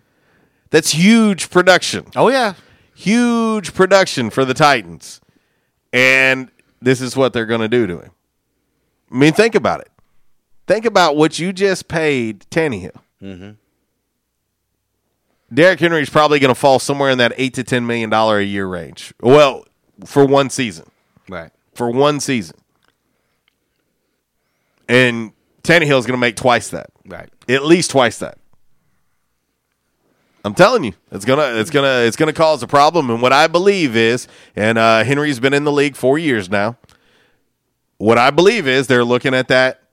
That's 0.68 0.90
huge 0.90 1.48
production. 1.48 2.06
Oh 2.14 2.28
yeah, 2.28 2.54
huge 2.94 3.72
production 3.72 4.28
for 4.28 4.44
the 4.44 4.52
Titans, 4.52 5.22
and 5.90 6.50
this 6.82 7.00
is 7.00 7.16
what 7.16 7.32
they're 7.32 7.46
going 7.46 7.62
to 7.62 7.68
do 7.68 7.86
to 7.86 8.00
him. 8.00 8.10
I 9.10 9.16
mean, 9.16 9.32
think 9.32 9.54
about 9.54 9.80
it. 9.80 9.90
Think 10.66 10.84
about 10.86 11.16
what 11.16 11.38
you 11.38 11.52
just 11.52 11.88
paid 11.88 12.40
Tannehill. 12.50 12.96
Mm-hmm. 13.22 13.50
Derrick 15.52 15.78
Henry's 15.80 16.10
probably 16.10 16.38
going 16.38 16.48
to 16.52 16.54
fall 16.54 16.78
somewhere 16.78 17.10
in 17.10 17.18
that 17.18 17.32
eight 17.36 17.54
to 17.54 17.64
ten 17.64 17.86
million 17.86 18.10
dollar 18.10 18.38
a 18.38 18.44
year 18.44 18.66
range. 18.66 19.12
Well, 19.20 19.66
for 20.04 20.24
one 20.24 20.50
season, 20.50 20.86
Right. 21.28 21.50
for 21.74 21.90
one 21.90 22.18
season, 22.20 22.56
and 24.88 25.32
Tannehill 25.62 25.98
is 25.98 26.06
going 26.06 26.18
to 26.18 26.18
make 26.18 26.36
twice 26.36 26.68
that, 26.70 26.90
Right. 27.06 27.28
at 27.48 27.64
least 27.64 27.90
twice 27.90 28.18
that. 28.18 28.38
I'm 30.46 30.54
telling 30.54 30.84
you, 30.84 30.92
it's 31.10 31.24
gonna 31.24 31.54
it's 31.58 31.70
gonna 31.70 32.00
it's 32.02 32.16
gonna 32.18 32.34
cause 32.34 32.62
a 32.62 32.66
problem. 32.66 33.08
And 33.08 33.22
what 33.22 33.32
I 33.32 33.46
believe 33.46 33.96
is, 33.96 34.28
and 34.54 34.76
uh, 34.76 35.02
Henry's 35.02 35.40
been 35.40 35.54
in 35.54 35.64
the 35.64 35.72
league 35.72 35.96
four 35.96 36.18
years 36.18 36.50
now. 36.50 36.76
What 37.96 38.18
I 38.18 38.28
believe 38.28 38.68
is 38.68 38.86
they're 38.86 39.06
looking 39.06 39.32
at 39.32 39.48
that 39.48 39.83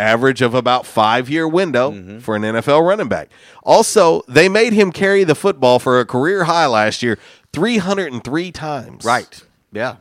average 0.00 0.42
of 0.42 0.54
about 0.54 0.86
five 0.86 1.28
year 1.28 1.46
window 1.46 2.20
for 2.20 2.34
an 2.34 2.42
NFL 2.42 2.86
running 2.86 3.08
back. 3.08 3.28
Also, 3.62 4.22
they 4.26 4.48
made 4.48 4.72
him 4.72 4.90
carry 4.90 5.24
the 5.24 5.34
football 5.34 5.78
for 5.78 6.00
a 6.00 6.06
career 6.06 6.44
high 6.44 6.66
last 6.66 7.02
year, 7.02 7.18
303 7.52 8.50
times. 8.52 9.04
Right. 9.04 9.42
Yeah. 9.72 9.96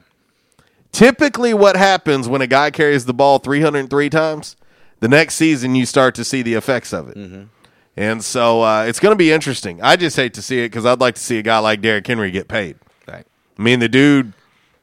Typically, 0.91 1.53
what 1.53 1.75
happens 1.75 2.27
when 2.27 2.41
a 2.41 2.47
guy 2.47 2.71
carries 2.71 3.05
the 3.05 3.13
ball 3.13 3.37
303 3.39 4.09
times, 4.09 4.55
the 4.99 5.07
next 5.07 5.35
season 5.35 5.75
you 5.75 5.85
start 5.85 6.15
to 6.15 6.23
see 6.23 6.41
the 6.41 6.55
effects 6.55 6.93
of 6.93 7.09
it. 7.09 7.47
And 7.95 8.23
so 8.23 8.63
uh, 8.63 8.83
it's 8.83 8.99
going 8.99 9.11
to 9.11 9.17
be 9.17 9.31
interesting. 9.31 9.81
I 9.81 9.97
just 9.97 10.15
hate 10.15 10.33
to 10.35 10.41
see 10.41 10.59
it 10.63 10.69
because 10.69 10.85
I'd 10.85 11.01
like 11.01 11.15
to 11.15 11.21
see 11.21 11.37
a 11.37 11.41
guy 11.41 11.59
like 11.59 11.81
Derrick 11.81 12.07
Henry 12.07 12.31
get 12.31 12.47
paid. 12.47 12.77
Right. 13.07 13.25
I 13.57 13.61
mean, 13.61 13.79
the 13.79 13.89
dude, 13.89 14.33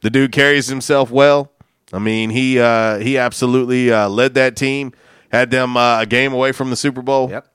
the 0.02 0.10
dude 0.10 0.32
carries 0.32 0.66
himself 0.66 1.10
well. 1.10 1.51
I 1.93 1.98
mean, 1.98 2.30
he 2.30 2.59
uh, 2.59 2.98
he 2.98 3.16
absolutely 3.16 3.90
uh, 3.93 4.09
led 4.09 4.34
that 4.34 4.56
team, 4.56 4.93
had 5.36 5.50
them 5.50 5.76
uh, 5.76 6.00
a 6.00 6.06
game 6.06 6.32
away 6.32 6.52
from 6.52 6.70
the 6.70 6.76
Super 6.76 7.02
Bowl. 7.02 7.30
Yep. 7.30 7.46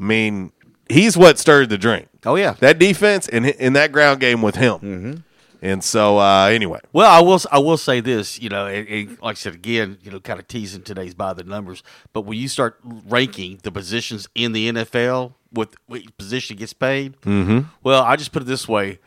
I 0.00 0.02
mean, 0.02 0.52
he's 0.88 1.16
what 1.16 1.38
stirred 1.38 1.68
the 1.70 1.78
drink. 1.78 2.08
Oh 2.26 2.34
yeah. 2.36 2.52
That 2.60 2.78
defense 2.78 3.28
and 3.28 3.46
in 3.46 3.72
that 3.74 3.92
ground 3.92 4.20
game 4.20 4.42
with 4.42 4.56
him. 4.56 4.74
Mm-hmm. 4.78 5.14
And 5.62 5.82
so, 5.82 6.18
uh, 6.18 6.46
anyway, 6.48 6.80
Well, 6.92 7.10
I 7.10 7.20
will. 7.22 7.40
I 7.50 7.58
will 7.58 7.78
say 7.78 8.00
this. 8.00 8.38
You 8.38 8.50
know, 8.50 8.66
and, 8.66 8.86
and 8.86 9.08
like 9.22 9.36
I 9.36 9.38
said 9.38 9.54
again, 9.54 9.96
you 10.02 10.10
know, 10.10 10.20
kind 10.20 10.38
of 10.38 10.46
teasing 10.46 10.82
today's 10.82 11.14
by 11.14 11.32
the 11.32 11.42
numbers. 11.42 11.82
But 12.12 12.22
when 12.22 12.36
you 12.38 12.48
start 12.48 12.78
ranking 12.84 13.60
the 13.62 13.72
positions 13.72 14.28
in 14.34 14.52
the 14.52 14.70
NFL, 14.70 15.32
with 15.50 15.74
what 15.86 16.02
position 16.18 16.58
gets 16.58 16.74
paid, 16.74 17.18
Mhm. 17.22 17.66
well, 17.82 18.02
I 18.02 18.16
just 18.16 18.30
put 18.32 18.42
it 18.42 18.46
this 18.46 18.68
way: 18.68 18.98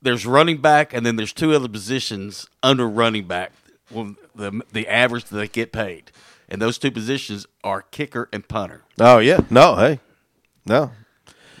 there's 0.00 0.24
running 0.24 0.58
back, 0.62 0.94
and 0.94 1.04
then 1.04 1.16
there's 1.16 1.32
two 1.34 1.52
other 1.54 1.68
positions 1.68 2.46
under 2.62 2.88
running 2.88 3.26
back. 3.26 3.52
When 3.90 4.16
the 4.34 4.62
the 4.72 4.88
average 4.88 5.24
that 5.26 5.36
they 5.36 5.48
get 5.48 5.70
paid, 5.70 6.10
and 6.48 6.60
those 6.62 6.78
two 6.78 6.90
positions 6.90 7.46
are 7.64 7.82
kicker 7.82 8.28
and 8.32 8.46
punter. 8.48 8.82
oh 9.00 9.18
yeah, 9.18 9.40
no, 9.50 9.76
hey, 9.76 10.00
no, 10.64 10.90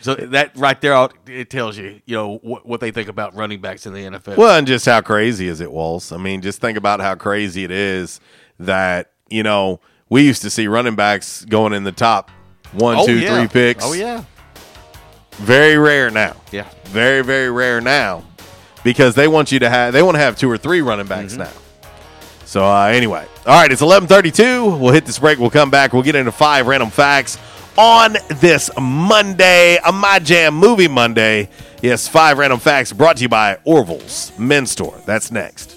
So 0.00 0.14
that 0.14 0.56
right 0.56 0.80
there, 0.80 1.08
it 1.26 1.50
tells 1.50 1.76
you, 1.76 2.00
you 2.06 2.14
know, 2.16 2.36
what, 2.38 2.66
what 2.66 2.80
they 2.80 2.90
think 2.90 3.08
about 3.08 3.34
running 3.34 3.60
backs 3.60 3.86
in 3.86 3.92
the 3.92 4.00
NFL. 4.00 4.36
Well, 4.36 4.56
and 4.56 4.66
just 4.66 4.86
how 4.86 5.00
crazy 5.00 5.48
is 5.48 5.60
it, 5.60 5.70
Walls? 5.72 6.12
I 6.12 6.16
mean, 6.16 6.42
just 6.42 6.60
think 6.60 6.76
about 6.78 7.00
how 7.00 7.14
crazy 7.16 7.64
it 7.64 7.70
is 7.70 8.20
that, 8.60 9.12
you 9.28 9.42
know, 9.42 9.80
we 10.08 10.22
used 10.22 10.42
to 10.42 10.50
see 10.50 10.66
running 10.68 10.94
backs 10.96 11.44
going 11.44 11.72
in 11.72 11.82
the 11.84 11.92
top 11.92 12.30
one, 12.72 12.96
Oh, 12.98 13.06
two, 13.06 13.18
yeah. 13.18 13.36
three 13.38 13.48
picks. 13.48 13.84
Oh 13.84 13.92
yeah, 13.92 14.22
Very 15.32 15.76
rare 15.76 16.10
now. 16.10 16.36
Yeah. 16.52 16.68
Very, 16.86 17.22
very 17.22 17.50
rare 17.50 17.80
now 17.80 18.24
because 18.84 19.14
they 19.16 19.26
want 19.28 19.50
you 19.52 19.58
to 19.58 19.68
have, 19.68 19.92
they 19.92 20.02
want 20.02 20.14
to 20.14 20.20
have 20.20 20.36
two 20.38 20.50
or 20.50 20.56
three 20.58 20.80
running 20.80 21.06
backs 21.06 21.32
Mm-hmm. 21.34 21.42
now. 21.42 21.50
So, 22.46 22.64
uh, 22.64 22.86
anyway, 22.86 23.26
all 23.44 23.60
right, 23.60 23.70
it's 23.70 23.82
1132. 23.82 24.76
We'll 24.76 24.92
hit 24.92 25.04
this 25.04 25.18
break. 25.18 25.38
We'll 25.38 25.50
come 25.50 25.70
back. 25.70 25.92
We'll 25.92 26.04
get 26.04 26.14
into 26.14 26.32
five 26.32 26.66
random 26.68 26.90
facts 26.90 27.38
on 27.76 28.16
this 28.28 28.70
Monday, 28.80 29.78
a 29.84 29.92
My 29.92 30.20
Jam 30.20 30.54
Movie 30.54 30.88
Monday. 30.88 31.48
Yes, 31.82 32.08
five 32.08 32.38
random 32.38 32.60
facts 32.60 32.92
brought 32.92 33.16
to 33.16 33.22
you 33.22 33.28
by 33.28 33.58
Orville's 33.64 34.32
Men's 34.38 34.70
Store. 34.70 34.98
That's 35.04 35.30
next. 35.30 35.76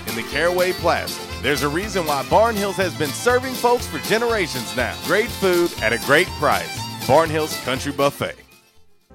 in 0.11 0.17
the 0.17 0.29
Caraway 0.29 0.73
Plaza. 0.73 1.19
There's 1.41 1.63
a 1.63 1.69
reason 1.69 2.05
why 2.05 2.23
Barnhills 2.23 2.75
has 2.75 2.95
been 2.97 3.09
serving 3.09 3.53
folks 3.53 3.87
for 3.87 3.97
generations 3.99 4.75
now. 4.75 4.95
Great 5.05 5.29
food 5.29 5.71
at 5.81 5.93
a 5.93 5.97
great 5.99 6.27
price. 6.39 6.79
Barnhill's 7.07 7.59
Country 7.63 7.91
Buffet. 7.91 8.35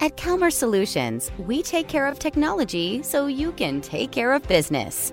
At 0.00 0.16
Calmer 0.16 0.50
Solutions, 0.50 1.30
we 1.38 1.62
take 1.62 1.88
care 1.88 2.06
of 2.06 2.18
technology 2.18 3.02
so 3.02 3.26
you 3.26 3.52
can 3.52 3.80
take 3.80 4.10
care 4.10 4.32
of 4.32 4.42
business. 4.46 5.12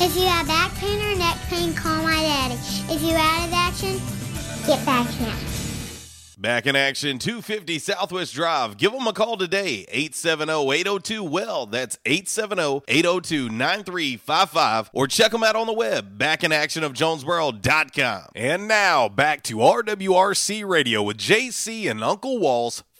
If 0.00 0.14
you 0.14 0.26
have 0.26 0.46
back 0.46 0.72
pain 0.76 1.02
or 1.02 1.16
neck 1.18 1.36
pain, 1.48 1.74
call 1.74 2.04
my 2.04 2.14
daddy. 2.14 2.54
If 2.88 3.02
you're 3.02 3.18
out 3.18 3.48
of 3.48 3.52
action, 3.52 4.00
get 4.64 4.86
back 4.86 5.08
now. 5.20 5.36
Back 6.40 6.68
in 6.68 6.76
action, 6.76 7.18
250 7.18 7.80
Southwest 7.80 8.32
Drive. 8.32 8.76
Give 8.76 8.92
them 8.92 9.08
a 9.08 9.12
call 9.12 9.36
today, 9.36 9.84
870-802-WELL. 9.92 11.66
That's 11.66 11.96
870-802-9355. 12.04 14.90
Or 14.92 15.08
check 15.08 15.32
them 15.32 15.42
out 15.42 15.56
on 15.56 15.66
the 15.66 15.72
web, 15.72 16.16
backinactionofjonesboro.com. 16.16 18.22
And 18.36 18.68
now, 18.68 19.08
back 19.08 19.42
to 19.42 19.56
RWRC 19.56 20.64
Radio 20.64 21.02
with 21.02 21.18
JC 21.18 21.90
and 21.90 22.04
Uncle 22.04 22.38
Walls, 22.38 22.84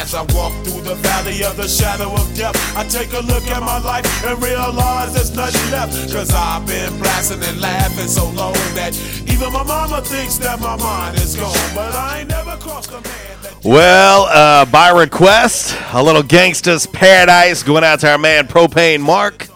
As 0.00 0.14
I 0.14 0.22
walk 0.32 0.54
through 0.64 0.80
the 0.80 0.94
valley 0.94 1.44
of 1.44 1.58
the 1.58 1.68
shadow 1.68 2.10
of 2.14 2.34
death, 2.34 2.56
I 2.74 2.84
take 2.88 3.12
a 3.12 3.20
look 3.20 3.46
at 3.48 3.60
my 3.60 3.78
life 3.80 4.24
and 4.24 4.42
realize 4.42 5.12
there's 5.12 5.36
nothing 5.36 5.70
left. 5.70 5.92
Cause 6.10 6.30
I've 6.32 6.66
been 6.66 6.98
blasting 6.98 7.42
and 7.42 7.60
laughing 7.60 8.08
so 8.08 8.30
long 8.30 8.54
that 8.74 8.96
even 9.28 9.52
my 9.52 9.62
mama 9.62 10.00
thinks 10.00 10.38
that 10.38 10.58
my 10.58 10.74
mind 10.76 11.18
is 11.18 11.36
gone. 11.36 11.52
But 11.74 11.94
I 11.94 12.20
ain't 12.20 12.30
never 12.30 12.56
crossed 12.56 12.88
a 12.92 13.02
man 13.02 13.54
Well, 13.62 14.22
uh, 14.22 14.64
by 14.64 14.88
request, 14.88 15.76
a 15.92 16.02
little 16.02 16.22
gangsta's 16.22 16.86
paradise 16.86 17.62
going 17.62 17.84
out 17.84 18.00
to 18.00 18.10
our 18.10 18.18
man 18.18 18.48
Propane 18.48 19.00
Mark. 19.00 19.48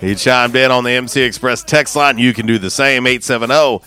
He 0.00 0.14
chimed 0.14 0.54
in 0.54 0.70
on 0.70 0.84
the 0.84 0.92
MC 0.92 1.20
Express 1.20 1.64
text 1.64 1.96
line. 1.96 2.16
You 2.16 2.32
can 2.32 2.46
do 2.46 2.58
the 2.58 2.70
same, 2.70 3.08
870 3.08 3.80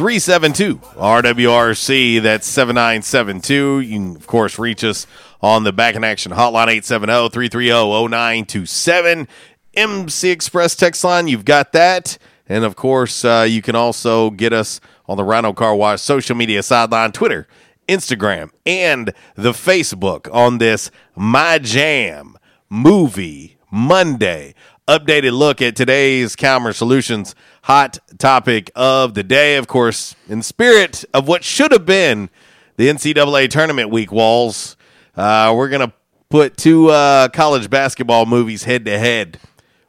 372 0.00 0.76
RWRC. 0.96 2.22
That's 2.22 2.46
7972. 2.46 3.80
You 3.80 3.98
can, 3.98 4.16
of 4.16 4.26
course, 4.26 4.58
reach 4.58 4.82
us 4.82 5.06
on 5.42 5.64
the 5.64 5.74
Back 5.74 5.94
in 5.94 6.04
Action 6.04 6.32
hotline, 6.32 6.68
870 6.68 7.28
330 7.28 8.08
0927. 8.08 9.28
MC 9.74 10.30
Express 10.30 10.74
text 10.74 11.04
line, 11.04 11.28
you've 11.28 11.44
got 11.44 11.72
that. 11.72 12.16
And 12.48 12.64
of 12.64 12.76
course, 12.76 13.26
uh, 13.26 13.46
you 13.46 13.60
can 13.60 13.76
also 13.76 14.30
get 14.30 14.54
us 14.54 14.80
on 15.06 15.18
the 15.18 15.22
Rhino 15.22 15.52
Car 15.52 15.74
Wash 15.74 16.00
social 16.00 16.34
media 16.34 16.62
sideline, 16.62 17.12
Twitter, 17.12 17.46
Instagram, 17.86 18.52
and 18.64 19.12
the 19.34 19.52
Facebook 19.52 20.32
on 20.32 20.56
this 20.56 20.90
My 21.14 21.58
Jam 21.58 22.38
Movie 22.70 23.58
Monday. 23.70 24.54
Updated 24.90 25.38
look 25.38 25.62
at 25.62 25.76
today's 25.76 26.34
Calmer 26.34 26.72
Solutions 26.72 27.36
hot 27.62 28.00
topic 28.18 28.72
of 28.74 29.14
the 29.14 29.22
day. 29.22 29.54
Of 29.54 29.68
course, 29.68 30.16
in 30.28 30.42
spirit 30.42 31.04
of 31.14 31.28
what 31.28 31.44
should 31.44 31.70
have 31.70 31.86
been 31.86 32.28
the 32.76 32.88
NCAA 32.88 33.48
tournament 33.50 33.90
week 33.90 34.10
walls, 34.10 34.76
uh, 35.16 35.54
we're 35.56 35.68
going 35.68 35.88
to 35.88 35.94
put 36.28 36.56
two 36.56 36.88
uh, 36.88 37.28
college 37.28 37.70
basketball 37.70 38.26
movies 38.26 38.64
head 38.64 38.84
to 38.86 38.98
head. 38.98 39.38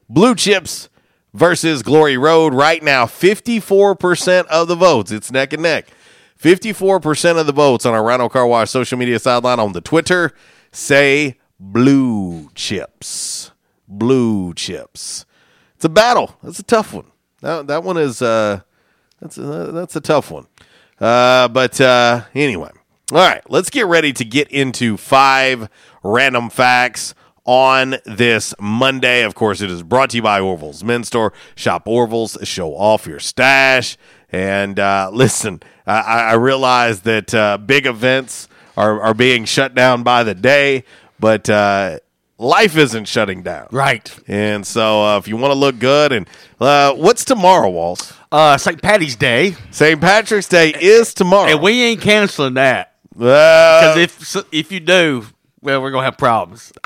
Blue 0.08 0.36
Chips 0.36 0.88
versus 1.34 1.82
Glory 1.82 2.16
Road. 2.16 2.54
Right 2.54 2.84
now, 2.84 3.08
54% 3.08 4.46
of 4.46 4.68
the 4.68 4.76
votes. 4.76 5.12
It's 5.12 5.32
neck 5.32 5.52
and 5.52 5.64
neck. 5.64 5.88
54% 6.40 7.40
of 7.40 7.48
the 7.48 7.54
votes 7.54 7.88
on 7.88 7.96
our 7.96 8.04
Rhino 8.04 8.30
Car 8.30 8.46
Wash 8.46 8.70
social 8.70 9.00
media 9.00 9.18
sideline 9.18 9.60
on 9.60 9.74
the 9.74 9.82
Twitter 9.82 10.32
say 10.72 11.40
Blue 11.60 12.52
Chips. 12.54 13.51
Blue 13.92 14.54
Chips. 14.54 15.26
It's 15.76 15.86
a 15.86 15.90
battle. 15.90 16.38
That's 16.42 16.60
a 16.60 16.64
tough 16.64 16.94
one. 16.94 17.06
That, 17.42 17.68
that 17.68 17.84
one 17.84 17.98
is 17.98 18.22
uh, 18.22 18.62
that's 19.20 19.38
a, 19.38 19.72
that's 19.72 19.96
a 19.96 20.02
tough 20.02 20.32
one. 20.32 20.48
Uh, 21.00 21.48
but 21.48 21.82
uh, 21.82 22.24
anyway, 22.34 22.70
all 23.12 23.18
right. 23.18 23.42
Let's 23.50 23.70
get 23.70 23.88
ready 23.88 24.14
to 24.14 24.24
get 24.24 24.48
into 24.50 24.98
five 24.98 25.70
random 26.04 26.50
facts 26.50 27.14
on 27.44 27.98
this 28.06 28.54
Monday. 28.60 29.24
Of 29.24 29.36
course, 29.36 29.62
it 29.62 29.72
is 29.72 29.84
brought 29.84 30.12
to 30.12 30.18
you 30.18 30.24
by 30.24 30.40
Orville's 30.40 30.84
Men's 30.84 31.08
Store. 31.08 31.34
Shop 31.56 31.88
Orville's, 31.88 32.38
show 32.44 32.74
off 32.74 33.08
your 33.08 33.20
stash. 33.20 33.98
And 34.32 34.80
uh, 34.80 35.10
listen, 35.12 35.62
I, 35.86 36.02
I 36.02 36.34
realize 36.34 37.02
that 37.02 37.34
uh, 37.34 37.58
big 37.58 37.86
events 37.86 38.48
are, 38.78 39.02
are 39.02 39.14
being 39.14 39.46
shut 39.46 39.76
down 39.76 40.04
by 40.04 40.24
the 40.24 40.34
day, 40.34 40.86
but 41.20 41.50
uh, 41.50 42.00
life 42.42 42.76
isn't 42.76 43.06
shutting 43.06 43.44
down. 43.44 43.68
Right. 43.72 44.14
And 44.28 44.66
so 44.66 45.04
uh, 45.04 45.18
if 45.18 45.28
you 45.28 45.38
want 45.38 45.52
to 45.52 45.58
look 45.58 45.80
good, 45.80 46.12
and 46.12 46.28
uh, 46.60 46.94
what's 46.94 47.24
tomorrow, 47.24 47.70
Walls? 47.70 48.14
Uh, 48.32 48.58
St. 48.58 48.82
Patty's 48.82 49.16
Day. 49.16 49.56
St. 49.72 50.00
Patrick's 50.02 50.48
Day 50.48 50.74
is 50.80 51.14
tomorrow. 51.14 51.50
And 51.52 51.62
we 51.62 51.82
ain't 51.84 52.02
canceling 52.02 52.56
that. 52.56 52.96
Because 53.14 53.98
if 53.98 54.36
if 54.52 54.72
you 54.72 54.80
do, 54.80 55.26
well, 55.62 55.82
we're 55.82 55.92
gonna 55.92 56.06
have 56.06 56.18
problems. 56.18 56.74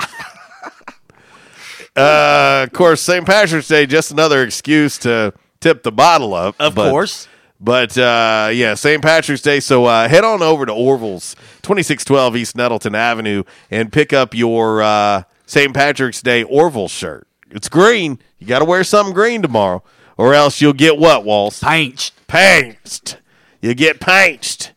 Uh, 1.96 2.64
of 2.66 2.74
course, 2.74 3.00
St. 3.00 3.24
Patrick's 3.24 3.68
Day, 3.68 3.86
just 3.86 4.10
another 4.10 4.42
excuse 4.42 4.98
to 4.98 5.32
tip 5.60 5.82
the 5.82 5.90
bottle 5.90 6.34
up. 6.34 6.54
Of 6.60 6.74
but- 6.74 6.90
course. 6.90 7.26
But 7.58 7.96
uh, 7.96 8.50
yeah, 8.52 8.74
St. 8.74 9.00
Patrick's 9.02 9.40
Day. 9.40 9.60
So 9.60 9.86
uh, 9.86 10.06
head 10.06 10.22
on 10.22 10.42
over 10.42 10.66
to 10.66 10.72
Orville's, 10.74 11.34
2612 11.62 12.36
East 12.36 12.54
Nettleton 12.54 12.94
Avenue, 12.94 13.44
and 13.70 13.90
pick 13.90 14.12
up 14.12 14.34
your 14.34 14.82
uh, 14.82 15.22
St. 15.46 15.72
Patrick's 15.72 16.20
Day 16.20 16.42
Orville 16.42 16.88
shirt. 16.88 17.26
It's 17.50 17.68
green. 17.68 18.18
You 18.38 18.46
got 18.46 18.58
to 18.58 18.64
wear 18.64 18.84
something 18.84 19.14
green 19.14 19.40
tomorrow, 19.40 19.82
or 20.16 20.34
else 20.34 20.60
you'll 20.60 20.72
get 20.72 20.98
what, 20.98 21.24
Walls? 21.24 21.60
Paint. 21.60 22.10
Paint. 22.26 23.16
You 23.60 23.74
get 23.74 24.00
paint. 24.00 24.72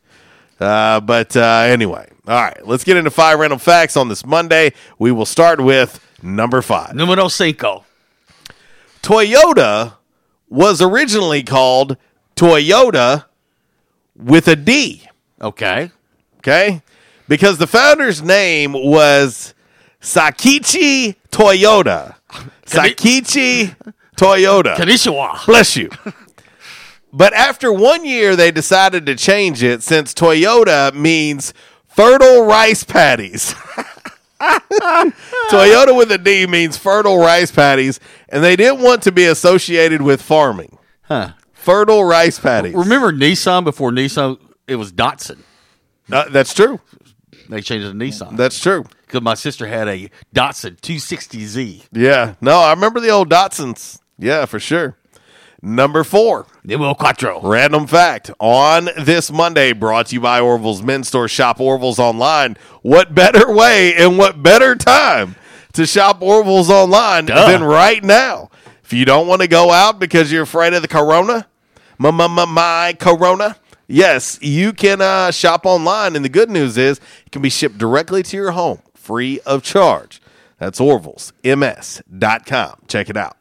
Uh, 0.60 1.00
but 1.00 1.36
uh, 1.36 1.64
anyway, 1.68 2.10
all 2.28 2.42
right, 2.42 2.66
let's 2.68 2.84
get 2.84 2.98
into 2.98 3.10
five 3.10 3.40
random 3.40 3.60
facts 3.60 3.98
on 3.98 4.08
this 4.10 4.26
Monday. 4.26 4.74
We 4.98 5.12
will 5.12 5.26
start 5.26 5.60
with 5.60 6.06
number 6.22 6.62
five. 6.62 6.94
Numero 6.96 7.28
cinco. 7.28 7.86
Toyota 9.02 9.94
was 10.50 10.82
originally 10.82 11.44
called 11.44 11.98
Toyoda 12.36 13.26
with 14.16 14.48
a 14.48 14.56
D. 14.56 15.08
Okay. 15.42 15.92
Okay. 16.40 16.82
Because 17.28 17.58
the 17.58 17.68
founder's 17.68 18.22
name 18.22 18.74
was 18.74 19.54
Sakichi 20.02 21.16
Toyoda. 21.32 22.16
Sakichi 22.66 23.76
Toyoda. 24.16 24.76
Konnichiwa. 24.76 25.46
Bless 25.46 25.76
you. 25.76 25.90
But 27.12 27.34
after 27.34 27.74
one 27.74 28.06
year, 28.06 28.36
they 28.36 28.52
decided 28.52 29.06
to 29.08 29.16
change 29.16 29.64
it 29.64 29.82
since 29.82 30.14
Toyoda 30.14 30.94
means 30.94 31.54
fertile 31.88 32.46
rice 32.46 32.84
paddies. 32.84 33.54
Toyoda 35.50 35.98
with 35.98 36.12
a 36.12 36.18
D 36.18 36.46
means 36.46 36.78
fertile 36.78 37.18
rice 37.18 37.52
paddies, 37.52 38.00
and 38.30 38.44
they 38.44 38.56
didn't 38.56 38.82
want 38.82 39.04
to 39.04 39.12
be 39.12 39.26
associated 39.26 40.02
with 40.02 40.22
farming. 40.22 40.78
Huh. 41.04 41.32
Fertile 41.52 42.06
rice 42.06 42.40
paddies. 42.40 42.74
Remember 42.76 43.12
Nissan 43.12 43.64
before 43.64 43.92
Nissan? 43.92 44.40
It 44.68 44.76
was 44.76 44.94
Datsun. 44.94 45.40
Uh, 46.12 46.30
that's 46.30 46.54
true. 46.54 46.80
They 47.50 47.62
changed 47.62 47.88
it 47.88 47.92
to 47.92 47.98
Nissan. 47.98 48.38
That's 48.38 48.60
true. 48.62 48.86
Because 49.10 49.24
my 49.24 49.34
sister 49.34 49.66
had 49.66 49.88
a 49.88 50.12
Datsun 50.36 50.80
260Z. 50.82 51.88
Yeah. 51.92 52.36
No, 52.42 52.60
I 52.60 52.70
remember 52.70 53.00
the 53.00 53.10
old 53.10 53.28
Datsuns. 53.28 53.98
Yeah, 54.20 54.46
for 54.46 54.60
sure. 54.60 54.98
Number 55.64 56.04
four. 56.04 56.46
Numero 56.64 56.94
cuatro. 56.94 57.42
Random 57.42 57.88
fact 57.88 58.30
on 58.40 58.88
this 59.00 59.32
Monday, 59.32 59.74
brought 59.74 60.08
to 60.08 60.16
you 60.16 60.22
by 60.22 60.40
Orville's 60.40 60.84
Men's 60.84 61.08
Store. 61.08 61.28
Shop 61.28 61.60
Orville's 61.60 61.98
online. 61.98 62.56
What 62.84 63.16
better 63.16 63.52
way 63.52 63.96
and 63.96 64.20
what 64.20 64.44
better 64.44 64.76
time 64.76 65.36
to 65.74 65.88
shop 65.88 66.22
Orville's 66.22 66.70
online 66.70 67.26
Duh. 67.26 67.48
than 67.48 67.64
right 67.64 68.04
now? 68.04 68.52
If 68.84 68.94
you 68.94 69.06
don't 69.06 69.26
want 69.26 69.42
to 69.42 69.48
go 69.48 69.72
out 69.72 70.00
because 70.00 70.32
you're 70.32 70.44
afraid 70.44 70.76
of 70.76 70.84
the 70.84 70.88
corona, 70.88 71.48
my, 71.98 72.12
my, 72.12 72.28
my, 72.28 72.46
my 72.46 72.96
corona, 73.00 73.56
yes, 73.88 74.38
you 74.40 74.72
can 74.72 75.02
uh, 75.02 75.32
shop 75.32 75.66
online. 75.66 76.16
And 76.16 76.24
the 76.24 76.30
good 76.30 76.52
news 76.52 76.78
is 76.78 77.00
it 77.26 77.32
can 77.32 77.42
be 77.42 77.50
shipped 77.50 77.80
directly 77.80 78.22
to 78.22 78.38
your 78.38 78.52
home 78.52 78.80
free 79.00 79.40
of 79.46 79.64
charge. 79.64 80.22
That's 80.60 80.80
orvillesms.com. 80.80 82.76
Check 82.88 83.10
it 83.10 83.18
out. 83.18 83.38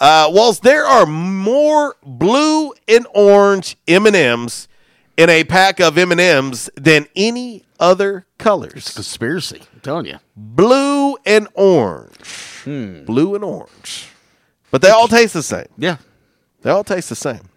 Uh, 0.00 0.28
whilst 0.32 0.62
there 0.62 0.84
are 0.84 1.06
more 1.06 1.94
blue 2.02 2.72
and 2.88 3.06
orange 3.14 3.76
M&Ms 3.86 4.66
in 5.16 5.30
a 5.30 5.44
pack 5.44 5.78
of 5.80 5.96
M&Ms 5.96 6.68
than 6.74 7.06
any 7.14 7.62
other 7.78 8.26
colors. 8.38 8.92
Conspiracy. 8.94 9.62
I'm 9.72 9.80
telling 9.80 10.06
you. 10.06 10.18
Blue 10.36 11.16
and 11.24 11.46
orange. 11.54 12.62
Blue 12.64 13.34
and 13.36 13.44
orange. 13.44 14.08
But 14.72 14.82
they 14.82 14.90
all 14.90 15.06
taste 15.06 15.34
the 15.34 15.42
same. 15.42 15.66
Yeah. 15.78 15.98
They 16.62 16.70
all 16.70 16.84
taste 16.84 17.08
the 17.08 17.14
same. 17.14 17.48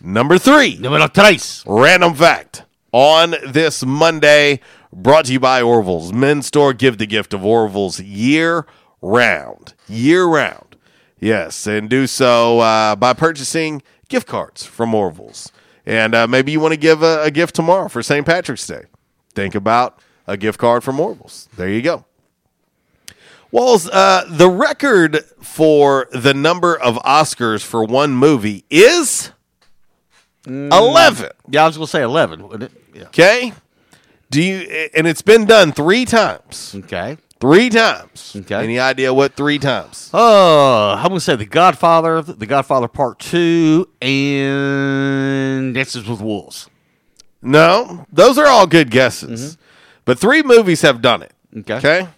Number 0.00 0.38
three. 0.38 0.78
Numero 0.78 1.08
tres. 1.08 1.64
Random 1.66 2.14
fact 2.14 2.62
on 2.92 3.34
this 3.46 3.84
Monday, 3.84 4.60
brought 4.92 5.26
to 5.26 5.32
you 5.32 5.40
by 5.40 5.62
Orville's 5.62 6.12
Men's 6.12 6.46
Store. 6.46 6.72
Give 6.72 6.98
the 6.98 7.06
gift 7.06 7.34
of 7.34 7.44
Orville's 7.44 8.00
year 8.00 8.66
round. 9.00 9.74
Year 9.88 10.24
round. 10.24 10.76
Yes, 11.20 11.66
and 11.66 11.90
do 11.90 12.06
so 12.06 12.60
uh, 12.60 12.94
by 12.96 13.12
purchasing 13.12 13.82
gift 14.08 14.26
cards 14.28 14.64
from 14.64 14.94
Orville's. 14.94 15.50
And 15.84 16.14
uh, 16.14 16.26
maybe 16.26 16.52
you 16.52 16.60
want 16.60 16.72
to 16.72 16.78
give 16.80 17.02
a, 17.02 17.22
a 17.22 17.30
gift 17.30 17.54
tomorrow 17.54 17.88
for 17.88 18.02
St. 18.02 18.24
Patrick's 18.24 18.66
Day. 18.66 18.84
Think 19.34 19.54
about 19.54 19.98
a 20.26 20.36
gift 20.36 20.58
card 20.58 20.84
from 20.84 21.00
Orville's. 21.00 21.48
There 21.56 21.68
you 21.68 21.82
go. 21.82 22.04
Walls, 23.50 23.88
uh, 23.88 24.24
the 24.28 24.48
record 24.50 25.24
for 25.40 26.06
the 26.12 26.34
number 26.34 26.78
of 26.78 26.96
Oscars 26.96 27.64
for 27.64 27.82
one 27.82 28.12
movie 28.12 28.64
is 28.68 29.32
11. 30.46 31.30
Yeah, 31.48 31.64
I 31.64 31.66
was 31.66 31.76
going 31.76 31.86
to 31.86 31.90
say 31.90 32.02
11, 32.02 32.46
wouldn't 32.46 32.70
it? 32.70 32.82
Yeah. 32.94 33.02
Okay. 33.04 33.52
Do 34.30 34.42
you 34.42 34.88
and 34.94 35.06
it's 35.06 35.22
been 35.22 35.44
done 35.46 35.72
3 35.72 36.04
times. 36.04 36.74
Okay. 36.76 37.16
3 37.40 37.70
times. 37.70 38.34
Okay. 38.36 38.62
Any 38.64 38.78
idea 38.78 39.14
what 39.14 39.34
3 39.34 39.58
times? 39.58 40.10
Oh, 40.12 40.94
I'm 40.96 41.08
going 41.08 41.14
to 41.14 41.20
say 41.20 41.36
The 41.36 41.46
Godfather, 41.46 42.20
The 42.20 42.46
Godfather 42.46 42.88
Part 42.88 43.20
2, 43.20 43.88
and 44.02 45.74
Dances 45.74 46.06
with 46.08 46.20
Wolves. 46.20 46.68
No, 47.40 48.06
those 48.12 48.36
are 48.38 48.46
all 48.46 48.66
good 48.66 48.90
guesses. 48.90 49.56
But 50.04 50.18
3 50.18 50.42
movies 50.42 50.82
have 50.82 51.00
done 51.00 51.22
it. 51.22 51.32
Okay. 51.56 51.74
Okay? 51.76 52.08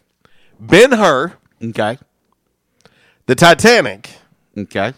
Ben 0.59 0.93
Hur, 0.93 1.35
Okay. 1.63 1.99
The 3.27 3.35
Titanic, 3.35 4.11
Okay. 4.59 4.95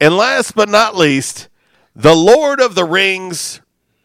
and 0.00 0.16
last 0.16 0.54
but 0.54 0.68
not 0.68 0.96
least, 0.96 1.48
The 1.94 2.14
Lord 2.14 2.60
of 2.60 2.74
the 2.74 2.84
Rings, 2.84 3.60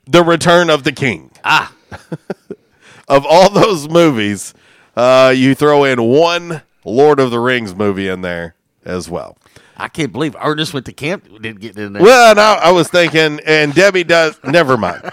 The 0.06 0.24
Return 0.24 0.70
of 0.70 0.84
the 0.84 0.91
King. 0.91 1.32
Ah. 1.45 1.72
of 3.07 3.26
all 3.26 3.49
those 3.49 3.90
movies, 3.90 4.53
uh, 4.95 5.34
you 5.36 5.56
throw 5.56 5.84
in 5.84 6.02
one 6.03 6.61
Lord 6.86 7.20
of 7.20 7.32
the 7.32 7.40
Rings 7.40 7.76
movie 7.76 8.07
in 8.07 8.22
there 8.22 8.56
as 8.86 9.10
well. 9.10 9.38
I 9.76 9.88
can't 9.88 10.11
believe 10.11 10.36
Ernest 10.40 10.74
went 10.74 10.86
to 10.86 10.94
camp 10.94 11.28
didn't 11.41 11.60
get 11.60 11.78
in 11.78 11.94
there. 11.94 12.03
Well, 12.03 12.38
I, 12.38 12.68
I 12.68 12.72
was 12.72 12.90
thinking, 12.90 13.40
and 13.45 13.74
Debbie 13.74 14.03
does. 14.03 14.40
Never 14.44 14.78
mind. 14.78 15.10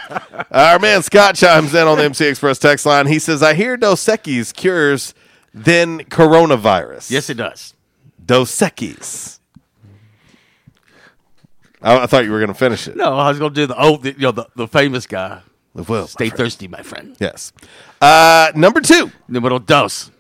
Our 0.51 0.79
man 0.79 1.03
Scott 1.03 1.35
chimes 1.35 1.75
in 1.75 1.87
on 1.87 1.97
the 1.97 2.05
MC 2.05 2.27
Express 2.27 2.59
text 2.59 2.85
line. 2.85 3.07
He 3.07 3.19
says, 3.19 3.43
"I 3.43 3.55
hear 3.55 3.77
Dos 3.77 4.05
Equis 4.05 4.55
cures 4.55 5.15
then 5.55 6.01
coronavirus." 6.01 7.11
yes, 7.11 7.31
it 7.31 7.35
does. 7.35 7.75
Dos 8.25 8.51
Equis. 8.61 9.39
I, 11.83 12.03
I 12.03 12.07
thought 12.07 12.25
you 12.25 12.31
were 12.31 12.39
going 12.39 12.49
to 12.49 12.55
finish 12.55 12.87
it. 12.87 12.97
No, 12.97 13.15
I 13.15 13.29
was 13.29 13.39
going 13.39 13.55
to 13.55 13.61
do 13.61 13.67
the 13.67 13.81
old, 13.81 14.05
you 14.05 14.15
know, 14.19 14.33
the, 14.33 14.47
the 14.55 14.69
famous 14.69 15.07
guy. 15.07 15.41
Well, 15.75 16.07
Stay 16.09 16.31
thirsty, 16.31 16.69
my 16.69 16.83
friend. 16.83 17.17
Yes. 17.21 17.53
Uh, 18.01 18.51
number 18.55 18.81
two. 18.81 19.13
Numero 19.29 19.59
dos. 19.59 20.11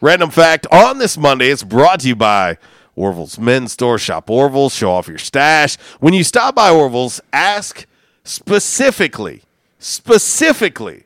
Random 0.00 0.30
fact 0.30 0.66
on 0.72 0.98
this 0.98 1.16
Monday, 1.18 1.48
it's 1.48 1.62
brought 1.62 2.00
to 2.00 2.08
you 2.08 2.16
by 2.16 2.58
Orville's 2.94 3.38
Men's 3.38 3.72
Store. 3.72 3.98
Shop 3.98 4.28
Orville's, 4.30 4.74
show 4.74 4.90
off 4.90 5.08
your 5.08 5.18
stash. 5.18 5.76
When 6.00 6.14
you 6.14 6.24
stop 6.24 6.54
by 6.54 6.70
Orville's, 6.70 7.20
ask 7.32 7.86
specifically, 8.24 9.42
specifically 9.78 11.04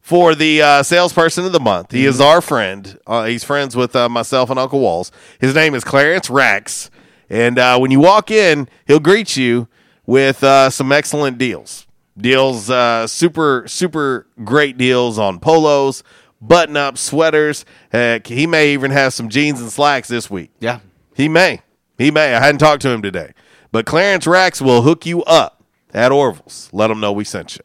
for 0.00 0.34
the 0.34 0.60
uh, 0.60 0.82
salesperson 0.82 1.44
of 1.46 1.52
the 1.52 1.60
month. 1.60 1.92
He 1.92 2.06
is 2.06 2.20
our 2.20 2.40
friend. 2.40 2.98
Uh, 3.06 3.24
he's 3.24 3.44
friends 3.44 3.76
with 3.76 3.94
uh, 3.94 4.08
myself 4.08 4.50
and 4.50 4.58
Uncle 4.58 4.80
Walls. 4.80 5.12
His 5.40 5.54
name 5.54 5.74
is 5.74 5.84
Clarence 5.84 6.28
Rax. 6.28 6.90
And 7.30 7.58
uh, 7.58 7.78
when 7.78 7.90
you 7.90 8.00
walk 8.00 8.30
in, 8.30 8.68
he'll 8.86 9.00
greet 9.00 9.36
you 9.36 9.68
with 10.04 10.42
uh, 10.42 10.70
some 10.70 10.90
excellent 10.92 11.38
deals. 11.38 11.86
Deals, 12.16 12.68
uh, 12.68 13.06
super, 13.06 13.64
super 13.66 14.26
great 14.44 14.76
deals 14.76 15.18
on 15.18 15.40
polos, 15.40 16.02
button 16.40 16.76
up 16.76 16.98
sweaters. 16.98 17.64
Heck, 17.90 18.26
he 18.26 18.46
may 18.46 18.72
even 18.74 18.90
have 18.90 19.14
some 19.14 19.28
jeans 19.28 19.60
and 19.60 19.70
slacks 19.70 20.08
this 20.08 20.30
week. 20.30 20.50
Yeah. 20.60 20.80
He 21.14 21.28
may. 21.28 21.62
He 21.96 22.10
may. 22.10 22.34
I 22.34 22.40
hadn't 22.40 22.58
talked 22.58 22.82
to 22.82 22.90
him 22.90 23.02
today. 23.02 23.32
But 23.70 23.86
Clarence 23.86 24.26
Rax 24.26 24.60
will 24.60 24.82
hook 24.82 25.06
you 25.06 25.22
up 25.24 25.62
at 25.94 26.12
Orville's. 26.12 26.68
Let 26.72 26.90
him 26.90 27.00
know 27.00 27.12
we 27.12 27.24
sent 27.24 27.56
you. 27.56 27.62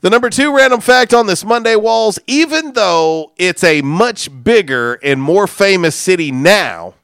The 0.00 0.08
number 0.08 0.30
two 0.30 0.56
random 0.56 0.80
fact 0.80 1.12
on 1.12 1.26
this 1.26 1.44
Monday 1.44 1.76
Walls, 1.76 2.18
even 2.26 2.72
though 2.72 3.32
it's 3.36 3.62
a 3.62 3.82
much 3.82 4.30
bigger 4.42 4.94
and 5.02 5.20
more 5.20 5.46
famous 5.46 5.94
city 5.94 6.32
now, 6.32 6.94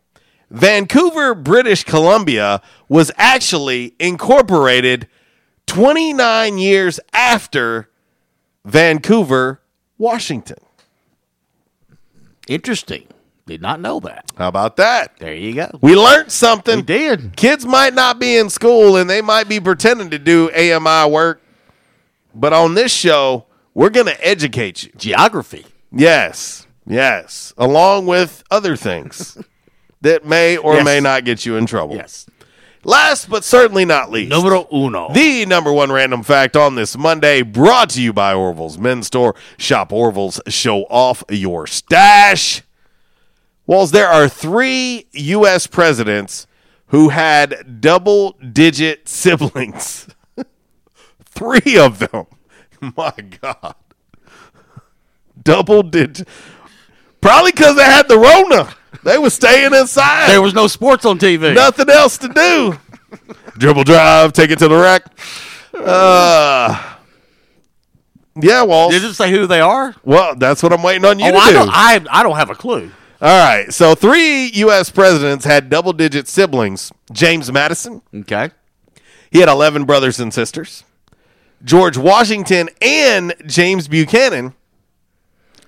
Vancouver, 0.50 1.34
British 1.34 1.84
Columbia 1.84 2.62
was 2.88 3.10
actually 3.16 3.94
incorporated 3.98 5.08
29 5.66 6.58
years 6.58 7.00
after 7.12 7.88
Vancouver, 8.64 9.60
Washington. 9.98 10.58
Interesting. 12.48 13.06
Did 13.46 13.62
not 13.62 13.80
know 13.80 14.00
that. 14.00 14.24
How 14.36 14.48
about 14.48 14.76
that? 14.76 15.16
There 15.18 15.34
you 15.34 15.54
go. 15.54 15.70
We 15.80 15.94
learned 15.94 16.32
something. 16.32 16.76
We 16.76 16.82
did. 16.82 17.36
Kids 17.36 17.64
might 17.64 17.94
not 17.94 18.18
be 18.18 18.36
in 18.36 18.50
school 18.50 18.96
and 18.96 19.08
they 19.08 19.22
might 19.22 19.48
be 19.48 19.60
pretending 19.60 20.10
to 20.10 20.18
do 20.18 20.50
AMI 20.50 21.10
work, 21.12 21.40
but 22.34 22.52
on 22.52 22.74
this 22.74 22.92
show, 22.92 23.46
we're 23.72 23.90
going 23.90 24.06
to 24.06 24.26
educate 24.26 24.82
you. 24.82 24.90
Geography. 24.96 25.64
Yes, 25.92 26.66
yes, 26.86 27.54
along 27.56 28.06
with 28.06 28.42
other 28.50 28.74
things 28.76 29.38
that 30.00 30.24
may 30.24 30.56
or 30.56 30.74
Yes. 30.74 30.84
may 30.84 30.98
not 31.00 31.24
get 31.24 31.46
you 31.46 31.56
in 31.56 31.66
trouble. 31.66 31.94
Yes. 31.94 32.26
Last 32.86 33.28
but 33.28 33.42
certainly 33.42 33.84
not 33.84 34.12
least, 34.12 34.30
Numero 34.30 34.68
uno. 34.72 35.12
the 35.12 35.44
number 35.44 35.72
one 35.72 35.90
random 35.90 36.22
fact 36.22 36.56
on 36.56 36.76
this 36.76 36.96
Monday, 36.96 37.42
brought 37.42 37.90
to 37.90 38.00
you 38.00 38.12
by 38.12 38.32
Orville's 38.32 38.78
Men's 38.78 39.08
Store. 39.08 39.34
Shop 39.58 39.92
Orville's, 39.92 40.40
show 40.46 40.84
off 40.84 41.24
your 41.28 41.66
stash. 41.66 42.62
Walls, 43.66 43.90
there 43.90 44.06
are 44.06 44.28
three 44.28 45.08
U.S. 45.14 45.66
presidents 45.66 46.46
who 46.90 47.08
had 47.08 47.80
double 47.80 48.32
digit 48.52 49.08
siblings. 49.08 50.06
three 51.24 51.76
of 51.76 51.98
them. 51.98 52.26
My 52.96 53.12
God. 53.40 53.74
Double 55.42 55.82
digit. 55.82 56.28
Probably 57.20 57.50
because 57.50 57.74
they 57.74 57.82
had 57.82 58.06
the 58.06 58.16
Rona. 58.18 58.72
They 59.06 59.18
were 59.18 59.30
staying 59.30 59.72
inside. 59.72 60.30
There 60.30 60.42
was 60.42 60.52
no 60.52 60.66
sports 60.66 61.04
on 61.04 61.20
TV. 61.20 61.54
Nothing 61.54 61.88
else 61.88 62.18
to 62.18 62.28
do. 62.28 62.76
Dribble 63.56 63.84
drive, 63.84 64.32
take 64.32 64.50
it 64.50 64.58
to 64.58 64.66
the 64.66 64.74
rack. 64.74 65.06
Uh, 65.72 66.96
yeah, 68.34 68.62
well. 68.62 68.90
Did 68.90 69.04
it 69.04 69.14
say 69.14 69.30
who 69.30 69.46
they 69.46 69.60
are? 69.60 69.94
Well, 70.02 70.34
that's 70.34 70.60
what 70.60 70.72
I'm 70.72 70.82
waiting 70.82 71.04
on 71.04 71.20
you 71.20 71.26
oh, 71.26 71.30
to 71.30 71.38
I 71.38 71.48
do. 71.50 71.54
don't, 71.54 71.70
I, 71.72 72.04
I 72.10 72.22
don't 72.24 72.34
have 72.34 72.50
a 72.50 72.56
clue. 72.56 72.90
All 73.20 73.46
right. 73.46 73.72
So 73.72 73.94
three 73.94 74.46
U.S. 74.54 74.90
presidents 74.90 75.44
had 75.44 75.70
double 75.70 75.92
digit 75.92 76.26
siblings. 76.26 76.90
James 77.12 77.52
Madison. 77.52 78.02
Okay. 78.12 78.50
He 79.30 79.38
had 79.38 79.48
11 79.48 79.84
brothers 79.84 80.18
and 80.18 80.34
sisters. 80.34 80.82
George 81.62 81.96
Washington 81.96 82.70
and 82.82 83.34
James 83.46 83.86
Buchanan 83.86 84.54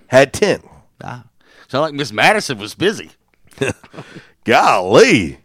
had 0.09 0.33
10. 0.33 0.61
Ah. 1.05 1.25
Sound 1.69 1.83
like 1.83 1.95
Miss 1.95 2.11
Madison 2.11 2.59
was 2.59 2.75
busy. 2.75 3.13
Golly. 4.45 5.39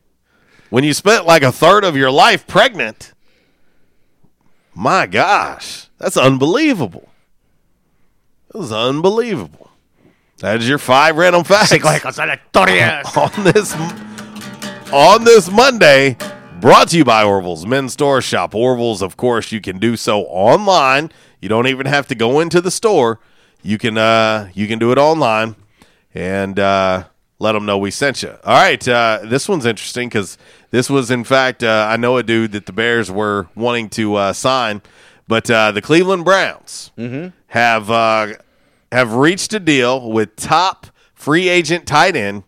When 0.70 0.84
you 0.84 0.94
spent 0.94 1.26
like 1.26 1.44
a 1.44 1.52
third 1.52 1.84
of 1.84 1.96
your 1.96 2.12
life 2.12 2.48
pregnant, 2.48 3.14
my 4.74 5.06
gosh, 5.06 5.88
that's 5.98 6.18
unbelievable. 6.18 7.10
That 8.52 8.58
was 8.58 8.72
unbelievable. 8.72 9.70
That 10.40 10.60
is 10.60 10.68
your 10.68 10.80
five 10.80 11.16
random 11.16 11.44
facts. 11.44 11.70
on 13.18 13.44
this 13.44 13.74
on 14.92 15.24
this 15.24 15.50
Monday, 15.52 16.18
brought 16.60 16.90
to 16.90 16.98
you 16.98 17.06
by 17.06 17.24
Orville's 17.24 17.66
Men's 17.66 17.94
Store. 17.94 18.22
Shop 18.22 18.54
Orville's, 18.56 19.02
of 19.02 19.16
course, 19.16 19.52
you 19.52 19.62
can 19.62 19.80
do 19.80 19.96
so 19.96 20.22
online. 20.24 21.12
You 21.40 21.50
don't 21.50 21.68
even 21.68 21.86
have 21.86 22.08
to 22.08 22.16
go 22.16 22.40
into 22.40 22.62
the 22.62 22.72
store. 22.72 23.20
You 23.62 23.78
can 23.78 23.98
uh, 23.98 24.50
you 24.54 24.68
can 24.68 24.80
do 24.80 24.92
it 24.92 24.98
online 24.98 25.56
and 26.14 26.60
uh, 26.60 27.06
let 27.40 27.54
them 27.54 27.66
know 27.66 27.78
we 27.78 27.92
sent 27.92 28.24
you. 28.24 28.36
All 28.44 28.56
right, 28.62 28.86
uh, 28.88 29.20
this 29.24 29.50
one's 29.50 29.66
interesting 29.66 30.08
because 30.10 30.38
this 30.72 30.90
was, 30.90 31.12
in 31.12 31.24
fact, 31.24 31.64
uh, 31.64 31.88
I 31.90 31.98
know 31.98 32.18
a 32.18 32.24
dude 32.24 32.52
that 32.54 32.66
the 32.66 32.74
Bears 32.74 33.12
were 33.12 33.48
wanting 33.56 33.90
to 33.92 34.16
uh, 34.16 34.34
sign, 34.34 34.82
but 35.28 35.50
uh, 35.50 35.72
the 35.72 35.82
Cleveland 35.82 36.26
Browns 36.26 36.92
have 37.48 37.90
uh, 37.92 38.34
have 38.92 39.14
reached 39.14 39.54
a 39.54 39.60
deal 39.60 40.12
with 40.12 40.36
top 40.36 40.88
free 41.14 41.50
agent 41.50 41.86
tight 41.88 42.16
end 42.16 42.44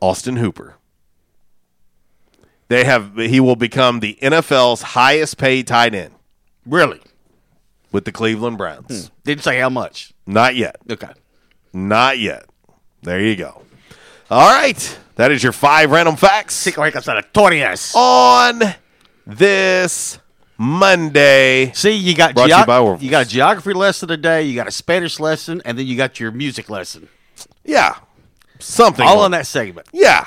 Austin 0.00 0.36
Hooper. 0.36 0.76
They 2.68 2.84
have 2.84 3.16
he 3.16 3.38
will 3.40 3.56
become 3.56 4.00
the 4.00 4.18
NFL's 4.22 4.82
highest 4.82 5.36
paid 5.36 5.66
tight 5.66 5.94
end. 5.94 6.14
Really? 6.66 7.00
With 7.90 8.04
the 8.06 8.12
Cleveland 8.12 8.56
Browns. 8.56 9.10
Didn't 9.24 9.44
say 9.44 9.58
how 9.58 9.68
much. 9.68 10.12
Not 10.26 10.54
yet. 10.56 10.76
Okay. 10.90 11.10
Not 11.72 12.18
yet. 12.18 12.46
There 13.02 13.20
you 13.20 13.36
go. 13.36 13.62
All 14.30 14.48
right. 14.48 14.98
That 15.16 15.30
is 15.30 15.42
your 15.42 15.52
five 15.52 15.90
random 15.90 16.16
facts. 16.16 16.54
On 17.94 18.62
this 19.26 20.18
Monday. 20.58 21.72
See, 21.74 21.92
you 21.92 22.14
got 22.14 22.34
Brought 22.34 22.44
to 22.44 22.48
you 22.50 22.54
geog- 22.56 22.66
by 22.66 22.80
you 23.02 23.10
got 23.10 23.26
a 23.26 23.28
geography 23.28 23.72
lesson 23.72 24.08
today, 24.08 24.42
you 24.44 24.54
got 24.54 24.68
a 24.68 24.72
Spanish 24.72 25.20
lesson, 25.20 25.60
and 25.64 25.78
then 25.78 25.86
you 25.86 25.96
got 25.96 26.18
your 26.20 26.30
music 26.30 26.70
lesson. 26.70 27.08
Yeah. 27.64 27.96
Something. 28.58 29.06
All 29.06 29.18
like- 29.18 29.26
in 29.26 29.32
that 29.32 29.46
segment. 29.46 29.88
Yeah. 29.92 30.26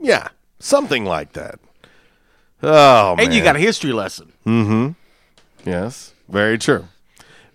Yeah. 0.00 0.28
Something 0.58 1.04
like 1.04 1.34
that. 1.34 1.60
Oh, 2.62 3.14
man. 3.14 3.26
And 3.26 3.34
you 3.34 3.42
got 3.42 3.54
a 3.56 3.60
history 3.60 3.92
lesson. 3.92 4.32
Mm-hmm. 4.44 5.68
Yes. 5.68 6.12
Very 6.28 6.58
true. 6.58 6.88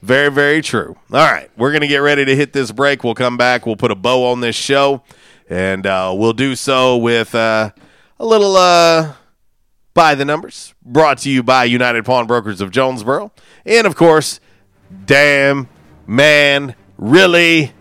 Very, 0.04 0.30
very 0.30 0.62
true. 0.62 0.98
All 1.14 1.32
right. 1.32 1.50
We're 1.56 1.72
going 1.72 1.82
to 1.82 1.88
get 1.88 2.00
ready 2.00 2.26
to 2.26 2.36
hit 2.36 2.52
this 2.52 2.74
break. 2.74 3.06
We'll 3.06 3.16
come 3.16 3.38
back. 3.38 3.66
We'll 3.66 3.78
put 3.78 3.90
a 3.90 3.96
bow 3.96 4.32
on 4.32 4.42
this 4.42 4.54
show. 4.54 5.02
And 5.50 5.88
uh, 5.88 6.14
we'll 6.14 6.34
do 6.34 6.56
so 6.56 6.98
with 6.98 7.34
uh, 7.34 7.72
a 8.20 8.26
little 8.26 8.58
uh, 8.58 9.14
by 9.94 10.16
the 10.16 10.26
numbers 10.26 10.74
brought 10.84 11.20
to 11.20 11.30
you 11.30 11.42
by 11.42 11.64
United 11.64 12.04
Pawnbrokers 12.04 12.60
of 12.60 12.70
Jonesboro. 12.70 13.32
And, 13.66 13.88
of 13.88 13.96
course, 13.96 14.42
damn, 15.06 15.70
man, 16.06 16.76
really 16.98 17.72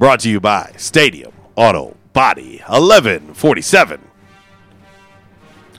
brought 0.00 0.18
to 0.20 0.28
you 0.28 0.40
by 0.40 0.72
Stadium 0.76 1.32
Auto 1.54 1.96
Body 2.12 2.56
1147. 2.66 4.00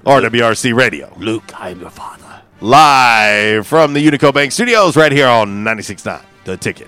RWRC 0.05 0.73
Radio. 0.73 1.13
Luke, 1.17 1.51
I'm 1.59 1.81
your 1.81 1.89
father. 1.89 2.20
Live 2.63 3.65
from 3.65 3.93
the 3.93 4.07
Unico 4.07 4.31
Bank 4.31 4.51
Studios 4.51 4.95
right 4.95 5.11
here 5.11 5.27
on 5.27 5.63
96.9 5.63 6.23
The 6.43 6.57
Ticket. 6.57 6.87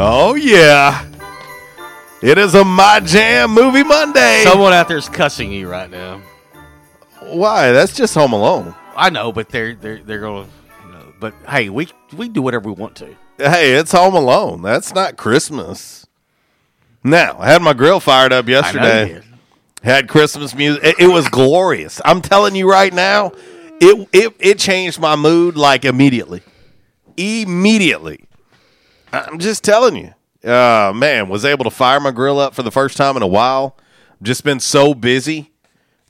Oh 0.00 0.36
yeah. 0.36 1.04
It 2.22 2.38
is 2.38 2.54
a 2.54 2.64
My 2.64 3.00
Jam 3.00 3.50
Movie 3.50 3.82
Monday. 3.82 4.42
Someone 4.44 4.72
out 4.72 4.86
there 4.86 4.96
is 4.96 5.08
cussing 5.08 5.50
you 5.50 5.68
right 5.68 5.90
now. 5.90 6.22
Why? 7.22 7.72
That's 7.72 7.96
just 7.96 8.14
Home 8.14 8.32
Alone. 8.32 8.76
I 8.94 9.10
know, 9.10 9.32
but 9.32 9.48
they're 9.48 9.74
they're 9.74 9.98
they're 9.98 10.20
going 10.20 10.46
to. 10.46 10.86
You 10.86 10.92
know, 10.92 11.12
but 11.18 11.34
hey, 11.48 11.68
we 11.68 11.88
we 12.16 12.28
do 12.28 12.42
whatever 12.42 12.68
we 12.68 12.80
want 12.80 12.94
to. 12.98 13.16
Hey, 13.38 13.72
it's 13.74 13.90
Home 13.90 14.14
Alone. 14.14 14.62
That's 14.62 14.94
not 14.94 15.16
Christmas. 15.16 16.06
Now, 17.02 17.36
I 17.40 17.50
had 17.50 17.60
my 17.60 17.72
grill 17.72 17.98
fired 17.98 18.32
up 18.32 18.44
I 18.44 18.46
know 18.46 18.52
you 18.52 18.54
yesterday. 18.54 19.22
Had 19.82 20.08
Christmas 20.08 20.54
music. 20.54 20.84
It, 20.84 21.00
it 21.00 21.08
was 21.08 21.28
glorious. 21.28 22.00
I'm 22.04 22.22
telling 22.22 22.54
you 22.54 22.70
right 22.70 22.94
now, 22.94 23.32
it 23.80 24.08
it 24.12 24.32
it 24.38 24.58
changed 24.60 25.00
my 25.00 25.16
mood 25.16 25.56
like 25.56 25.84
immediately. 25.84 26.42
Immediately. 27.16 28.27
I'm 29.12 29.38
just 29.38 29.64
telling 29.64 29.96
you. 29.96 30.14
Uh 30.48 30.92
man, 30.94 31.28
was 31.28 31.44
able 31.44 31.64
to 31.64 31.70
fire 31.70 32.00
my 32.00 32.10
grill 32.10 32.38
up 32.38 32.54
for 32.54 32.62
the 32.62 32.70
first 32.70 32.96
time 32.96 33.16
in 33.16 33.22
a 33.22 33.26
while. 33.26 33.76
Just 34.22 34.44
been 34.44 34.60
so 34.60 34.94
busy 34.94 35.52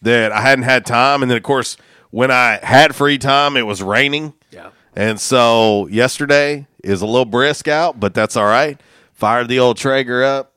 that 0.02 0.32
I 0.32 0.40
hadn't 0.40 0.64
had 0.64 0.84
time 0.84 1.22
and 1.22 1.30
then 1.30 1.36
of 1.36 1.42
course 1.42 1.76
when 2.10 2.30
I 2.30 2.58
had 2.62 2.94
free 2.94 3.18
time 3.18 3.56
it 3.56 3.66
was 3.66 3.82
raining. 3.82 4.34
Yeah. 4.50 4.70
And 4.94 5.20
so 5.20 5.86
yesterday 5.88 6.66
is 6.82 7.02
a 7.02 7.06
little 7.06 7.24
brisk 7.24 7.68
out, 7.68 8.00
but 8.00 8.14
that's 8.14 8.36
all 8.36 8.46
right. 8.46 8.80
Fired 9.12 9.48
the 9.48 9.58
old 9.58 9.76
Traeger 9.76 10.22
up, 10.24 10.52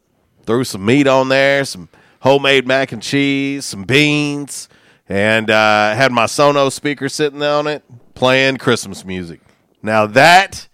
threw 0.45 0.63
some 0.63 0.85
meat 0.85 1.07
on 1.07 1.29
there, 1.29 1.65
some 1.65 1.89
homemade 2.21 2.67
mac 2.67 2.91
and 2.91 3.01
cheese, 3.01 3.65
some 3.65 3.83
beans, 3.83 4.69
and 5.09 5.49
uh, 5.49 5.93
had 5.93 6.11
my 6.11 6.25
Sonos 6.25 6.73
speaker 6.73 7.09
sitting 7.09 7.41
on 7.43 7.67
it 7.67 7.83
playing 8.13 8.57
Christmas 8.57 9.03
music. 9.03 9.41
Now 9.81 10.05
that 10.07 10.67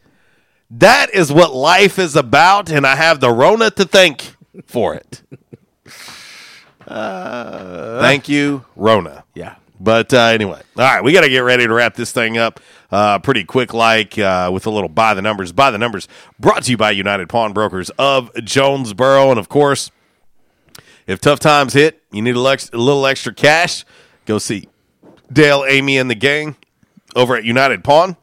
That 0.69 1.14
is 1.14 1.31
what 1.31 1.53
life 1.53 1.98
is 1.98 2.15
about, 2.15 2.69
and 2.69 2.85
I 2.85 2.95
have 2.95 3.19
the 3.19 3.31
Rona 3.31 3.72
to 3.72 3.85
thank 3.85 4.35
for 4.65 4.94
it. 4.95 5.22
Thank 6.88 8.27
you, 8.30 8.65
Rona. 8.76 9.23
Yeah. 9.34 9.56
But 9.80 10.14
uh, 10.14 10.18
anyway, 10.18 10.61
all 10.76 10.84
right, 10.84 11.03
we 11.03 11.14
got 11.14 11.22
to 11.22 11.30
get 11.30 11.39
ready 11.39 11.68
to 11.68 11.73
wrap 11.73 11.95
this 11.95 12.11
thing 12.11 12.38
up 12.38 12.60
uh, 12.91 13.19
pretty 13.19 13.44
quick, 13.44 13.73
like 13.73 14.18
uh, 14.18 14.49
with 14.52 14.65
a 14.65 14.72
little 14.72 14.89
by 14.89 15.14
the 15.14 15.22
numbers. 15.22 15.52
By 15.52 15.69
the 15.69 15.77
numbers, 15.77 16.07
brought 16.39 16.64
to 16.64 16.72
you 16.72 16.77
by 16.77 16.91
United 16.91 17.30
Pawnbrokers 17.30 17.91
of 17.91 18.34
Jonesboro, 18.44 19.30
and 19.30 19.39
of 19.39 19.49
course, 19.49 19.91
if 21.06 21.22
tough 21.22 21.39
times 21.39 21.73
hit, 21.73 22.02
you 22.11 22.22
need 22.23 22.35
a, 22.35 22.39
lex- 22.41 22.72
a 22.72 22.77
little 22.77 23.06
extra 23.06 23.34
cash. 23.34 23.85
Go 24.26 24.39
see 24.39 24.68
Dale, 25.31 25.64
Amy, 25.68 25.98
and 25.98 26.10
the 26.10 26.15
gang 26.15 26.56
over 27.15 27.35
at 27.35 27.44
United 27.44 27.84
Pawn 27.84 28.18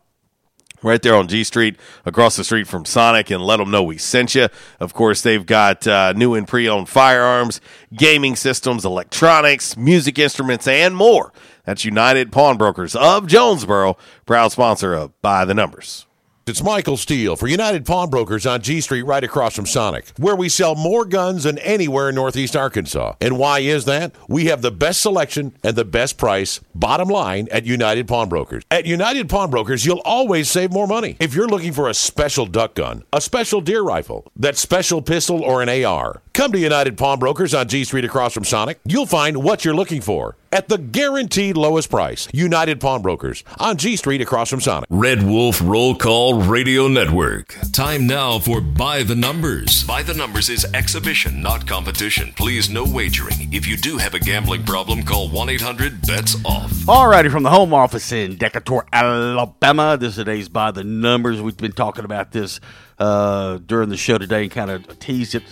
right 0.84 1.02
there 1.02 1.16
on 1.16 1.26
G 1.26 1.42
Street, 1.42 1.76
across 2.04 2.36
the 2.36 2.44
street 2.44 2.68
from 2.68 2.84
Sonic, 2.84 3.30
and 3.30 3.42
let 3.42 3.56
them 3.56 3.70
know 3.70 3.82
we 3.82 3.98
sent 3.98 4.34
you. 4.34 4.48
Of 4.78 4.94
course, 4.94 5.22
they've 5.22 5.44
got 5.44 5.86
uh, 5.86 6.12
new 6.12 6.34
and 6.34 6.46
pre 6.46 6.68
owned 6.68 6.88
firearms, 6.88 7.60
gaming 7.92 8.36
systems, 8.36 8.84
electronics, 8.84 9.76
music 9.76 10.18
instruments, 10.18 10.68
and 10.68 10.94
more. 10.94 11.32
That's 11.64 11.84
United 11.84 12.30
Pawnbrokers 12.30 12.94
of 12.94 13.26
Jonesboro, 13.26 13.96
proud 14.26 14.52
sponsor 14.52 14.94
of 14.94 15.20
By 15.22 15.44
the 15.44 15.54
Numbers. 15.54 16.06
It's 16.46 16.62
Michael 16.62 16.98
Steele 16.98 17.36
for 17.36 17.46
United 17.48 17.86
Pawnbrokers 17.86 18.44
on 18.44 18.60
G 18.60 18.82
Street 18.82 19.04
right 19.04 19.24
across 19.24 19.56
from 19.56 19.64
Sonic, 19.64 20.08
where 20.18 20.36
we 20.36 20.50
sell 20.50 20.74
more 20.74 21.06
guns 21.06 21.44
than 21.44 21.56
anywhere 21.60 22.10
in 22.10 22.16
Northeast 22.16 22.54
Arkansas. 22.54 23.14
And 23.18 23.38
why 23.38 23.60
is 23.60 23.86
that? 23.86 24.14
We 24.28 24.44
have 24.46 24.60
the 24.60 24.70
best 24.70 25.00
selection 25.00 25.56
and 25.62 25.74
the 25.74 25.86
best 25.86 26.18
price, 26.18 26.60
bottom 26.74 27.08
line, 27.08 27.48
at 27.50 27.64
United 27.64 28.06
Pawnbrokers. 28.06 28.62
At 28.70 28.84
United 28.84 29.30
Pawnbrokers, 29.30 29.86
you'll 29.86 30.02
always 30.04 30.50
save 30.50 30.70
more 30.70 30.86
money. 30.86 31.16
If 31.18 31.34
you're 31.34 31.48
looking 31.48 31.72
for 31.72 31.88
a 31.88 31.94
special 31.94 32.44
duck 32.44 32.74
gun, 32.74 33.04
a 33.10 33.22
special 33.22 33.62
deer 33.62 33.80
rifle, 33.80 34.26
that 34.36 34.58
special 34.58 35.00
pistol, 35.00 35.42
or 35.42 35.62
an 35.62 35.70
AR, 35.70 36.20
come 36.34 36.52
to 36.52 36.58
United 36.58 36.98
Pawnbrokers 36.98 37.54
on 37.54 37.68
G 37.68 37.84
Street 37.84 38.04
across 38.04 38.34
from 38.34 38.44
Sonic. 38.44 38.80
You'll 38.84 39.06
find 39.06 39.42
what 39.42 39.64
you're 39.64 39.72
looking 39.72 40.02
for 40.02 40.36
at 40.54 40.68
the 40.68 40.78
guaranteed 40.78 41.56
lowest 41.56 41.90
price. 41.90 42.28
United 42.32 42.80
Pawnbrokers 42.80 43.42
on 43.58 43.76
G 43.76 43.96
Street 43.96 44.20
across 44.20 44.48
from 44.48 44.60
Sonic. 44.60 44.86
Red 44.88 45.24
Wolf 45.24 45.60
Roll 45.62 45.96
Call 45.96 46.40
Radio 46.40 46.86
Network. 46.86 47.56
Time 47.72 48.06
now 48.06 48.38
for 48.38 48.60
By 48.60 49.02
the 49.02 49.16
Numbers. 49.16 49.82
By 49.84 50.04
the 50.04 50.14
Numbers 50.14 50.48
is 50.48 50.64
exhibition, 50.72 51.42
not 51.42 51.66
competition. 51.66 52.32
Please, 52.36 52.70
no 52.70 52.84
wagering. 52.84 53.52
If 53.52 53.66
you 53.66 53.76
do 53.76 53.98
have 53.98 54.14
a 54.14 54.20
gambling 54.20 54.64
problem, 54.64 55.02
call 55.02 55.28
1 55.28 55.48
800 55.48 56.02
BETS 56.02 56.36
OFF. 56.44 56.70
Alrighty, 56.86 57.30
from 57.30 57.42
the 57.42 57.50
home 57.50 57.74
office 57.74 58.12
in 58.12 58.36
Decatur, 58.36 58.86
Alabama. 58.92 59.96
This 59.98 60.10
is 60.10 60.16
today's 60.16 60.48
By 60.48 60.70
the 60.70 60.84
numbers. 60.84 61.42
We've 61.42 61.56
been 61.56 61.72
talking 61.72 62.04
about 62.04 62.30
this 62.30 62.60
uh, 63.00 63.58
during 63.58 63.88
the 63.88 63.96
show 63.96 64.18
today 64.18 64.44
and 64.44 64.52
kind 64.52 64.70
of 64.70 65.00
teased 65.00 65.34
it 65.34 65.42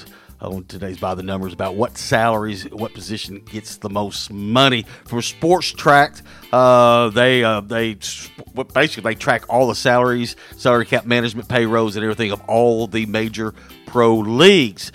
on 0.43 0.65
today's 0.65 0.99
by 0.99 1.15
the 1.15 1.23
numbers 1.23 1.53
about 1.53 1.75
what 1.77 1.97
salaries, 1.97 2.65
what 2.71 2.93
position 2.93 3.41
gets 3.51 3.77
the 3.77 3.89
most 3.89 4.31
money 4.33 4.85
from 5.05 5.21
Spotrac. 5.21 6.23
Uh, 6.53 7.11
they 7.11 7.45
uh, 7.45 7.61
they 7.61 7.95
basically 8.75 9.03
they 9.03 9.15
track 9.15 9.45
all 9.49 9.69
the 9.69 9.75
salaries, 9.75 10.37
salary 10.57 10.85
cap 10.85 11.07
management, 11.07 11.49
payrolls, 11.49 11.97
and 11.97 12.05
everything 12.05 12.33
of 12.33 12.43
all 12.49 12.87
the 12.87 13.07
major 13.07 13.55
pro 13.87 14.17
leagues. 14.17 14.93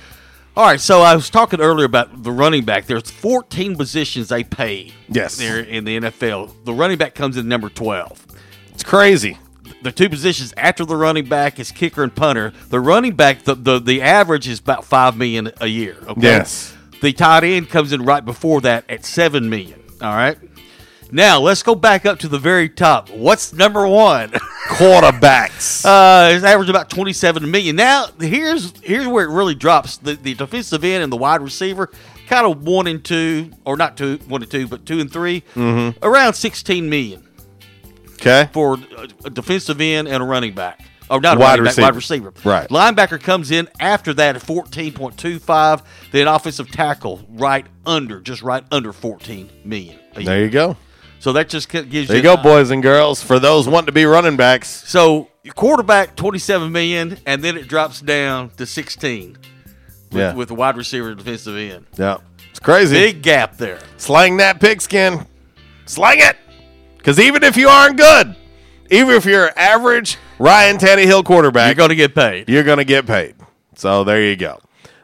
All 0.55 0.65
right, 0.65 0.79
so 0.81 1.01
I 1.01 1.15
was 1.15 1.29
talking 1.29 1.61
earlier 1.61 1.85
about 1.85 2.23
the 2.23 2.31
running 2.31 2.65
back. 2.65 2.87
There's 2.87 3.11
14 3.11 3.75
positions 3.75 4.29
they 4.29 4.43
pay. 4.43 4.91
Yes. 5.07 5.37
there 5.37 5.59
in 5.59 5.85
the 5.85 5.99
NFL. 5.99 6.65
The 6.65 6.73
running 6.73 6.97
back 6.97 7.13
comes 7.13 7.37
in 7.37 7.47
number 7.47 7.69
12. 7.69 8.25
It's 8.73 8.83
crazy. 8.83 9.37
The 9.83 9.91
two 9.91 10.09
positions 10.09 10.53
after 10.57 10.85
the 10.85 10.95
running 10.95 11.25
back 11.29 11.59
is 11.59 11.71
kicker 11.71 12.03
and 12.03 12.13
punter. 12.13 12.51
The 12.69 12.79
running 12.79 13.13
back, 13.15 13.43
the 13.43 13.55
the, 13.55 13.79
the 13.79 14.01
average 14.01 14.47
is 14.47 14.59
about 14.59 14.85
five 14.85 15.15
million 15.15 15.51
a 15.61 15.67
year. 15.67 15.97
Okay? 16.07 16.21
Yes. 16.21 16.75
The 17.01 17.13
tight 17.13 17.43
end 17.43 17.69
comes 17.69 17.93
in 17.93 18.03
right 18.03 18.25
before 18.25 18.61
that 18.61 18.89
at 18.89 19.05
seven 19.05 19.49
million. 19.49 19.79
All 20.01 20.15
right. 20.15 20.37
Now 21.11 21.39
let's 21.39 21.63
go 21.63 21.73
back 21.75 22.05
up 22.05 22.19
to 22.19 22.27
the 22.27 22.39
very 22.39 22.67
top. 22.69 23.09
What's 23.11 23.53
number 23.53 23.87
one? 23.87 24.29
Quarterbacks. 24.67 25.85
uh, 25.85 26.33
it's 26.35 26.43
average 26.43 26.69
about 26.69 26.89
twenty-seven 26.89 27.49
million. 27.49 27.75
Now 27.75 28.07
here's 28.19 28.73
here's 28.81 29.07
where 29.07 29.25
it 29.25 29.31
really 29.33 29.55
drops. 29.55 29.97
The 29.97 30.15
the 30.15 30.33
defensive 30.33 30.83
end 30.83 31.03
and 31.03 31.11
the 31.11 31.17
wide 31.17 31.41
receiver, 31.41 31.91
kind 32.27 32.45
of 32.45 32.63
one 32.63 32.87
and 32.87 33.03
two, 33.03 33.51
or 33.65 33.77
not 33.77 33.95
two, 33.97 34.17
one 34.27 34.41
and 34.41 34.51
two, 34.51 34.67
but 34.67 34.85
two 34.85 34.99
and 34.99 35.11
3 35.11 35.43
Mhm. 35.55 35.95
around 36.01 36.33
sixteen 36.33 36.89
million. 36.89 37.26
Okay. 38.19 38.49
For 38.53 38.77
a- 39.25 39.29
defensive 39.29 39.79
end 39.81 40.07
and 40.07 40.21
a 40.21 40.25
running 40.25 40.53
back. 40.53 40.81
Oh, 41.09 41.19
not 41.19 41.37
a 41.37 41.39
Wide 41.39 41.59
running 41.59 41.65
back, 41.65 41.77
wide 41.77 41.95
receiver. 41.95 42.29
receiver. 42.31 42.49
Right. 42.49 42.67
Linebacker 42.69 43.21
comes 43.21 43.49
in 43.51 43.69
after 43.79 44.13
that 44.15 44.35
at 44.35 44.41
14.25. 44.41 45.81
Then 46.11 46.27
offensive 46.27 46.69
tackle 46.69 47.25
right 47.29 47.65
under, 47.85 48.19
just 48.19 48.41
right 48.41 48.63
under 48.71 48.91
14 48.91 49.49
million. 49.63 49.97
There 50.15 50.43
you 50.43 50.49
go. 50.49 50.75
So 51.19 51.33
that 51.33 51.49
just 51.49 51.69
gives 51.69 51.87
you. 51.93 52.05
There 52.05 52.17
you 52.17 52.23
go, 52.23 52.37
boys 52.37 52.69
and 52.71 52.83
girls. 52.83 53.23
For 53.23 53.39
those 53.39 53.67
wanting 53.67 53.87
to 53.87 53.91
be 53.91 54.05
running 54.05 54.35
backs. 54.35 54.67
So 54.67 55.29
quarterback 55.55 56.15
27 56.15 56.71
million, 56.71 57.17
and 57.25 57.43
then 57.43 57.57
it 57.57 57.67
drops 57.67 58.01
down 58.01 58.49
to 58.57 58.65
16. 58.65 59.37
With, 60.11 60.19
Yeah. 60.21 60.33
with 60.33 60.51
wide 60.51 60.77
receiver 60.77 61.13
defensive 61.15 61.55
end. 61.57 61.85
Yeah. 61.97 62.17
It's 62.49 62.59
crazy. 62.59 62.95
Big 62.95 63.21
gap 63.21 63.57
there. 63.57 63.79
Slang 63.97 64.37
that 64.37 64.59
pigskin. 64.59 65.25
Slang 65.85 66.19
it. 66.19 66.37
Because 67.07 67.21
even 67.21 67.41
if 67.41 67.55
you 67.55 67.69
aren't 67.69 67.95
good, 67.95 68.35
even 68.91 69.15
if 69.15 69.23
you're 69.23 69.57
average 69.57 70.17
Ryan 70.39 70.75
Tannehill 70.75 71.23
quarterback, 71.23 71.67
You're 71.67 71.75
going 71.75 71.89
to 71.91 71.95
get 71.95 72.13
paid. 72.13 72.49
You're 72.49 72.65
going 72.65 72.79
to 72.79 72.83
get 72.83 73.07
paid. 73.07 73.35
So 73.75 74.03
there 74.03 74.21
you 74.21 74.35
go. 74.35 74.59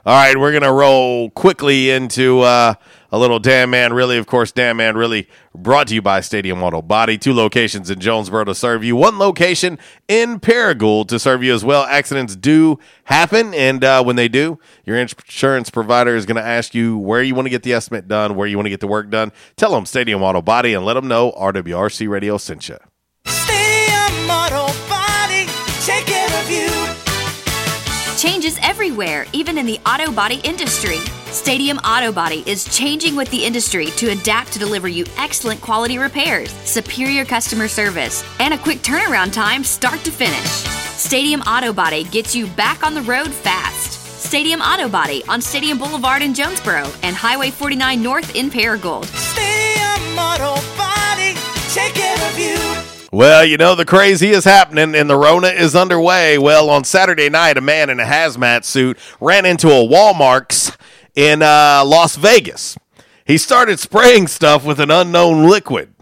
All 0.06 0.14
right, 0.14 0.38
we're 0.38 0.52
going 0.52 0.64
to 0.64 0.74
roll 0.74 1.30
quickly 1.30 1.92
into 1.92 2.42
uh, 2.42 2.74
a 3.14 3.20
little 3.20 3.38
Damn 3.38 3.70
Man 3.70 3.94
Really. 3.94 4.18
Of 4.18 4.26
course, 4.26 4.52
Damn 4.52 4.78
Man 4.78 4.98
Really 4.98 5.30
brought 5.54 5.88
to 5.90 5.94
you 5.94 6.02
by 6.02 6.20
Stadium 6.20 6.64
Auto 6.64 6.82
Body. 6.82 7.16
Two 7.16 7.32
locations 7.32 7.92
in 7.92 8.00
Jonesboro 8.00 8.44
to 8.46 8.56
serve 8.56 8.84
you, 8.84 8.96
one 8.96 9.20
location 9.20 9.78
in 10.08 10.40
Paragould 10.40 11.08
to 11.10 11.20
serve 11.20 11.44
you 11.44 11.54
as 11.54 11.64
well. 11.64 11.84
Accidents 11.84 12.36
do 12.36 12.80
happen, 13.04 13.54
and 13.54 13.84
uh, 13.84 14.04
when 14.04 14.16
they 14.16 14.28
do, 14.28 14.58
your 14.84 14.98
insurance 14.98 15.70
provider 15.70 16.16
is 16.16 16.26
going 16.26 16.38
to 16.38 16.44
ask 16.44 16.74
you 16.74 16.98
where 16.98 17.22
you 17.22 17.36
want 17.36 17.46
to 17.46 17.52
get 17.52 17.62
the 17.62 17.72
estimate 17.72 18.08
done, 18.08 18.36
where 18.36 18.48
you 18.48 18.58
want 18.58 18.66
to 18.66 18.72
get 18.72 18.80
the 18.80 18.88
work 18.88 19.12
done. 19.12 19.32
Tell 19.58 19.74
them 19.74 19.86
Stadium 19.86 20.24
Auto 20.24 20.42
Body 20.42 20.74
and 20.74 20.84
let 20.84 20.96
them 20.96 21.08
know 21.08 21.34
RWRC 21.34 22.10
Radio 22.10 22.40
sent 22.40 22.68
you. 22.68 22.80
Stadium 23.28 24.28
Auto 24.28 24.74
Body, 24.90 25.46
take 25.82 26.08
care 26.08 26.42
of 26.42 26.50
you. 26.50 28.18
Changes 28.18 28.58
everywhere, 28.64 29.28
even 29.34 29.60
in 29.60 29.68
the 29.68 29.80
auto 29.86 30.12
body 30.12 30.42
industry. 30.44 30.98
Stadium 31.34 31.80
Auto 31.80 32.12
Body 32.12 32.44
is 32.46 32.64
changing 32.66 33.16
with 33.16 33.28
the 33.32 33.44
industry 33.44 33.88
to 33.88 34.12
adapt 34.12 34.54
to 34.54 34.60
deliver 34.60 34.88
you 34.88 35.04
excellent 35.18 35.60
quality 35.62 35.98
repairs, 35.98 36.52
superior 36.64 37.26
customer 37.26 37.68
service, 37.68 38.24
and 38.40 38.54
a 38.54 38.58
quick 38.58 38.84
turnaround 38.84 39.34
time 39.34 39.64
start 39.64 40.04
to 40.04 40.12
finish. 40.12 40.48
Stadium 40.96 41.42
Auto 41.42 41.74
Body 41.74 42.04
gets 42.04 42.36
you 42.36 42.46
back 42.46 42.84
on 42.84 42.94
the 42.94 43.02
road 43.02 43.32
fast. 43.32 43.94
Stadium 44.24 44.62
Auto 44.62 44.88
Body 44.88 45.24
on 45.28 45.42
Stadium 45.42 45.80
Boulevard 45.80 46.22
in 46.22 46.36
Jonesboro 46.36 46.88
and 47.02 47.16
Highway 47.16 47.50
49 47.50 48.04
North 48.04 48.36
in 48.36 48.52
Paragould. 48.52 49.06
Stadium 49.06 50.20
Auto 50.20 50.54
Body, 50.78 51.34
take 51.74 51.96
care 51.96 52.30
of 52.30 52.38
you. 52.38 52.84
Well, 53.12 53.44
you 53.44 53.58
know, 53.58 53.74
the 53.74 53.86
crazy 53.86 54.30
is 54.30 54.46
happening 54.46 54.94
and 54.94 55.10
the 55.10 55.18
Rona 55.18 55.48
is 55.48 55.76
underway. 55.76 56.38
Well, 56.38 56.70
on 56.70 56.84
Saturday 56.84 57.30
night, 57.30 57.58
a 57.58 57.62
man 57.62 57.90
in 57.90 58.00
a 58.00 58.06
hazmat 58.06 58.66
suit 58.66 59.00
ran 59.20 59.46
into 59.46 59.70
a 59.70 59.84
Walmart's 59.88 60.78
in 61.16 61.42
uh, 61.42 61.84
Las 61.86 62.16
Vegas. 62.16 62.78
He 63.26 63.38
started 63.38 63.80
spraying 63.80 64.28
stuff 64.28 64.66
with 64.66 64.80
an 64.80 64.92
unknown 64.92 65.50
liquid. 65.50 65.94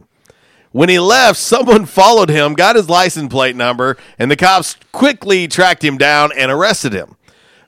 When 0.72 0.90
he 0.90 1.00
left, 1.00 1.38
someone 1.40 1.86
followed 1.86 2.30
him, 2.30 2.54
got 2.54 2.76
his 2.76 2.90
license 2.90 3.32
plate 3.32 3.56
number, 3.56 3.98
and 4.18 4.32
the 4.32 4.36
cops 4.36 4.76
quickly 4.92 5.48
tracked 5.48 5.84
him 5.84 5.98
down 5.98 6.32
and 6.36 6.52
arrested 6.52 6.94
him. 6.94 7.16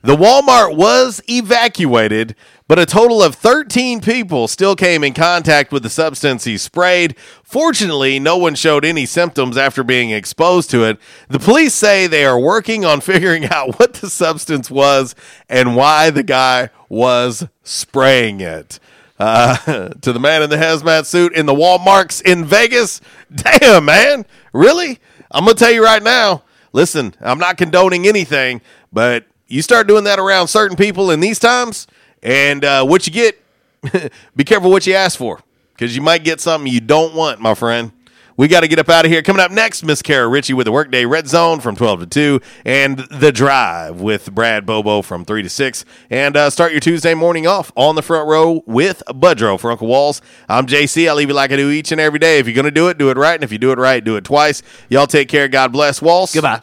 The 0.02 0.16
Walmart 0.16 0.76
was 0.76 1.22
evacuated, 1.30 2.36
but 2.66 2.78
a 2.78 2.86
total 2.86 3.22
of 3.22 3.34
13 3.34 4.00
people 4.00 4.48
still 4.48 4.74
came 4.74 5.04
in 5.04 5.12
contact 5.12 5.70
with 5.70 5.82
the 5.82 5.90
substance 5.90 6.44
he 6.44 6.56
sprayed. 6.56 7.14
Fortunately, 7.42 8.18
no 8.18 8.38
one 8.38 8.54
showed 8.54 8.84
any 8.84 9.04
symptoms 9.04 9.58
after 9.58 9.84
being 9.84 10.10
exposed 10.10 10.70
to 10.70 10.84
it. 10.84 10.98
The 11.28 11.38
police 11.38 11.74
say 11.74 12.06
they 12.06 12.24
are 12.24 12.38
working 12.38 12.84
on 12.84 13.00
figuring 13.02 13.44
out 13.46 13.78
what 13.78 13.94
the 13.94 14.08
substance 14.08 14.70
was 14.70 15.14
and 15.48 15.76
why 15.76 16.10
the 16.10 16.22
guy 16.22 16.70
was 16.88 17.46
spraying 17.62 18.40
it. 18.40 18.80
Uh, 19.18 19.56
to 20.00 20.12
the 20.12 20.20
man 20.20 20.42
in 20.42 20.50
the 20.50 20.56
hazmat 20.56 21.06
suit 21.06 21.34
in 21.34 21.46
the 21.46 21.54
Walmarts 21.54 22.22
in 22.22 22.44
Vegas, 22.44 23.00
damn, 23.34 23.84
man, 23.84 24.24
really? 24.52 25.00
I'm 25.30 25.44
going 25.44 25.56
to 25.56 25.64
tell 25.64 25.72
you 25.72 25.84
right 25.84 26.02
now. 26.02 26.42
Listen, 26.72 27.14
I'm 27.20 27.38
not 27.38 27.56
condoning 27.56 28.06
anything, 28.06 28.60
but 28.92 29.26
you 29.46 29.62
start 29.62 29.86
doing 29.86 30.04
that 30.04 30.18
around 30.18 30.48
certain 30.48 30.76
people 30.76 31.10
in 31.10 31.20
these 31.20 31.38
times, 31.38 31.86
and 32.24 32.64
uh, 32.64 32.84
what 32.84 33.06
you 33.06 33.12
get, 33.12 33.40
be 34.36 34.44
careful 34.44 34.70
what 34.70 34.86
you 34.86 34.94
ask 34.94 35.16
for, 35.16 35.40
because 35.74 35.94
you 35.94 36.02
might 36.02 36.24
get 36.24 36.40
something 36.40 36.72
you 36.72 36.80
don't 36.80 37.14
want, 37.14 37.40
my 37.40 37.54
friend. 37.54 37.92
We 38.36 38.48
got 38.48 38.60
to 38.60 38.68
get 38.68 38.80
up 38.80 38.88
out 38.88 39.04
of 39.04 39.12
here. 39.12 39.22
Coming 39.22 39.40
up 39.40 39.52
next, 39.52 39.84
Miss 39.84 40.02
Kara 40.02 40.26
Ritchie 40.26 40.54
with 40.54 40.64
the 40.64 40.72
Workday 40.72 41.06
Red 41.06 41.28
Zone 41.28 41.60
from 41.60 41.76
12 41.76 42.00
to 42.00 42.06
2, 42.06 42.40
and 42.64 42.98
The 42.98 43.30
Drive 43.30 44.00
with 44.00 44.34
Brad 44.34 44.66
Bobo 44.66 45.02
from 45.02 45.24
3 45.24 45.44
to 45.44 45.48
6. 45.48 45.84
And 46.10 46.36
uh, 46.36 46.50
start 46.50 46.72
your 46.72 46.80
Tuesday 46.80 47.14
morning 47.14 47.46
off 47.46 47.70
on 47.76 47.94
the 47.94 48.02
front 48.02 48.28
row 48.28 48.64
with 48.66 49.04
Budrow 49.06 49.60
for 49.60 49.70
Uncle 49.70 49.86
Walls. 49.86 50.20
I'm 50.48 50.66
JC. 50.66 51.08
I 51.08 51.12
leave 51.12 51.28
you 51.28 51.34
like 51.34 51.52
I 51.52 51.56
do 51.56 51.70
each 51.70 51.92
and 51.92 52.00
every 52.00 52.18
day. 52.18 52.40
If 52.40 52.48
you're 52.48 52.56
going 52.56 52.64
to 52.64 52.72
do 52.72 52.88
it, 52.88 52.98
do 52.98 53.10
it 53.10 53.16
right. 53.16 53.34
And 53.34 53.44
if 53.44 53.52
you 53.52 53.58
do 53.58 53.70
it 53.70 53.78
right, 53.78 54.02
do 54.02 54.16
it 54.16 54.24
twice. 54.24 54.62
Y'all 54.88 55.06
take 55.06 55.28
care. 55.28 55.46
God 55.46 55.70
bless. 55.70 56.02
Walls. 56.02 56.34
Goodbye. 56.34 56.60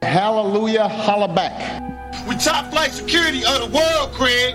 Hallelujah, 0.00 0.88
holla 0.88 1.28
back. 1.28 2.26
We 2.26 2.34
top 2.36 2.70
flight 2.70 2.92
security 2.92 3.44
of 3.44 3.60
the 3.60 3.76
world, 3.76 4.12
Craig. 4.12 4.54